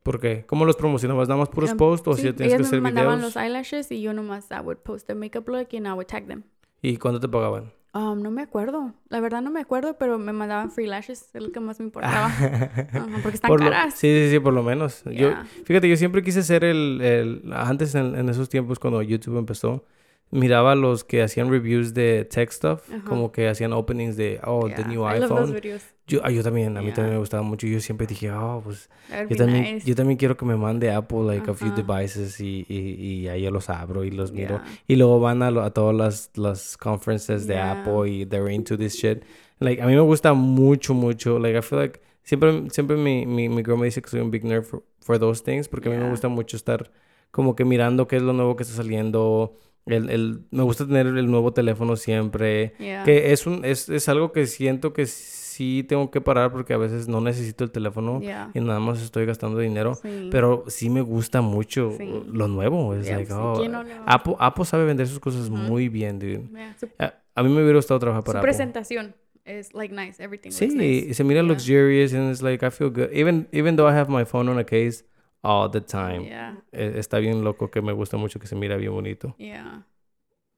¿por 0.03 0.21
qué? 0.21 0.45
¿Cómo 0.47 0.65
los 0.65 0.77
promocionabas? 0.77 1.29
¿Nada 1.29 1.41
más 1.41 1.49
puros 1.51 1.71
Um, 1.73 1.79
posts 1.79 2.09
o 2.09 2.15
sí, 2.15 2.23
si 2.23 2.33
tienes 2.33 2.55
que 2.55 2.63
hacer 2.63 2.81
me 2.81 2.85
mandaban 2.85 3.17
videos? 3.17 3.35
los 3.35 3.37
eyelashes 3.37 3.91
y 3.93 4.03
yo 4.03 4.13
nomás 4.13 4.51
I 4.51 4.61
would 4.63 4.79
post 4.79 5.09
a 5.11 5.15
makeup 5.15 5.49
look 5.49 5.69
and 5.75 5.87
I 5.87 5.93
would 5.93 6.07
tag 6.07 6.27
them. 6.27 6.45
¿Y 6.83 6.97
cuándo 6.97 7.21
te 7.21 7.29
pagaban? 7.29 7.73
Um, 7.93 8.23
no 8.23 8.31
me 8.31 8.43
acuerdo. 8.43 8.95
La 9.09 9.19
verdad 9.21 9.43
no 9.43 9.51
me 9.51 9.61
acuerdo, 9.61 9.99
pero 9.99 10.17
me 10.19 10.33
mandaban 10.33 10.71
free 10.71 10.87
lashes. 10.87 11.29
Es 11.35 11.43
lo 11.43 11.51
que 11.51 11.59
más 11.61 11.81
me 11.81 11.87
importaba. 11.87 12.31
Porque 13.23 13.35
están 13.35 13.49
Por 13.49 13.61
lo- 13.65 13.71
caras. 13.71 13.95
Sí, 13.95 14.07
sí, 14.07 14.31
sí, 14.31 14.39
por 14.39 14.53
lo 14.53 14.63
menos. 14.63 15.03
Yo, 15.07 15.33
fíjate, 15.65 15.89
yo 15.89 15.97
siempre 15.97 16.23
quise 16.23 16.43
ser 16.45 16.63
el, 16.65 17.01
el 17.01 17.53
antes 17.53 17.95
en, 17.97 18.15
en 18.15 18.29
esos 18.29 18.49
tiempos 18.49 18.79
cuando 18.79 19.03
YouTube 19.03 19.39
empezó, 19.39 19.85
miraba 20.31 20.75
los 20.75 21.03
que 21.05 21.23
hacían 21.23 21.51
reviews 21.51 21.93
de 21.95 22.25
tech 22.25 22.51
stuff, 22.53 22.89
Ajá. 22.89 23.03
como 23.05 23.33
que 23.33 23.49
hacían 23.49 23.73
openings 23.73 24.17
de, 24.17 24.41
oh, 24.45 24.69
the 24.69 24.77
Yeah, 24.83 24.87
new 24.89 25.03
I 25.09 25.19
love 25.21 25.29
those 25.29 25.55
iPhone. 25.57 25.81
Yo, 26.07 26.21
ah, 26.25 26.31
yo 26.31 26.43
también, 26.43 26.77
a 26.77 26.81
mí 26.81 26.87
Yeah. 26.87 26.95
también 26.97 27.15
me 27.15 27.19
gustaba 27.21 27.43
mucho. 27.45 27.67
Yo 27.69 27.79
siempre 27.81 28.07
dije, 28.07 28.31
oh, 28.33 28.61
pues 28.65 28.89
Yo 29.29 29.37
también, 29.37 29.75
nice. 29.75 29.87
yo 29.89 29.95
también 29.95 30.17
quiero 30.19 30.37
que 30.37 30.45
me 30.45 30.57
mande 30.57 30.91
Apple, 30.91 31.23
like, 31.25 31.49
a 31.51 31.55
few 31.55 31.71
devices 31.75 32.41
y, 32.41 32.65
y, 32.69 32.77
y 32.79 33.29
ahí 33.29 33.43
yo 33.43 33.51
los 33.51 33.69
abro 33.71 34.05
y 34.05 34.11
los 34.11 34.33
miro. 34.33 34.57
Yeah. 34.57 34.65
Y 34.89 34.97
luego 34.97 35.21
van 35.21 35.43
a, 35.43 35.51
lo- 35.51 35.63
a 35.63 35.71
todas 35.73 35.95
las, 35.95 36.31
las 36.35 36.77
conferences 36.77 37.47
de. 37.47 37.59
Apple 37.59 38.09
y 38.11 38.27
they're 38.27 38.53
into 38.53 38.77
this 38.77 38.95
shit. 38.95 39.23
Like, 39.61 39.81
a 39.83 39.87
mí 39.87 39.95
me 39.95 40.01
gusta 40.01 40.33
mucho, 40.33 40.95
mucho. 40.95 41.39
Like, 41.39 41.57
I 41.59 41.63
feel 41.63 41.81
like... 41.81 42.01
Siempre, 42.23 42.71
siempre 42.71 42.97
mi, 42.97 43.25
mi, 43.27 43.49
mi 43.49 43.63
girl 43.65 43.79
me 43.79 43.87
dice 43.87 44.01
que 44.03 44.09
soy 44.09 44.21
un 44.21 44.31
big 44.31 44.45
nerd 44.45 44.63
for, 44.65 44.83
for 45.01 45.19
those 45.19 45.43
things 45.43 45.69
porque 45.69 45.89
a 45.89 45.93
mí 45.93 45.97
me 45.99 46.09
gusta 46.11 46.29
mucho 46.29 46.57
estar 46.57 46.91
como 47.31 47.57
que 47.57 47.65
mirando 47.65 48.07
qué 48.07 48.17
es 48.17 48.23
lo 48.23 48.33
nuevo 48.35 48.57
que 48.57 48.63
está 48.63 48.75
saliendo. 48.77 49.55
El, 49.87 50.11
el, 50.11 50.41
me 50.51 50.63
gusta 50.63 50.87
tener 50.87 51.07
el 51.07 51.31
nuevo 51.31 51.53
teléfono 51.53 51.97
siempre. 51.97 52.75
Yeah. 52.79 53.03
Que 53.05 53.33
es, 53.33 53.47
un, 53.47 53.65
es, 53.65 53.89
es 53.89 54.09
algo 54.09 54.31
que 54.33 54.47
siento 54.47 54.93
que 54.93 55.07
sí 55.07 55.85
tengo 55.89 56.11
que 56.11 56.21
parar 56.21 56.53
porque 56.53 56.73
a 56.75 56.77
veces 56.79 57.09
no 57.09 57.21
necesito 57.21 57.65
el 57.65 57.71
teléfono 57.71 58.21
Yeah. 58.21 58.51
y 58.55 58.61
nada 58.61 58.79
más 58.81 59.03
estoy 59.03 59.27
gastando 59.27 59.59
dinero. 59.59 59.95
Sí. 59.97 60.29
Pero 60.31 60.65
sí 60.69 60.91
me 60.91 61.01
gusta 61.01 61.41
mucho 61.41 61.93
Sí. 61.99 62.09
lo 62.33 62.47
nuevo. 62.49 62.95
Es 62.95 63.07
Yeah, 63.07 63.17
like, 63.19 63.33
oh, 63.33 63.55
¿quién 63.59 63.73
no? 63.73 63.85
Apple, 64.07 64.37
Apple 64.39 64.65
sabe 64.65 64.85
vender 64.85 65.07
sus 65.09 65.19
cosas 65.19 65.49
muy 65.51 65.89
bien, 65.89 66.19
dude. 66.19 66.43
Su, 66.79 66.89
A, 66.99 67.15
a 67.35 67.43
mí 67.43 67.49
me 67.49 67.63
hubiera 67.63 67.77
gustado 67.77 67.99
trabajar 67.99 68.23
su 68.23 68.27
para 68.27 68.39
Apple. 68.41 68.49
presentación 68.49 69.15
es 69.45 69.75
like 69.75 69.95
nice. 69.95 70.23
Everything 70.23 70.51
Sí, 70.51 70.67
looks 70.67 70.77
nice. 70.77 71.15
se 71.15 71.25
mira 71.25 71.43
luxurious 71.43 72.13
and 72.15 72.31
it's 72.31 72.43
like 72.43 72.65
I 72.65 72.71
feel 72.71 72.91
good. 72.91 73.11
Even, 73.13 73.49
even 73.53 73.77
though 73.77 73.89
I 73.91 73.95
have 73.97 74.11
my 74.11 74.25
phone 74.25 74.49
on 74.51 74.59
a 74.59 74.65
case 74.65 75.05
all 75.43 75.71
the 75.71 75.81
time. 75.81 76.25
Yeah. 76.25 76.63
Eh, 76.73 76.95
Está 76.97 77.19
bien 77.19 77.43
loco 77.45 77.71
que 77.71 77.81
me 77.83 77.93
gusta 77.93 78.17
mucho 78.17 78.39
que 78.41 78.47
se 78.47 78.57
mira 78.57 78.77
bien 78.77 78.93
bonito. 78.93 79.35
Yeah. 79.39 79.87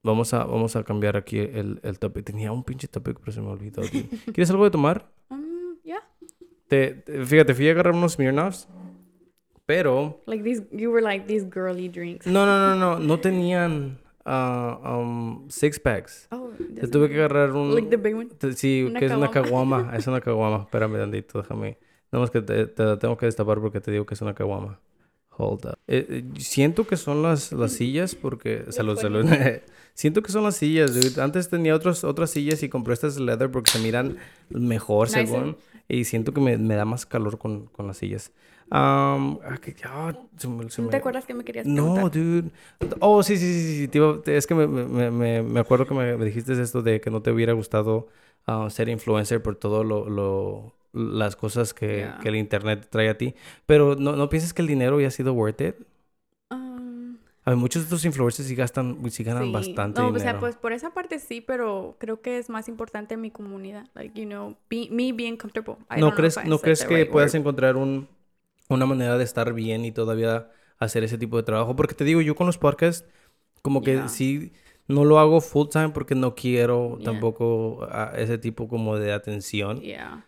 Vamos 0.04 0.34
a, 0.34 0.44
vamos 0.44 0.74
a 0.74 0.82
cambiar 0.82 1.16
aquí 1.16 1.38
el, 1.38 1.78
el 1.84 1.98
topic. 1.98 2.24
Tenía 2.24 2.50
un 2.52 2.64
pinche 2.64 2.88
topic, 2.88 3.18
pero 3.20 3.30
se 3.32 3.40
me 3.40 3.48
olvidó. 3.48 3.82
¿Quieres 4.32 4.50
algo 4.50 4.64
de 4.64 4.70
tomar? 4.70 5.08
Um, 5.30 5.76
yeah. 5.84 6.00
Te, 6.68 6.94
te- 6.94 7.24
fíjate, 7.24 7.54
fui 7.54 7.68
a 7.68 7.72
agarrar 7.72 7.94
unos 7.94 8.14
Smirnoffs, 8.14 8.66
pero 9.66 10.20
Like 10.26 10.42
these, 10.42 10.64
you 10.72 10.90
were 10.90 11.02
like 11.02 11.26
these 11.26 11.46
girly 11.52 11.88
drinks. 11.88 12.26
no, 12.26 12.44
no, 12.46 12.58
no, 12.58 12.74
no, 12.76 12.98
no 12.98 13.20
tenían 13.20 13.98
ah, 14.24 14.80
um, 14.84 15.48
six 15.48 15.78
packs. 15.78 16.26
Oh, 16.32 16.50
Te 16.80 16.88
tuve 16.88 17.08
que 17.08 17.14
agarrar 17.16 17.52
un... 17.52 17.74
Like 17.74 17.88
the 17.88 17.96
big 17.96 18.14
one. 18.16 18.26
te- 18.26 18.54
Sí, 18.54 18.82
una 18.82 18.98
que 18.98 19.06
es 19.06 19.12
una 19.12 19.30
caguama. 19.30 19.76
caguama. 19.78 19.96
Es 19.96 20.06
una 20.08 20.20
caguama. 20.22 20.62
Espérame 20.64 20.98
tantito, 20.98 21.40
déjame. 21.42 21.78
Nada 22.12 22.20
más 22.22 22.30
que 22.30 22.42
te, 22.42 22.66
tengo 22.66 23.16
que 23.16 23.26
destapar 23.26 23.60
porque 23.60 23.80
te 23.80 23.90
digo 23.90 24.06
que 24.06 24.14
es 24.14 24.20
una 24.22 24.34
caguama. 24.34 24.78
Hold 25.38 25.66
up. 25.66 25.78
Eh, 25.88 26.06
eh, 26.08 26.24
siento 26.38 26.86
que 26.86 26.96
son 26.96 27.22
las, 27.22 27.52
las 27.52 27.72
sillas 27.72 28.14
porque... 28.14 28.64
Salud, 28.70 28.98
salud. 28.98 29.26
siento 29.94 30.22
que 30.22 30.30
son 30.30 30.42
las 30.44 30.56
sillas, 30.56 30.94
dude. 30.94 31.22
Antes 31.22 31.48
tenía 31.48 31.74
otros, 31.74 32.04
otras 32.04 32.30
sillas 32.30 32.62
y 32.62 32.68
compré 32.68 32.94
estas 32.94 33.18
leather 33.18 33.50
porque 33.50 33.70
se 33.70 33.78
miran 33.78 34.18
mejor, 34.50 35.08
Nice. 35.08 35.26
según. 35.26 35.56
Y 35.88 36.04
siento 36.04 36.32
que 36.32 36.40
me, 36.40 36.58
me 36.58 36.74
da 36.74 36.84
más 36.84 37.06
calor 37.06 37.38
con, 37.38 37.66
con 37.66 37.86
las 37.86 37.96
sillas. 37.96 38.30
Um, 38.70 39.38
ah, 39.44 39.58
se 40.38 40.48
me- 40.48 40.70
se 40.70 40.80
¿No 40.80 40.86
me- 40.86 40.90
te 40.92 40.96
acuerdas 40.96 41.26
que 41.26 41.34
me 41.34 41.44
querías 41.44 41.66
no, 41.66 41.94
preguntar? 41.94 42.10
dude. 42.12 42.50
Oh, 43.00 43.22
sí, 43.22 43.36
sí, 43.36 43.52
sí, 43.52 43.88
sí. 43.92 44.30
es 44.30 44.46
que 44.46 44.54
me, 44.54 44.66
me, 44.66 45.10
me, 45.10 45.42
me 45.42 45.60
acuerdo 45.60 45.86
que 45.86 45.92
me, 45.94 46.16
me 46.16 46.24
dijiste 46.24 46.60
esto 46.60 46.80
de 46.82 47.00
que 47.00 47.10
no 47.10 47.20
te 47.20 47.30
hubiera 47.30 47.52
gustado 47.52 48.08
ah, 48.46 48.68
ser 48.70 48.88
influencer 48.88 49.42
por 49.42 49.56
todo 49.56 49.84
lo, 49.84 50.08
lo 50.08 50.74
las 50.92 51.36
cosas 51.36 51.74
que, 51.74 51.98
Yeah. 51.98 52.18
que 52.22 52.28
el 52.28 52.36
internet 52.36 52.86
trae 52.90 53.08
a 53.08 53.16
ti. 53.18 53.34
Pero 53.66 53.96
no, 53.96 54.16
no 54.16 54.28
piensas 54.28 54.52
que 54.54 54.62
el 54.62 54.68
dinero 54.68 55.00
ya 55.00 55.08
ha 55.08 55.10
sido 55.10 55.32
worth 55.32 55.60
it. 55.60 55.76
Um, 56.50 57.16
A 57.44 57.50
ver, 57.50 57.56
muchos 57.56 57.82
de 57.82 57.86
estos 57.86 58.04
influencers 58.04 58.46
sí 58.48 58.54
gastan, 58.54 58.98
sí 59.10 59.24
ganan 59.24 59.44
sí. 59.44 59.52
bastante 59.52 60.00
No, 60.00 60.08
o 60.08 60.12
dinero. 60.12 60.22
sea, 60.22 60.38
pues 60.40 60.56
por 60.56 60.72
esa 60.72 60.90
parte 60.94 61.18
sí, 61.18 61.40
pero 61.40 61.96
creo 61.98 62.20
que 62.20 62.38
es 62.38 62.48
más 62.50 62.68
importante 62.68 63.16
mi 63.16 63.30
comunidad. 63.30 63.86
Like, 63.94 64.18
you 64.20 64.26
know, 64.26 64.56
be, 64.70 64.88
me 64.90 65.12
being 65.12 65.36
comfortable. 65.36 65.76
I 65.90 66.00
¿No 66.00 66.14
crees, 66.14 66.36
¿no 66.44 66.58
crees 66.60 66.84
que 66.84 66.96
right 67.04 67.10
puedas 67.10 67.32
word. 67.32 67.40
encontrar 67.40 67.76
un, 67.76 68.08
una 68.68 68.86
manera 68.86 69.18
de 69.18 69.24
estar 69.24 69.52
bien 69.54 69.84
y 69.84 69.92
todavía 69.92 70.50
hacer 70.78 71.04
ese 71.04 71.18
tipo 71.18 71.36
de 71.36 71.42
trabajo? 71.42 71.74
Porque 71.74 71.94
te 71.94 72.04
digo, 72.04 72.20
yo 72.20 72.34
con 72.36 72.46
los 72.46 72.58
podcasts, 72.58 73.06
como 73.62 73.82
que 73.82 73.92
Yeah. 73.94 74.08
sí, 74.08 74.52
no 74.88 75.04
lo 75.04 75.18
hago 75.18 75.40
full 75.40 75.68
time 75.68 75.90
porque 75.90 76.14
no 76.14 76.34
quiero 76.34 76.98
Yeah. 76.98 77.04
tampoco 77.12 77.86
a 77.90 78.12
ese 78.16 78.38
tipo 78.38 78.68
como 78.68 78.98
de 78.98 79.12
atención. 79.12 79.80
Yeah. 79.80 80.24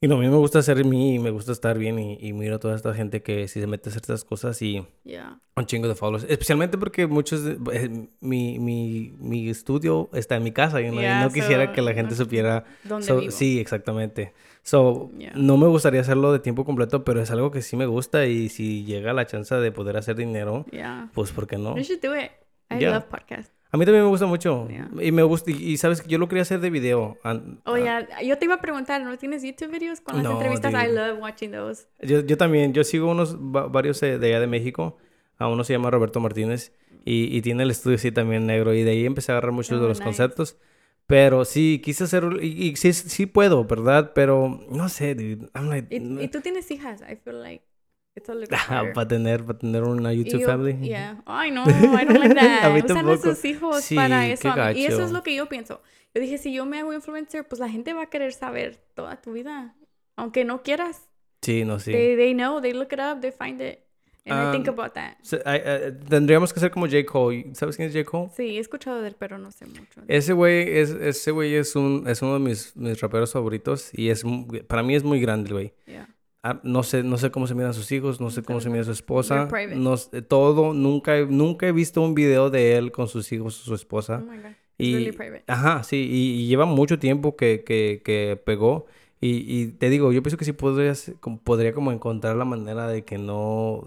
Y 0.00 0.06
no, 0.06 0.14
a 0.14 0.18
mí 0.18 0.28
me 0.28 0.36
gusta 0.36 0.62
ser 0.62 0.84
mí 0.84 1.16
y 1.16 1.18
me 1.18 1.30
gusta 1.30 1.50
estar 1.50 1.76
bien 1.76 1.98
y, 1.98 2.18
y 2.20 2.32
miro 2.32 2.54
a 2.54 2.58
toda 2.60 2.76
esta 2.76 2.94
gente 2.94 3.20
que 3.20 3.48
si 3.48 3.60
se 3.60 3.66
mete 3.66 3.88
a 3.88 3.90
hacer 3.90 4.02
estas 4.02 4.24
cosas 4.24 4.62
y 4.62 4.86
Yeah. 5.02 5.40
un 5.56 5.66
chingo 5.66 5.88
de 5.88 5.96
followers. 5.96 6.24
Especialmente 6.30 6.78
porque 6.78 7.08
muchos, 7.08 7.42
de- 7.42 7.58
eh, 7.72 8.08
mi, 8.20 8.60
mi, 8.60 9.12
mi 9.18 9.48
estudio 9.48 10.08
está 10.12 10.36
en 10.36 10.44
mi 10.44 10.52
casa 10.52 10.80
y 10.80 10.90
no, 10.92 11.02
y 11.02 11.06
no 11.06 11.32
quisiera 11.32 11.72
que 11.72 11.82
la 11.82 11.94
gente 11.94 12.12
no- 12.12 12.16
supiera 12.16 12.64
¿Dónde 12.84 13.06
So, 13.08 13.18
vivo? 13.18 13.32
sí, 13.32 13.58
exactamente. 13.58 14.34
So, 14.62 15.10
Yeah. 15.18 15.32
no 15.34 15.56
me 15.56 15.66
gustaría 15.66 16.00
hacerlo 16.02 16.30
de 16.32 16.38
tiempo 16.38 16.64
completo, 16.64 17.02
pero 17.02 17.20
es 17.20 17.32
algo 17.32 17.50
que 17.50 17.60
sí 17.62 17.74
me 17.76 17.86
gusta 17.86 18.24
y 18.26 18.50
si 18.50 18.84
llega 18.84 19.12
la 19.12 19.26
chance 19.26 19.52
de 19.56 19.72
poder 19.72 19.96
hacer 19.96 20.14
dinero, 20.14 20.64
pues 21.12 21.32
¿por 21.32 21.48
qué 21.48 21.58
no? 21.58 21.76
You 21.76 21.82
should 21.82 22.00
do 22.00 22.14
it. 22.14 22.30
I 22.70 22.84
love 22.84 23.06
podcasts. 23.06 23.50
A 23.70 23.76
mí 23.76 23.84
también 23.84 24.04
me 24.04 24.08
gusta 24.10 24.24
mucho. 24.26 24.66
Yeah. 24.68 24.88
Y 25.02 25.12
me 25.12 25.22
gusta, 25.22 25.50
y, 25.50 25.54
y 25.56 25.76
sabes 25.76 26.00
que 26.00 26.08
yo 26.08 26.16
lo 26.18 26.26
quería 26.28 26.42
hacer 26.42 26.60
de 26.60 26.70
video. 26.70 27.18
An- 27.22 27.60
Oh, 27.66 27.74
ah, 27.74 27.78
yeah. 27.78 28.22
Yo 28.22 28.38
te 28.38 28.46
iba 28.46 28.54
a 28.54 28.60
preguntar, 28.60 29.02
¿no 29.02 29.16
tienes 29.18 29.42
YouTube 29.42 29.70
videos 29.70 30.00
con 30.00 30.14
las 30.16 30.24
No, 30.24 30.32
entrevistas? 30.32 30.72
I 30.72 30.86
dude. 30.88 30.94
love 30.94 31.18
watching 31.20 31.50
those. 31.52 31.86
Yo, 32.00 32.20
yo 32.20 32.36
también, 32.38 32.72
yo 32.72 32.82
sigo 32.84 33.10
unos 33.10 33.36
va- 33.36 33.66
varios 33.66 34.02
eh, 34.02 34.18
de 34.18 34.26
allá 34.28 34.40
de 34.40 34.46
México. 34.46 34.96
A 35.36 35.48
uno 35.48 35.64
se 35.64 35.72
llama 35.74 35.90
Roberto 35.90 36.18
Martínez 36.18 36.72
y, 37.04 37.36
y 37.36 37.42
tiene 37.42 37.62
el 37.62 37.70
estudio 37.70 37.96
así 37.96 38.10
también 38.10 38.46
negro. 38.46 38.72
Y 38.74 38.82
de 38.84 38.90
ahí 38.92 39.04
empecé 39.06 39.32
a 39.32 39.34
agarrar 39.36 39.52
muchos 39.52 39.78
Oh, 39.78 39.82
de 39.82 39.88
los 39.88 39.98
nice. 39.98 40.04
conceptos. 40.04 40.56
Pero 41.06 41.44
sí, 41.44 41.80
quise 41.82 42.04
hacer, 42.04 42.24
y, 42.42 42.68
y 42.68 42.76
sí, 42.76 42.92
sí 42.92 43.24
puedo, 43.26 43.64
¿verdad? 43.64 44.12
Pero 44.14 44.60
no 44.70 44.88
sé, 44.88 45.14
dude. 45.14 45.48
I'm 45.54 45.68
like, 45.70 45.94
Y, 45.94 46.24
y 46.24 46.28
tú 46.28 46.40
tienes 46.40 46.70
hijas. 46.70 47.00
I 47.02 47.16
feel 47.16 47.40
like 47.42 47.64
Ah, 48.68 48.84
para 48.94 49.08
tener, 49.08 49.44
para 49.44 49.58
tener 49.58 49.82
una 49.84 50.12
YouTube 50.12 50.40
yo- 50.40 50.46
family. 50.46 50.76
Yeah. 50.86 51.22
Ay, 51.26 51.50
no, 51.50 51.62
I 51.64 51.72
don't 52.04 52.18
like 52.18 52.34
that. 52.34 52.84
Usan 52.84 53.08
a 53.08 53.16
sus 53.18 53.44
hijos 53.44 53.82
Sí, 53.84 53.94
para 53.94 54.26
eso. 54.28 54.48
Y 54.74 54.84
eso 54.84 55.04
es 55.04 55.10
lo 55.12 55.22
que 55.22 55.34
yo 55.34 55.46
pienso. 55.48 55.80
Yo 56.14 56.20
dije, 56.22 56.38
si 56.38 56.52
yo 56.52 56.64
me 56.66 56.78
hago 56.80 56.92
influencer, 56.92 57.46
pues 57.46 57.60
la 57.60 57.68
gente 57.68 57.92
va 57.92 58.02
a 58.02 58.06
querer 58.06 58.32
saber 58.32 58.76
toda 58.94 59.20
tu 59.20 59.32
vida. 59.32 59.74
Aunque 60.16 60.44
no 60.44 60.62
quieras. 60.62 61.02
Sí, 61.42 61.64
no, 61.64 61.78
sí. 61.78 61.92
They, 61.92 62.16
they 62.16 62.34
know, 62.34 62.60
they 62.60 62.72
look 62.72 62.88
it 62.92 62.98
up, 63.00 63.20
they 63.20 63.30
find 63.30 63.60
it. 63.60 63.80
And 64.26 64.48
I 64.48 64.52
think 64.52 64.68
Um, 64.68 64.74
about 64.78 64.92
that. 64.94 65.16
Se- 65.22 65.40
ay, 65.46 65.60
ay, 65.64 65.92
tendríamos 66.06 66.52
que 66.52 66.60
ser 66.60 66.70
como 66.70 66.86
J. 66.86 67.04
Cole. 67.06 67.46
¿Sabes 67.54 67.76
quién 67.76 67.88
es 67.88 67.94
J. 67.94 68.04
Cole? 68.04 68.30
Sí, 68.36 68.56
he 68.56 68.58
escuchado 68.58 69.00
de 69.00 69.08
él, 69.08 69.16
pero 69.18 69.38
no 69.38 69.50
sé 69.52 69.64
mucho. 69.64 70.02
Ese 70.06 70.32
güey 70.34 70.76
es, 70.78 70.90
ese 70.90 71.30
güey 71.30 71.54
es, 71.54 71.74
un, 71.76 72.04
es 72.06 72.20
uno 72.20 72.34
de 72.34 72.40
mis, 72.40 72.76
mis 72.76 73.00
raperos 73.00 73.32
favoritos 73.32 73.88
y 73.94 74.10
es, 74.10 74.24
para 74.66 74.82
mí 74.82 74.94
es 74.96 75.02
muy 75.04 75.20
grande 75.20 75.48
el 75.48 75.54
güey. 75.54 75.72
Yeah. 75.86 76.08
Ah, 76.50 76.60
no 76.62 76.82
sé, 76.82 77.02
no 77.02 77.18
sé 77.18 77.30
cómo 77.30 77.46
se 77.46 77.54
miran 77.54 77.74
sus 77.74 77.90
hijos, 77.92 78.20
no 78.20 78.30
sé 78.30 78.42
cómo 78.42 78.60
se 78.60 78.70
mira 78.70 78.84
su 78.84 78.92
esposa. 78.92 79.48
No 79.76 79.96
sé, 79.96 80.22
todo, 80.22 80.72
nunca, 80.72 81.16
he- 81.18 81.26
nunca 81.26 81.66
he 81.66 81.72
visto 81.72 82.00
un 82.02 82.14
video 82.14 82.48
de 82.50 82.76
él 82.76 82.90
con 82.92 83.08
sus 83.08 83.30
hijos 83.32 83.60
o 83.60 83.64
su 83.64 83.72
Oh 83.72 83.74
esposa. 83.74 84.18
my 84.18 84.36
God. 84.38 84.46
It's 84.80 84.88
Y, 84.88 84.94
really 84.94 85.12
private. 85.12 85.44
ajá, 85.48 85.82
sí, 85.82 85.96
y, 86.10 86.42
y 86.42 86.46
lleva 86.46 86.64
mucho 86.64 86.98
tiempo 86.98 87.34
que, 87.36 87.64
que, 87.64 88.00
que 88.04 88.40
pegó. 88.44 88.86
Y, 89.20 89.30
y 89.62 89.66
te 89.72 89.90
digo, 89.90 90.12
yo 90.12 90.22
pienso 90.22 90.36
que 90.36 90.44
sí 90.44 90.52
podría, 90.52 90.92
podría 91.42 91.72
como 91.72 91.90
encontrar 91.90 92.36
la 92.36 92.44
manera 92.44 92.86
de 92.86 93.02
que 93.04 93.18
no, 93.18 93.82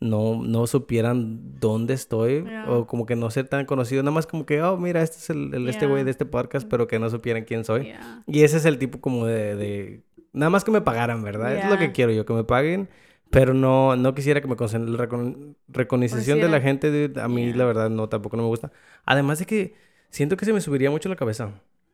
no, 0.00 0.42
no 0.42 0.66
supieran 0.66 1.38
dónde 1.60 1.94
estoy. 1.94 2.42
Yeah. 2.42 2.68
O 2.68 2.86
como 2.88 3.06
que 3.06 3.14
no 3.14 3.30
ser 3.30 3.46
tan 3.46 3.66
conocido. 3.66 4.02
Nada 4.02 4.10
más 4.14 4.26
como 4.26 4.44
que, 4.44 4.60
oh, 4.60 4.76
mira, 4.76 5.00
este 5.02 5.18
es 5.18 5.30
el, 5.30 5.54
el- 5.54 5.68
este 5.68 5.86
güey 5.86 6.02
de 6.02 6.10
este 6.10 6.26
podcast, 6.26 6.66
pero 6.68 6.88
que 6.88 6.98
no 6.98 7.08
supieran 7.08 7.44
quién 7.44 7.64
soy. 7.64 7.84
Yeah. 7.84 8.24
Y 8.26 8.42
ese 8.42 8.56
es 8.56 8.64
el 8.64 8.78
tipo 8.78 9.00
como 9.00 9.26
de... 9.26 9.54
de- 9.54 10.00
Nada 10.32 10.50
más 10.50 10.64
que 10.64 10.70
me 10.70 10.80
pagaran, 10.80 11.22
¿verdad? 11.22 11.54
Es 11.56 11.64
lo 11.68 11.76
que 11.78 11.84
Yeah. 11.84 11.92
quiero 11.92 12.12
yo, 12.12 12.24
que 12.24 12.32
me 12.32 12.44
paguen. 12.44 12.88
Pero 13.30 13.54
no, 13.54 13.96
no 13.96 14.14
quisiera 14.14 14.40
que 14.42 14.48
me 14.48 14.56
concen 14.56 14.92
la 14.92 14.98
recon- 15.08 15.54
recognición 15.68 16.40
de 16.40 16.48
la 16.48 16.60
gente. 16.60 16.90
dude, 16.90 17.20
a 17.20 17.28
mí, 17.28 17.46
Yeah. 17.46 17.56
la 17.56 17.64
verdad, 17.64 17.90
no, 17.90 18.08
tampoco 18.08 18.36
no 18.36 18.42
me 18.42 18.48
gusta. 18.48 18.70
Además 19.04 19.38
de 19.38 19.46
que 19.46 19.74
siento 20.10 20.36
que 20.36 20.44
se 20.44 20.52
me 20.52 20.60
subiría 20.60 20.90
mucho 20.90 21.08
la 21.08 21.16
cabeza. 21.16 21.50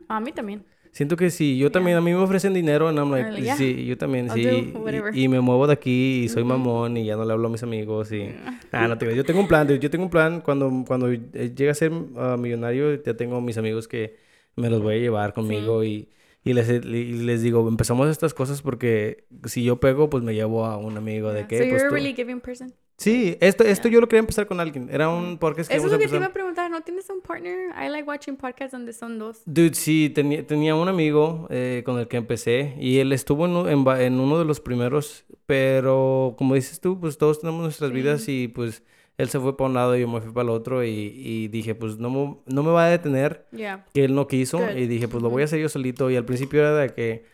A 0.09 0.21
mí 0.21 0.33
también. 0.33 0.65
Siento 0.91 1.17
que 1.17 1.31
si 1.31 1.59
yo 1.59 1.71
también, 1.71 1.99
a 1.99 2.01
mí 2.01 2.13
me 2.13 2.17
ofrecen 2.19 2.55
dinero, 2.55 2.89
and 2.89 2.99
I'm 2.99 3.11
like, 3.11 3.41
yeah. 3.43 3.57
sí, 3.57 3.85
yo 3.85 3.99
también, 3.99 4.27
I'll 4.29 4.33
sí. 4.35 4.73
Y, 5.13 5.25
y 5.25 5.29
me 5.29 5.39
muevo 5.41 5.67
de 5.67 5.75
aquí 5.75 6.23
y 6.25 6.29
soy 6.31 6.45
mamón 6.45 6.97
y 6.97 7.05
ya 7.05 7.15
no 7.15 7.25
le 7.27 7.33
hablo 7.35 7.49
a 7.49 7.51
mis 7.51 7.63
amigos 7.63 8.11
y... 8.13 8.19
Yeah. 8.71 8.85
Ah, 8.85 8.89
no 8.89 8.99
te 8.99 9.15
yo 9.15 9.25
tengo 9.25 9.41
un 9.41 9.49
plan, 9.49 9.67
yo 9.67 9.91
tengo 9.91 10.05
un 10.05 10.11
plan 10.11 10.41
cuando, 10.43 10.71
cuando 10.87 11.11
eh, 11.11 11.21
llegue 11.33 11.71
a 11.71 11.75
ser 11.75 11.91
ah, 12.17 12.37
millonario, 12.39 13.03
ya 13.03 13.15
tengo 13.15 13.41
mis 13.41 13.57
amigos 13.57 13.89
que 13.89 14.17
me 14.57 14.69
los 14.69 14.83
voy 14.83 14.97
a 14.97 14.99
llevar 14.99 15.33
conmigo 15.33 15.85
y, 15.85 16.09
y 16.49 16.55
les, 16.55 16.69
y 16.69 17.13
les 17.25 17.43
digo, 17.43 17.69
empezamos 17.69 18.09
estas 18.09 18.33
cosas 18.33 18.63
porque 18.63 19.27
si 19.45 19.63
yo 19.63 19.81
pego, 19.81 20.09
pues 20.09 20.25
me 20.25 20.35
llevo 20.35 20.65
a 20.65 20.79
un 20.79 20.97
amigo 20.97 21.31
de 21.33 21.47
que... 21.47 21.59
So 21.59 21.65
pues, 21.69 21.83
you're 21.83 21.89
a 21.89 21.91
really 21.91 22.15
giving 22.15 22.41
person. 22.41 22.73
Sí, 22.97 23.37
esto, 23.41 23.65
esto 23.65 23.89
Yeah. 23.89 23.95
yo 23.95 24.01
lo 24.01 24.09
quería 24.09 24.21
empezar 24.21 24.47
con 24.47 24.59
alguien, 24.59 24.89
era 24.91 25.09
un 25.09 25.39
podcast 25.39 25.71
que 25.71 25.77
Eso 25.77 25.87
es 25.87 25.93
lo 25.93 25.99
que 25.99 26.09
te 26.09 26.17
iba 26.17 26.27
a 26.27 26.33
preguntar. 26.33 26.69
¿No 26.71 26.81
tienes 26.81 27.09
un 27.11 27.21
partner? 27.21 27.71
I 27.81 27.89
like 27.91 28.09
watching 28.09 28.37
podcasts 28.37 28.73
donde 28.73 28.93
son 28.93 29.19
dos. 29.19 29.43
Dude, 29.45 29.75
sí, 29.75 30.11
tenía, 30.13 30.45
tenía 30.47 30.75
un 30.75 30.89
amigo 30.89 31.47
eh, 31.51 31.83
con 31.85 31.99
el 31.99 32.09
que 32.09 32.17
empecé 32.17 32.75
y 32.81 32.99
él 32.99 33.13
estuvo 33.13 33.45
en, 33.69 34.15
uno 34.19 34.39
de 34.39 34.45
los 34.45 34.61
primeros, 34.61 35.27
pero 35.47 36.35
como 36.39 36.55
dices 36.55 36.81
tú, 36.81 36.99
pues 36.99 37.19
todos 37.19 37.41
tenemos 37.41 37.63
nuestras 37.63 37.91
Sí. 37.91 37.95
vidas 37.95 38.29
y 38.29 38.49
pues 38.49 38.83
él 39.19 39.29
se 39.29 39.39
fue 39.41 39.57
para 39.57 39.69
un 39.69 39.75
lado 39.75 39.97
y 39.97 40.01
yo 40.01 40.09
me 40.09 40.21
fui 40.21 40.33
para 40.33 40.45
el 40.45 40.51
otro 40.51 40.83
y, 40.85 40.89
y 41.15 41.49
dije, 41.49 41.75
pues 41.75 41.99
no, 41.99 42.09
me- 42.11 42.37
no 42.47 42.63
me 42.63 42.71
va 42.71 42.87
a 42.87 42.89
detener 42.89 43.47
Yeah. 43.53 43.85
que 43.93 44.05
él 44.05 44.15
no 44.15 44.27
quiso 44.27 44.59
Good. 44.59 44.77
y 44.77 44.87
dije, 44.87 45.09
pues 45.09 45.23
lo 45.23 45.29
voy 45.31 45.43
a 45.43 45.45
hacer 45.47 45.59
yo 45.61 45.69
solito 45.69 46.09
y 46.11 46.17
al 46.17 46.25
principio 46.25 46.61
era 46.61 46.75
de 46.75 46.91
que, 46.95 47.25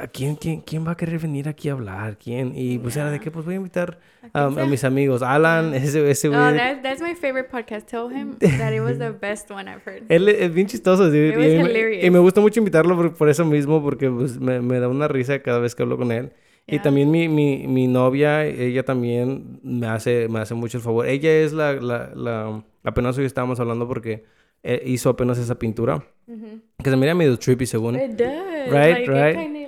¿a 0.00 0.08
quién, 0.08 0.34
quién, 0.34 0.60
quién 0.62 0.84
va 0.86 0.92
a 0.92 0.96
querer 0.96 1.18
venir 1.20 1.48
aquí 1.48 1.68
a 1.68 1.72
hablar? 1.72 2.18
¿Quién? 2.18 2.52
Y 2.56 2.78
pues 2.78 2.96
era 2.96 3.06
de 3.10 3.18
Yeah. 3.18 3.22
que 3.22 3.30
pues 3.30 3.44
voy 3.44 3.54
a 3.54 3.56
invitar 3.58 4.00
a, 4.32 4.48
think 4.48 4.58
a 4.58 4.64
mis 4.66 4.82
amigos, 4.82 5.22
Alan, 5.22 5.72
Yeah. 5.72 5.82
ese, 5.84 6.10
ese 6.10 6.28
Oh, 6.28 6.32
güey. 6.32 6.56
that, 6.56 6.82
that's 6.82 7.00
my 7.02 7.14
favorite 7.14 7.48
podcast. 7.50 7.86
Tell 7.86 8.10
him 8.10 8.36
that 8.58 8.72
it 8.72 8.80
was 8.80 8.98
the 8.98 9.10
best 9.10 9.50
one 9.50 9.70
I've 9.70 9.82
heard. 9.84 10.04
Él 10.08 10.28
es 10.28 10.52
bien 10.54 10.66
chistoso, 10.66 11.04
dude, 11.10 11.28
It 11.28 11.36
was 11.36 11.46
y, 11.46 11.48
me, 11.62 11.70
hilarious. 11.70 12.04
y 12.04 12.10
me 12.10 12.18
gusta 12.18 12.40
mucho 12.40 12.58
invitarlo 12.60 12.96
por, 12.96 13.14
por 13.14 13.28
eso 13.28 13.44
mismo, 13.44 13.82
porque 13.82 14.08
pues, 14.10 14.40
me, 14.40 14.60
me 14.62 14.80
da 14.80 14.88
una 14.88 15.06
risa 15.06 15.38
cada 15.40 15.58
vez 15.58 15.74
que 15.74 15.82
hablo 15.82 15.98
con 15.98 16.10
él. 16.12 16.32
Y 16.66 16.78
también 16.78 17.10
mi, 17.10 17.28
mi, 17.28 17.66
mi 17.66 17.86
novia, 17.86 18.46
ella 18.46 18.84
también 18.84 19.60
me 19.62 19.86
hace, 19.86 20.28
me 20.28 20.40
hace 20.40 20.54
mucho 20.54 20.78
el 20.78 20.82
favor. 20.82 21.06
Ella 21.06 21.30
es 21.30 21.52
la, 21.52 21.74
la, 21.74 22.10
la... 22.14 22.64
Apenas 22.82 23.18
hoy 23.18 23.26
estábamos 23.26 23.60
hablando 23.60 23.86
porque 23.86 24.24
eh, 24.62 24.82
hizo 24.86 25.10
apenas 25.10 25.38
esa 25.38 25.58
pintura. 25.58 26.02
Mhm. 26.26 26.62
Que 26.82 26.90
se 26.90 26.96
mira 26.96 27.14
medio 27.14 27.38
trippy 27.38 27.66
según. 27.66 27.96
It 27.96 28.12
does. 28.12 28.70
Right, 28.70 29.06
like, 29.06 29.10
right. 29.10 29.63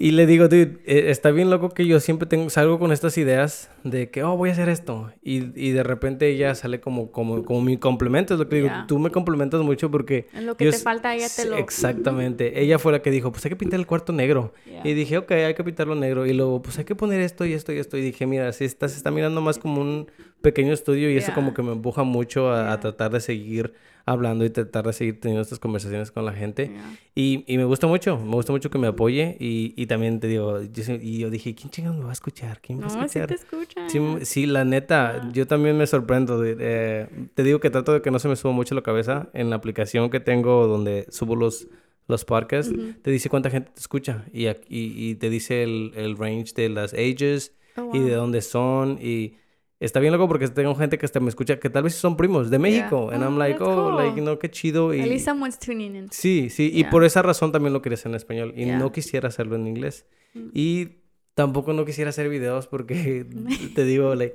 Y 0.00 0.12
le 0.12 0.26
digo, 0.26 0.44
dude, 0.46 0.78
eh, 0.86 1.10
está 1.10 1.32
bien 1.32 1.50
loco 1.50 1.70
que 1.70 1.84
yo 1.84 1.98
siempre 1.98 2.28
tengo, 2.28 2.48
salgo 2.50 2.78
con 2.78 2.92
estas 2.92 3.18
ideas 3.18 3.68
de 3.82 4.10
que, 4.10 4.22
oh, 4.22 4.36
voy 4.36 4.50
a 4.50 4.52
hacer 4.52 4.68
esto. 4.68 5.10
Y, 5.24 5.46
y 5.60 5.72
de 5.72 5.82
repente 5.82 6.28
ella 6.28 6.54
sale 6.54 6.78
como, 6.80 7.10
como, 7.10 7.44
como 7.44 7.62
mi 7.62 7.78
complemento. 7.78 8.34
Es 8.34 8.38
lo 8.38 8.48
que 8.48 8.56
digo, 8.56 8.68
Yeah. 8.68 8.84
tú 8.86 9.00
me 9.00 9.10
complementas 9.10 9.60
mucho 9.62 9.90
porque... 9.90 10.28
En 10.34 10.46
lo 10.46 10.56
que 10.56 10.66
yo 10.66 10.70
te 10.70 10.78
falta, 10.78 11.16
ella 11.16 11.26
te 11.34 11.46
lo... 11.46 11.56
Exactamente. 11.56 12.60
Ella 12.62 12.78
fue 12.78 12.92
la 12.92 13.02
que 13.02 13.10
dijo, 13.10 13.32
pues 13.32 13.44
hay 13.44 13.48
que 13.48 13.56
pintar 13.56 13.80
el 13.80 13.86
cuarto 13.86 14.12
negro. 14.12 14.52
Yeah. 14.66 14.82
Y 14.86 14.94
dije, 14.94 15.18
ok, 15.18 15.32
hay 15.32 15.54
que 15.54 15.64
pintarlo 15.64 15.96
negro. 15.96 16.26
Y 16.26 16.32
luego, 16.32 16.62
pues 16.62 16.78
hay 16.78 16.84
que 16.84 16.94
poner 16.94 17.20
esto 17.20 17.44
y 17.44 17.52
esto 17.52 17.72
y 17.72 17.78
esto. 17.78 17.96
Y 17.96 18.00
dije, 18.02 18.24
mira, 18.24 18.52
si 18.52 18.64
está, 18.66 18.88
se 18.88 18.96
está 18.98 19.10
mirando 19.10 19.40
más 19.40 19.58
como 19.58 19.80
un 19.80 20.08
pequeño 20.42 20.72
estudio 20.72 21.10
y 21.10 21.16
eso 21.16 21.28
Yeah. 21.28 21.34
como 21.34 21.54
que 21.54 21.62
me 21.62 21.72
empuja 21.72 22.04
mucho 22.04 22.50
a, 22.52 22.72
a 22.72 22.78
tratar 22.78 23.10
de 23.10 23.18
seguir 23.20 23.72
hablando 24.10 24.44
y 24.44 24.50
tratar 24.50 24.86
de 24.86 24.92
seguir 24.92 25.20
teniendo 25.20 25.42
estas 25.42 25.58
conversaciones 25.58 26.10
con 26.10 26.24
la 26.24 26.32
gente. 26.32 26.68
Yeah. 26.68 26.98
Y, 27.14 27.44
y 27.46 27.56
me 27.58 27.64
gusta 27.64 27.86
mucho, 27.86 28.18
me 28.18 28.32
gusta 28.32 28.52
mucho 28.52 28.70
que 28.70 28.78
me 28.78 28.86
apoye 28.86 29.36
y, 29.40 29.74
y 29.76 29.86
también 29.86 30.20
te 30.20 30.26
digo, 30.28 30.62
yo, 30.62 30.82
sí- 30.84 30.98
y 31.00 31.18
yo 31.18 31.30
dije, 31.30 31.54
¿quién 31.54 31.70
chingados 31.70 31.98
me 31.98 32.04
va 32.04 32.10
a 32.10 32.12
escuchar? 32.12 32.60
¿Quién 32.60 32.78
me 32.78 32.84
va 32.86 32.90
a 32.92 32.94
No, 32.94 33.08
sí 33.08 33.18
escuchar? 33.18 33.26
te 33.28 33.34
escuchan. 33.34 34.24
Sí, 34.26 34.46
la 34.46 34.64
neta, 34.64 35.30
yo 35.32 35.46
también 35.46 35.76
me 35.76 35.86
sorprendo. 35.86 36.40
de- 36.40 36.56
eh, 36.58 37.06
te 37.34 37.42
digo 37.42 37.60
que 37.60 37.70
trato 37.70 37.92
de 37.92 38.02
que 38.02 38.10
no 38.10 38.18
se 38.18 38.28
me 38.28 38.36
suba 38.36 38.52
mucho 38.52 38.74
la 38.74 38.82
cabeza. 38.82 39.28
En 39.34 39.50
la 39.50 39.56
aplicación 39.56 40.10
que 40.10 40.20
tengo 40.20 40.66
donde 40.66 41.06
subo 41.10 41.36
los, 41.36 41.68
los 42.06 42.24
podcasts, 42.24 42.72
te 43.02 43.10
dice 43.10 43.28
cuánta 43.28 43.50
gente 43.50 43.70
te 43.74 43.80
escucha 43.80 44.24
y, 44.32 44.46
y, 44.46 44.54
y 44.68 45.14
te 45.16 45.28
dice 45.30 45.62
el, 45.62 45.92
el 45.96 46.16
range 46.16 46.52
de 46.54 46.68
las 46.68 46.94
ages 46.94 47.54
Oh, 47.76 47.90
y 47.94 48.00
de 48.00 48.12
dónde 48.14 48.40
son. 48.42 48.98
Y 49.00 49.34
está 49.80 50.00
bien 50.00 50.12
loco 50.12 50.26
porque 50.28 50.48
tengo 50.48 50.74
gente 50.74 50.98
que 50.98 51.06
hasta 51.06 51.20
me 51.20 51.28
escucha 51.28 51.58
que 51.58 51.70
tal 51.70 51.84
vez 51.84 51.94
son 51.94 52.16
primos 52.16 52.50
de 52.50 52.58
México. 52.58 53.10
And 53.12 53.22
I'm 53.22 53.38
like, 53.38 53.62
oh, 53.62 53.92
like, 53.96 54.14
cool. 54.14 54.24
no, 54.24 54.38
qué 54.38 54.50
chido. 54.50 54.92
Y, 54.94 55.00
At 55.00 55.06
least 55.08 55.24
someone's 55.26 55.58
tuning 55.58 55.94
in. 55.96 56.08
Sí, 56.10 56.50
sí, 56.50 56.70
y 56.72 56.80
Yeah. 56.82 56.90
por 56.90 57.04
esa 57.04 57.22
razón 57.22 57.52
también 57.52 57.72
lo 57.72 57.80
quería 57.82 57.94
hacer 57.94 58.10
en 58.10 58.16
español 58.16 58.52
y 58.56 58.64
Yeah. 58.64 58.78
no 58.78 58.90
quisiera 58.92 59.28
hacerlo 59.28 59.56
en 59.56 59.66
inglés. 59.68 60.06
Mm. 60.34 60.48
Y 60.52 60.88
tampoco 61.34 61.72
no 61.72 61.84
quisiera 61.84 62.10
hacer 62.10 62.28
videos 62.28 62.66
porque 62.66 63.24
te 63.74 63.84
digo, 63.84 64.14
like, 64.14 64.34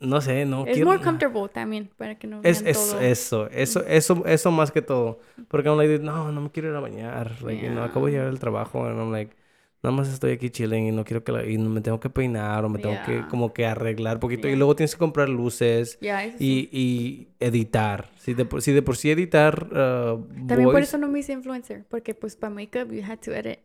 no 0.00 0.20
sé, 0.20 0.44
no 0.44 0.66
Es 0.66 0.84
more 0.84 1.00
comfortable 1.02 1.48
también, 1.48 1.90
para 1.96 2.16
que 2.18 2.26
no 2.26 2.40
Es, 2.44 2.62
vean 2.62 2.70
es 2.76 2.90
todo. 2.90 3.00
eso, 3.00 3.48
eso, 3.50 3.84
eso, 3.86 4.22
eso 4.26 4.50
más 4.52 4.70
que 4.70 4.82
todo. 4.82 5.18
Porque 5.48 5.68
I'm 5.68 5.78
like, 5.78 5.98
no, 5.98 6.30
no 6.30 6.40
me 6.42 6.50
quiero 6.50 6.68
ir 6.70 6.76
a 6.76 6.80
bañar. 6.80 7.42
Like, 7.42 7.60
you 7.62 7.68
know, 7.70 7.78
Yeah. 7.82 7.84
acabo 7.86 8.06
de 8.06 8.12
llegar 8.12 8.26
del 8.28 8.38
trabajo 8.38 8.86
and 8.86 8.98
I'm 9.00 9.10
like, 9.10 9.34
nada 9.82 9.96
más 9.96 10.08
estoy 10.08 10.32
aquí 10.32 10.48
chilling 10.50 10.86
y 10.86 10.92
no 10.92 11.04
quiero 11.04 11.24
que 11.24 11.32
la- 11.32 11.44
y 11.44 11.58
no 11.58 11.68
me 11.68 11.80
tengo 11.80 11.98
que 11.98 12.08
peinar 12.08 12.64
o 12.64 12.68
me 12.68 12.78
tengo 12.78 12.94
que 13.04 13.12
Yeah. 13.12 13.28
como 13.28 13.52
que 13.52 13.66
arreglar 13.66 14.20
poquito. 14.20 14.46
Y 14.46 14.50
Yeah. 14.52 14.58
luego 14.58 14.76
tienes 14.76 14.94
que 14.94 14.98
comprar 14.98 15.28
luces 15.28 15.98
sí. 16.00 16.08
y, 16.38 16.68
y 16.72 17.28
editar. 17.40 18.10
Si 18.18 18.34
de, 18.34 18.44
por- 18.44 18.62
si 18.62 18.72
de 18.72 18.82
por 18.82 18.96
sí 18.96 19.10
editar 19.10 19.66
uh, 19.66 20.22
También 20.46 20.46
por 20.64 20.74
voice- 20.74 20.84
eso 20.84 20.98
no 20.98 21.08
me 21.08 21.18
hice 21.18 21.32
influencer, 21.32 21.84
porque 21.88 22.14
pues 22.14 22.36
para 22.36 22.54
makeup 22.54 22.90
you 22.92 23.02
had 23.02 23.18
to 23.18 23.32
edit. 23.32 23.58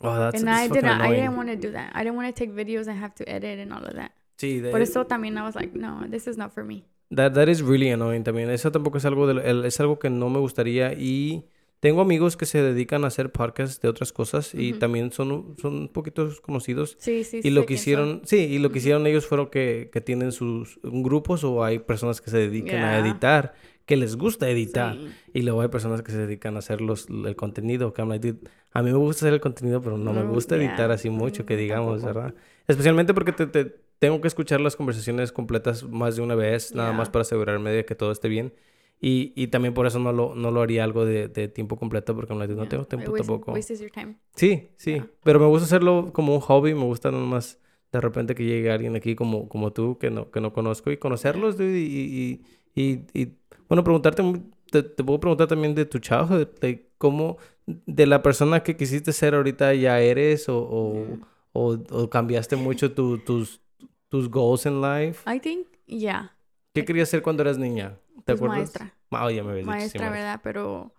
Oh, 0.00 0.14
that's, 0.14 0.36
and 0.42 0.44
that's 0.46 0.66
I 0.66 0.68
didn't, 0.68 1.00
I 1.00 1.10
didn't 1.14 1.36
want 1.38 1.48
to 1.48 1.56
do 1.56 1.72
that. 1.72 1.90
I 1.94 2.00
didn't 2.04 2.16
want 2.18 2.28
to 2.28 2.34
take 2.34 2.52
videos 2.52 2.86
and 2.86 3.02
have 3.02 3.14
to 3.14 3.24
edit 3.26 3.58
and 3.58 3.72
all 3.72 3.82
of 3.82 3.94
that. 3.94 4.12
Sí, 4.36 4.60
de- 4.60 4.70
Por 4.70 4.82
eso 4.82 5.06
también 5.06 5.38
I 5.38 5.40
was 5.42 5.54
like, 5.54 5.72
no, 5.78 6.06
this 6.10 6.26
is 6.26 6.36
not 6.36 6.52
for 6.52 6.64
me. 6.64 6.84
That, 7.08 7.32
that 7.34 7.48
is 7.48 7.62
really 7.62 7.88
annoying 7.90 8.22
también. 8.24 8.50
Eso 8.50 8.70
tampoco 8.70 8.98
es 8.98 9.06
algo, 9.06 9.26
de, 9.26 9.66
es 9.66 9.80
algo 9.80 9.98
que 9.98 10.10
no 10.10 10.28
me 10.28 10.38
gustaría. 10.38 10.92
Y 10.92 11.46
tengo 11.80 12.00
amigos 12.00 12.36
que 12.36 12.46
se 12.46 12.62
dedican 12.62 13.04
a 13.04 13.08
hacer 13.08 13.30
podcasts 13.32 13.80
de 13.80 13.88
otras 13.88 14.12
cosas 14.12 14.54
y 14.54 14.72
también 14.72 15.12
son, 15.12 15.54
son 15.60 15.74
un 15.76 15.88
poquito 15.88 16.28
conocidos. 16.42 16.96
Sí, 16.98 17.22
sí, 17.24 17.40
Y 17.44 17.50
lo 17.50 17.66
que 17.66 17.74
son. 17.76 17.80
hicieron, 17.80 18.22
sí, 18.24 18.36
y 18.38 18.58
lo 18.58 18.70
que 18.72 18.78
hicieron 18.78 19.06
ellos 19.06 19.26
fueron 19.26 19.48
que, 19.48 19.90
que 19.92 20.00
tienen 20.00 20.32
sus 20.32 20.80
grupos 20.82 21.44
o 21.44 21.62
hay 21.64 21.78
personas 21.78 22.20
que 22.20 22.30
se 22.30 22.38
dedican 22.38 22.82
a 22.82 22.98
editar, 22.98 23.54
que 23.84 23.96
les 23.96 24.16
gusta 24.16 24.48
editar. 24.50 24.94
Sí. 24.96 25.08
Y 25.34 25.42
luego 25.42 25.60
hay 25.60 25.68
personas 25.68 26.02
que 26.02 26.10
se 26.12 26.18
dedican 26.18 26.56
a 26.56 26.58
hacer 26.60 26.80
los, 26.80 27.08
el 27.08 27.36
contenido. 27.36 27.92
que 27.92 28.04
like, 28.04 28.34
a 28.72 28.82
mí 28.82 28.90
me 28.90 28.96
gusta 28.98 29.26
hacer 29.26 29.34
el 29.34 29.40
contenido, 29.40 29.80
pero 29.80 29.96
no 29.98 30.12
me 30.12 30.24
gusta 30.24 30.56
yeah. 30.56 30.66
editar 30.66 30.90
así 30.90 31.08
mucho, 31.10 31.46
que 31.46 31.54
Mm, 31.54 31.58
digamos, 31.58 32.02
tampoco. 32.02 32.20
¿verdad? 32.24 32.34
Especialmente 32.66 33.14
porque 33.14 33.32
te, 33.32 33.46
te- 33.46 33.76
tengo 33.98 34.20
que 34.20 34.28
escuchar 34.28 34.60
las 34.60 34.76
conversaciones 34.76 35.30
completas 35.30 35.84
más 35.84 36.16
de 36.16 36.22
una 36.22 36.34
vez, 36.34 36.74
nada 36.74 36.92
más 36.92 37.08
para 37.10 37.22
asegurarme 37.22 37.70
de 37.70 37.84
que 37.84 37.94
todo 37.94 38.10
esté 38.12 38.28
bien. 38.28 38.52
Y, 39.00 39.32
y 39.36 39.48
también 39.48 39.74
por 39.74 39.86
eso 39.86 39.98
no 39.98 40.10
lo, 40.12 40.34
no 40.34 40.50
lo 40.50 40.62
haría 40.62 40.82
algo 40.82 41.04
de, 41.04 41.28
de 41.28 41.48
tiempo 41.48 41.76
completo, 41.76 42.14
porque 42.14 42.32
no 42.34 42.40
Yeah. 42.46 42.68
tengo 42.68 42.84
tiempo 42.86 43.12
wastes- 43.12 43.26
tampoco. 43.26 43.56
your 43.80 43.90
time. 43.90 44.16
Sí, 44.34 44.68
sí. 44.76 44.92
Yeah. 44.94 45.06
Pero 45.22 45.38
me 45.40 45.46
gusta 45.46 45.66
hacerlo 45.66 46.10
como 46.12 46.34
un 46.34 46.40
hobby. 46.40 46.74
Me 46.74 46.84
gusta 46.84 47.10
nomás 47.10 47.58
de 47.92 48.00
repente 48.00 48.34
que 48.34 48.44
llegue 48.44 48.70
alguien 48.70 48.96
aquí 48.96 49.14
como, 49.14 49.48
como 49.48 49.72
tú 49.72 49.98
que 49.98 50.10
no, 50.10 50.30
que 50.30 50.40
no 50.40 50.52
conozco 50.52 50.90
y 50.90 50.96
conocerlos 50.96 51.56
dude, 51.56 51.78
y, 51.78 52.40
y, 52.74 52.82
y, 52.82 53.20
y, 53.22 53.32
bueno, 53.68 53.84
preguntarte, 53.84 54.22
te, 54.70 54.82
te 54.82 55.04
puedo 55.04 55.20
preguntar 55.20 55.46
también 55.46 55.74
de 55.74 55.84
tu 55.86 55.98
childhood, 55.98 56.48
de 56.60 56.88
cómo, 56.98 57.36
de 57.66 58.06
la 58.06 58.22
persona 58.22 58.62
que 58.62 58.76
quisiste 58.76 59.12
ser 59.12 59.34
ahorita 59.34 59.72
ya 59.74 60.00
eres 60.00 60.48
o, 60.48 60.58
o, 60.58 61.06
o, 61.52 61.78
o 61.90 62.10
cambiaste 62.10 62.56
mucho 62.56 62.92
tu- 62.92 63.18
tus, 63.18 63.60
tus 64.08 64.28
goals 64.30 64.66
in 64.66 64.80
life. 64.82 65.22
I 65.30 65.38
think, 65.38 65.66
yeah, 65.86 66.34
¿Qué 66.74 66.84
querías 66.84 67.08
ser 67.08 67.22
cuando 67.22 67.42
eras 67.42 67.56
niña? 67.58 67.98
¿Te 68.24 68.32
Pues 68.32 68.40
acuerdas? 68.40 68.58
maestra. 68.58 68.94
Ah, 69.10 69.30
ya 69.30 69.42
me 69.44 69.52
habías 69.52 69.66
dicho, 69.66 69.72
sí, 69.74 69.76
maestra, 69.78 70.10
¿verdad? 70.10 70.40
Pero 70.42 70.92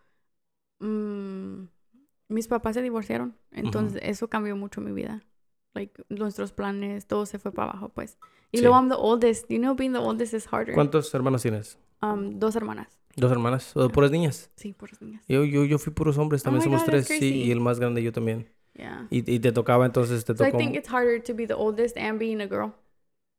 mm, 0.80 1.64
mis 2.30 2.48
papás 2.48 2.76
se 2.76 2.82
divorciaron, 2.82 3.36
entonces 3.52 4.00
eso 4.04 4.30
cambió 4.30 4.56
mucho 4.56 4.82
mi 4.82 4.92
vida. 4.92 5.24
Like, 5.74 6.04
nuestros 6.10 6.52
planes, 6.52 7.06
todo 7.08 7.26
se 7.26 7.38
fue 7.40 7.52
para 7.52 7.72
abajo, 7.72 7.90
pues. 7.90 8.18
Y 8.52 8.58
Sí. 8.58 8.64
luego 8.64 8.78
I'm 8.78 8.90
the 8.90 8.96
oldest. 8.98 9.50
You 9.50 9.60
know, 9.60 9.76
being 9.76 9.94
the 9.94 10.00
oldest 10.00 10.34
is 10.34 10.48
harder. 10.52 10.74
¿Cuántos 10.74 11.14
hermanos 11.14 11.42
tienes? 11.42 11.78
Um, 12.02 12.40
dos 12.40 12.56
hermanas. 12.56 12.88
¿Dos 13.16 13.32
hermanas? 13.32 13.76
¿O 13.76 13.90
puras 13.90 14.12
niñas? 14.12 14.50
Sí, 14.56 14.74
por 14.74 14.90
niñas. 15.02 15.24
Yo, 15.28 15.44
yo, 15.44 15.66
yo 15.66 15.78
fui 15.80 15.92
puros 15.94 16.18
hombres, 16.18 16.44
también 16.44 16.62
Oh 16.62 16.66
somos 16.66 16.84
God, 16.84 16.92
tres, 16.92 17.08
sí, 17.08 17.44
y 17.46 17.52
el 17.52 17.60
más 17.60 17.80
grande 17.80 18.02
yo 18.04 18.12
también. 18.12 18.48
Yeah. 18.76 19.08
Y, 19.10 19.20
y 19.36 19.40
te 19.40 19.52
tocaba 19.52 19.86
entonces, 19.86 20.24
te 20.24 20.34
So 20.36 20.44
I 20.46 20.52
tocó... 20.52 20.58
think 20.60 20.76
it's 20.76 20.88
harder 20.90 21.20
to 21.24 21.34
be 21.34 21.48
the 21.48 21.56
oldest 21.56 21.98
and 21.98 22.20
being 22.20 22.42
a 22.42 22.48
girl. 22.48 22.74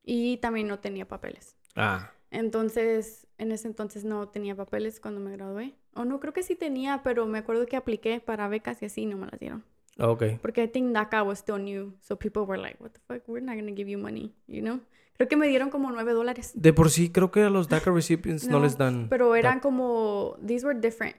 Y 0.05 0.39
también 0.39 0.67
no 0.69 0.79
tenía 0.81 1.07
papeles. 1.07 1.55
Ah, 1.77 2.11
Entonces, 2.31 3.28
en 3.39 3.53
ese 3.53 3.69
entonces 3.69 4.05
no 4.05 4.29
tenía 4.29 4.55
papeles 4.55 5.01
cuando 5.01 5.21
me 5.21 5.33
gradué. 5.33 5.75
O 5.95 6.05
no, 6.05 6.21
creo 6.21 6.33
que 6.33 6.43
sí 6.43 6.55
tenía, 6.57 7.03
pero 7.03 7.27
me 7.27 7.39
acuerdo 7.39 7.67
que 7.67 7.77
apliqué 7.77 8.21
para 8.21 8.49
becas 8.49 8.83
y 8.83 8.87
así 8.87 9.07
no 9.07 9.17
me 9.17 9.27
las 9.27 9.41
dieron. 9.41 9.65
ah, 9.99 10.11
ok. 10.11 10.25
Porque 10.43 10.63
I 10.63 10.69
think 10.69 10.93
DACA 10.93 11.23
was 11.23 11.39
still 11.39 11.59
new. 11.59 11.93
So 12.01 12.17
people 12.17 12.43
were 12.43 12.61
like, 12.61 12.81
what 12.81 12.91
the 12.91 13.01
fuck, 13.07 13.27
we're 13.29 13.45
not 13.45 13.55
going 13.55 13.67
to 13.67 13.75
give 13.75 13.91
you 13.91 13.99
money, 13.99 14.33
you 14.47 14.61
know? 14.61 14.81
Creo 15.17 15.29
que 15.29 15.37
me 15.37 15.49
dieron 15.49 15.71
como 15.71 15.91
nueve 15.91 16.13
dólares. 16.13 16.53
De 16.55 16.73
por 16.73 16.91
sí, 16.91 17.11
creo 17.11 17.31
que 17.33 17.43
a 17.43 17.51
los 17.51 17.69
DACA 17.69 17.91
recipients 17.91 18.47
no, 18.47 18.59
No, 18.59 18.65
les 18.65 18.79
dan... 18.79 19.09
Pero 19.09 19.35
eran 19.35 19.59
como, 19.61 20.37
these 20.47 20.65
were 20.65 20.79
different. 20.79 21.17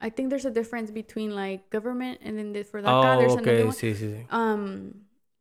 I 0.00 0.10
think 0.10 0.28
there's 0.30 0.46
a 0.46 0.50
difference 0.50 0.92
between 0.92 1.34
like 1.34 1.64
government 1.70 2.20
and 2.22 2.36
then 2.38 2.52
the, 2.52 2.64
for 2.64 2.80
DACA 2.82 3.16
Oh, 3.16 3.18
there's 3.18 3.34
another 3.34 3.66
one. 3.66 3.72
sí, 3.74 3.94
sí, 3.94 4.10
sí. 4.10 4.26
Um, 4.34 4.92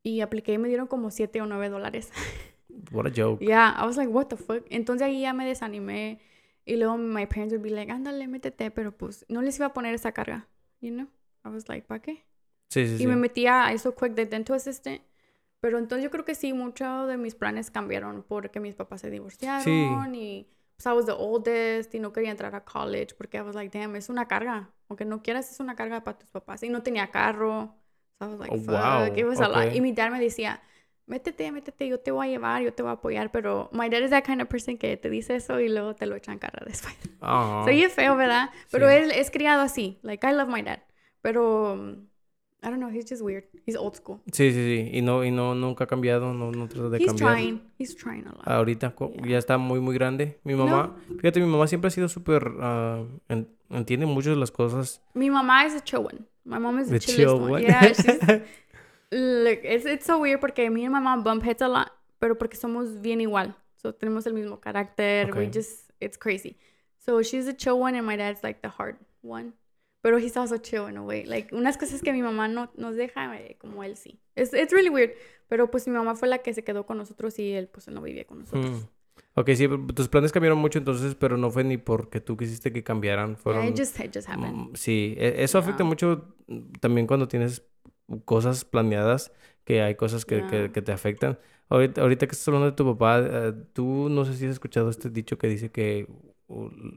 y 0.04 0.20
apliqué 0.22 0.54
y 0.54 0.58
me 0.58 0.68
dieron 0.68 0.88
como 0.88 1.12
siete 1.12 1.42
o 1.42 1.46
nueve 1.46 1.70
dólares. 1.70 2.10
What 2.92 3.06
a 3.08 3.12
joke. 3.12 3.42
Yeah, 3.42 3.74
I 3.78 3.86
was 3.86 3.98
like, 3.98 4.10
what 4.10 4.26
the 4.28 4.38
fuck. 4.38 4.64
Entonces 4.70 5.06
ahí 5.08 5.22
ya 5.22 5.34
me 5.34 5.46
desanimé. 5.46 6.20
Y 6.66 6.78
luego 6.78 6.98
my 6.98 7.26
parents 7.26 7.54
would 7.54 7.64
be 7.64 7.70
like, 7.70 7.92
ándale, 7.92 8.28
métete. 8.28 8.72
Pero 8.72 8.92
pues 8.98 9.26
no 9.30 9.42
les 9.42 9.58
iba 9.58 9.68
a 9.68 9.74
poner 9.74 9.94
esa 9.94 10.12
carga, 10.12 10.48
you 10.82 10.92
know? 10.92 11.08
I 11.46 11.50
was 11.50 11.68
like, 11.68 11.86
¿para 11.88 12.02
qué? 12.02 12.24
Sí, 12.70 12.88
sí, 12.88 12.94
Y 12.96 12.98
sí. 13.00 13.08
me 13.08 13.16
metía 13.16 13.66
a 13.66 13.74
eso 13.74 13.96
quick 13.96 14.14
de 14.14 14.26
dental 14.26 14.56
assistant. 14.56 15.02
Pero 15.60 15.78
entonces 15.78 16.04
yo 16.04 16.12
creo 16.12 16.26
que 16.26 16.36
sí, 16.36 16.54
muchos 16.54 17.08
de 17.08 17.18
mis 17.18 17.36
planes 17.36 17.72
cambiaron 17.72 18.24
porque 18.28 18.60
mis 18.60 18.76
papás 18.76 19.02
se 19.02 19.10
divorciaron 19.10 20.14
y 20.14 20.48
pues, 20.76 20.86
I 20.86 20.90
was 20.96 21.06
the 21.06 21.14
oldest 21.14 21.94
y 21.96 22.00
no 22.00 22.12
quería 22.12 22.32
entrar 22.32 22.54
a 22.56 22.66
college 22.66 23.16
porque 23.18 23.38
I 23.38 23.42
was 23.42 23.56
like, 23.56 23.78
damn, 23.78 23.96
es 23.96 24.10
una 24.10 24.28
carga. 24.28 24.72
Aunque 24.90 25.06
no 25.06 25.22
quieras, 25.24 25.50
es 25.52 25.60
una 25.62 25.76
carga 25.76 26.04
para 26.04 26.18
tus 26.20 26.30
papás. 26.30 26.64
Y 26.64 26.70
no 26.70 26.84
tenía 26.84 27.12
carro. 27.12 27.76
So 28.20 28.26
I 28.26 28.30
was 28.30 28.40
like, 28.40 28.54
Oh, 28.54 28.58
fuck, 28.60 28.68
wow, 28.68 29.06
it 29.16 29.26
was 29.26 29.40
a 29.40 29.48
lot. 29.48 29.68
okay. 29.68 29.78
Y 29.78 29.82
mi 29.82 29.94
dad 29.94 30.12
me 30.12 30.20
decía, 30.20 30.62
métete, 31.08 31.52
métete, 31.52 31.88
yo 31.88 32.00
te 32.00 32.12
voy 32.12 32.28
a 32.28 32.30
llevar, 32.30 32.62
yo 32.62 32.74
te 32.74 32.82
voy 32.84 32.90
a 32.90 32.94
apoyar. 32.94 33.32
Pero 33.32 33.70
my 33.72 33.90
dad 33.90 34.02
is 34.02 34.10
that 34.12 34.24
kind 34.26 34.42
of 34.42 34.48
person 34.48 34.78
que 34.78 34.96
te 34.98 35.10
dice 35.10 35.36
eso 35.36 35.60
y 35.60 35.70
luego 35.70 35.94
te 35.96 36.06
lo 36.06 36.16
echan 36.16 36.40
cara 36.40 36.64
después. 36.68 36.96
Ah, 37.22 37.64
Soy 37.66 37.82
feo, 37.90 38.16
¿verdad? 38.16 38.50
Pero 38.72 38.88
Sí. 38.90 38.96
él 38.96 39.12
es 39.12 39.32
criado 39.32 39.62
así. 39.62 40.00
Like, 40.02 40.26
I 40.28 40.32
love 40.34 40.50
my 40.50 40.62
dad. 40.62 40.80
Pero, 41.22 41.74
um, 41.74 42.08
I 42.62 42.68
don't 42.68 42.78
know, 42.78 42.90
he's 42.90 43.06
just 43.10 43.22
weird. 43.22 43.44
He's 43.66 43.76
old 43.76 43.96
school. 43.96 44.22
Sí, 44.32 44.52
sí, 44.52 44.56
sí. 44.56 44.90
Y 44.98 45.02
no, 45.02 45.26
y 45.26 45.32
no, 45.32 45.54
nunca 45.54 45.84
ha 45.84 45.88
cambiado, 45.88 46.34
no, 46.34 46.52
no 46.52 46.68
trata 46.70 46.88
de 46.90 46.98
He's 46.98 47.08
cambiar. 47.08 47.34
trying. 47.36 47.62
He's 47.78 47.94
trying 47.96 48.26
a 48.26 48.32
lot. 48.32 48.48
Ahorita 48.48 48.94
Yeah. 48.98 49.28
ya 49.28 49.38
está 49.38 49.58
muy, 49.58 49.82
muy 49.82 49.94
grande. 49.96 50.40
Mi 50.46 50.54
mamá, 50.56 50.96
fíjate, 51.18 51.42
mi 51.42 51.46
mamá 51.48 51.68
siempre 51.68 51.90
ha 51.90 51.92
sido 51.92 52.08
súper... 52.08 52.50
en- 53.28 53.50
entiende 53.70 54.06
mucho 54.06 54.30
de 54.30 54.38
las 54.38 54.52
cosas. 54.52 55.02
Mi 55.14 55.30
mamá 55.30 55.66
is 55.66 55.74
a 55.76 55.82
chill 55.84 56.00
one. 56.06 56.20
My 56.46 56.60
mom 56.60 56.80
is 56.80 56.88
The 56.88 56.94
the 56.94 57.00
chill 57.00 57.30
one. 57.36 57.52
one. 57.52 57.64
Yeah, 57.64 57.82
she's... 57.94 58.06
Look, 59.14 59.60
it's, 59.64 59.86
it's 59.86 60.06
so 60.06 60.18
weird 60.20 60.40
porque 60.40 60.70
mi 60.70 60.82
y 60.82 60.90
mi 60.90 60.90
mamá 60.90 61.18
bump 61.24 61.44
heads 61.44 61.62
a 61.62 61.68
lot, 61.68 61.92
pero 62.20 62.38
porque 62.38 62.56
somos 62.58 63.02
bien 63.02 63.22
igual. 63.22 63.56
So, 63.76 63.94
tenemos 63.94 64.26
el 64.26 64.34
mismo 64.34 64.60
carácter. 64.60 65.28
We 65.28 65.32
Okay. 65.48 65.52
just... 65.54 65.92
It's 66.00 66.18
crazy. 66.18 66.58
So, 66.98 67.22
she's 67.22 67.48
a 67.48 67.54
chill 67.54 67.80
one 67.80 67.96
and 67.98 68.06
my 68.06 68.18
dad's 68.18 68.44
like 68.44 68.62
the 68.62 68.70
hard 68.70 68.96
one. 69.22 69.54
Pero 70.02 70.18
he's 70.18 70.36
also 70.36 70.58
chill 70.58 70.88
in 70.88 70.98
a 70.98 71.04
way. 71.04 71.24
Like, 71.26 71.54
unas 71.56 71.78
cosas 71.78 72.02
que 72.02 72.12
mi 72.12 72.22
mamá 72.22 72.48
no 72.50 72.70
nos 72.76 72.96
deja, 72.96 73.38
eh, 73.38 73.56
como 73.60 73.84
él 73.84 73.96
sí. 73.96 74.20
It's, 74.36 74.54
it's 74.54 74.74
really 74.74 74.90
weird. 74.90 75.12
Pero 75.48 75.70
pues 75.70 75.88
mi 75.88 75.94
mamá 75.94 76.16
fue 76.16 76.28
la 76.28 76.40
que 76.40 76.54
se 76.54 76.64
quedó 76.64 76.86
con 76.86 76.98
nosotros 76.98 77.38
y 77.40 77.54
él 77.54 77.68
pues 77.68 77.88
no 77.88 78.02
vivía 78.02 78.26
con 78.26 78.40
nosotros. 78.40 78.66
Mm. 78.82 78.88
Ok, 79.36 79.50
sí, 79.56 79.68
tus 79.96 80.10
planes 80.10 80.32
cambiaron 80.32 80.58
mucho 80.60 80.80
entonces, 80.80 81.16
pero 81.16 81.38
no 81.38 81.50
fue 81.52 81.64
ni 81.64 81.78
porque 81.78 82.20
tú 82.20 82.36
quisiste 82.36 82.72
que 82.74 82.84
cambiaran. 82.84 83.30
Yeah, 83.36 83.38
Fueron... 83.38 83.68
it 83.68 83.78
just, 83.78 84.00
it 84.00 84.12
just 84.14 84.28
happened. 84.28 84.72
Mm, 84.72 84.76
Sí, 84.76 85.16
e- 85.18 85.44
eso 85.44 85.58
afecta 85.58 85.84
Yeah. 85.84 85.88
mucho 85.90 86.36
también 86.80 87.08
cuando 87.08 87.28
tienes 87.28 87.62
cosas 88.26 88.66
planeadas, 88.66 89.32
que 89.64 89.82
hay 89.82 89.96
cosas 89.96 90.26
que, 90.26 90.42
que- 90.48 90.58
Yeah. 90.58 90.72
que 90.72 90.82
te 90.82 90.92
afectan. 90.92 91.38
Ahorita, 91.70 92.02
ahorita 92.02 92.28
que 92.28 92.34
estás 92.34 92.48
hablando 92.50 92.70
de 92.70 92.76
tu 92.76 92.86
papá, 92.86 93.20
eh, 93.26 93.54
tú 93.74 94.10
no 94.10 94.26
sé 94.26 94.34
si 94.36 94.46
has 94.46 94.52
escuchado 94.52 94.90
este 94.90 95.10
dicho 95.10 95.38
que 95.38 95.48
dice 95.48 95.72
que 95.72 96.08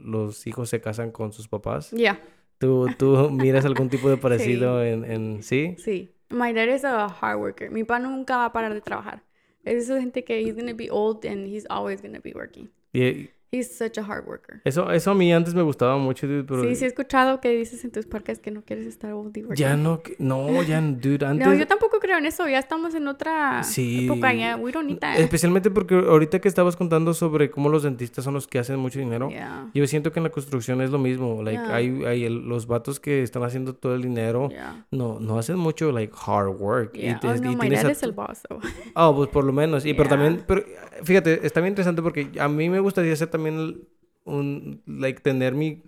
los 0.04 0.46
hijos 0.46 0.68
se 0.68 0.80
casan 0.80 1.10
con 1.12 1.32
sus 1.32 1.48
papás. 1.48 1.90
Yeah, 1.92 2.20
¿Tú, 2.58 2.88
tú 2.98 3.30
miras 3.30 3.64
algún 3.64 3.88
tipo 3.88 4.08
de 4.10 4.16
parecido 4.18 4.82
en, 4.84 5.04
en... 5.04 5.42
¿Sí? 5.42 5.76
sí. 5.78 6.12
My 6.28 6.52
dad 6.52 6.66
is 6.74 6.84
a 6.84 7.06
hard 7.06 7.38
worker. 7.38 7.70
Mi 7.70 7.84
papá 7.84 8.00
nunca 8.00 8.36
va 8.38 8.46
a 8.46 8.52
parar 8.52 8.74
de 8.74 8.80
trabajar. 8.80 9.22
Es 9.64 9.84
esa 9.84 10.00
gente 10.00 10.24
que 10.24 10.40
he's 10.40 10.56
gonna 10.56 10.72
be 10.74 10.88
old 10.90 11.24
and 11.24 11.46
he's 11.46 11.66
always 11.70 12.02
gonna 12.02 12.18
be 12.18 12.32
working. 12.34 12.68
Y, 12.92 13.30
He's 13.52 13.76
such 13.78 13.96
a 13.96 14.02
hard 14.02 14.26
worker. 14.26 14.60
Eso, 14.64 14.90
eso 14.90 15.10
a 15.12 15.14
mí 15.14 15.32
antes 15.32 15.54
me 15.54 15.62
gustaba 15.62 15.96
mucho, 15.98 16.26
dude, 16.26 16.44
pero 16.44 16.62
Sí, 16.64 16.74
sí 16.74 16.84
he 16.84 16.88
escuchado 16.88 17.40
que 17.40 17.50
dices 17.50 17.84
en 17.84 17.92
tus 17.92 18.04
podcasts 18.06 18.42
que 18.42 18.50
no 18.50 18.62
quieres 18.62 18.86
estar 18.86 19.12
oldie 19.12 19.44
working. 19.44 19.56
ya 19.64 19.76
no, 19.76 20.00
no, 20.18 20.62
ya, 20.64 20.80
dude, 21.00 21.24
antes... 21.24 21.46
No, 21.46 21.54
yo 21.54 21.66
tampoco 21.66 21.98
creo 22.00 22.18
en 22.18 22.26
eso. 22.26 22.46
Ya 22.48 22.58
estamos 22.58 22.94
en 22.94 23.06
otra 23.08 23.62
Sí. 23.62 24.06
época. 24.06 24.34
Ya, 24.34 24.56
we 24.56 24.72
don't 24.72 24.86
need 24.88 24.98
that. 24.98 25.18
Especialmente 25.18 25.70
porque 25.70 25.94
ahorita 25.94 26.40
que 26.40 26.48
estabas 26.48 26.76
contando 26.76 27.14
sobre 27.14 27.50
cómo 27.50 27.68
los 27.68 27.82
dentistas 27.84 28.24
son 28.24 28.34
los 28.34 28.46
que 28.46 28.58
hacen 28.58 28.78
mucho 28.78 28.98
dinero, 28.98 29.28
Yeah. 29.30 29.70
yo 29.74 29.86
siento 29.86 30.12
que 30.12 30.18
en 30.18 30.24
la 30.24 30.30
construcción 30.30 30.80
es 30.82 30.90
lo 30.90 30.98
mismo. 30.98 31.42
Like, 31.42 31.62
Yeah. 31.62 31.74
hay, 31.74 32.04
hay 32.04 32.28
los 32.28 32.66
vatos 32.66 32.98
que 33.00 33.22
están 33.22 33.42
haciendo 33.44 33.74
todo 33.74 33.94
el 33.94 34.02
dinero, 34.02 34.48
Yeah. 34.50 34.86
no, 34.90 35.20
no 35.20 35.38
hacen 35.38 35.56
mucho, 35.56 35.92
like, 35.92 36.12
hard 36.26 36.48
work. 36.60 36.90
Y 36.94 37.14
te- 37.14 37.28
Oh, 37.28 37.34
y 37.36 37.40
no, 37.40 37.52
my 37.52 37.58
tienes 37.60 37.82
dad 37.82 37.92
es 37.92 38.02
el 38.02 38.12
boss. 38.12 38.42
so. 38.48 38.58
Ah, 38.94 39.12
pues 39.14 39.28
por 39.28 39.44
lo 39.44 39.52
menos. 39.52 39.84
Y 39.86 39.94
pero 39.94 40.08
también, 40.08 40.42
pero 40.46 40.64
fíjate, 41.04 41.46
está 41.46 41.60
bien 41.60 41.72
interesante 41.72 42.02
porque 42.02 42.28
a 42.40 42.48
mí 42.48 42.68
me 42.68 42.80
gustaría 42.80 43.12
hacer 43.12 43.28
también 43.36 43.86
un, 44.24 44.82
like, 44.86 45.20
tener 45.20 45.54
mi, 45.54 45.82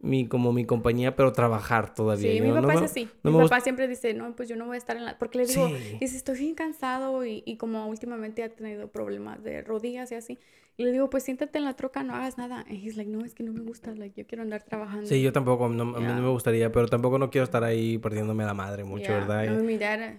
mi, 0.00 0.26
como 0.26 0.52
mi 0.52 0.64
compañía, 0.64 1.14
pero 1.14 1.32
trabajar 1.32 1.94
todavía. 1.94 2.32
Sí, 2.32 2.38
you 2.38 2.44
mi? 2.44 2.48
No 2.50 2.54
papá 2.62 2.68
me- 2.68 2.74
es 2.86 2.90
así. 2.90 3.08
no 3.22 3.30
mi 3.32 3.38
papá 3.38 3.60
siempre 3.60 3.86
dice, 3.86 4.14
no, 4.14 4.34
pues 4.34 4.48
yo 4.48 4.56
no 4.56 4.66
voy 4.66 4.74
a 4.74 4.78
estar 4.78 4.96
en 4.96 5.04
la... 5.04 5.18
Porque 5.18 5.38
le 5.38 5.46
digo, 5.46 5.68
Sí. 5.68 5.98
dice, 6.00 6.16
estoy 6.16 6.38
bien 6.38 6.54
cansado 6.54 7.24
y, 7.26 7.42
y 7.46 7.56
como 7.56 7.86
últimamente 7.86 8.42
ha 8.42 8.48
tenido 8.48 8.90
problemas 8.90 9.42
de 9.44 9.62
rodillas 9.62 10.10
y 10.10 10.14
así. 10.16 10.38
Y 10.78 10.84
le 10.84 10.92
digo, 10.92 11.10
pues 11.10 11.22
siéntate 11.24 11.58
en 11.58 11.64
la 11.66 11.76
troca, 11.76 12.02
no 12.02 12.14
hagas 12.14 12.38
nada. 12.38 12.64
Y 12.68 12.76
he's 12.76 12.96
like, 12.96 13.10
no, 13.10 13.24
es 13.24 13.34
que 13.34 13.42
no 13.42 13.52
me 13.52 13.60
gusta, 13.60 13.94
like, 13.94 14.18
yo 14.20 14.26
quiero 14.26 14.42
andar 14.42 14.62
trabajando. 14.62 15.06
Sí, 15.06 15.20
yo 15.20 15.30
tampoco, 15.32 15.68
no, 15.68 15.82
a 15.82 16.00
mí 16.00 16.06
Yeah. 16.06 16.14
no 16.16 16.22
me 16.22 16.30
gustaría, 16.30 16.72
pero 16.72 16.88
tampoco 16.88 17.18
no 17.18 17.30
quiero 17.30 17.44
estar 17.44 17.62
ahí 17.62 17.98
perdiéndome 17.98 18.44
la 18.44 18.54
madre 18.54 18.82
mucho, 18.84 19.04
Yeah. 19.04 19.18
¿verdad? 19.18 19.44
No, 19.54 19.62
mi 19.62 19.76
dad, 19.76 20.14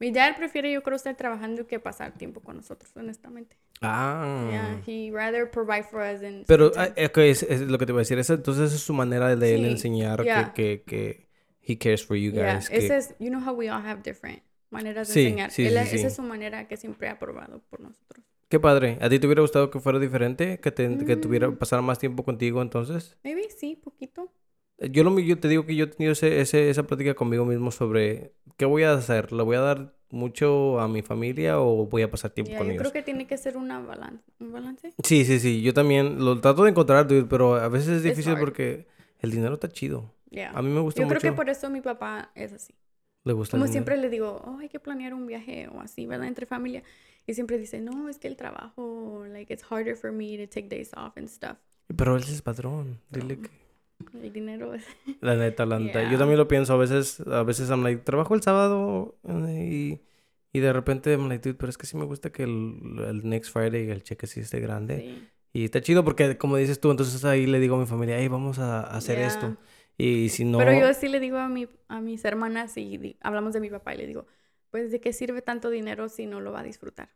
mi 0.00 0.10
dad 0.10 0.36
prefiere 0.36 0.72
yo 0.72 0.82
creo 0.82 0.96
estar 0.96 1.16
trabajando 1.16 1.66
que 1.66 1.78
pasar 1.80 2.12
tiempo 2.18 2.40
con 2.40 2.56
nosotros, 2.56 2.90
honestamente. 2.96 3.56
Ah. 3.80 4.48
Yeah, 4.50 4.82
he 4.86 5.10
rather 5.12 5.50
provide 5.50 5.84
for 5.84 6.00
us 6.00 6.22
and 6.22 6.44
Pero 6.46 6.72
ah, 6.76 6.88
time. 6.94 7.06
ok, 7.06 7.18
es, 7.18 7.42
es 7.44 7.60
lo 7.62 7.78
que 7.78 7.86
te 7.86 7.92
voy 7.92 8.00
a 8.00 8.02
decir. 8.02 8.18
Esa, 8.18 8.34
entonces 8.34 8.72
es 8.72 8.80
su 8.80 8.92
manera 8.94 9.34
de 9.36 9.54
él 9.54 9.62
Sí, 9.64 9.70
enseñar 9.70 10.22
yeah. 10.24 10.52
que, 10.52 10.82
que, 10.82 10.82
que 10.84 11.28
he 11.62 11.78
cares 11.78 12.04
for 12.04 12.16
you 12.16 12.32
Yeah, 12.32 12.54
guys. 12.56 12.68
que- 12.68 12.76
ese 12.78 12.96
es, 12.96 13.14
you 13.18 13.28
know 13.28 13.40
how 13.46 13.54
we 13.54 13.70
all 13.70 13.84
have 13.86 14.02
different 14.02 14.42
maneras 14.70 15.08
de 15.08 15.14
Sí, 15.14 15.20
enseñar. 15.26 15.50
sí, 15.50 15.66
Él- 15.66 15.78
sí, 15.84 15.90
sí. 15.90 15.96
Esa 15.96 16.06
es 16.08 16.16
su 16.16 16.22
manera 16.22 16.66
que 16.68 16.76
siempre 16.76 17.08
ha 17.08 17.18
probado 17.18 17.60
por 17.70 17.80
nosotros. 17.80 18.24
Qué 18.48 18.60
padre. 18.60 18.98
¿A 19.00 19.08
ti 19.08 19.18
te 19.18 19.26
hubiera 19.26 19.42
gustado 19.42 19.70
que 19.70 19.80
fuera 19.80 19.98
diferente? 19.98 20.60
¿Que, 20.60 20.70
te, 20.70 20.98
que 21.06 21.16
tuviera, 21.16 21.48
Mm. 21.48 21.56
pasara 21.56 21.82
más 21.82 21.98
tiempo 21.98 22.24
contigo 22.24 22.60
entonces? 22.62 23.16
Maybe 23.24 23.48
sí, 23.50 23.76
poquito. 23.82 24.30
Yo, 24.78 25.04
lo, 25.04 25.18
yo 25.20 25.38
te 25.38 25.48
digo 25.48 25.64
que 25.66 25.76
yo 25.76 25.84
he 25.84 25.86
tenido 25.88 26.12
ese, 26.12 26.40
ese- 26.40 26.68
esa 26.70 26.82
plática 26.84 27.14
conmigo 27.14 27.44
mismo 27.44 27.70
sobre 27.70 28.32
qué 28.56 28.64
voy 28.64 28.82
a 28.82 28.92
hacer. 28.94 29.32
¿Le 29.32 29.42
voy 29.42 29.56
a 29.56 29.60
dar 29.60 29.94
mucho 30.10 30.80
a 30.80 30.88
mi 30.88 31.02
familia 31.02 31.60
o 31.60 31.86
voy 31.86 32.02
a 32.02 32.10
pasar 32.10 32.30
tiempo 32.32 32.50
Yeah, 32.50 32.58
con 32.58 32.66
yo 32.68 32.72
ellos? 32.74 32.82
creo 32.82 32.92
que 32.92 33.02
tiene 33.02 33.26
que 33.26 33.36
ser 33.36 33.56
una 33.56 33.80
balan 33.80 34.22
un 34.40 34.52
balance. 34.52 34.92
Sí, 35.02 35.24
sí, 35.24 35.38
sí. 35.40 35.62
Yo 35.62 35.72
también 35.74 36.24
lo 36.24 36.40
trato 36.40 36.64
de 36.64 36.70
encontrar, 36.70 37.06
dude, 37.06 37.24
pero 37.24 37.54
a 37.54 37.68
veces 37.68 37.88
es 37.88 38.02
difícil 38.02 38.36
porque 38.38 38.86
el 39.20 39.30
dinero 39.30 39.54
está 39.54 39.68
chido. 39.68 40.12
Yeah. 40.30 40.50
A 40.52 40.62
mí 40.62 40.68
me 40.70 40.80
gusta 40.80 41.00
Yo 41.00 41.06
creo 41.08 41.18
mucho. 41.18 41.28
que 41.30 41.36
por 41.36 41.48
eso 41.48 41.70
mi 41.70 41.80
papá 41.80 42.30
es 42.34 42.52
así. 42.52 42.74
Le 43.24 43.32
gusta 43.32 43.56
el 43.56 43.60
Como 43.62 43.72
siempre 43.72 43.96
le 43.96 44.10
digo, 44.10 44.42
oh, 44.44 44.58
hay 44.58 44.68
que 44.68 44.80
planear 44.80 45.14
un 45.14 45.26
viaje 45.26 45.68
o 45.68 45.80
así, 45.80 46.06
¿verdad? 46.06 46.26
Entre 46.26 46.46
familia. 46.46 46.82
Y 47.26 47.34
siempre 47.34 47.56
dice, 47.58 47.80
no, 47.80 48.08
es 48.08 48.18
que 48.18 48.28
el 48.28 48.36
trabajo, 48.36 49.24
like, 49.28 49.52
it's 49.52 49.64
harder 49.70 49.96
for 49.96 50.12
me 50.12 50.36
to 50.36 50.46
take 50.52 50.68
days 50.68 50.90
off 50.94 51.16
and 51.16 51.28
stuff. 51.28 51.56
Pero 51.96 52.16
él 52.16 52.22
es 52.24 52.42
padrón. 52.42 53.00
Dile 53.10 53.38
que... 53.38 53.63
El 54.12 54.32
dinero 54.32 54.74
es... 54.74 54.84
La 55.20 55.34
neta, 55.36 55.66
la 55.66 55.78
neta. 55.80 56.10
Yo 56.10 56.18
también 56.18 56.38
lo 56.38 56.48
pienso. 56.48 56.72
A 56.74 56.76
veces, 56.76 57.20
a 57.20 57.42
veces 57.42 57.68
I'm 57.70 57.82
like, 57.82 58.02
trabajo 58.02 58.34
el 58.34 58.42
sábado 58.42 59.16
eh, 59.28 60.00
y, 60.52 60.58
y 60.58 60.60
de 60.60 60.72
repente 60.72 61.12
I'm 61.12 61.28
like, 61.28 61.42
dude, 61.48 61.58
pero 61.58 61.70
es 61.70 61.78
que 61.78 61.86
sí 61.86 61.96
me 61.96 62.04
gusta 62.04 62.30
que 62.30 62.42
el, 62.44 63.00
el 63.08 63.28
next 63.28 63.52
Friday 63.52 63.90
el 63.90 64.02
cheque 64.02 64.26
sí 64.26 64.40
esté 64.40 64.60
grande. 64.60 64.98
Sí. 65.00 65.28
Y 65.52 65.64
está 65.64 65.80
chido 65.80 66.04
porque, 66.04 66.36
como 66.36 66.56
dices 66.56 66.80
tú, 66.80 66.90
entonces 66.90 67.24
ahí 67.24 67.46
le 67.46 67.60
digo 67.60 67.76
a 67.76 67.78
mi 67.78 67.86
familia, 67.86 68.18
hey, 68.18 68.28
vamos 68.28 68.58
a 68.58 68.80
hacer 68.82 69.18
Yeah. 69.18 69.26
esto. 69.28 69.56
Y 69.96 70.28
si 70.30 70.44
no... 70.44 70.58
Pero 70.58 70.72
yo 70.72 70.92
sí 70.94 71.06
le 71.08 71.20
digo 71.20 71.38
a, 71.38 71.48
mi, 71.48 71.68
a 71.86 72.00
mis 72.00 72.24
hermanas 72.24 72.76
y 72.76 73.16
hablamos 73.20 73.52
de 73.54 73.60
mi 73.60 73.70
papá 73.70 73.94
y 73.94 73.98
le 73.98 74.06
digo, 74.08 74.26
pues, 74.70 74.90
¿de 74.90 75.00
qué 75.00 75.12
sirve 75.12 75.42
tanto 75.42 75.70
dinero 75.70 76.08
si 76.08 76.26
no 76.26 76.40
lo 76.40 76.50
va 76.50 76.60
a 76.60 76.64
disfrutar? 76.64 77.10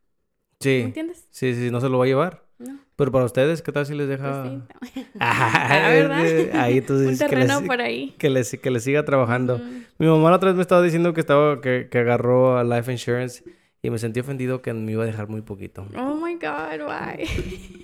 ¿Me 0.60 0.64
Sí, 0.64 0.80
entiendes? 0.80 1.24
sí, 1.30 1.54
sí, 1.54 1.70
no 1.70 1.80
se 1.80 1.88
lo 1.88 1.98
va 1.98 2.04
a 2.04 2.08
llevar. 2.08 2.42
No. 2.58 2.76
Pero 2.96 3.12
para 3.12 3.24
ustedes, 3.24 3.62
¿qué 3.62 3.70
tal 3.70 3.86
si 3.86 3.94
les 3.94 4.08
Pues 4.08 4.18
deja...? 4.18 4.60
sí. 4.92 5.02
Ah, 5.20 5.68
Ah, 5.86 5.88
¿verdad? 5.90 6.60
Ahí 6.60 6.80
tú 6.80 6.94
Un 6.96 7.08
dices 7.10 7.28
que, 7.28 7.36
les, 7.36 7.46
terreno 7.46 7.64
por 7.66 7.80
ahí. 7.80 8.14
que, 8.18 8.28
les, 8.28 8.50
que 8.60 8.70
les 8.72 8.82
siga 8.82 9.04
trabajando. 9.04 9.58
Mm. 9.58 9.84
Mi 9.98 10.06
mamá 10.08 10.30
la 10.30 10.36
otra 10.36 10.48
vez 10.48 10.56
me 10.56 10.62
estaba 10.62 10.82
diciendo 10.82 11.14
que 11.14 11.20
estaba 11.20 11.60
que, 11.60 11.88
que 11.90 11.98
agarró 11.98 12.58
a 12.58 12.64
Life 12.64 12.90
Insurance 12.90 13.44
y 13.82 13.90
me 13.90 13.98
sentí 13.98 14.18
ofendido 14.18 14.60
que 14.60 14.74
me 14.74 14.90
iba 14.90 15.04
a 15.04 15.06
dejar 15.06 15.28
muy 15.28 15.42
poquito. 15.42 15.86
Oh 15.96 16.16
my 16.16 16.34
God, 16.34 16.88
why? 16.88 17.24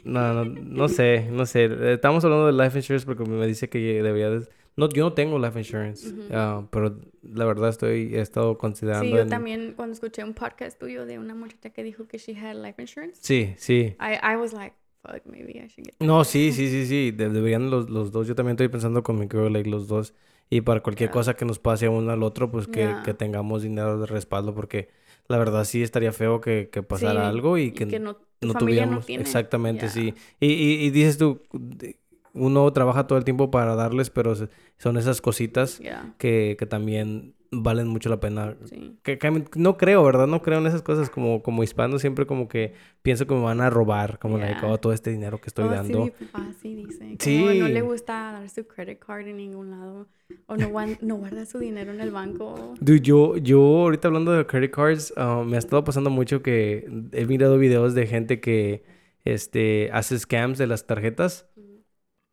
No, 0.03 0.35
no, 0.35 0.45
no 0.45 0.89
sé, 0.89 1.29
no 1.31 1.47
sé. 1.47 1.93
Estamos 1.93 2.25
hablando 2.25 2.47
de 2.49 2.53
Life 2.65 2.77
Insurance 2.77 3.07
porque 3.07 3.25
me 3.25 3.47
dice 3.47 3.69
que 3.69 3.79
debería 4.03 4.31
de... 4.31 4.49
No, 4.77 4.89
yo 4.89 5.05
no 5.05 5.13
tengo 5.13 5.39
Life 5.39 5.59
Insurance, 5.59 6.13
ah, 6.33 6.67
pero 6.71 6.99
la 7.23 7.45
verdad 7.45 7.69
estoy, 7.69 8.15
he 8.15 8.21
estado 8.21 8.59
considerando 8.59 9.05
Sí, 9.07 9.11
yo 9.13 9.21
en- 9.23 9.29
también 9.29 9.73
cuando 9.77 9.93
escuché 9.93 10.25
un 10.25 10.35
podcast 10.35 10.79
tuyo 10.81 11.07
de 11.07 11.19
una 11.19 11.35
muchacha 11.35 11.71
que 11.71 11.83
dijo 11.85 12.09
que 12.09 12.19
she 12.19 12.37
had 12.37 12.57
life 12.57 12.81
insurance, 12.83 13.19
Sí, 13.23 13.55
sí. 13.57 13.97
I, 14.01 14.15
I 14.33 14.37
was 14.37 14.53
like, 14.53 14.75
fuck, 15.03 15.25
maybe 15.27 15.53
I 15.53 15.69
should 15.69 15.85
get 15.87 15.95
No, 16.01 16.25
sí, 16.25 16.53
sí, 16.53 16.69
sí, 16.69 16.87
sí. 16.87 17.11
de- 17.13 17.29
deberían 17.29 17.71
los, 17.71 17.89
los 17.89 18.11
dos. 18.11 18.27
Yo 18.27 18.35
también 18.35 18.55
estoy 18.55 18.69
pensando 18.69 19.03
con 19.05 19.17
mi 19.19 19.27
girl, 19.31 19.53
like, 19.53 19.69
los 19.71 19.87
dos. 19.87 20.13
Y 20.51 20.61
para 20.63 20.81
cualquier 20.83 21.09
Yeah. 21.11 21.15
cosa 21.15 21.35
que 21.35 21.45
nos 21.45 21.59
pase 21.59 21.87
a 21.87 21.91
uno 21.91 22.11
al 22.11 22.23
otro, 22.23 22.51
pues 22.51 22.67
que, 22.67 22.81
Yeah. 22.81 23.03
que 23.05 23.15
tengamos 23.15 23.63
dinero 23.63 23.99
de 24.01 24.07
respaldo 24.07 24.55
porque 24.55 24.89
la 25.29 25.39
verdad 25.39 25.65
sí 25.65 25.83
estaría 25.83 26.13
feo 26.13 26.41
que, 26.41 26.69
que 26.71 26.83
pasara 26.83 27.23
Sí, 27.23 27.27
algo 27.29 27.57
y 27.59 27.63
y 27.67 27.71
que, 27.73 27.87
que 27.89 27.99
no, 28.01 28.17
tu 28.17 28.49
no 28.49 28.53
familia 28.55 28.59
tuviéramos. 28.83 29.01
no 29.05 29.07
tiene. 29.07 29.23
Exactamente, 29.23 29.83
Yeah. 29.87 29.91
sí. 29.91 30.15
Y, 30.41 30.47
y, 30.53 30.85
y 30.87 30.91
dices 30.91 31.17
tú, 31.17 31.41
de- 31.53 31.97
uno 32.35 32.71
trabaja 32.73 33.07
todo 33.07 33.17
el 33.19 33.25
tiempo 33.25 33.51
para 33.51 33.75
darles, 33.77 34.11
pero 34.11 34.35
son 34.79 34.97
esas 34.99 35.21
cositas 35.21 35.79
Yeah, 35.79 36.15
que, 36.19 36.57
que 36.59 36.67
también 36.67 37.35
valen 37.57 37.87
mucho 37.87 38.09
la 38.09 38.19
pena. 38.19 38.57
sí. 38.65 38.99
Que, 39.05 39.17
que 39.17 39.45
no 39.55 39.77
creo, 39.77 40.03
¿verdad? 40.03 40.27
No 40.27 40.43
creo 40.43 40.59
en 40.59 40.67
esas 40.67 40.83
cosas 40.83 41.09
como, 41.09 41.41
como 41.45 41.63
hispano. 41.63 42.01
Siempre 42.01 42.27
como 42.27 42.49
que 42.49 42.73
pienso 43.03 43.29
que 43.29 43.35
me 43.35 43.43
van 43.43 43.61
a 43.61 43.71
robar, 43.71 44.19
como 44.19 44.39
like, 44.39 44.59
Yeah. 44.61 44.73
oh, 44.73 44.79
todo 44.79 44.93
este 44.93 45.11
dinero 45.11 45.39
que 45.41 45.47
estoy 45.47 45.67
Oh, 45.67 45.69
sí, 45.71 45.75
dando. 45.77 46.05
mi 46.07 46.11
papá 46.11 46.49
sí 46.61 46.75
dice. 46.75 46.99
Como 46.99 47.17
Sí. 47.21 47.59
no 47.61 47.69
le 47.69 47.81
gusta 47.83 48.33
dar 48.33 48.49
su 48.51 48.67
credit 48.67 48.99
card 48.99 49.29
en 49.29 49.37
ningún 49.37 49.71
lado. 49.71 50.09
O 50.47 50.57
no, 50.57 50.69
no 51.03 51.15
guarda 51.17 51.47
su 51.47 51.61
dinero 51.61 51.93
en 51.93 52.01
el 52.01 52.11
banco. 52.11 52.75
Dude, 52.81 53.01
yo, 53.03 53.37
yo 53.37 53.61
ahorita 53.61 54.09
hablando 54.09 54.33
de 54.33 54.45
credit 54.47 54.73
cards, 54.73 55.15
ah, 55.17 55.45
me 55.47 55.55
ha 55.55 55.61
estado 55.61 55.85
pasando 55.85 56.11
mucho 56.11 56.43
que 56.43 56.89
he 57.13 57.25
mirado 57.27 57.57
videos 57.59 57.95
de 57.95 58.09
gente 58.09 58.41
que 58.41 58.83
este, 59.25 59.91
hace 59.93 60.19
scams 60.19 60.59
de 60.59 60.67
las 60.67 60.87
tarjetas. 60.87 61.47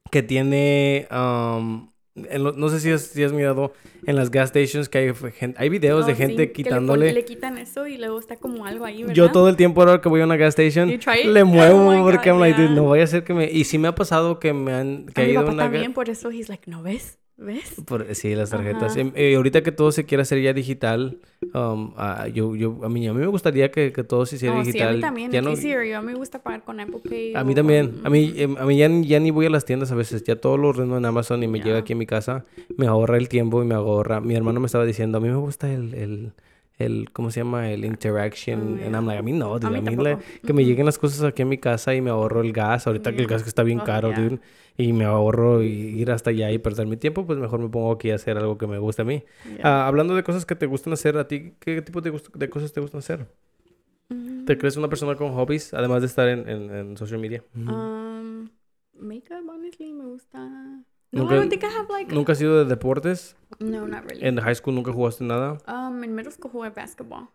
Que 0.09 0.23
tiene, 0.23 1.07
um, 1.11 1.89
en 2.15 2.43
lo- 2.43 2.51
no 2.51 2.69
sé 2.69 2.79
si 2.79 2.91
has, 2.91 3.03
si 3.03 3.23
has 3.23 3.31
mirado 3.31 3.73
en 4.05 4.15
las 4.15 4.29
gas 4.31 4.49
stations 4.49 4.89
que 4.89 4.97
hay, 4.97 5.13
hay 5.55 5.69
videos 5.69 6.05
de 6.05 6.13
sí, 6.13 6.17
gente 6.17 6.35
que 6.35 6.39
le 6.41 6.47
pon- 6.47 6.53
quitándole. 6.53 7.13
Le, 7.13 7.23
quitan 7.23 7.57
eso 7.57 7.87
y 7.87 7.97
luego 7.97 8.19
está 8.19 8.35
como 8.35 8.65
algo 8.65 8.83
ahí, 8.83 9.03
¿verdad? 9.03 9.15
Yo 9.15 9.31
todo 9.31 9.47
el 9.47 9.55
tiempo 9.55 9.81
ahora 9.81 10.01
que 10.01 10.09
voy 10.09 10.21
a 10.21 10.25
una 10.25 10.35
gas 10.35 10.49
station 10.49 10.89
le 10.89 10.97
Oh 11.43 11.45
muevo 11.45 12.11
porque 12.11 12.29
God, 12.29 12.35
I'm 12.35 12.39
like, 12.41 12.59
no 12.69 12.85
vaya 12.89 13.03
a 13.03 13.07
ser 13.07 13.23
que 13.23 13.33
me... 13.33 13.49
Y 13.49 13.63
sí 13.63 13.77
me 13.77 13.87
ha 13.87 13.95
pasado 13.95 14.39
que 14.39 14.51
me 14.53 14.73
han... 14.73 15.05
A 15.15 15.21
mi 15.21 15.33
papá 15.33 15.51
una 15.53 15.63
también, 15.63 15.93
por 15.93 16.09
eso 16.09 16.29
he's 16.31 16.49
like, 16.49 16.69
¿no 16.69 16.83
ves? 16.83 17.20
¿Ves? 17.43 17.73
Por- 17.85 18.13
sí, 18.13 18.35
las 18.35 18.51
tarjetas. 18.51 18.91
Ajá. 18.91 19.01
Em, 19.01 19.11
eh, 19.15 19.35
ahorita 19.35 19.63
que 19.63 19.71
todo 19.71 19.91
se 19.91 20.05
quiere 20.05 20.21
hacer 20.21 20.39
ya 20.43 20.53
digital, 20.53 21.17
um, 21.55 21.91
ah, 21.97 22.27
yo, 22.27 22.55
yo, 22.55 22.77
a 22.83 22.89
mí, 22.89 23.07
a 23.07 23.13
mí 23.13 23.19
me 23.19 23.25
gustaría 23.25 23.71
que, 23.71 23.91
que 23.91 24.03
todo 24.03 24.27
se 24.27 24.35
hiciera 24.35 24.53
No, 24.55 24.63
sí, 24.63 24.69
a 24.69 24.73
digital. 24.73 24.95
mí 24.95 25.01
también. 25.01 25.31
Ya 25.31 25.41
no- 25.41 25.49
easier. 25.49 25.83
Yo 25.87 25.97
a 25.97 26.01
mí 26.01 26.07
me 26.07 26.13
gusta 26.13 26.37
pagar 26.39 26.61
con 26.63 26.79
Apple 26.79 26.99
Pay. 27.09 27.33
a 27.33 27.41
o 27.41 27.45
mí 27.45 27.55
también. 27.55 27.95
A 28.03 28.09
mí, 28.11 28.31
em, 28.37 28.55
a 28.57 28.65
mí 28.65 28.77
ya, 28.77 28.87
ni- 28.87 29.07
ya 29.07 29.19
ni 29.19 29.31
voy 29.31 29.47
a 29.47 29.49
las 29.49 29.65
tiendas 29.65 29.91
a 29.91 29.95
veces. 29.95 30.23
Ya 30.23 30.35
todo 30.35 30.55
lo 30.57 30.67
ordeno 30.69 30.97
en 30.99 31.05
Amazon 31.05 31.41
y 31.41 31.47
me 31.47 31.59
llega 31.61 31.79
aquí 31.79 31.93
a 31.93 31.95
mi 31.95 32.05
casa. 32.05 32.45
Me 32.77 32.85
ahorra 32.85 33.17
el 33.17 33.27
tiempo 33.27 33.63
y 33.63 33.65
me 33.65 33.73
ahorra. 33.73 34.21
Mi 34.21 34.35
hermano 34.35 34.59
me 34.59 34.67
estaba 34.67 34.85
diciendo, 34.85 35.17
a 35.17 35.21
mí 35.21 35.27
me 35.29 35.35
gusta 35.37 35.71
el... 35.73 35.93
el 35.95 36.31
el, 36.85 37.11
¿cómo 37.11 37.31
se 37.31 37.39
llama? 37.41 37.69
El 37.71 37.85
interaction. 37.85 38.79
Oh, 38.81 38.85
And. 38.87 38.95
I'm 38.95 39.05
like, 39.05 39.19
a 39.19 39.21
mí 39.21 39.33
no, 39.33 39.57
dude. 39.59 39.67
A 39.67 39.81
mí 39.81 39.81
mí, 39.81 39.95
le- 40.03 40.15
tampoco. 40.15 40.41
que 40.45 40.53
me 40.53 40.65
lleguen 40.65 40.85
las 40.85 40.97
cosas 40.97 41.23
aquí 41.23 41.41
a 41.41 41.45
mi 41.45 41.57
casa 41.57 41.93
y 41.95 42.01
me 42.01 42.09
ahorro 42.09 42.41
el 42.41 42.51
gas. 42.53 42.87
Ahorita 42.87 43.13
que 43.13 43.21
el 43.21 43.27
gas 43.27 43.43
que 43.43 43.49
está 43.49 43.63
bien 43.63 43.79
Oh, 43.81 43.83
caro, 43.85 44.09
yeah. 44.09 44.19
dude. 44.21 44.39
Y 44.77 44.93
me 44.93 45.05
ahorro 45.05 45.61
y 45.63 45.67
ir 45.69 46.11
hasta 46.11 46.29
allá 46.31 46.49
y 46.51 46.57
perder 46.57 46.87
mi 46.87 46.97
tiempo, 46.97 47.25
pues 47.25 47.37
mejor 47.37 47.59
me 47.59 47.69
pongo 47.69 47.91
aquí 47.91 48.09
a 48.11 48.15
hacer 48.15 48.37
algo 48.37 48.57
que 48.57 48.67
me 48.67 48.77
guste 48.79 49.01
a 49.03 49.05
mí. 49.05 49.23
Yeah. 49.45 49.59
Ah, 49.63 49.87
hablando 49.87 50.15
de 50.15 50.23
cosas 50.23 50.45
que 50.45 50.55
te 50.55 50.65
gustan 50.65 50.93
hacer, 50.93 51.17
¿a 51.17 51.27
ti 51.27 51.53
qué 51.59 51.81
tipo 51.81 52.01
de, 52.01 52.19
de 52.35 52.49
cosas 52.49 52.71
te 52.73 52.79
gustan 52.81 52.99
hacer? 52.99 53.27
Mm, 54.09 54.45
¿Te 54.45 54.57
crees 54.57 54.77
una 54.77 54.87
persona 54.89 55.15
con 55.15 55.33
hobbies, 55.33 55.73
además 55.73 56.01
de 56.01 56.07
estar 56.07 56.27
en, 56.29 56.47
en, 56.49 56.73
en 56.75 56.97
social 56.97 57.19
media? 57.19 57.43
Um, 57.55 58.49
makeup, 58.99 59.47
honestly, 59.49 59.93
me 59.93 60.05
gusta. 60.05 60.83
No, 61.11 61.23
Nunca- 61.23 61.35
I 61.35 61.37
don't 61.39 61.49
think 61.49 61.63
I 61.63 61.67
have 61.67 61.89
like. 61.89 62.13
¿Nunca 62.13 62.31
has 62.31 62.37
sido 62.37 62.63
de 62.63 62.65
deportes? 62.65 63.35
No, 63.59 63.85
not 63.87 64.03
really. 64.09 64.25
¿En 64.25 64.37
high 64.37 64.55
school 64.55 64.73
nunca 64.73 64.91
jugaste 64.93 65.23
nada? 65.25 65.57
Um, 65.67 66.03
in 66.03 66.15
middle 66.15 66.31
school 66.31 66.49
jugué 66.51 66.69
basketball. 66.73 67.27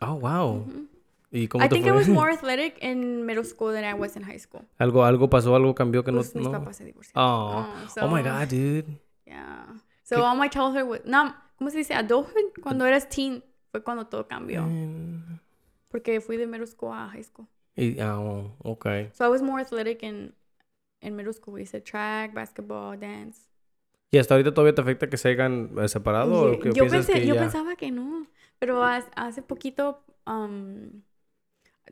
Oh, 0.00 0.14
wow. 0.14 0.64
Mhm. 0.66 0.88
¿Y 1.32 1.46
cómo 1.48 1.62
I 1.64 1.68
te 1.68 1.74
think 1.76 1.86
I 1.86 1.92
was 1.92 2.08
more 2.08 2.30
athletic 2.32 2.78
in 2.82 3.24
middle 3.26 3.44
school 3.44 3.72
than 3.72 3.84
I 3.84 3.94
was 3.94 4.16
in 4.16 4.22
high 4.24 4.38
school. 4.38 4.62
¿Algo, 4.78 5.04
algo 5.04 5.28
pasó, 5.28 5.54
algo 5.54 5.74
cambió 5.74 6.02
que 6.02 6.12
Pues 6.12 6.34
no... 6.34 6.40
mis 6.40 6.48
no? 6.50 6.58
papás 6.58 6.76
se 6.76 6.84
divorciaron. 6.84 7.22
Oh. 7.22 7.66
Oh, 7.66 8.04
oh 8.06 8.08
my 8.08 8.22
so- 8.22 8.30
God, 8.30 8.48
dude. 8.48 9.00
Yeah. 9.26 9.66
So 10.02 10.24
all 10.24 10.36
my 10.36 10.48
childhood 10.48 10.88
was 10.88 11.00
no, 11.04 11.34
¿cómo 11.58 11.70
se 11.70 11.76
dice? 11.78 11.94
Adulthood. 11.94 12.52
Cuando 12.62 12.84
eras 12.86 13.08
teen 13.08 13.44
fue 13.70 13.82
cuando 13.84 14.06
todo 14.06 14.26
cambió. 14.26 14.62
Mm. 14.64 15.38
Porque 15.88 16.20
fui 16.20 16.36
de 16.36 16.46
middle 16.46 16.66
school 16.66 16.92
a 16.92 17.08
high 17.08 17.22
school. 17.22 17.46
Y, 17.76 18.00
ah, 18.00 18.18
oh, 18.18 18.56
ok. 18.64 19.12
So 19.12 19.24
I 19.24 19.28
was 19.28 19.42
more 19.42 19.60
athletic 19.60 20.02
in 20.02 20.32
en 21.00 21.16
middle 21.16 21.32
school 21.32 21.54
we 21.54 21.62
hice 21.62 21.80
track, 21.80 22.32
basketball, 22.34 22.98
dance. 22.98 23.42
¿Y 24.10 24.18
hasta 24.18 24.34
ahorita 24.34 24.52
todavía 24.52 24.74
te 24.74 24.80
afecta 24.82 25.08
que 25.08 25.16
se 25.16 25.28
hayan 25.28 25.70
eh, 25.78 25.88
separado? 25.88 26.52
¿o 26.52 26.58
que 26.58 26.72
yo, 26.72 26.86
pensé, 26.88 27.12
que 27.12 27.26
yo 27.26 27.34
ya- 27.34 27.40
pensaba 27.40 27.76
que 27.76 27.90
no, 27.90 28.26
pero 28.58 28.82
hace 28.82 29.40
poquito, 29.42 30.02
um, 30.26 31.02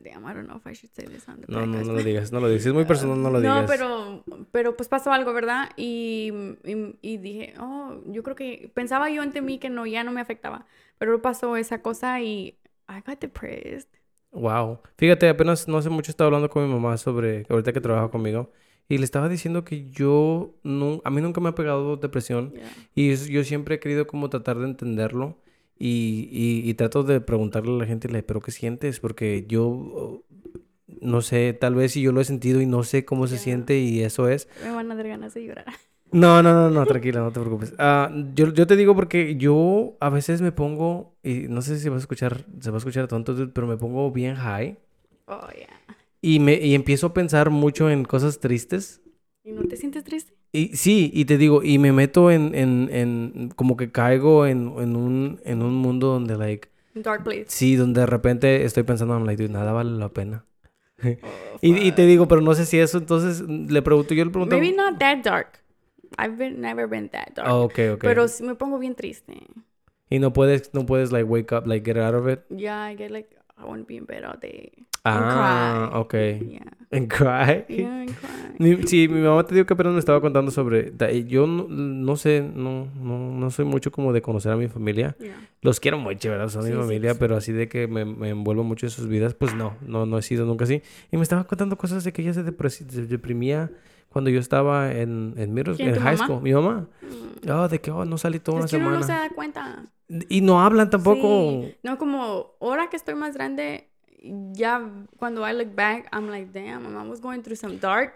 damn, 0.00 0.24
I 0.26 0.34
don't 0.34 0.46
know 0.46 0.56
if 0.56 0.66
I 0.66 0.72
should 0.74 0.92
say 0.94 1.06
this 1.06 1.28
on 1.28 1.40
the 1.40 1.46
No, 1.48 1.60
no, 1.60 1.66
podcast. 1.66 1.86
no 1.86 1.92
lo 1.94 2.02
digas, 2.04 2.32
no 2.32 2.40
lo 2.40 2.48
digas. 2.48 2.66
Es 2.66 2.72
muy 2.74 2.84
personal, 2.86 3.22
no 3.22 3.30
lo 3.30 3.40
digas. 3.40 3.62
No, 3.62 3.66
pero, 3.66 4.24
pero 4.52 4.76
pues 4.76 4.88
pasó 4.88 5.12
algo, 5.12 5.32
¿verdad? 5.32 5.70
Y, 5.76 6.32
y, 6.64 6.96
y 7.02 7.16
dije, 7.18 7.54
oh, 7.60 8.00
yo 8.06 8.22
creo 8.22 8.34
que 8.36 8.70
pensaba 8.74 9.10
yo 9.10 9.22
ante 9.22 9.40
mí 9.40 9.58
que 9.58 9.70
no, 9.70 9.86
ya 9.86 10.02
no 10.04 10.10
me 10.12 10.20
afectaba. 10.20 10.66
Pero 10.98 11.22
pasó 11.22 11.56
esa 11.56 11.82
cosa 11.82 12.20
y 12.20 12.58
I 12.88 13.00
got 13.06 13.20
depressed. 13.20 13.88
Wow. 14.32 14.80
Fíjate, 14.96 15.28
apenas 15.28 15.68
no 15.68 15.78
hace 15.78 15.88
mucho 15.88 16.10
estaba 16.10 16.26
hablando 16.26 16.50
con 16.50 16.66
mi 16.66 16.72
mamá 16.74 16.96
sobre, 16.96 17.46
ahorita 17.48 17.72
que 17.72 17.80
trabaja 17.80 18.08
conmigo, 18.10 18.50
y 18.88 18.98
le 18.98 19.04
estaba 19.04 19.28
diciendo 19.28 19.64
que 19.64 19.90
yo, 19.90 20.54
no, 20.62 21.00
a 21.04 21.10
mí 21.10 21.20
nunca 21.20 21.40
me 21.40 21.50
ha 21.50 21.54
pegado 21.54 21.96
depresión, 21.96 22.52
Yeah. 22.52 22.70
y 22.94 23.10
es- 23.10 23.28
yo 23.28 23.44
siempre 23.44 23.76
he 23.76 23.80
querido 23.80 24.06
como 24.06 24.28
tratar 24.30 24.58
de 24.58 24.64
entenderlo, 24.66 25.38
y, 25.78 26.28
y, 26.32 26.68
y 26.68 26.74
trato 26.74 27.02
de 27.04 27.20
preguntarle 27.20 27.72
a 27.74 27.78
la 27.78 27.86
gente, 27.86 28.08
le, 28.08 28.22
pero 28.22 28.40
¿qué 28.40 28.50
sientes? 28.50 28.98
Porque 29.00 29.44
yo, 29.48 29.66
oh, 29.68 30.22
no 31.00 31.20
sé, 31.22 31.52
tal 31.52 31.74
vez 31.74 31.92
si 31.92 32.00
yo 32.02 32.10
lo 32.12 32.20
he 32.20 32.24
sentido 32.24 32.60
y 32.60 32.66
no 32.66 32.82
sé 32.82 33.04
cómo 33.04 33.26
se 33.26 33.36
Ya. 33.36 33.40
siente, 33.42 33.78
y 33.78 34.00
eso 34.02 34.28
es. 34.28 34.48
Me 34.64 34.72
van 34.72 34.90
a 34.90 34.96
dar 34.96 35.06
ganas 35.06 35.34
de 35.34 35.44
llorar. 35.44 35.66
No, 36.10 36.42
no, 36.42 36.54
no, 36.54 36.70
no, 36.70 36.86
tranquila, 36.86 37.20
no 37.20 37.30
te 37.32 37.38
preocupes. 37.38 37.74
Ah, 37.76 38.10
yo, 38.34 38.50
yo 38.54 38.66
te 38.66 38.76
digo 38.76 38.94
porque 38.96 39.36
yo 39.36 39.98
a 40.00 40.08
veces 40.08 40.40
me 40.40 40.52
pongo, 40.52 41.14
y 41.22 41.48
no 41.48 41.60
sé 41.60 41.78
si 41.78 41.90
va 41.90 41.96
a 41.96 41.98
escuchar, 41.98 42.46
se 42.60 42.70
va 42.70 42.76
a 42.76 42.78
escuchar 42.78 43.08
tonto, 43.08 43.36
pero 43.52 43.66
me 43.66 43.76
pongo 43.76 44.10
bien 44.10 44.34
high. 44.36 44.78
Oh, 45.26 45.46
yeah. 45.54 45.68
Y, 46.20 46.40
me, 46.40 46.54
y 46.54 46.74
empiezo 46.74 47.08
a 47.08 47.14
pensar 47.14 47.50
mucho 47.50 47.90
en 47.90 48.04
cosas 48.04 48.40
tristes. 48.40 49.00
¿Y 49.44 49.52
no 49.52 49.64
te 49.64 49.76
sientes 49.76 50.04
triste? 50.04 50.34
Y 50.52 50.68
sí, 50.76 51.10
y 51.14 51.26
te 51.26 51.36
digo, 51.38 51.62
y 51.62 51.78
me 51.78 51.92
meto 51.92 52.30
en, 52.30 52.54
en, 52.54 52.88
en 52.90 53.50
como 53.54 53.76
que 53.76 53.92
caigo 53.92 54.46
en, 54.46 54.72
en 54.78 54.96
un, 54.96 55.40
en 55.44 55.62
un 55.62 55.74
mundo 55.74 56.08
donde, 56.08 56.36
like, 56.36 56.68
Dark 56.94 57.22
place. 57.22 57.44
sí, 57.48 57.76
donde 57.76 58.00
de 58.00 58.06
repente 58.06 58.64
estoy 58.64 58.82
pensando, 58.82 59.14
I'm 59.14 59.24
like, 59.26 59.40
dude, 59.40 59.52
nada 59.52 59.72
vale 59.72 59.90
la 59.92 60.08
pena. 60.08 60.44
Oh, 61.00 61.58
Y, 61.60 61.76
y 61.76 61.92
te 61.92 62.06
digo, 62.06 62.26
pero 62.26 62.40
no 62.40 62.54
sé 62.54 62.66
si 62.66 62.78
eso, 62.78 62.98
entonces 62.98 63.40
le 63.48 63.82
pregunto, 63.82 64.14
yo 64.14 64.24
le 64.24 64.30
pregunto. 64.30 64.56
Maybe 64.58 64.74
not 64.76 64.98
that 64.98 65.18
dark. 65.22 65.60
I've 66.18 66.36
been, 66.36 66.60
never 66.60 66.88
been 66.88 67.08
that 67.10 67.34
dark. 67.36 67.48
Ah, 67.48 67.56
ok, 67.58 67.78
ok. 67.94 68.00
Pero 68.00 68.26
sí 68.26 68.42
me 68.42 68.54
pongo 68.56 68.78
bien 68.78 68.94
triste. 68.96 69.34
Y 70.10 70.18
no 70.18 70.32
puedes, 70.32 70.72
no 70.74 70.86
puedes, 70.86 71.12
like, 71.12 71.24
wake 71.24 71.52
up, 71.52 71.66
like, 71.66 71.84
get 71.84 71.96
out 72.02 72.14
of 72.14 72.26
it. 72.28 72.40
Yeah, 72.50 72.90
I 72.90 72.96
get 72.96 73.10
like, 73.10 73.28
I 73.60 73.64
want 73.64 73.80
to 73.82 73.86
be 73.86 73.96
in 73.96 74.04
bed 74.06 74.24
all 74.24 74.38
day. 74.40 74.70
Ah, 75.04 75.88
cry. 75.90 75.98
ok. 76.00 76.14
Yeah. 76.48 76.62
And 76.90 77.08
cry. 77.08 77.64
Yeah, 77.68 78.02
and 78.02 78.10
cry. 78.10 78.54
Mi- 78.58 78.86
Sí, 78.86 79.08
mi 79.08 79.20
mamá 79.20 79.44
te 79.44 79.54
digo 79.54 79.66
que 79.66 79.74
apenas 79.74 79.92
me 79.92 79.98
estaba 79.98 80.20
contando 80.20 80.50
sobre... 80.50 80.92
Yo 81.26 81.46
no, 81.46 81.66
no 81.68 82.16
sé, 82.16 82.40
no, 82.42 82.86
no, 82.94 83.18
no 83.32 83.50
soy 83.50 83.64
mucho 83.64 83.90
como 83.90 84.12
de 84.12 84.22
conocer 84.22 84.52
a 84.52 84.56
mi 84.56 84.68
familia. 84.68 85.16
Yeah. 85.20 85.36
Los 85.60 85.80
quiero 85.80 85.98
mucho, 85.98 86.30
¿verdad? 86.30 86.48
Son 86.48 86.62
Sí, 86.62 86.68
mi 86.70 86.76
sí, 86.76 86.80
familia, 86.82 87.12
sí. 87.14 87.16
pero 87.20 87.36
así 87.36 87.52
de 87.52 87.68
que 87.68 87.86
me, 87.88 88.04
me 88.04 88.30
envuelvo 88.30 88.64
mucho 88.64 88.86
en 88.86 88.90
sus 88.90 89.06
vidas, 89.08 89.34
pues 89.34 89.54
no, 89.54 89.76
no, 89.86 90.06
no 90.06 90.18
he 90.18 90.22
sido 90.22 90.46
nunca 90.46 90.64
así. 90.64 90.82
Y 91.10 91.16
me 91.16 91.22
estaba 91.22 91.44
contando 91.44 91.76
cosas 91.76 92.04
de 92.04 92.12
que 92.12 92.22
ella 92.22 92.32
se 92.32 92.42
deprimía 92.44 93.70
cuando 94.08 94.30
yo 94.30 94.40
estaba 94.40 94.92
en, 94.92 95.34
en, 95.36 95.52
middle- 95.54 95.76
¿Quién, 95.76 95.90
en 95.90 96.00
high 96.00 96.16
mamá? 96.16 96.24
school. 96.26 96.42
Mi 96.42 96.52
mamá. 96.52 96.86
Mm. 97.02 97.50
Oh, 97.50 97.68
de 97.68 97.80
que 97.80 97.90
oh, 97.90 98.04
no 98.04 98.18
salí 98.18 98.40
toda 98.40 98.56
una 98.58 98.66
Es 98.66 98.72
uno 98.72 98.84
semana. 98.84 99.00
no 99.00 99.06
se 99.06 99.12
da 99.12 99.30
cuenta. 99.30 99.86
Y 100.28 100.40
no 100.40 100.60
hablan 100.62 100.90
tampoco. 100.90 101.62
Sí. 101.62 101.74
No, 101.82 101.98
como 101.98 102.52
ahora 102.60 102.88
que 102.88 102.96
estoy 102.96 103.14
más 103.14 103.34
grande, 103.34 103.88
ya 104.52 104.90
cuando 105.18 105.48
I 105.48 105.52
look 105.52 105.74
back, 105.74 106.08
I'm 106.12 106.28
like, 106.28 106.50
damn, 106.52 106.82
my 106.82 106.88
mom 106.90 107.08
was 107.10 107.20
going 107.20 107.42
through 107.42 107.56
some 107.58 107.76
dark, 107.78 108.14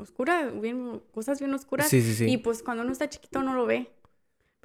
oscura, 0.00 0.50
bien, 0.50 1.00
cosas 1.12 1.38
bien 1.38 1.54
oscuras. 1.54 1.88
Sí, 1.88 2.00
sí, 2.02 2.14
sí. 2.14 2.26
Y 2.30 2.38
pues 2.38 2.62
cuando 2.62 2.82
uno 2.82 2.92
está 2.92 3.08
chiquito 3.08 3.42
no 3.42 3.54
lo 3.54 3.66
ve. 3.66 3.90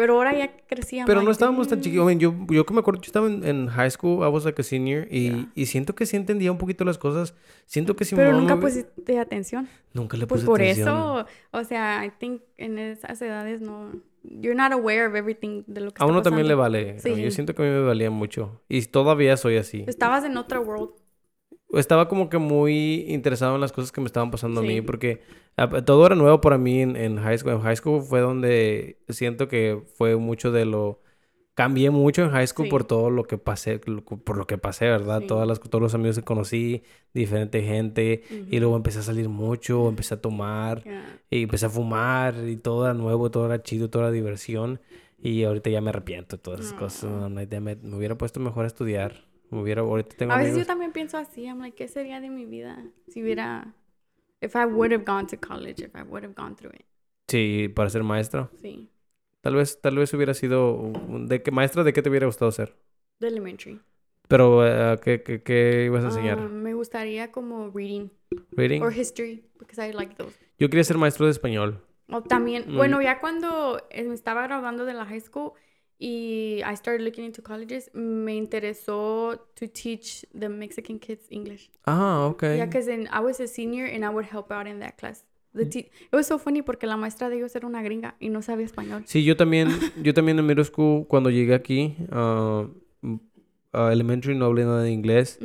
Pero 0.01 0.15
ahora 0.15 0.35
ya 0.35 0.51
crecía. 0.67 1.05
Pero 1.05 1.21
no 1.21 1.29
estábamos 1.29 1.67
tan 1.67 1.79
chiquitos. 1.79 2.03
I 2.03 2.05
mean, 2.07 2.19
yo, 2.19 2.33
yo 2.49 2.65
que 2.65 2.73
me 2.73 2.79
acuerdo, 2.79 3.01
yo 3.01 3.05
estaba 3.05 3.27
en, 3.27 3.43
en 3.45 3.67
high 3.67 3.91
school, 3.91 4.25
I 4.25 4.29
was 4.31 4.45
like 4.45 4.59
a 4.59 4.63
senior, 4.63 5.07
y, 5.11 5.29
Yeah. 5.29 5.51
y 5.53 5.65
siento 5.67 5.93
que 5.93 6.05
sí 6.07 6.17
entendía 6.17 6.51
un 6.51 6.57
poquito 6.57 6.83
las 6.85 6.97
cosas. 6.97 7.35
Siento 7.67 7.95
que 7.95 8.03
mi 8.05 8.11
Pero 8.15 8.33
nunca 8.33 8.55
me- 8.55 8.61
pusiste 8.61 9.19
atención. 9.19 9.69
Nunca 9.93 10.17
le 10.17 10.25
Pues 10.25 10.41
puse 10.41 10.47
por 10.47 10.59
atención. 10.61 10.87
eso, 10.87 11.25
o 11.51 11.63
sea, 11.63 12.03
I 12.05 12.09
think 12.17 12.41
en 12.57 12.79
esas 12.79 13.21
edades 13.21 13.61
no, 13.61 13.91
you're 14.23 14.55
not 14.55 14.71
aware 14.71 15.05
of 15.07 15.15
everything 15.15 15.63
de 15.67 15.81
lo 15.81 15.91
que 15.91 16.01
A 16.01 16.03
está 16.03 16.05
uno 16.05 16.21
también 16.21 16.47
le 16.47 16.55
pasando. 16.55 16.61
vale. 16.77 16.93
Mí- 17.03 17.23
Yo 17.23 17.29
Sí. 17.29 17.35
siento 17.35 17.53
que 17.53 17.61
a 17.61 17.65
mí 17.65 17.71
me 17.71 17.81
valía 17.83 18.09
mucho. 18.09 18.61
Y 18.69 18.81
todavía 18.83 19.37
soy 19.37 19.57
así. 19.57 19.83
Estabas 19.87 20.23
en 20.25 20.35
otro 20.37 20.61
world. 20.61 20.89
Estaba 21.73 22.07
como 22.07 22.29
que 22.29 22.37
muy 22.37 23.05
interesado 23.07 23.55
en 23.55 23.61
las 23.61 23.71
cosas 23.71 23.91
que 23.91 24.01
me 24.01 24.07
estaban 24.07 24.31
pasando 24.31 24.61
a 24.61 24.63
mí. 24.63 24.81
Porque 24.81 25.21
ah, 25.57 25.69
todo 25.83 26.05
era 26.05 26.15
nuevo 26.15 26.41
para 26.41 26.57
mí 26.57 26.81
en, 26.81 26.95
en 26.95 27.17
high 27.17 27.37
school. 27.37 27.53
En 27.53 27.61
high 27.61 27.75
school 27.75 28.01
fue 28.01 28.19
donde 28.19 28.97
siento 29.09 29.47
que 29.47 29.81
fue 29.95 30.15
mucho 30.17 30.51
de 30.51 30.65
lo... 30.65 31.01
Cambié 31.53 31.91
mucho 31.91 32.23
en 32.23 32.31
high 32.31 32.47
school 32.47 32.65
Sí. 32.67 32.69
por 32.71 32.85
todo 32.85 33.09
lo 33.09 33.25
que 33.25 33.37
pasé, 33.37 33.79
por 33.79 34.37
lo 34.37 34.47
que 34.47 34.57
pasé, 34.57 34.85
¿verdad? 34.85 35.19
Sí. 35.19 35.27
Todas 35.27 35.47
las, 35.47 35.59
todos 35.59 35.81
los 35.81 35.93
amigos 35.93 36.15
que 36.17 36.23
conocí, 36.23 36.81
diferente 37.13 37.61
gente. 37.61 38.23
Y 38.49 38.59
luego 38.59 38.77
empecé 38.77 38.99
a 38.99 39.03
salir 39.03 39.27
mucho, 39.27 39.89
empecé 39.89 40.13
a 40.15 40.21
tomar. 40.21 40.83
Yeah. 40.83 41.19
Y 41.29 41.43
empecé 41.43 41.65
a 41.65 41.69
fumar 41.69 42.35
y 42.47 42.55
todo 42.55 42.85
era 42.85 42.93
nuevo, 42.93 43.29
todo 43.31 43.45
era 43.45 43.61
chido, 43.61 43.89
todo 43.89 44.03
era 44.03 44.11
diversión. 44.11 44.79
Y 45.21 45.43
ahorita 45.43 45.69
ya 45.69 45.81
me 45.81 45.89
arrepiento 45.89 46.37
de 46.37 46.41
todas 46.41 46.61
esas 46.61 46.73
cosas. 46.73 47.03
No. 47.03 47.29
No, 47.29 47.41
ya 47.43 47.59
me, 47.59 47.75
me 47.75 47.95
hubiera 47.97 48.17
puesto 48.17 48.39
mejor 48.39 48.63
a 48.63 48.67
estudiar. 48.67 49.25
Hubiera, 49.51 49.81
ahorita 49.81 50.15
tengo 50.17 50.33
A 50.33 50.37
veces 50.37 50.51
yo 50.51 50.55
amigos. 50.55 50.67
también 50.67 50.91
pienso 50.91 51.17
así, 51.17 51.43
I'm 51.45 51.59
like, 51.59 51.75
¿qué 51.75 51.87
sería 51.87 52.19
de 52.21 52.29
mi 52.29 52.45
vida 52.45 52.83
si 53.09 53.21
hubiera, 53.21 53.73
if 54.41 54.55
I 54.55 54.65
would 54.65 54.93
have 54.93 55.03
gone 55.05 55.27
to 55.27 55.37
college, 55.37 55.83
if 55.83 55.93
I 55.95 56.03
would 56.03 56.23
have 56.23 56.33
gone 56.35 56.55
through 56.55 56.73
it? 56.73 56.85
Sí, 57.27 57.69
para 57.69 57.89
ser 57.89 58.03
maestra. 58.03 58.49
Sí, 58.61 58.89
Tal 59.41 59.55
vez, 59.55 59.81
tal 59.81 59.97
vez 59.97 60.13
hubiera 60.13 60.33
sido... 60.33 60.91
¿De 61.27 61.41
qué 61.41 61.51
maestra 61.51 61.83
de 61.83 61.93
qué 61.93 62.01
te 62.01 62.09
hubiera 62.09 62.27
gustado 62.27 62.51
ser? 62.51 62.75
de 63.19 63.27
elementary. 63.27 63.79
Pero, 64.27 64.65
eh, 64.65 64.97
¿qué, 65.03 65.21
qué, 65.23 65.43
qué 65.43 65.83
ibas 65.85 66.03
a 66.03 66.07
enseñar? 66.07 66.37
Ah, 66.39 66.47
me 66.47 66.73
gustaría 66.73 67.31
como 67.31 67.69
reading 67.71 68.09
¿Reading? 68.51 68.81
or 68.81 68.93
history, 68.93 69.43
because 69.59 69.79
I 69.85 69.91
like 69.91 70.15
those. 70.15 70.37
Yo 70.57 70.69
quería 70.69 70.83
ser 70.83 70.97
maestro 70.97 71.25
de 71.25 71.31
español. 71.31 71.83
O 72.09 72.21
también, 72.21 72.65
Mm. 72.67 72.75
bueno, 72.77 73.01
ya 73.01 73.19
cuando 73.19 73.81
eh, 73.89 74.03
me 74.03 74.13
estaba 74.13 74.43
graduando 74.43 74.85
de 74.85 74.93
la 74.93 75.05
high 75.05 75.21
school 75.21 75.53
y 76.01 76.63
I 76.65 76.75
started 76.75 77.03
looking 77.03 77.23
into 77.25 77.43
colleges, 77.43 77.91
me 77.93 78.35
interesó 78.35 79.39
to 79.53 79.67
teach 79.67 80.25
the 80.33 80.49
Mexican 80.49 80.97
kids 80.97 81.27
English. 81.29 81.69
Ah, 81.85 82.25
ok. 82.25 82.41
Yeah, 82.57 82.65
because 82.65 82.87
then 82.87 83.07
I 83.11 83.19
was 83.19 83.39
a 83.39 83.47
senior 83.47 83.85
and 83.85 84.03
I 84.03 84.09
would 84.09 84.25
help 84.25 84.51
out 84.51 84.65
in 84.67 84.79
that 84.79 84.97
class. 84.97 85.23
The 85.53 85.65
te- 85.65 85.91
it 86.11 86.15
was 86.15 86.25
so 86.25 86.39
funny 86.39 86.63
porque 86.63 86.87
la 86.87 86.97
maestra 86.97 87.29
de 87.29 87.35
ellos 87.37 87.55
era 87.55 87.67
una 87.67 87.83
gringa 87.83 88.15
y 88.19 88.29
no 88.29 88.41
sabía 88.41 88.65
español. 88.65 89.03
Sí, 89.05 89.23
yo 89.23 89.35
también, 89.37 89.67
yo 90.01 90.13
también 90.13 90.39
en 90.39 90.45
middle 90.47 90.63
school, 90.63 91.05
cuando 91.07 91.29
llegué 91.29 91.53
aquí, 91.53 91.95
mm, 92.09 93.15
ah, 93.73 93.91
elementary 93.91 94.33
no 94.33 94.45
hablé 94.45 94.63
nada 94.63 94.81
de 94.81 94.91
inglés. 94.91 95.37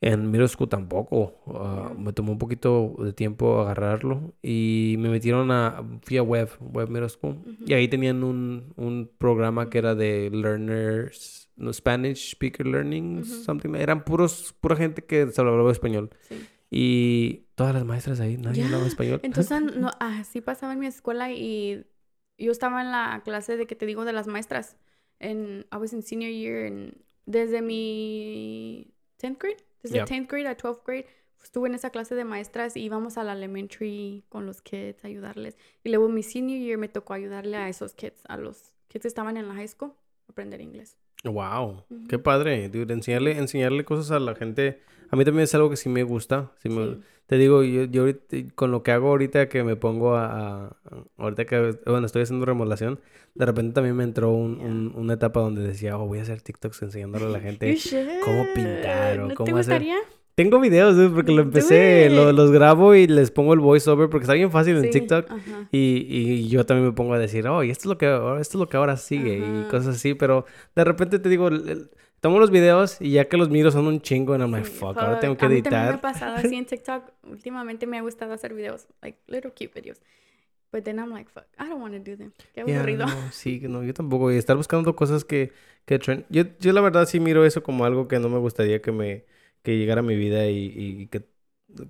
En 0.00 0.30
middle 0.30 0.48
school 0.48 0.68
tampoco. 0.68 1.42
ah, 1.48 1.92
me 1.96 2.12
tomó 2.12 2.32
un 2.32 2.38
poquito 2.38 2.94
de 2.98 3.12
tiempo 3.12 3.60
agarrarlo. 3.60 4.34
Y 4.42 4.96
me 4.98 5.10
metieron 5.10 5.50
a... 5.50 5.84
Fui 6.02 6.16
a 6.16 6.22
web, 6.22 6.48
web 6.60 6.88
middle 6.88 7.08
school. 7.08 7.36
Y 7.66 7.74
ahí 7.74 7.88
tenían 7.88 8.24
un, 8.24 8.72
un 8.76 9.10
programa 9.18 9.68
que 9.68 9.78
era 9.78 9.94
de 9.94 10.30
learners... 10.30 11.48
No, 11.56 11.70
Spanish 11.74 12.30
Speaker 12.30 12.66
Learning, 12.66 13.22
something. 13.24 13.74
Eran 13.74 14.04
puros, 14.04 14.54
pura 14.60 14.76
gente 14.76 15.04
que 15.04 15.26
se 15.26 15.40
hablaba 15.42 15.70
español. 15.70 16.08
Sí. 16.26 16.36
Y 16.70 17.46
todas 17.54 17.74
las 17.74 17.84
maestras 17.84 18.20
ahí, 18.20 18.38
nadie 18.38 18.64
hablaba 18.64 18.86
español. 18.86 19.20
Entonces, 19.24 19.60
no, 19.60 19.90
así 19.98 20.40
pasaba 20.40 20.72
en 20.72 20.78
mi 20.78 20.86
escuela 20.86 21.30
y 21.30 21.84
yo 22.38 22.52
estaba 22.52 22.80
en 22.80 22.90
la 22.90 23.20
clase 23.24 23.56
de 23.56 23.66
que 23.66 23.74
te 23.74 23.84
digo 23.84 24.06
de 24.06 24.12
las 24.14 24.26
maestras. 24.26 24.76
En, 25.18 25.66
I 25.70 25.76
was 25.76 25.92
in 25.92 26.02
senior 26.02 26.30
year 26.30 26.66
and 26.66 26.94
desde 27.26 27.60
mi 27.60 28.94
10th 29.20 29.38
grade, 29.38 29.64
desde 29.82 29.96
Yeah. 29.96 30.06
10th 30.06 30.28
grade 30.28 30.48
a 30.48 30.56
12th 30.56 30.82
grade, 30.86 31.06
estuve 31.42 31.68
en 31.68 31.74
esa 31.74 31.90
clase 31.90 32.14
de 32.14 32.24
maestras 32.24 32.76
y 32.76 32.82
íbamos 32.82 33.16
a 33.18 33.24
la 33.24 33.32
elementary 33.32 34.24
con 34.28 34.46
los 34.46 34.60
kids 34.62 35.02
a 35.04 35.08
ayudarles. 35.08 35.56
Y 35.84 35.88
luego 35.90 36.08
mi 36.08 36.22
senior 36.22 36.58
year 36.60 36.78
me 36.78 36.88
tocó 36.88 37.14
ayudarle 37.14 37.56
a 37.56 37.68
esos 37.68 37.94
kids, 37.94 38.22
a 38.28 38.36
los 38.36 38.72
kids 38.88 39.02
que 39.02 39.08
estaban 39.08 39.36
en 39.36 39.48
la 39.48 39.54
high 39.54 39.68
school, 39.68 39.92
a 40.28 40.32
aprender 40.32 40.60
inglés. 40.60 40.96
Wow, 41.24 41.84
qué 42.08 42.18
padre, 42.18 42.68
dude, 42.70 42.92
enseñarle, 42.94 43.32
enseñarle 43.36 43.84
cosas 43.84 44.10
a 44.10 44.18
la 44.18 44.34
gente. 44.34 44.80
A 45.10 45.16
mí 45.16 45.24
también 45.24 45.44
es 45.44 45.54
algo 45.54 45.68
que 45.68 45.76
sí 45.76 45.88
me 45.88 46.02
gusta. 46.02 46.52
sí 46.62 46.68
me- 46.68 46.94
Sí. 46.94 47.00
Te 47.30 47.36
digo, 47.38 47.62
yo, 47.62 47.84
yo 47.84 48.02
ahorita, 48.02 48.36
con 48.56 48.72
lo 48.72 48.82
que 48.82 48.90
hago 48.90 49.06
ahorita 49.10 49.48
que 49.48 49.62
me 49.62 49.76
pongo 49.76 50.16
a, 50.16 50.66
a- 50.66 50.76
ahorita 51.16 51.44
que, 51.44 51.78
bueno, 51.86 52.04
estoy 52.06 52.22
haciendo 52.22 52.44
remodelación, 52.44 52.98
de 53.36 53.46
repente 53.46 53.72
también 53.72 53.94
me 53.94 54.02
entró 54.02 54.32
un, 54.32 54.58
un- 54.60 54.92
una 54.96 55.14
etapa 55.14 55.38
donde 55.38 55.62
decía, 55.62 55.96
oh, 55.96 56.08
voy 56.08 56.18
a 56.18 56.22
hacer 56.22 56.40
TikToks 56.42 56.82
enseñándole 56.82 57.26
a 57.26 57.28
la 57.28 57.38
gente 57.40 57.78
cómo 58.24 58.46
pintar 58.52 59.20
o. 59.20 59.28
¿No 59.28 59.34
cómo 59.36 59.54
te 59.54 59.60
hacer-? 59.60 59.84
Tengo 60.34 60.58
videos, 60.58 60.96
dude, 60.96 61.10
porque 61.10 61.30
lo 61.32 61.42
empecé, 61.42 62.08
lo- 62.10 62.32
los 62.32 62.50
grabo 62.50 62.96
y 62.96 63.06
les 63.06 63.30
pongo 63.30 63.54
el 63.54 63.60
voiceover 63.60 64.08
porque 64.10 64.24
está 64.24 64.34
bien 64.34 64.50
fácil 64.50 64.76
en 64.78 64.84
Sí, 64.84 64.90
TikTok. 64.90 65.30
ajá. 65.30 65.68
Y, 65.70 66.06
y 66.08 66.48
yo 66.48 66.66
también 66.66 66.86
me 66.88 66.92
pongo 66.94 67.14
a 67.14 67.18
decir, 67.20 67.46
oh, 67.46 67.62
y 67.62 67.70
esto 67.70 67.82
es 67.82 67.86
lo 67.90 67.96
que 67.98 68.06
esto 68.40 68.56
es 68.56 68.60
lo 68.60 68.68
que 68.68 68.76
ahora 68.76 68.96
sigue 68.96 69.38
y 69.38 69.42
Ajá. 69.60 69.68
cosas 69.70 69.94
así, 69.96 70.14
pero 70.14 70.46
de 70.74 70.82
repente 70.84 71.20
te 71.20 71.28
digo, 71.28 71.48
tomo 72.20 72.38
los 72.38 72.50
videos 72.50 73.00
y 73.00 73.12
ya 73.12 73.28
que 73.28 73.36
los 73.36 73.48
miro 73.50 73.70
son 73.70 73.86
un 73.86 74.00
chingo 74.00 74.34
and 74.34 74.42
I'm 74.42 74.52
like, 74.52 74.66
fuck, 74.68 74.96
ahora 74.98 75.20
tengo 75.20 75.36
que 75.36 75.46
A 75.46 75.48
mí 75.48 75.62
me 75.62 75.76
ha 75.76 75.90
editar. 75.90 76.00
pasado 76.00 76.36
así 76.36 76.54
en 76.56 76.66
TikTok. 76.66 77.12
Últimamente 77.24 77.86
me 77.86 77.98
ha 77.98 78.02
gustado 78.02 78.32
hacer 78.32 78.54
videos, 78.54 78.86
like 79.02 79.18
little 79.26 79.52
cute 79.52 79.72
videos. 79.74 80.00
But 80.72 80.84
then 80.84 80.98
I'm 81.00 81.10
like, 81.10 81.28
fuck, 81.30 81.46
I 81.58 81.68
don't 81.68 81.80
want 81.82 81.94
to 81.94 81.98
do 82.00 82.16
them. 82.16 82.32
Qué 82.54 82.60
aburrido. 82.60 83.06
no, 83.06 83.14
sí, 83.32 83.60
no, 83.64 83.82
yo 83.82 83.92
tampoco. 83.94 84.30
Y 84.32 84.36
estar 84.36 84.56
buscando 84.56 84.94
cosas 84.94 85.24
que, 85.24 85.52
que 85.84 85.98
trend- 85.98 86.26
Yo, 86.30 86.44
yo 86.60 86.72
la 86.72 86.80
verdad 86.80 87.06
sí 87.06 87.18
miro 87.20 87.44
eso 87.44 87.62
como 87.62 87.84
algo 87.84 88.06
que 88.06 88.18
no 88.20 88.28
me 88.28 88.38
gustaría 88.38 88.80
que 88.80 88.92
me 88.92 89.24
que 89.62 89.76
llegara 89.76 90.00
a 90.00 90.02
mi 90.04 90.16
vida 90.16 90.46
y, 90.48 90.72
y 90.74 91.06
que, 91.08 91.24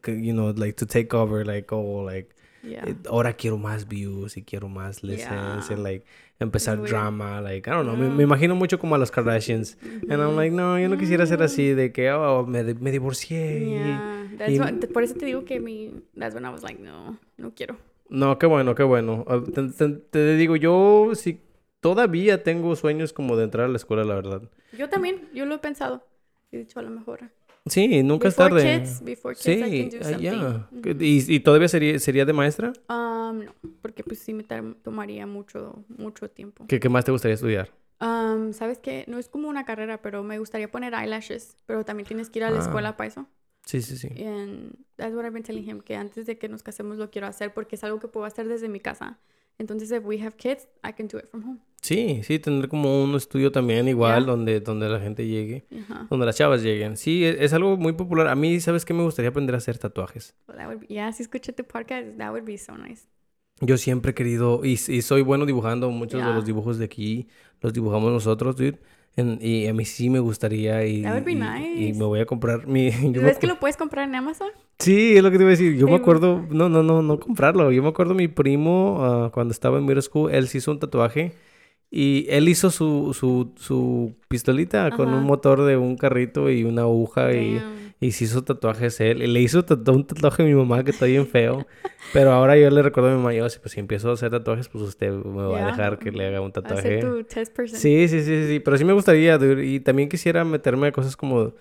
que, 0.03 0.12
you 0.24 0.33
know, 0.33 0.53
like 0.57 0.72
to 0.74 0.87
take 0.87 1.14
over, 1.14 1.47
like, 1.47 1.68
oh, 1.74 2.03
like, 2.05 2.35
Yeah. 2.62 2.84
eh, 2.86 2.94
ahora 3.08 3.32
quiero 3.34 3.56
más 3.56 3.88
views 3.88 4.36
y 4.36 4.42
quiero 4.42 4.68
más 4.68 5.02
listens 5.02 5.68
Yeah. 5.68 5.74
and 5.76 5.82
like 5.82 6.04
empezar 6.40 6.78
weird. 6.78 6.90
drama, 6.90 7.40
like, 7.40 7.68
I 7.68 7.72
don't 7.72 7.84
know, 7.86 7.96
me, 7.96 8.08
me 8.11 8.22
imagino 8.24 8.54
mucho 8.54 8.78
como 8.78 8.94
a 8.94 8.98
los 8.98 9.11
Kardashians. 9.11 9.76
And 9.82 10.20
I'm 10.22 10.36
like, 10.36 10.50
no, 10.54 10.78
yo 10.78 10.88
no 10.88 10.96
quisiera 10.98 11.24
ser 11.26 11.42
así 11.42 11.74
de 11.74 11.92
que, 11.92 12.11
oh, 12.12 12.46
me, 12.46 12.62
me 12.74 12.90
divorcié. 12.90 13.61
y- 13.61 13.70
Yeah, 13.74 14.28
that's 14.38 14.52
y- 14.52 14.58
what- 14.58 14.86
por 14.92 15.02
eso 15.02 15.14
te 15.14 15.26
digo 15.26 15.44
que 15.44 15.58
mi, 15.61 16.02
that's 16.18 16.34
when 16.34 16.44
I 16.44 16.48
was 16.50 16.62
like, 16.62 16.80
no, 16.82 17.18
no 17.38 17.52
quiero. 17.54 17.76
No, 18.08 18.38
qué 18.38 18.46
bueno, 18.46 18.74
qué 18.74 18.82
bueno. 18.82 19.24
Ah, 19.28 19.40
Te, 19.54 19.68
te- 19.68 19.88
te 20.11 20.34
digo, 20.36 20.56
yo 20.56 21.12
sí, 21.14 21.40
todavía 21.80 22.42
tengo 22.42 22.74
sueños 22.76 23.12
como 23.12 23.36
de 23.36 23.44
entrar 23.44 23.66
a 23.66 23.68
la 23.68 23.76
escuela, 23.76 24.04
la 24.04 24.14
verdad. 24.16 24.42
Yo 24.76 24.88
también, 24.88 25.28
yo 25.34 25.46
lo 25.46 25.54
he 25.56 25.58
pensado. 25.58 26.04
He 26.52 26.58
dicho 26.58 26.78
a 26.80 26.82
lo 26.82 26.90
mejor. 26.90 27.30
Sí, 27.66 28.02
nunca 28.02 28.28
es 28.28 28.36
Before 28.36 28.50
tarde. 28.62 28.78
kids, 28.80 29.04
before 29.04 29.34
kids, 29.34 29.46
I 29.46 29.52
Sí, 29.52 29.90
can 29.90 29.90
do 29.90 29.98
ah, 30.00 30.11
something. 30.11 30.22
ya. 30.22 30.92
Ujú. 30.92 31.02
¿Y, 31.04 31.34
y 31.36 31.40
todavía 31.40 31.68
sería, 31.68 31.98
sería 31.98 32.24
de 32.24 32.32
maestra? 32.32 32.72
Um, 32.88 33.44
no, 33.44 33.54
porque 33.82 34.02
pues 34.02 34.18
sí 34.18 34.32
me 34.32 34.44
tomaría 34.44 35.26
mucho, 35.26 35.84
mucho 35.88 36.30
tiempo. 36.30 36.64
¿Qué, 36.66 36.80
qué 36.80 36.88
más 36.88 37.04
te 37.04 37.12
gustaría 37.12 37.34
estudiar? 37.34 37.70
Um, 38.00 38.52
¿Sabes 38.54 38.78
qué? 38.78 39.04
No 39.08 39.18
es 39.18 39.28
como 39.28 39.48
una 39.48 39.64
carrera, 39.66 40.00
pero 40.00 40.22
me 40.22 40.38
gustaría 40.38 40.70
poner 40.70 40.94
eyelashes. 40.94 41.56
Pero 41.66 41.84
también 41.84 42.06
tienes 42.06 42.30
que 42.30 42.38
ir 42.38 42.44
a 42.44 42.50
la 42.50 42.58
Ah. 42.58 42.62
escuela 42.62 42.96
para 42.96 43.08
eso. 43.08 43.26
Sí, 43.66 43.82
sí, 43.82 43.96
sí. 43.98 44.08
And 44.24 44.74
that's 44.96 45.14
what 45.14 45.24
I've 45.24 45.32
been 45.34 45.42
telling 45.44 45.68
him, 45.68 45.80
que 45.80 45.94
antes 45.96 46.24
de 46.26 46.38
que 46.38 46.48
nos 46.48 46.62
casemos 46.62 46.96
lo 46.96 47.11
quiero 47.11 47.26
hacer 47.26 47.52
porque 47.52 47.76
es 47.76 47.84
algo 47.84 48.00
que 48.00 48.08
puedo 48.08 48.24
hacer 48.24 48.48
desde 48.48 48.68
mi 48.70 48.80
casa. 48.80 49.18
Entonces, 49.61 49.90
if 49.92 50.02
we 50.04 50.18
have 50.22 50.36
kids, 50.36 50.66
I 50.82 50.92
can 50.92 51.06
do 51.06 51.18
it 51.18 51.26
from 51.30 51.44
home. 51.44 51.58
Sí, 51.82 52.22
sí, 52.24 52.38
tener 52.38 52.68
como 52.68 53.02
un 53.04 53.14
estudio 53.14 53.52
también 53.52 53.88
igual 53.88 54.24
Ya. 54.24 54.30
donde, 54.30 54.61
donde 54.61 54.88
la 54.88 55.00
gente 55.00 55.26
llegue, 55.26 55.66
Ajá. 55.82 56.06
donde 56.11 56.24
las 56.26 56.36
chavas 56.36 56.62
lleguen. 56.62 56.96
Sí, 56.96 57.24
e- 57.24 57.44
es, 57.44 57.52
algo 57.52 57.76
muy 57.76 57.92
popular. 57.92 58.28
A 58.28 58.34
mí, 58.34 58.58
¿sabes 58.61 58.84
qué? 58.84 58.94
Me 58.94 59.02
gustaría 59.02 59.28
aprender 59.30 59.54
a 59.54 59.58
hacer 59.58 59.76
tatuajes. 59.78 60.34
Well, 60.48 60.78
be, 60.78 60.86
yeah, 60.88 61.12
si 61.12 61.22
escuché 61.22 61.52
tu 61.52 61.64
podcast, 61.64 62.16
that 62.18 62.30
would 62.30 62.44
be 62.44 62.56
so 62.58 62.76
nice. 62.76 63.06
Yo 63.61 63.76
siempre 63.76 64.12
he 64.12 64.14
querido, 64.14 64.62
y, 64.64 64.72
y 64.72 65.02
soy 65.02 65.20
bueno 65.22 65.44
dibujando, 65.44 65.90
muchos 65.90 66.20
de 66.22 66.26
Ya. 66.28 66.34
los 66.34 66.44
dibujos 66.46 66.78
de 66.78 66.86
aquí 66.86 67.28
los 67.61 67.72
dibujamos 67.74 68.11
nosotros, 68.12 68.56
dude. 68.56 68.78
En- 69.16 69.38
y 69.42 69.66
a 69.66 69.74
mí 69.74 69.84
sí 69.84 70.08
me 70.08 70.20
gustaría 70.20 70.86
y, 70.86 71.02
That 71.02 71.12
would 71.14 71.24
be 71.24 71.32
y- 71.32 71.36
y 71.36 71.38
nice. 71.88 71.98
me 71.98 72.04
voy 72.04 72.20
a 72.20 72.26
comprar 72.26 72.66
mi... 72.66 72.90
yo 73.12 73.22
¿Ves 73.22 73.38
que 73.38 73.46
lo 73.46 73.58
puedes 73.58 73.76
comprar 73.76 74.08
en 74.08 74.14
Amazon? 74.14 74.48
Sí, 74.78 75.16
es 75.16 75.22
lo 75.22 75.30
que 75.30 75.36
te 75.36 75.42
iba 75.42 75.48
a 75.48 75.56
decir. 75.56 75.76
Yo 75.76 75.86
me 75.88 75.96
acuerdo, 75.96 76.46
no, 76.50 76.68
no, 76.68 76.82
no, 76.82 77.02
no 77.02 77.18
comprarlo. 77.20 77.70
Yo 77.72 77.82
me 77.82 77.88
acuerdo 77.88 78.14
mi 78.14 78.28
primo 78.28 78.98
ah, 79.00 79.30
cuando 79.34 79.52
estaba 79.52 79.78
en 79.78 79.84
middle 79.84 80.00
school, 80.02 80.32
él 80.32 80.48
se 80.48 80.58
hizo 80.58 80.70
un 80.70 80.78
tatuaje 80.78 81.32
y 81.90 82.26
él 82.30 82.48
hizo 82.48 82.70
su, 82.70 83.12
su, 83.12 83.52
su 83.56 84.14
pistolita 84.28 84.90
con 84.92 85.12
un 85.12 85.24
motor 85.24 85.62
de 85.64 85.76
un 85.76 85.96
carrito 85.96 86.48
y 86.48 86.62
una 86.64 86.82
aguja 86.82 87.24
Damn. 87.24 87.36
y 87.36 87.61
se 88.12 88.24
hizo 88.24 88.42
tatuajes 88.42 88.98
él. 89.01 89.22
Y 89.22 89.26
le 89.26 89.40
hizo 89.40 89.62
tatu- 89.64 89.94
un 89.94 90.07
tatuaje 90.07 90.42
a 90.42 90.46
mi 90.46 90.55
mamá 90.55 90.82
que 90.84 90.90
está 90.90 91.05
bien 91.07 91.26
feo. 91.26 91.66
Pero 92.14 92.32
ahora 92.32 92.57
yo 92.59 92.70
le 92.70 92.82
recuerdo 92.82 93.11
a 93.11 93.12
mi 93.12 93.18
mamá, 93.18 93.34
yo, 93.34 93.42
pues 93.61 93.72
si 93.72 93.80
empiezo 93.80 94.11
a 94.11 94.14
hacer 94.14 94.30
tatuajes, 94.30 94.68
pues 94.68 94.82
usted 94.84 95.12
me 95.12 95.42
va 95.42 95.57
a 95.59 95.61
Ya. 95.61 95.66
dejar 95.66 95.98
que 95.98 96.11
le 96.11 96.26
haga 96.26 96.40
un 96.40 96.51
tatuaje. 96.53 96.98
tu 97.01 97.22
test 97.24 97.55
person. 97.55 97.78
Sí, 97.78 98.09
sí, 98.09 98.22
sí, 98.22 98.46
sí, 98.48 98.61
pero 98.61 98.76
sí 98.78 98.84
me 98.84 98.92
gustaría, 98.94 99.38
y 99.62 99.80
también 99.80 100.09
quisiera 100.09 100.44
meterme 100.44 100.88
a 100.88 100.92
cosas 100.92 101.16
como 101.16 101.53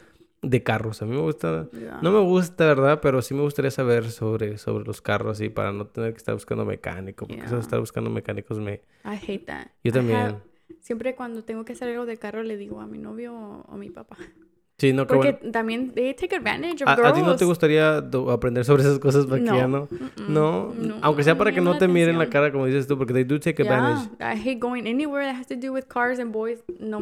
de 0.42 0.64
carros. 0.64 1.02
A 1.02 1.06
mí 1.06 1.12
me 1.14 1.22
gusta, 1.22 1.68
Yeah. 1.74 2.00
no 2.02 2.12
me 2.14 2.22
gusta, 2.22 2.66
¿verdad? 2.66 3.00
Pero 3.02 3.22
sí 3.22 3.34
me 3.34 3.42
gustaría 3.42 3.72
saber 3.72 4.10
sobre, 4.10 4.58
sobre 4.58 4.86
los 4.86 5.02
carros 5.02 5.42
y 5.42 5.50
para 5.50 5.74
no 5.74 5.86
tener 5.88 6.14
que 6.14 6.18
estar 6.20 6.34
buscando 6.34 6.64
mecánico, 6.64 7.28
porque 7.28 7.42
eso 7.42 7.50
de 7.56 7.58
Yeah. 7.58 7.60
estar 7.60 7.80
buscando 7.82 8.10
mecánicos 8.10 8.58
me... 8.58 8.76
I 9.04 9.20
hate 9.28 9.46
that. 9.48 9.68
Yo 9.84 9.92
también. 9.92 10.18
have- 10.20 10.38
siempre 10.80 11.14
cuando 11.16 11.44
tengo 11.44 11.66
que 11.66 11.74
hacer 11.74 11.90
algo 11.90 12.06
de 12.06 12.16
carro 12.16 12.42
le 12.44 12.56
digo 12.56 12.80
a 12.80 12.88
mi 12.88 12.98
novio 13.00 13.34
o, 13.36 13.66
o 13.68 13.76
mi 13.78 13.90
papá. 13.90 14.16
Sí, 14.80 14.94
no, 14.94 15.06
Porque 15.06 15.34
bueno. 15.34 15.52
también 15.52 15.92
they 15.94 16.14
take 16.14 16.34
advantage 16.36 16.82
of 16.84 16.88
¿A, 16.88 16.96
girls. 16.96 17.12
a 17.12 17.14
ti 17.14 17.22
no 17.22 17.36
te 17.36 17.44
gustaría 17.44 17.98
aprender 17.98 18.64
sobre 18.64 18.84
esas 18.84 18.98
cosas 18.98 19.26
para 19.26 19.40
que 19.40 19.46
ya 19.46 19.68
no? 19.68 19.88
mm-mm, 19.92 20.30
No, 20.30 20.74
aunque 21.02 21.24
sea 21.24 21.38
para 21.38 21.52
que 21.52 21.60
no 21.60 21.78
te 21.78 21.88
miren 21.90 22.18
la 22.18 22.24
atención. 22.24 22.44
cara 22.44 22.52
como 22.54 22.66
dices 22.66 22.88
tú, 22.88 22.98
porque 22.98 23.12
they 23.14 23.26
do 23.26 23.40
take 23.42 23.62
advantage. 23.62 24.10
Yeah, 24.20 24.34
I 24.34 24.38
hate 24.38 24.60
going 24.60 24.88
anywhere 24.88 25.26
that 25.26 25.36
has 25.38 25.48
to 25.48 25.56
do 25.56 25.74
with 25.74 25.84
cars 25.90 26.18
and 26.18 26.32
boys. 26.32 26.64
No, 26.80 26.98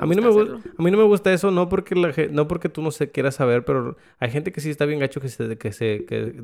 A 0.00 0.06
mí 0.06 0.16
no 0.16 0.22
me 0.22 0.30
gusta 0.30 0.54
a 0.78 0.82
mí 0.82 0.90
no 0.90 0.96
me 0.96 1.04
gusta 1.04 1.30
eso, 1.32 1.50
no 1.50 1.68
porque 1.68 1.94
la 1.94 2.10
no 2.30 2.48
porque 2.48 2.70
tú 2.70 2.80
no 2.80 2.90
se 2.90 3.10
quieras 3.10 3.34
saber, 3.34 3.66
pero 3.66 3.96
hay 4.18 4.30
gente 4.30 4.50
que 4.50 4.62
sí 4.62 4.70
está 4.70 4.86
bien 4.86 4.98
gacho 4.98 5.20
que 5.20 5.28
se 5.28 5.58
que 5.58 5.72
se 5.72 6.06
que 6.06 6.34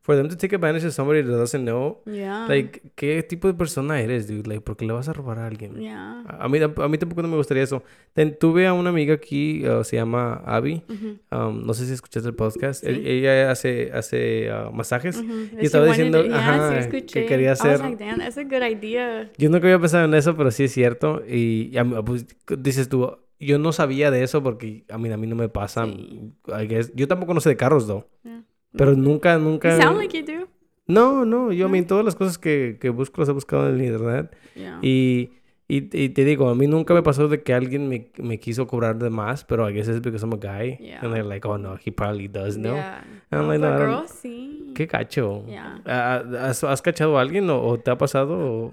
for 0.00 0.16
them 0.16 0.28
to 0.28 0.36
take 0.36 0.54
advantage 0.54 0.86
of 0.86 0.92
somebody 0.94 1.22
that 1.22 1.30
doesn't 1.36 1.64
know. 1.64 2.00
Yeah. 2.06 2.46
like 2.48 2.80
qué 2.94 3.22
tipo 3.22 3.46
de 3.48 3.54
persona 3.54 4.00
eres, 4.00 4.26
dude, 4.26 4.46
like 4.48 4.62
porque 4.62 4.86
le 4.86 4.92
vas 4.94 5.06
a 5.08 5.12
robar 5.12 5.38
a 5.38 5.46
alguien. 5.46 5.74
yeah. 5.78 6.22
A 6.26 6.44
a 6.44 6.48
mí 6.48 6.58
a 6.62 6.88
mí 6.88 6.96
tampoco 6.98 7.20
no 7.22 7.28
me 7.28 7.36
gustaría 7.36 7.62
eso. 7.62 7.82
Ten- 8.14 8.36
tuve 8.38 8.66
a 8.66 8.72
una 8.72 8.88
amiga 8.90 9.12
aquí, 9.14 9.66
uh, 9.68 9.84
se 9.84 9.96
llama 9.96 10.42
Abby. 10.46 10.82
Ujú, 10.88 11.18
um, 11.36 11.66
no 11.66 11.74
sé 11.74 11.84
si 11.86 11.92
escuchaste 11.92 12.28
el 12.28 12.34
podcast. 12.34 12.82
Sí. 12.84 12.90
E- 12.90 13.18
Ella 13.18 13.50
hace 13.50 13.90
hace 13.92 14.48
uh, 14.50 14.72
masajes. 14.72 15.16
ujú. 15.18 15.48
y 15.60 15.66
estaba 15.66 15.84
diciendo, 15.86 16.24
yeah, 16.24 16.38
ajá, 16.38 16.82
sí 16.82 17.02
que 17.02 17.26
quería 17.26 17.48
I 17.48 17.50
was 17.50 17.60
hacer- 17.60 17.80
like, 17.80 18.02
damn, 18.02 18.18
that's 18.18 18.38
a 18.38 18.44
good 18.44 18.62
idea. 18.62 19.30
Yo 19.36 19.50
nunca 19.50 19.66
había 19.66 19.78
pensado 19.78 20.04
en 20.06 20.14
eso, 20.14 20.34
pero 20.36 20.50
sí 20.50 20.64
es 20.64 20.72
cierto. 20.72 21.22
Y, 21.28 21.68
y 21.72 21.76
a 21.76 21.84
mí, 21.84 21.94
pues, 22.04 22.24
dices 22.58 22.88
tú, 22.88 23.14
yo 23.40 23.58
no 23.58 23.72
sabía 23.72 24.10
de 24.10 24.22
eso 24.22 24.42
porque 24.42 24.84
a 24.88 24.96
mí, 24.98 25.10
a 25.12 25.16
mí 25.16 25.26
no 25.26 25.36
me 25.36 25.48
pasa. 25.48 25.84
Sí. 25.84 26.32
I 26.48 26.66
guess- 26.66 26.92
Yo 26.94 27.06
tampoco 27.08 27.34
no 27.34 27.40
sé 27.40 27.50
de 27.50 27.56
carros, 27.56 27.86
though. 27.86 28.06
Yeah. 28.24 28.42
Pero 28.76 28.94
nunca, 28.94 29.38
nunca... 29.38 29.76
You 29.76 29.82
sound 29.82 29.98
like 29.98 30.16
you 30.18 30.24
do. 30.24 30.48
No, 30.86 31.24
no, 31.24 31.52
yo 31.52 31.66
a 31.66 31.68
mí 31.68 31.82
todas 31.82 32.04
las 32.04 32.14
cosas 32.14 32.38
que, 32.38 32.78
que 32.80 32.90
busco 32.90 33.20
las 33.20 33.28
he 33.28 33.32
buscado 33.32 33.68
en 33.68 33.74
el 33.76 33.82
internet. 33.84 34.34
Yeah. 34.54 34.78
Y, 34.82 35.30
y, 35.68 35.88
y 35.92 36.08
te 36.10 36.24
digo, 36.24 36.48
a 36.48 36.54
mí 36.54 36.66
nunca 36.66 36.94
me 36.94 37.02
pasó 37.02 37.28
de 37.28 37.42
que 37.42 37.52
alguien 37.52 37.88
me, 37.88 38.10
me 38.18 38.38
quiso 38.40 38.66
cobrar 38.66 38.96
de 38.98 39.10
más, 39.10 39.44
pero 39.44 39.68
I 39.68 39.74
guess 39.74 39.88
it's 39.88 40.00
because 40.00 40.24
I'm 40.24 40.32
a 40.32 40.36
guy. 40.38 40.78
Yeah. 40.80 41.00
And 41.02 41.12
they're 41.12 41.24
like, 41.28 41.46
oh 41.46 41.58
no, 41.58 41.76
he 41.76 41.90
probably 41.92 42.26
does, 42.28 42.56
¿no? 42.56 42.74
Yeah. 42.74 43.04
I'm 43.30 43.42
No, 43.42 43.48
like, 43.48 43.58
no, 43.60 43.76
girls, 43.76 44.10
sí. 44.10 44.72
Qué 44.74 44.86
cacho. 44.86 45.44
Yeah. 45.46 45.82
Ah, 45.84 46.22
¿Has, 46.48 46.64
has 46.64 46.80
cachado 46.80 47.18
a 47.18 47.20
alguien 47.22 47.50
o, 47.50 47.60
o 47.62 47.78
te 47.78 47.90
ha 47.90 47.98
pasado? 47.98 48.38
o- 48.38 48.72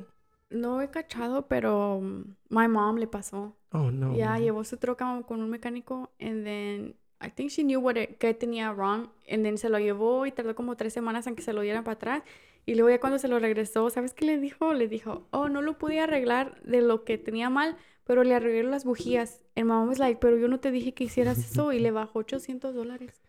No 0.51 0.81
he 0.81 0.89
cachado, 0.89 1.47
pero 1.47 1.97
um, 1.97 2.35
my 2.49 2.67
mom 2.69 2.97
le 2.97 3.07
pasó. 3.07 3.57
Oh, 3.71 3.91
no. 3.91 4.15
Ya 4.15 4.37
llevó 4.39 4.63
su 4.63 4.77
troca 4.77 5.21
con 5.27 5.41
un 5.41 5.49
mecánico 5.49 6.11
and 6.21 6.45
then 6.45 6.95
I 7.21 7.29
think 7.29 7.49
she 7.51 7.63
knew 7.63 7.79
what 7.79 7.95
it, 7.97 8.17
que 8.17 8.33
tenía 8.33 8.71
wrong 8.73 9.09
and 9.29 9.43
then 9.43 9.57
se 9.57 9.69
lo 9.69 9.79
llevó 9.79 10.25
y 10.25 10.31
tardó 10.31 10.55
como 10.55 10.75
tres 10.75 10.93
semanas 10.93 11.27
en 11.27 11.35
que 11.35 11.41
se 11.41 11.53
lo 11.53 11.61
dieran 11.61 11.83
para 11.83 11.93
atrás 11.95 12.23
y 12.65 12.73
luego 12.75 12.89
ya 12.89 12.99
cuando 12.99 13.19
se 13.19 13.27
lo 13.27 13.37
regresó, 13.39 13.89
¿sabes 13.89 14.13
qué 14.13 14.25
le 14.25 14.39
dijo? 14.39 14.73
Le 14.73 14.87
dijo, 14.87 15.27
oh, 15.31 15.49
no 15.49 15.61
lo 15.61 15.77
pude 15.77 15.99
arreglar 15.99 16.59
de 16.63 16.81
lo 16.81 17.03
que 17.03 17.17
tenía 17.17 17.49
mal, 17.49 17.77
pero 18.05 18.23
le 18.23 18.33
arreglé 18.33 18.63
las 18.63 18.85
bujías. 18.85 19.41
El 19.53 19.65
mamá 19.65 19.87
was 19.87 19.99
like, 19.99 20.19
pero 20.19 20.37
yo 20.37 20.47
no 20.47 20.59
te 20.59 20.71
dije 20.71 20.93
que 20.93 21.03
hicieras 21.03 21.37
eso 21.37 21.73
y 21.73 21.79
le 21.79 21.91
bajó 21.91 22.19
800 22.19 22.73
dólares. 22.73 23.21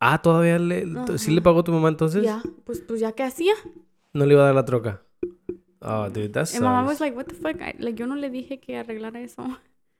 Ah, 0.00 0.22
todavía 0.22 0.58
le... 0.58 0.86
¿Sí 1.18 1.32
le 1.32 1.42
pagó 1.42 1.64
tu 1.64 1.72
mamá 1.72 1.88
entonces? 1.88 2.24
Ya, 2.24 2.42
pues, 2.64 2.80
pues 2.80 3.00
ya, 3.00 3.12
¿qué 3.12 3.24
hacía? 3.24 3.52
No 4.14 4.24
le 4.24 4.34
iba 4.34 4.42
a 4.42 4.46
dar 4.46 4.54
la 4.54 4.64
troca. 4.64 5.02
Oh, 5.80 6.08
dude, 6.08 6.30
that's 6.30 6.54
El 6.54 6.62
mamá 6.62 6.84
was 6.84 7.00
like, 7.00 7.16
what 7.16 7.26
the 7.26 7.34
fuck? 7.34 7.60
I- 7.60 7.76
like, 7.78 7.98
yo 7.98 8.06
no 8.06 8.16
le 8.16 8.30
dije 8.30 8.58
que 8.58 8.76
arreglara 8.78 9.20
eso. 9.20 9.42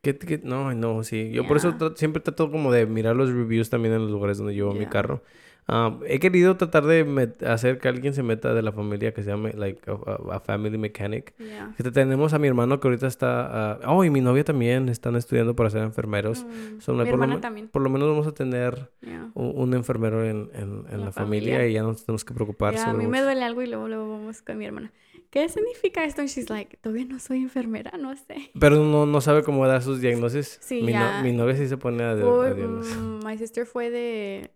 ¿Qué, 0.03 0.17
qué? 0.17 0.41
No, 0.45 0.73
no, 0.75 1.03
sí. 1.03 1.31
Yo 1.33 1.47
por 1.47 1.57
eso 1.57 1.71
Yeah. 1.71 1.79
tra- 1.79 1.97
siempre 1.97 2.23
trato 2.23 2.51
como 2.51 2.71
de 2.73 2.87
mirar 2.87 3.17
los 3.17 3.31
reviews 3.33 3.69
también 3.71 3.95
en 3.95 4.03
los 4.03 4.11
lugares 4.11 4.39
donde 4.39 4.55
llevo 4.55 4.73
mi 4.73 4.81
Yeah. 4.81 4.91
carro. 4.91 5.23
Um, 5.71 6.01
he 6.07 6.19
querido 6.19 6.57
tratar 6.57 6.87
de 6.87 7.31
hacer 7.47 7.77
que 7.79 7.89
alguien 7.89 8.15
se 8.15 8.23
meta 8.23 8.55
de 8.55 8.63
la 8.63 8.73
familia 8.73 9.13
que 9.13 9.23
se 9.23 9.29
llame, 9.29 9.53
like, 9.53 9.83
a, 9.91 10.33
a- 10.33 10.37
a 10.37 10.41
family 10.41 10.79
mechanic. 10.79 11.35
Yeah. 11.39 11.75
Que 11.77 11.83
te- 11.83 11.91
tenemos 11.91 12.33
a 12.33 12.39
mi 12.39 12.49
hermano 12.49 12.81
que 12.81 12.89
ahorita 12.89 13.07
está... 13.07 13.73
ah, 13.75 13.81
oh, 13.87 14.03
y 14.03 14.09
mi 14.09 14.23
novia 14.23 14.45
también 14.45 14.89
están 14.89 15.15
estudiando 15.17 15.55
para 15.55 15.69
ser 15.69 15.83
enfermeros. 15.83 16.45
Mm, 16.47 16.81
So, 16.81 16.93
Mi 16.93 16.99
por, 17.01 17.07
lo, 17.07 17.13
hermana 17.13 17.33
men- 17.35 17.41
también. 17.43 17.69
por 17.69 17.83
lo 17.83 17.91
menos 17.91 18.09
vamos 18.09 18.27
a 18.27 18.33
tener 18.33 18.89
Yeah. 19.03 19.31
un, 19.35 19.53
un 19.57 19.75
enfermero 19.75 20.25
en, 20.25 20.49
en- 20.55 20.85
en 20.91 21.01
la, 21.01 21.07
La 21.07 21.13
familia. 21.13 21.57
familia. 21.57 21.67
y 21.69 21.73
ya 21.75 21.83
no 21.83 21.89
nos 21.89 22.03
tenemos 22.07 22.25
que 22.25 22.33
preocupar 22.33 22.73
Ya, 22.73 22.83
a 22.83 22.85
sobre 22.87 22.99
mí 22.99 23.05
me 23.05 23.11
mucho. 23.11 23.25
duele 23.25 23.45
algo 23.45 23.61
y 23.61 23.67
luego, 23.67 23.89
luego 23.89 24.09
vamos 24.11 24.41
con 24.41 24.57
mi 24.57 24.65
hermana. 24.65 24.91
¿Qué 25.31 25.49
significa 25.49 26.05
esto? 26.05 26.23
And 26.23 26.31
she's 26.31 26.49
like, 26.49 26.79
todavía 26.79 27.05
no 27.05 27.19
soy 27.19 27.39
enfermera, 27.43 27.93
no 27.99 28.15
sé. 28.17 28.51
Pero 28.59 28.77
no, 28.77 29.05
no 29.07 29.21
sabe 29.21 29.43
cómo 29.43 29.67
dar 29.67 29.83
sus 29.83 30.01
diagnosis. 30.01 30.59
Sí, 30.63 30.81
mi, 30.83 30.93
no- 30.93 31.01
ya. 31.01 31.23
mi 31.23 31.33
novia 31.33 31.55
sí 31.57 31.69
se 31.69 31.77
pone 31.77 32.03
a, 32.03 32.13
a 32.13 32.17
Fue, 32.17 32.55
diagnosis. 32.55 32.97
mm, 32.97 33.25
my 33.25 33.37
sister 33.37 33.67
fue 33.67 33.91
de... 33.91 34.51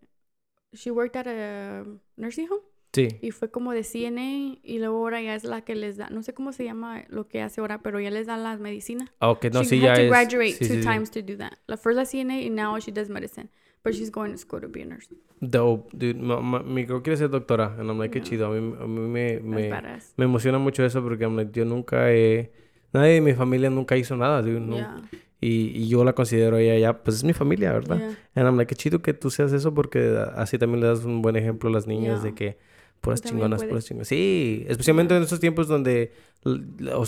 She 0.72 0.90
worked 0.90 1.16
at 1.16 1.26
a 1.28 1.84
nursing 2.16 2.48
home 2.50 2.62
Sí. 2.94 3.08
y 3.22 3.30
fue 3.30 3.50
como 3.50 3.72
de 3.72 3.84
CNA 3.84 4.58
y 4.62 4.78
luego 4.78 4.98
ahora 4.98 5.20
ya 5.22 5.34
es 5.34 5.44
la 5.44 5.62
que 5.62 5.74
les 5.74 5.96
da, 5.96 6.08
no 6.10 6.22
sé 6.22 6.34
cómo 6.34 6.52
se 6.52 6.64
llama 6.64 7.04
lo 7.08 7.26
que 7.26 7.40
hace 7.40 7.60
ahora, 7.62 7.82
pero 7.82 8.00
ya 8.00 8.10
les 8.10 8.26
da 8.26 8.36
la 8.36 8.56
medicina. 8.58 9.12
Ah, 9.18 9.30
ok, 9.30 9.46
no, 9.52 9.60
she 9.62 9.66
sí, 9.70 9.76
had 9.78 9.82
ya 9.84 9.94
to 9.94 10.00
es... 10.02 10.08
graduate 10.10 10.52
sí, 10.52 10.66
two 10.68 10.74
sí, 10.74 10.82
sí. 10.82 10.88
times 10.88 11.10
to 11.10 11.22
do 11.22 11.36
that. 11.38 11.52
La 11.66 11.76
first 11.78 11.96
la 11.96 12.04
CNA 12.04 12.42
y 12.42 12.50
now 12.50 12.78
she 12.78 12.92
does 12.92 13.08
medicine. 13.08 13.48
But 13.84 13.94
she's 13.94 14.10
going 14.10 14.30
to 14.32 14.38
school 14.38 14.60
to 14.60 14.68
be 14.68 14.82
a 14.82 14.84
nurse. 14.86 15.08
Dope, 15.40 15.90
dude. 15.92 16.16
Ma- 16.20 16.40
ma- 16.40 16.62
mi 16.62 16.84
girl 16.84 17.02
quiere 17.02 17.16
ser 17.16 17.28
doctora. 17.28 17.74
And 17.78 17.90
I'm 17.90 17.98
like, 17.98 18.12
qué 18.12 18.20
Yeah. 18.20 18.30
chido. 18.30 18.46
A 18.46 18.50
mí, 18.50 18.74
a 18.80 18.86
mí 18.86 19.00
me, 19.08 19.40
me, 19.40 19.70
me 20.16 20.24
emociona 20.24 20.58
mucho 20.58 20.84
eso 20.84 21.02
porque 21.02 21.24
I'm 21.24 21.36
like, 21.36 21.52
yo 21.52 21.64
nunca 21.64 22.10
he... 22.12 22.52
Nadie 22.92 23.14
de 23.14 23.20
mi 23.22 23.32
familia 23.34 23.70
nunca 23.70 23.96
hizo 23.96 24.16
nada, 24.16 24.40
dude. 24.42 24.60
no. 24.60 24.76
Yeah. 24.76 24.96
Y, 25.40 25.72
y 25.74 25.88
yo 25.88 26.04
la 26.04 26.12
considero 26.12 26.56
ella 26.58 26.78
ya, 26.78 27.02
pues 27.02 27.16
es 27.16 27.24
mi 27.24 27.32
familia, 27.32 27.72
¿verdad? 27.72 27.98
Yeah. 27.98 28.16
And 28.36 28.46
I'm 28.46 28.56
like, 28.56 28.68
qué 28.72 28.76
chido 28.76 29.02
que 29.02 29.12
tú 29.14 29.28
seas 29.30 29.52
eso 29.52 29.74
porque 29.74 30.16
así 30.36 30.56
también 30.58 30.80
le 30.82 30.86
das 30.86 31.04
un 31.04 31.20
buen 31.20 31.34
ejemplo 31.34 31.68
a 31.68 31.72
las 31.72 31.88
niñas 31.88 32.22
de 32.22 32.32
que 32.34 32.58
puras 33.03 33.20
chingonas, 33.20 33.59
puedes. 33.59 33.68
puras 33.70 33.84
chingonas. 33.84 34.09
Sí, 34.09 34.64
especialmente 34.68 35.14
en 35.14 35.22
estos 35.22 35.38
tiempos 35.40 35.68
donde 35.68 36.12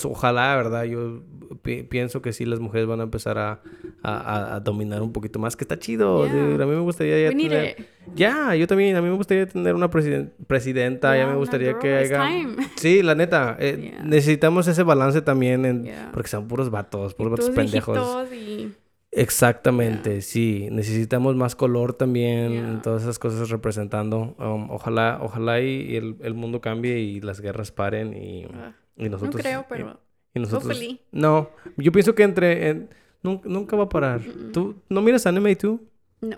ojalá, 0.04 0.54
¿verdad? 0.56 0.84
Yo 0.84 1.22
pi- 1.62 1.82
pienso 1.82 2.22
que 2.22 2.32
sí 2.32 2.44
las 2.44 2.60
mujeres 2.60 2.86
van 2.86 3.00
a 3.00 3.04
empezar 3.04 3.38
a, 3.38 3.60
a- 4.02 4.60
dominar 4.60 5.02
un 5.02 5.12
poquito 5.12 5.38
más, 5.38 5.56
que 5.56 5.64
está 5.64 5.78
chido. 5.78 6.24
Yeah. 6.26 6.34
dude. 6.34 6.62
A 6.62 6.66
mí 6.66 6.72
me 6.74 6.80
gustaría 6.80 7.18
ya 7.22 7.28
We 7.36 7.42
tener... 7.42 7.76
it. 7.80 7.86
Ya, 8.14 8.54
yo 8.54 8.66
también, 8.66 8.94
a 8.96 9.02
mí 9.02 9.08
me 9.08 9.16
gustaría 9.16 9.46
tener 9.48 9.74
una 9.74 9.90
presiden- 9.90 10.32
presidenta, 10.46 11.16
ya 11.16 11.26
me 11.26 11.36
gustaría 11.36 11.78
que 11.78 11.94
haya... 11.94 12.24
Sí, 12.76 13.02
la 13.02 13.14
neta, 13.14 13.56
eh, 13.58 13.96
necesitamos 14.04 14.68
ese 14.68 14.82
balance 14.82 15.22
también, 15.22 15.64
en... 15.64 15.90
Porque 16.12 16.28
son 16.28 16.46
puros 16.46 16.70
vatos, 16.70 17.12
Y 17.12 17.14
puros 17.16 17.32
vatos 17.32 17.50
pendejos. 17.50 18.32
y... 18.32 18.72
Exactamente, 19.16 20.20
sí. 20.22 20.68
Necesitamos 20.70 21.36
más 21.36 21.54
color 21.54 21.92
también, 21.94 22.52
Yeah. 22.52 22.82
todas 22.82 23.02
esas 23.02 23.18
cosas 23.18 23.48
representando. 23.50 24.34
Um, 24.38 24.70
ojalá, 24.70 25.18
ojalá 25.22 25.60
y, 25.60 25.96
el, 25.96 26.16
el 26.20 26.34
mundo 26.34 26.60
cambie 26.60 26.98
y 26.98 27.20
las 27.20 27.40
guerras 27.40 27.70
paren 27.70 28.14
y, 28.16 28.44
ah, 28.52 28.74
y 28.96 29.08
nosotros... 29.08 29.36
no 29.36 29.40
creo, 29.40 29.66
pero... 29.68 30.00
y 30.34 30.40
nosotros... 30.40 30.64
hopefully. 30.66 31.00
No, 31.12 31.50
yo 31.76 31.92
pienso 31.92 32.14
que 32.14 32.22
entre... 32.24 32.68
en- 32.68 32.88
nunca, 33.22 33.48
nunca 33.48 33.76
va 33.76 33.84
a 33.84 33.88
parar. 33.88 34.20
¿Tú 34.52 34.74
no 34.88 35.00
miras 35.00 35.26
anime 35.26 35.54
tú? 35.56 35.80
No. 36.20 36.36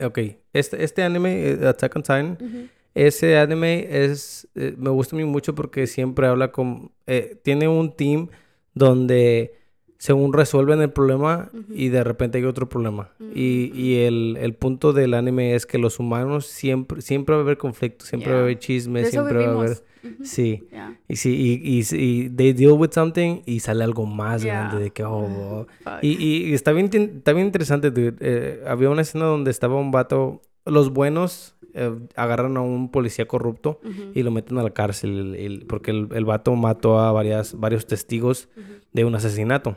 Ok, 0.00 0.18
este, 0.52 0.84
este 0.84 1.02
anime, 1.02 1.50
eh, 1.50 1.66
Attack 1.66 1.96
on 1.96 2.02
Titan, 2.02 2.70
ese 2.94 3.36
anime 3.38 3.86
es, 3.90 4.46
eh, 4.54 4.74
me 4.78 4.90
gusta 4.90 5.16
a 5.16 5.18
mí 5.18 5.24
mucho 5.24 5.54
porque 5.54 5.86
siempre 5.88 6.26
habla 6.28 6.52
con, 6.52 6.92
eh, 7.06 7.40
tiene 7.42 7.66
un 7.66 7.92
team 7.96 8.28
donde 8.74 9.56
según 9.98 10.32
resuelven 10.32 10.80
el 10.80 10.90
problema 10.90 11.50
y 11.70 11.88
de 11.88 12.04
repente 12.04 12.38
hay 12.38 12.44
otro 12.44 12.68
problema. 12.68 13.10
Y, 13.34 13.72
y 13.74 13.96
el, 14.04 14.38
el 14.40 14.54
punto 14.54 14.92
del 14.92 15.12
anime 15.14 15.54
es 15.54 15.66
que 15.66 15.76
los 15.78 15.98
humanos 15.98 16.46
siempre, 16.46 17.02
siempre 17.02 17.34
va 17.34 17.40
a 17.40 17.44
haber 17.44 17.58
conflicto, 17.58 18.04
siempre 18.04 18.30
va 18.30 18.36
a 18.36 18.38
Yeah. 18.38 18.44
haber 18.44 18.58
chisme, 18.60 19.00
De 19.00 19.08
eso 19.08 19.10
siempre 19.24 19.34
va 19.38 19.52
a 19.52 19.54
haber... 19.56 19.68
vivimos. 19.70 19.82
Ujú. 20.04 20.24
Sí. 20.24 20.68
Yeah. 20.70 21.00
Y 21.08 21.16
sí, 21.16 21.34
y, 21.64 21.78
y, 21.80 21.84
y 22.24 22.28
they 22.30 22.52
deal 22.52 22.72
with 22.72 22.90
something 22.92 23.40
y 23.44 23.58
sale 23.60 23.82
algo 23.82 24.06
más 24.06 24.42
Yeah. 24.44 24.54
grande 24.68 24.84
de 24.84 24.90
que, 24.92 25.02
oh. 25.04 25.66
Y, 26.00 26.10
y- 26.24 26.54
está 26.54 26.70
bien, 26.72 26.88
está 26.92 27.32
bien 27.32 27.46
interesante, 27.46 27.90
dude. 27.90 28.14
Eh, 28.20 28.62
había 28.68 28.90
una 28.90 29.02
escena 29.02 29.24
donde 29.24 29.50
estaba 29.50 29.74
un 29.80 29.90
vato, 29.90 30.42
los 30.64 30.92
buenos 30.92 31.56
eh, 31.74 31.90
agarran 32.14 32.56
a 32.56 32.60
un 32.60 32.90
policía 32.92 33.26
corrupto 33.26 33.80
y 34.14 34.22
lo 34.22 34.30
meten 34.30 34.58
a 34.58 34.62
la 34.62 34.70
cárcel, 34.70 35.18
el- 35.18 35.34
el- 35.34 35.66
porque 35.66 35.90
el, 35.90 36.08
el 36.14 36.24
vato 36.24 36.54
mató 36.54 37.00
a 37.00 37.10
varias, 37.10 37.58
varios 37.58 37.84
testigos 37.86 38.48
de 38.92 39.04
un 39.04 39.16
asesinato. 39.16 39.76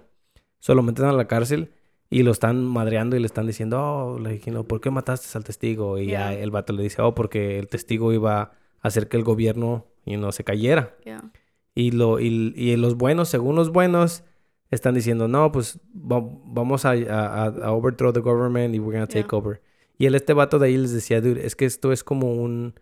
Solo 0.62 0.78
lo 0.78 0.84
meten 0.84 1.06
a 1.06 1.12
la 1.12 1.28
cárcel 1.28 1.72
y 2.10 2.24
lo 2.24 2.32
están 2.32 2.64
madreando 2.66 3.16
y 3.18 3.20
le 3.20 3.26
están 3.26 3.48
diciendo, 3.48 3.80
oh, 3.82 4.20
like, 4.20 4.46
you 4.46 4.52
know, 4.52 4.66
¿por 4.66 4.80
qué 4.80 4.90
mataste 4.92 5.38
al 5.38 5.44
testigo? 5.44 5.98
Y 5.98 6.08
ya 6.08 6.34
el 6.34 6.52
vato 6.52 6.72
le 6.72 6.84
dice, 6.84 7.02
oh, 7.02 7.14
porque 7.14 7.60
el 7.60 7.68
testigo 7.68 8.14
iba 8.14 8.42
a 8.42 8.52
hacer 8.82 9.08
que 9.10 9.18
el 9.18 9.24
gobierno, 9.24 9.88
you 10.06 10.18
know, 10.18 10.32
se 10.32 10.44
cayera. 10.46 10.96
Yeah. 11.04 11.32
Y, 11.76 11.92
lo, 11.92 12.20
y, 12.20 12.54
y 12.56 12.76
los 12.78 12.96
buenos, 12.96 13.28
según 13.30 13.56
los 13.56 13.72
buenos, 13.72 14.24
están 14.70 14.94
diciendo, 14.96 15.28
no, 15.28 15.52
pues 15.52 15.80
va- 15.94 16.24
vamos 16.46 16.86
a, 16.86 16.92
a, 16.92 17.46
a 17.48 17.72
overthrow 17.74 18.14
the 18.14 18.20
government 18.22 18.74
y 18.76 18.80
we're 18.80 18.98
gonna 18.98 19.08
take 19.08 19.28
Yeah. 19.30 19.38
over. 19.38 19.62
Y 19.98 20.06
el 20.06 20.16
este 20.16 20.34
vato 20.34 20.60
de 20.60 20.68
ahí 20.68 20.78
les 20.78 20.92
decía, 20.94 21.22
dude, 21.22 21.46
es 21.46 21.56
que 21.56 21.66
esto 21.66 21.92
es 21.92 22.04
como 22.04 22.34
un... 22.34 22.74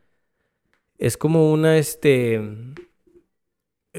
Es 0.97 1.17
como 1.17 1.51
una, 1.51 1.77
este... 1.77 2.41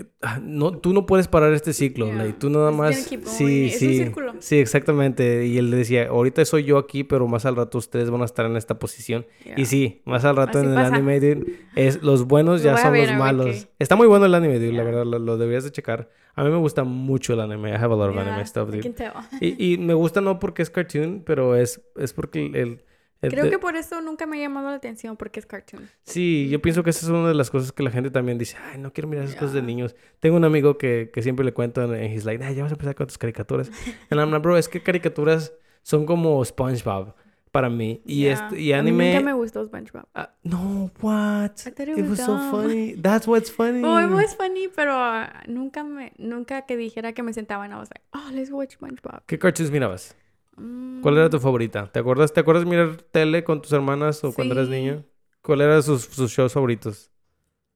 eh, 0.01 0.07
ah, 0.23 0.39
No, 0.43 0.73
tú 0.79 0.93
no 0.93 1.07
puedes 1.07 1.29
parar 1.29 1.53
este 1.53 1.73
ciclo, 1.73 2.07
Yeah. 2.07 2.17
like, 2.25 2.39
tú 2.39 2.51
nada 2.51 2.71
más... 2.71 2.97
Sí, 2.97 3.15
Es 3.15 3.21
un 3.23 3.27
sí, 3.27 3.71
círculo. 3.71 4.35
sí, 4.39 4.57
exactamente. 4.59 5.47
Y 5.47 5.59
él 5.59 5.71
decía, 5.71 6.09
ahorita 6.09 6.45
soy 6.45 6.65
yo 6.65 6.79
aquí, 6.79 7.05
pero 7.05 7.27
más 7.29 7.47
al 7.47 7.57
rato 7.57 7.79
ustedes 7.79 8.11
van 8.11 8.23
a 8.23 8.25
estar 8.25 8.47
en 8.47 8.57
esta 8.57 8.79
posición. 8.79 9.27
Yeah. 9.45 9.55
Y 9.61 9.67
sí, 9.67 10.03
más 10.05 10.25
al 10.25 10.37
rato 10.37 10.59
Así 10.59 10.67
en 10.67 10.73
el 10.73 10.77
pasa. 10.77 10.95
anime, 10.95 11.21
dude, 11.21 11.47
es, 11.77 12.03
los 12.03 12.27
buenos 12.27 12.63
ya 12.63 12.77
son 12.77 12.93
ver, 12.93 13.09
los 13.11 13.19
malos. 13.19 13.69
Está 13.79 13.97
muy 13.97 14.07
bueno 14.07 14.27
el 14.27 14.35
anime, 14.35 14.55
dude, 14.59 14.69
la 14.69 14.75
Yeah. 14.75 14.85
verdad, 14.85 15.05
lo, 15.07 15.19
lo 15.19 15.37
deberías 15.37 15.65
de 15.65 15.71
checar. 15.73 16.11
A 16.35 16.45
mí 16.45 16.51
me 16.51 16.57
gusta 16.59 16.85
mucho 16.85 17.33
el 17.35 17.41
anime. 17.41 17.71
I 17.71 17.75
have 17.75 17.93
a 17.93 17.97
lot 17.97 18.11
of 18.11 18.17
anime 18.17 18.47
stuff, 18.47 18.71
dude. 18.71 18.95
Y, 19.41 19.73
y 19.75 19.79
me 19.79 19.95
gusta 19.95 20.21
no 20.21 20.39
porque 20.39 20.63
es 20.63 20.71
cartoon, 20.71 21.23
pero 21.27 21.57
es, 21.57 21.81
es 21.97 22.13
porque 22.13 22.47
el... 22.47 22.55
el- 22.57 22.61
el- 22.63 22.85
Creo 23.29 23.45
de- 23.45 23.51
que 23.51 23.59
por 23.59 23.77
eso 23.77 24.01
nunca 24.01 24.25
me 24.27 24.39
ha 24.39 24.41
llamado 24.41 24.69
la 24.71 24.77
atención 24.77 25.17
porque 25.17 25.41
es 25.41 25.47
cartoon. 25.47 25.89
Sí, 26.05 26.49
yo 26.51 26.63
pienso 26.63 26.83
que 26.83 26.91
esa 26.91 27.05
es 27.05 27.11
una 27.11 27.29
de 27.29 27.35
las 27.35 27.51
cosas 27.51 27.71
que 27.73 27.83
la 27.83 27.91
gente 27.91 28.11
también 28.11 28.39
dice, 28.39 28.57
ay, 28.73 28.79
no 28.79 28.93
quiero 28.93 29.09
mirar 29.09 29.25
esas 29.25 29.37
cosas 29.37 29.53
de 29.53 29.61
Yeah. 29.61 29.67
niños. 29.67 29.95
Tengo 30.21 30.37
un 30.37 30.45
amigo 30.45 30.79
que, 30.79 31.11
que 31.13 31.23
siempre 31.23 31.45
le 31.45 31.53
cuento 31.53 31.83
en, 31.95 32.13
his 32.13 32.25
like, 32.25 32.43
"Ay, 32.43 32.55
ya 32.55 32.63
vas 32.63 32.73
a 32.73 32.77
empezar 32.77 32.95
con 32.95 33.07
tus 33.09 33.19
caricaturas. 33.19 33.71
And 34.11 34.19
I'm 34.21 34.31
like, 34.31 34.43
bro, 34.43 34.57
es 34.57 34.69
que 34.69 34.83
caricaturas 34.83 35.53
son 35.83 36.07
como 36.07 36.43
SpongeBob 36.45 37.15
para 37.53 37.69
mí. 37.69 38.01
Y, 38.07 38.21
Yeah. 38.23 38.33
este, 38.33 38.61
y 38.61 38.73
A 38.73 38.77
mí 38.83 38.89
anime... 38.91 39.13
nunca 39.15 39.25
me 39.27 39.33
gustó 39.35 39.65
SpongeBob. 39.67 40.07
Ah, 40.15 40.33
no, 40.45 40.91
what? 41.03 41.51
I 41.67 41.71
thought 41.73 41.81
it 41.81 41.99
It 41.99 42.03
was 42.09 42.11
was 42.11 42.21
so 42.21 42.39
funny. 42.51 42.95
That's 42.95 43.27
what's 43.27 43.51
funny. 43.55 43.83
Oh, 43.85 43.99
it 44.01 44.09
was 44.11 44.35
funny, 44.37 44.69
pero 44.75 44.93
ah, 44.95 45.43
nunca 45.47 45.85
me, 45.85 46.13
nunca 46.17 46.63
que 46.65 46.77
dijera 46.77 47.13
que 47.13 47.23
me 47.23 47.33
sentaba 47.35 47.65
and 47.65 47.75
I 47.75 47.79
was 47.79 47.91
like, 47.91 48.03
oh, 48.15 48.31
let's 48.33 48.51
watch 48.51 48.77
SpongeBob. 48.77 49.25
¿Qué 49.27 49.39
cartoons 49.39 49.71
mirabas? 49.71 50.15
Mm, 50.57 51.01
¿Cuál 51.03 51.19
era 51.19 51.31
tu 51.31 51.39
favorita? 51.41 51.87
¿Te 51.91 51.99
acuerdas, 52.01 52.33
¿Te 52.33 52.41
acuerdas 52.41 52.65
mirar 52.67 52.97
tele 53.11 53.45
con 53.45 53.63
tus 53.63 53.73
hermanas 53.73 54.23
o 54.25 54.33
cuando 54.33 54.55
eras 54.55 54.67
Sí. 54.67 54.73
niño? 54.73 55.05
¿Cuál 55.43 55.61
eran 55.63 55.83
sus, 55.83 56.03
sus 56.05 56.31
shows 56.31 56.53
favoritos? 56.53 57.11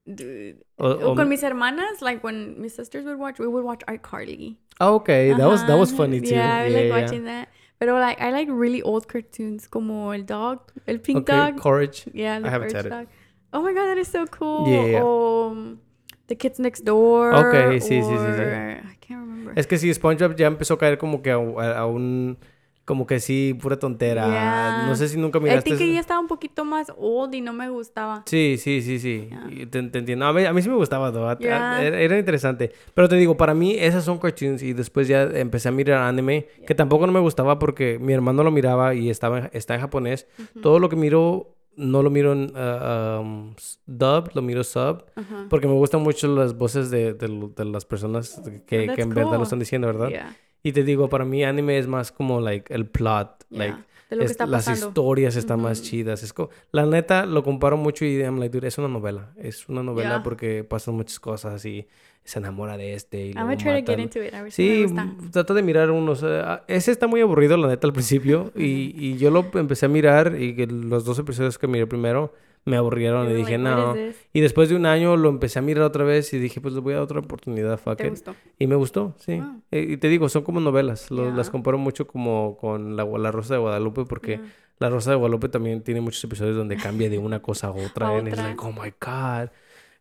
dude. 0.07 0.63
O- 0.77 1.11
O 1.11 1.15
con 1.15 1.27
mis 1.29 1.41
hermanas, 1.41 1.99
like 2.01 2.23
when 2.23 2.61
my 2.61 2.69
sisters 2.69 3.05
would 3.05 3.17
watch, 3.17 3.39
we 3.39 3.47
would 3.47 3.63
watch 3.65 3.81
iCarly. 3.87 4.57
Ah, 4.79 4.91
okay. 4.91 5.33
That 5.33 5.47
was, 5.47 5.65
that 5.65 5.77
was 5.79 5.91
funny 5.91 6.21
too. 6.21 6.29
Yeah, 6.35 6.57
I 6.65 6.69
like 6.69 6.85
yeah. 6.89 7.01
watching 7.01 7.25
that. 7.25 7.49
Pero 7.79 7.97
like 7.99 8.21
I 8.21 8.31
like 8.31 8.47
really 8.51 8.83
old 8.83 9.07
cartoons 9.07 9.67
como 9.67 10.11
el 10.13 10.23
dog, 10.23 10.71
el 10.85 10.99
pink 10.99 11.27
Okay, 11.27 11.35
dog. 11.53 11.59
Courage. 11.59 12.05
Yeah, 12.13 12.39
the 12.39 12.47
I 12.47 12.51
haven't 12.51 12.69
Courage 12.71 12.71
said 12.73 12.85
it. 12.85 12.89
dog. 12.89 13.07
Oh 13.51 13.61
my 13.63 13.73
god, 13.73 13.87
that 13.87 13.97
is 13.97 14.07
so 14.07 14.25
cool. 14.27 14.67
Yeah, 14.67 15.01
um, 15.03 15.79
The 16.27 16.35
Kids 16.35 16.59
Next 16.59 16.83
Door. 16.85 17.33
Okay, 17.33 17.79
sí, 17.81 18.01
sí, 18.01 18.03
sí, 18.03 18.17
sí. 18.17 18.41
or- 18.41 18.81
I 18.85 18.95
can't 19.01 19.21
remember. 19.27 19.53
Es 19.57 19.65
que 19.65 19.77
sí, 19.79 19.91
SpongeBob 19.93 20.35
ya 20.35 20.45
empezó 20.47 20.75
a 20.75 20.77
caer 20.77 20.97
como 20.99 21.21
que 21.23 21.31
a, 21.31 21.37
a- 21.37 21.79
a 21.79 21.85
un... 21.87 22.37
Como 22.85 23.07
que 23.07 23.19
sí, 23.19 23.57
pura 23.59 23.79
tontera. 23.79 24.27
Yeah. 24.27 24.85
No 24.87 24.95
sé 24.95 25.07
si 25.09 25.17
nunca 25.17 25.39
I 25.39 25.41
miraste... 25.41 25.63
think 25.71 25.79
que 25.79 25.91
ya 25.93 25.99
estaba 25.99 26.19
un 26.19 26.27
poquito 26.27 26.63
más 26.65 26.93
old 26.97 27.33
y 27.33 27.41
no 27.41 27.51
me 27.51 27.67
gustaba. 27.69 28.21
Sí, 28.27 28.57
sí, 28.59 28.83
sí, 28.83 28.99
sí. 28.99 29.27
Yeah. 29.27 29.67
Te, 29.71 29.81
te 29.83 29.97
entiendo. 29.99 30.25
A 30.27 30.33
mí, 30.33 30.45
a 30.45 30.53
mí 30.53 30.61
sí 30.61 30.69
me 30.69 30.75
gustaba. 30.75 31.07
A- 31.31 31.37
Yeah. 31.39 31.81
Era, 31.83 31.99
era 31.99 32.19
interesante. 32.19 32.71
Pero 32.93 33.09
te 33.09 33.15
digo, 33.15 33.35
para 33.37 33.55
mí 33.55 33.75
esas 33.75 34.03
son 34.05 34.19
cartoons 34.19 34.61
y 34.61 34.73
después 34.73 35.07
ya 35.07 35.23
empecé 35.23 35.69
a 35.69 35.71
mirar 35.71 36.03
anime, 36.03 36.45
que 36.67 36.75
tampoco 36.75 37.07
no 37.07 37.11
me 37.11 37.19
gustaba 37.19 37.57
porque 37.57 37.97
mi 37.99 38.13
hermano 38.13 38.43
lo 38.43 38.51
miraba 38.51 38.93
y 38.93 39.09
estaba 39.09 39.49
está 39.51 39.73
en 39.73 39.81
japonés. 39.81 40.27
Ujú. 40.37 40.61
Todo 40.61 40.77
lo 40.79 40.87
que 40.87 40.95
miro, 40.95 41.55
no 41.77 42.03
lo 42.03 42.11
miro 42.11 42.33
en 42.33 42.53
uh, 42.55 43.19
um, 43.21 43.55
dub, 43.87 44.29
lo 44.35 44.41
miro 44.43 44.63
sub, 44.63 45.03
Ajá. 45.15 45.47
porque 45.49 45.67
me 45.67 45.73
gustan 45.73 46.01
mucho 46.03 46.27
las 46.27 46.55
voces 46.55 46.91
de, 46.91 47.13
de 47.15 47.49
de 47.55 47.65
las 47.65 47.83
personas 47.83 48.39
que, 48.67 48.89
Oh, 48.91 48.93
que 48.95 49.01
en 49.01 49.09
that's 49.09 49.09
verdad 49.09 49.23
lo 49.31 49.37
cool. 49.37 49.43
están 49.43 49.59
diciendo, 49.59 49.87
¿verdad? 49.87 50.09
Yeah, 50.09 50.35
Y 50.65 50.71
te 50.73 50.83
digo, 50.83 51.09
para 51.09 51.25
mí 51.25 51.43
anime 51.43 51.77
es 51.77 51.87
más 51.87 52.11
como 52.11 52.41
like 52.41 52.73
el 52.73 52.85
plot, 52.87 53.45
yeah. 53.49 53.59
like 53.59 53.77
de 54.09 54.15
lo 54.15 54.19
que 54.21 54.25
es- 54.25 54.31
está 54.31 54.45
las 54.47 54.67
historias 54.67 55.35
están 55.35 55.61
más 55.61 55.79
Ujú. 55.79 55.87
chidas. 55.89 56.23
Es 56.23 56.33
co- 56.33 56.49
la 56.71 56.85
neta 56.85 57.25
lo 57.25 57.43
comparo 57.43 57.77
mucho 57.77 58.03
y 58.03 58.17
I'm 58.19 58.39
like, 58.39 58.55
dude, 58.55 58.67
es 58.67 58.77
una 58.79 58.87
novela. 58.87 59.31
Es 59.37 59.69
una 59.69 59.83
novela 59.83 60.09
Yeah. 60.15 60.23
porque 60.23 60.63
pasan 60.63 60.95
muchas 60.95 61.19
cosas 61.19 61.63
y 61.65 61.87
se 62.23 62.39
enamora 62.39 62.75
de 62.77 62.95
este 62.95 63.27
y 63.27 63.31
I'm 63.33 63.45
luego 63.45 63.83
to 63.85 63.91
get 63.91 63.99
into 63.99 64.23
it. 64.23 64.33
A 64.33 64.41
ver 64.41 64.51
Sí, 64.51 64.85
trato 65.31 65.53
de 65.53 65.61
mirar 65.61 65.91
unos. 65.91 66.23
eh, 66.23 66.41
ah, 66.43 66.63
ese 66.67 66.91
está 66.91 67.05
muy 67.05 67.21
aburrido, 67.21 67.55
la 67.57 67.67
neta, 67.67 67.85
al 67.85 67.93
principio. 67.93 68.51
y, 68.55 68.93
y 68.97 69.17
yo 69.17 69.29
lo 69.29 69.45
empecé 69.53 69.85
a 69.85 69.89
mirar 69.89 70.35
y 70.39 70.55
que 70.55 70.65
los 70.65 71.05
dos 71.05 71.19
episodios 71.19 71.59
que 71.59 71.67
miré 71.67 71.85
primero 71.85 72.33
me 72.65 72.77
aburrieron 72.77 73.25
y 73.25 73.27
were 73.27 73.37
dije, 73.37 73.57
no. 73.57 73.95
Y 74.33 74.41
después 74.41 74.69
de 74.69 74.75
un 74.75 74.85
año 74.85 75.15
lo 75.17 75.29
empecé 75.29 75.59
a 75.59 75.61
mirar 75.61 75.83
otra 75.83 76.03
vez 76.03 76.33
y 76.33 76.39
dije, 76.39 76.59
pues 76.61 76.73
le 76.73 76.79
voy 76.81 76.93
a 76.93 76.95
dar 76.97 77.03
otra 77.05 77.19
oportunidad, 77.19 77.77
fuck 77.79 77.97
¿Te 77.97 78.05
it. 78.07 78.09
gustó? 78.11 78.35
Y 78.59 78.67
me 78.67 78.75
gustó, 78.75 79.13
sí. 79.19 79.35
Wow. 79.39 79.61
Eh, 79.71 79.85
Y 79.91 79.97
te 79.97 80.09
digo, 80.09 80.27
son 80.29 80.43
como 80.43 80.59
novelas. 80.59 81.11
Lo- 81.11 81.29
Las 81.31 81.47
Yeah. 81.47 81.51
comparo 81.51 81.77
mucho 81.77 82.07
como 82.07 82.57
con 82.57 82.95
la, 82.95 83.05
la 83.05 83.31
Rosa 83.31 83.53
de 83.53 83.59
Guadalupe 83.59 84.05
porque 84.05 84.37
Yeah. 84.37 84.45
la 84.79 84.89
Rosa 84.89 85.11
de 85.11 85.15
Guadalupe 85.17 85.47
también 85.49 85.81
tiene 85.83 86.01
muchos 86.01 86.23
episodios 86.23 86.55
donde 86.57 86.75
cambia 86.77 87.09
de 87.09 87.17
una 87.19 87.39
cosa 87.41 87.67
a 87.67 87.71
otra. 87.93 88.09
A 88.09 88.17
it's 88.19 88.33
otra. 88.33 88.43
like, 88.49 88.59
oh 88.63 88.71
my 88.71 88.91
God. 88.99 89.49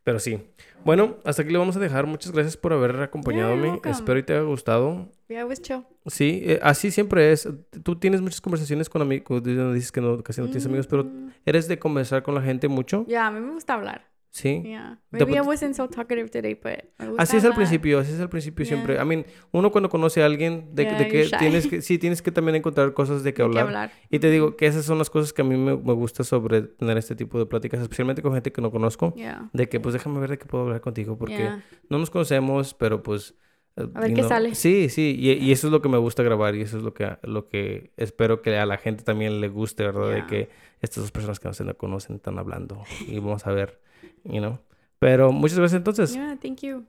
Pero 0.03 0.19
sí. 0.19 0.39
Bueno, 0.85 1.17
hasta 1.25 1.43
aquí 1.43 1.51
le 1.53 1.59
vamos 1.59 1.77
a 1.77 1.81
dejar. 1.81 2.07
Muchas 2.07 2.33
gracias 2.33 2.57
por 2.59 2.73
haber 2.75 3.01
acompañado 3.01 3.51
you're 3.53 3.63
me. 3.63 3.71
welcome. 3.73 3.91
Espero 3.93 4.19
y 4.19 4.23
te 4.23 4.33
haya 4.35 4.43
gustado. 4.43 5.09
Yeah, 5.29 5.43
it 5.43 5.49
was 5.49 5.61
chill. 5.63 5.85
Sí, 6.07 6.43
eh, 6.45 6.61
así 6.63 6.91
siempre 6.91 7.33
es. 7.33 7.49
Tú 7.83 7.97
tienes 7.97 8.21
muchas 8.21 8.41
conversaciones 8.41 8.89
con 8.91 9.01
amigos. 9.03 9.43
Dices 9.43 9.91
que 9.93 10.01
no, 10.01 10.23
casi 10.23 10.41
no 10.41 10.47
tienes 10.49 10.67
amigos, 10.67 10.87
pero 10.87 11.05
Mm. 11.05 11.31
¿eres 11.47 11.67
de 11.69 11.79
conversar 11.79 12.23
con 12.23 12.35
la 12.35 12.43
gente 12.43 12.69
mucho? 12.69 13.07
Yeah, 13.07 13.27
a 13.27 13.31
mí 13.31 13.41
me 13.41 13.53
gusta 13.53 13.75
hablar. 13.75 14.13
Sí. 14.31 14.63
Yeah. 14.65 15.01
Te- 15.13 15.25
Maybe 15.25 15.37
I 15.39 15.43
wasn't 15.43 15.77
so 15.77 15.89
talkative 15.89 16.29
today, 16.29 16.55
but 16.55 16.85
gusta 17.07 17.23
Así 17.23 17.37
es 17.37 17.45
al 17.45 17.53
hablar. 17.53 17.57
principio, 17.69 18.01
así 18.01 18.13
es 18.13 18.19
al 18.21 18.29
principio 18.29 18.67
siempre. 18.67 18.95
Yeah. 18.95 19.05
I 19.05 19.07
mean, 19.07 19.25
uno 19.53 19.71
cuando 19.71 19.89
conoce 19.89 20.25
a 20.25 20.27
alguien, 20.27 20.75
de, 20.75 20.83
Yeah, 20.83 20.99
de 20.99 21.09
que 21.09 21.29
tienes 21.39 21.67
que, 21.69 21.81
sí, 21.83 21.99
tienes 21.99 22.21
que 22.21 22.33
también 22.33 22.57
encontrar 22.57 22.93
cosas 22.95 23.23
de 23.23 23.33
que 23.33 23.43
Hay 23.43 23.49
que 23.49 23.59
hablar. 23.61 23.67
hablar. 23.67 23.93
Y 24.11 24.19
te 24.19 24.31
digo 24.33 24.57
que 24.57 24.67
esas 24.67 24.85
son 24.85 24.99
las 24.99 25.09
cosas 25.09 25.33
que 25.33 25.43
a 25.43 25.45
mí 25.45 25.57
me, 25.57 25.77
me 25.77 25.93
gusta 25.93 26.25
sobre 26.25 26.63
tener 26.63 26.99
este 26.99 27.15
tipo 27.15 27.39
de 27.39 27.47
pláticas, 27.47 27.81
especialmente 27.81 28.23
con 28.23 28.35
gente 28.35 28.51
que 28.51 28.61
no 28.61 28.73
conozco. 28.73 29.15
Yeah. 29.15 29.51
De 29.53 29.69
que, 29.69 29.79
pues, 29.79 29.93
déjame 29.93 30.19
ver 30.19 30.31
de 30.31 30.39
qué 30.39 30.47
puedo 30.47 30.65
hablar 30.65 30.81
contigo, 30.81 31.17
porque 31.17 31.51
no 31.89 31.99
nos 32.01 32.11
conocemos, 32.11 32.75
pero 32.75 33.05
pues 33.05 33.37
A 33.77 34.01
ver 34.01 34.15
qué 34.15 34.21
know, 34.21 34.29
sale. 34.29 34.55
Sí, 34.55 34.89
sí, 34.89 35.17
y, 35.19 35.33
y 35.33 35.51
eso 35.53 35.67
es 35.67 35.73
lo 35.73 35.83
que 35.83 35.89
me 35.89 35.99
gusta 35.99 36.23
grabar 36.23 36.55
y 36.55 36.63
eso 36.63 36.77
es 36.79 36.83
lo 36.85 36.95
que, 36.95 37.17
lo 37.23 37.49
que 37.49 37.91
espero 37.97 38.41
que 38.41 38.57
a 38.57 38.67
la 38.67 38.77
gente 38.79 39.03
también 39.03 39.41
le 39.41 39.49
guste, 39.49 39.83
¿verdad? 39.85 40.09
De 40.11 40.15
Yeah. 40.17 40.27
que 40.29 40.49
estas 40.81 41.03
dos 41.03 41.11
personas 41.11 41.41
que 41.41 41.49
no 41.49 41.55
se 41.55 41.65
no 41.65 41.75
conocen 41.77 42.17
están 42.17 42.39
hablando 42.39 42.83
y 43.09 43.19
vamos 43.19 43.47
a 43.47 43.53
ver, 43.53 43.81
you 44.25 44.39
know. 44.39 44.59
Pero 45.01 45.33
muchas 45.33 45.59
gracias 45.59 45.79
entonces. 45.79 46.15
Yeah, 46.15 46.39
thank 46.41 46.61
you. 46.61 46.85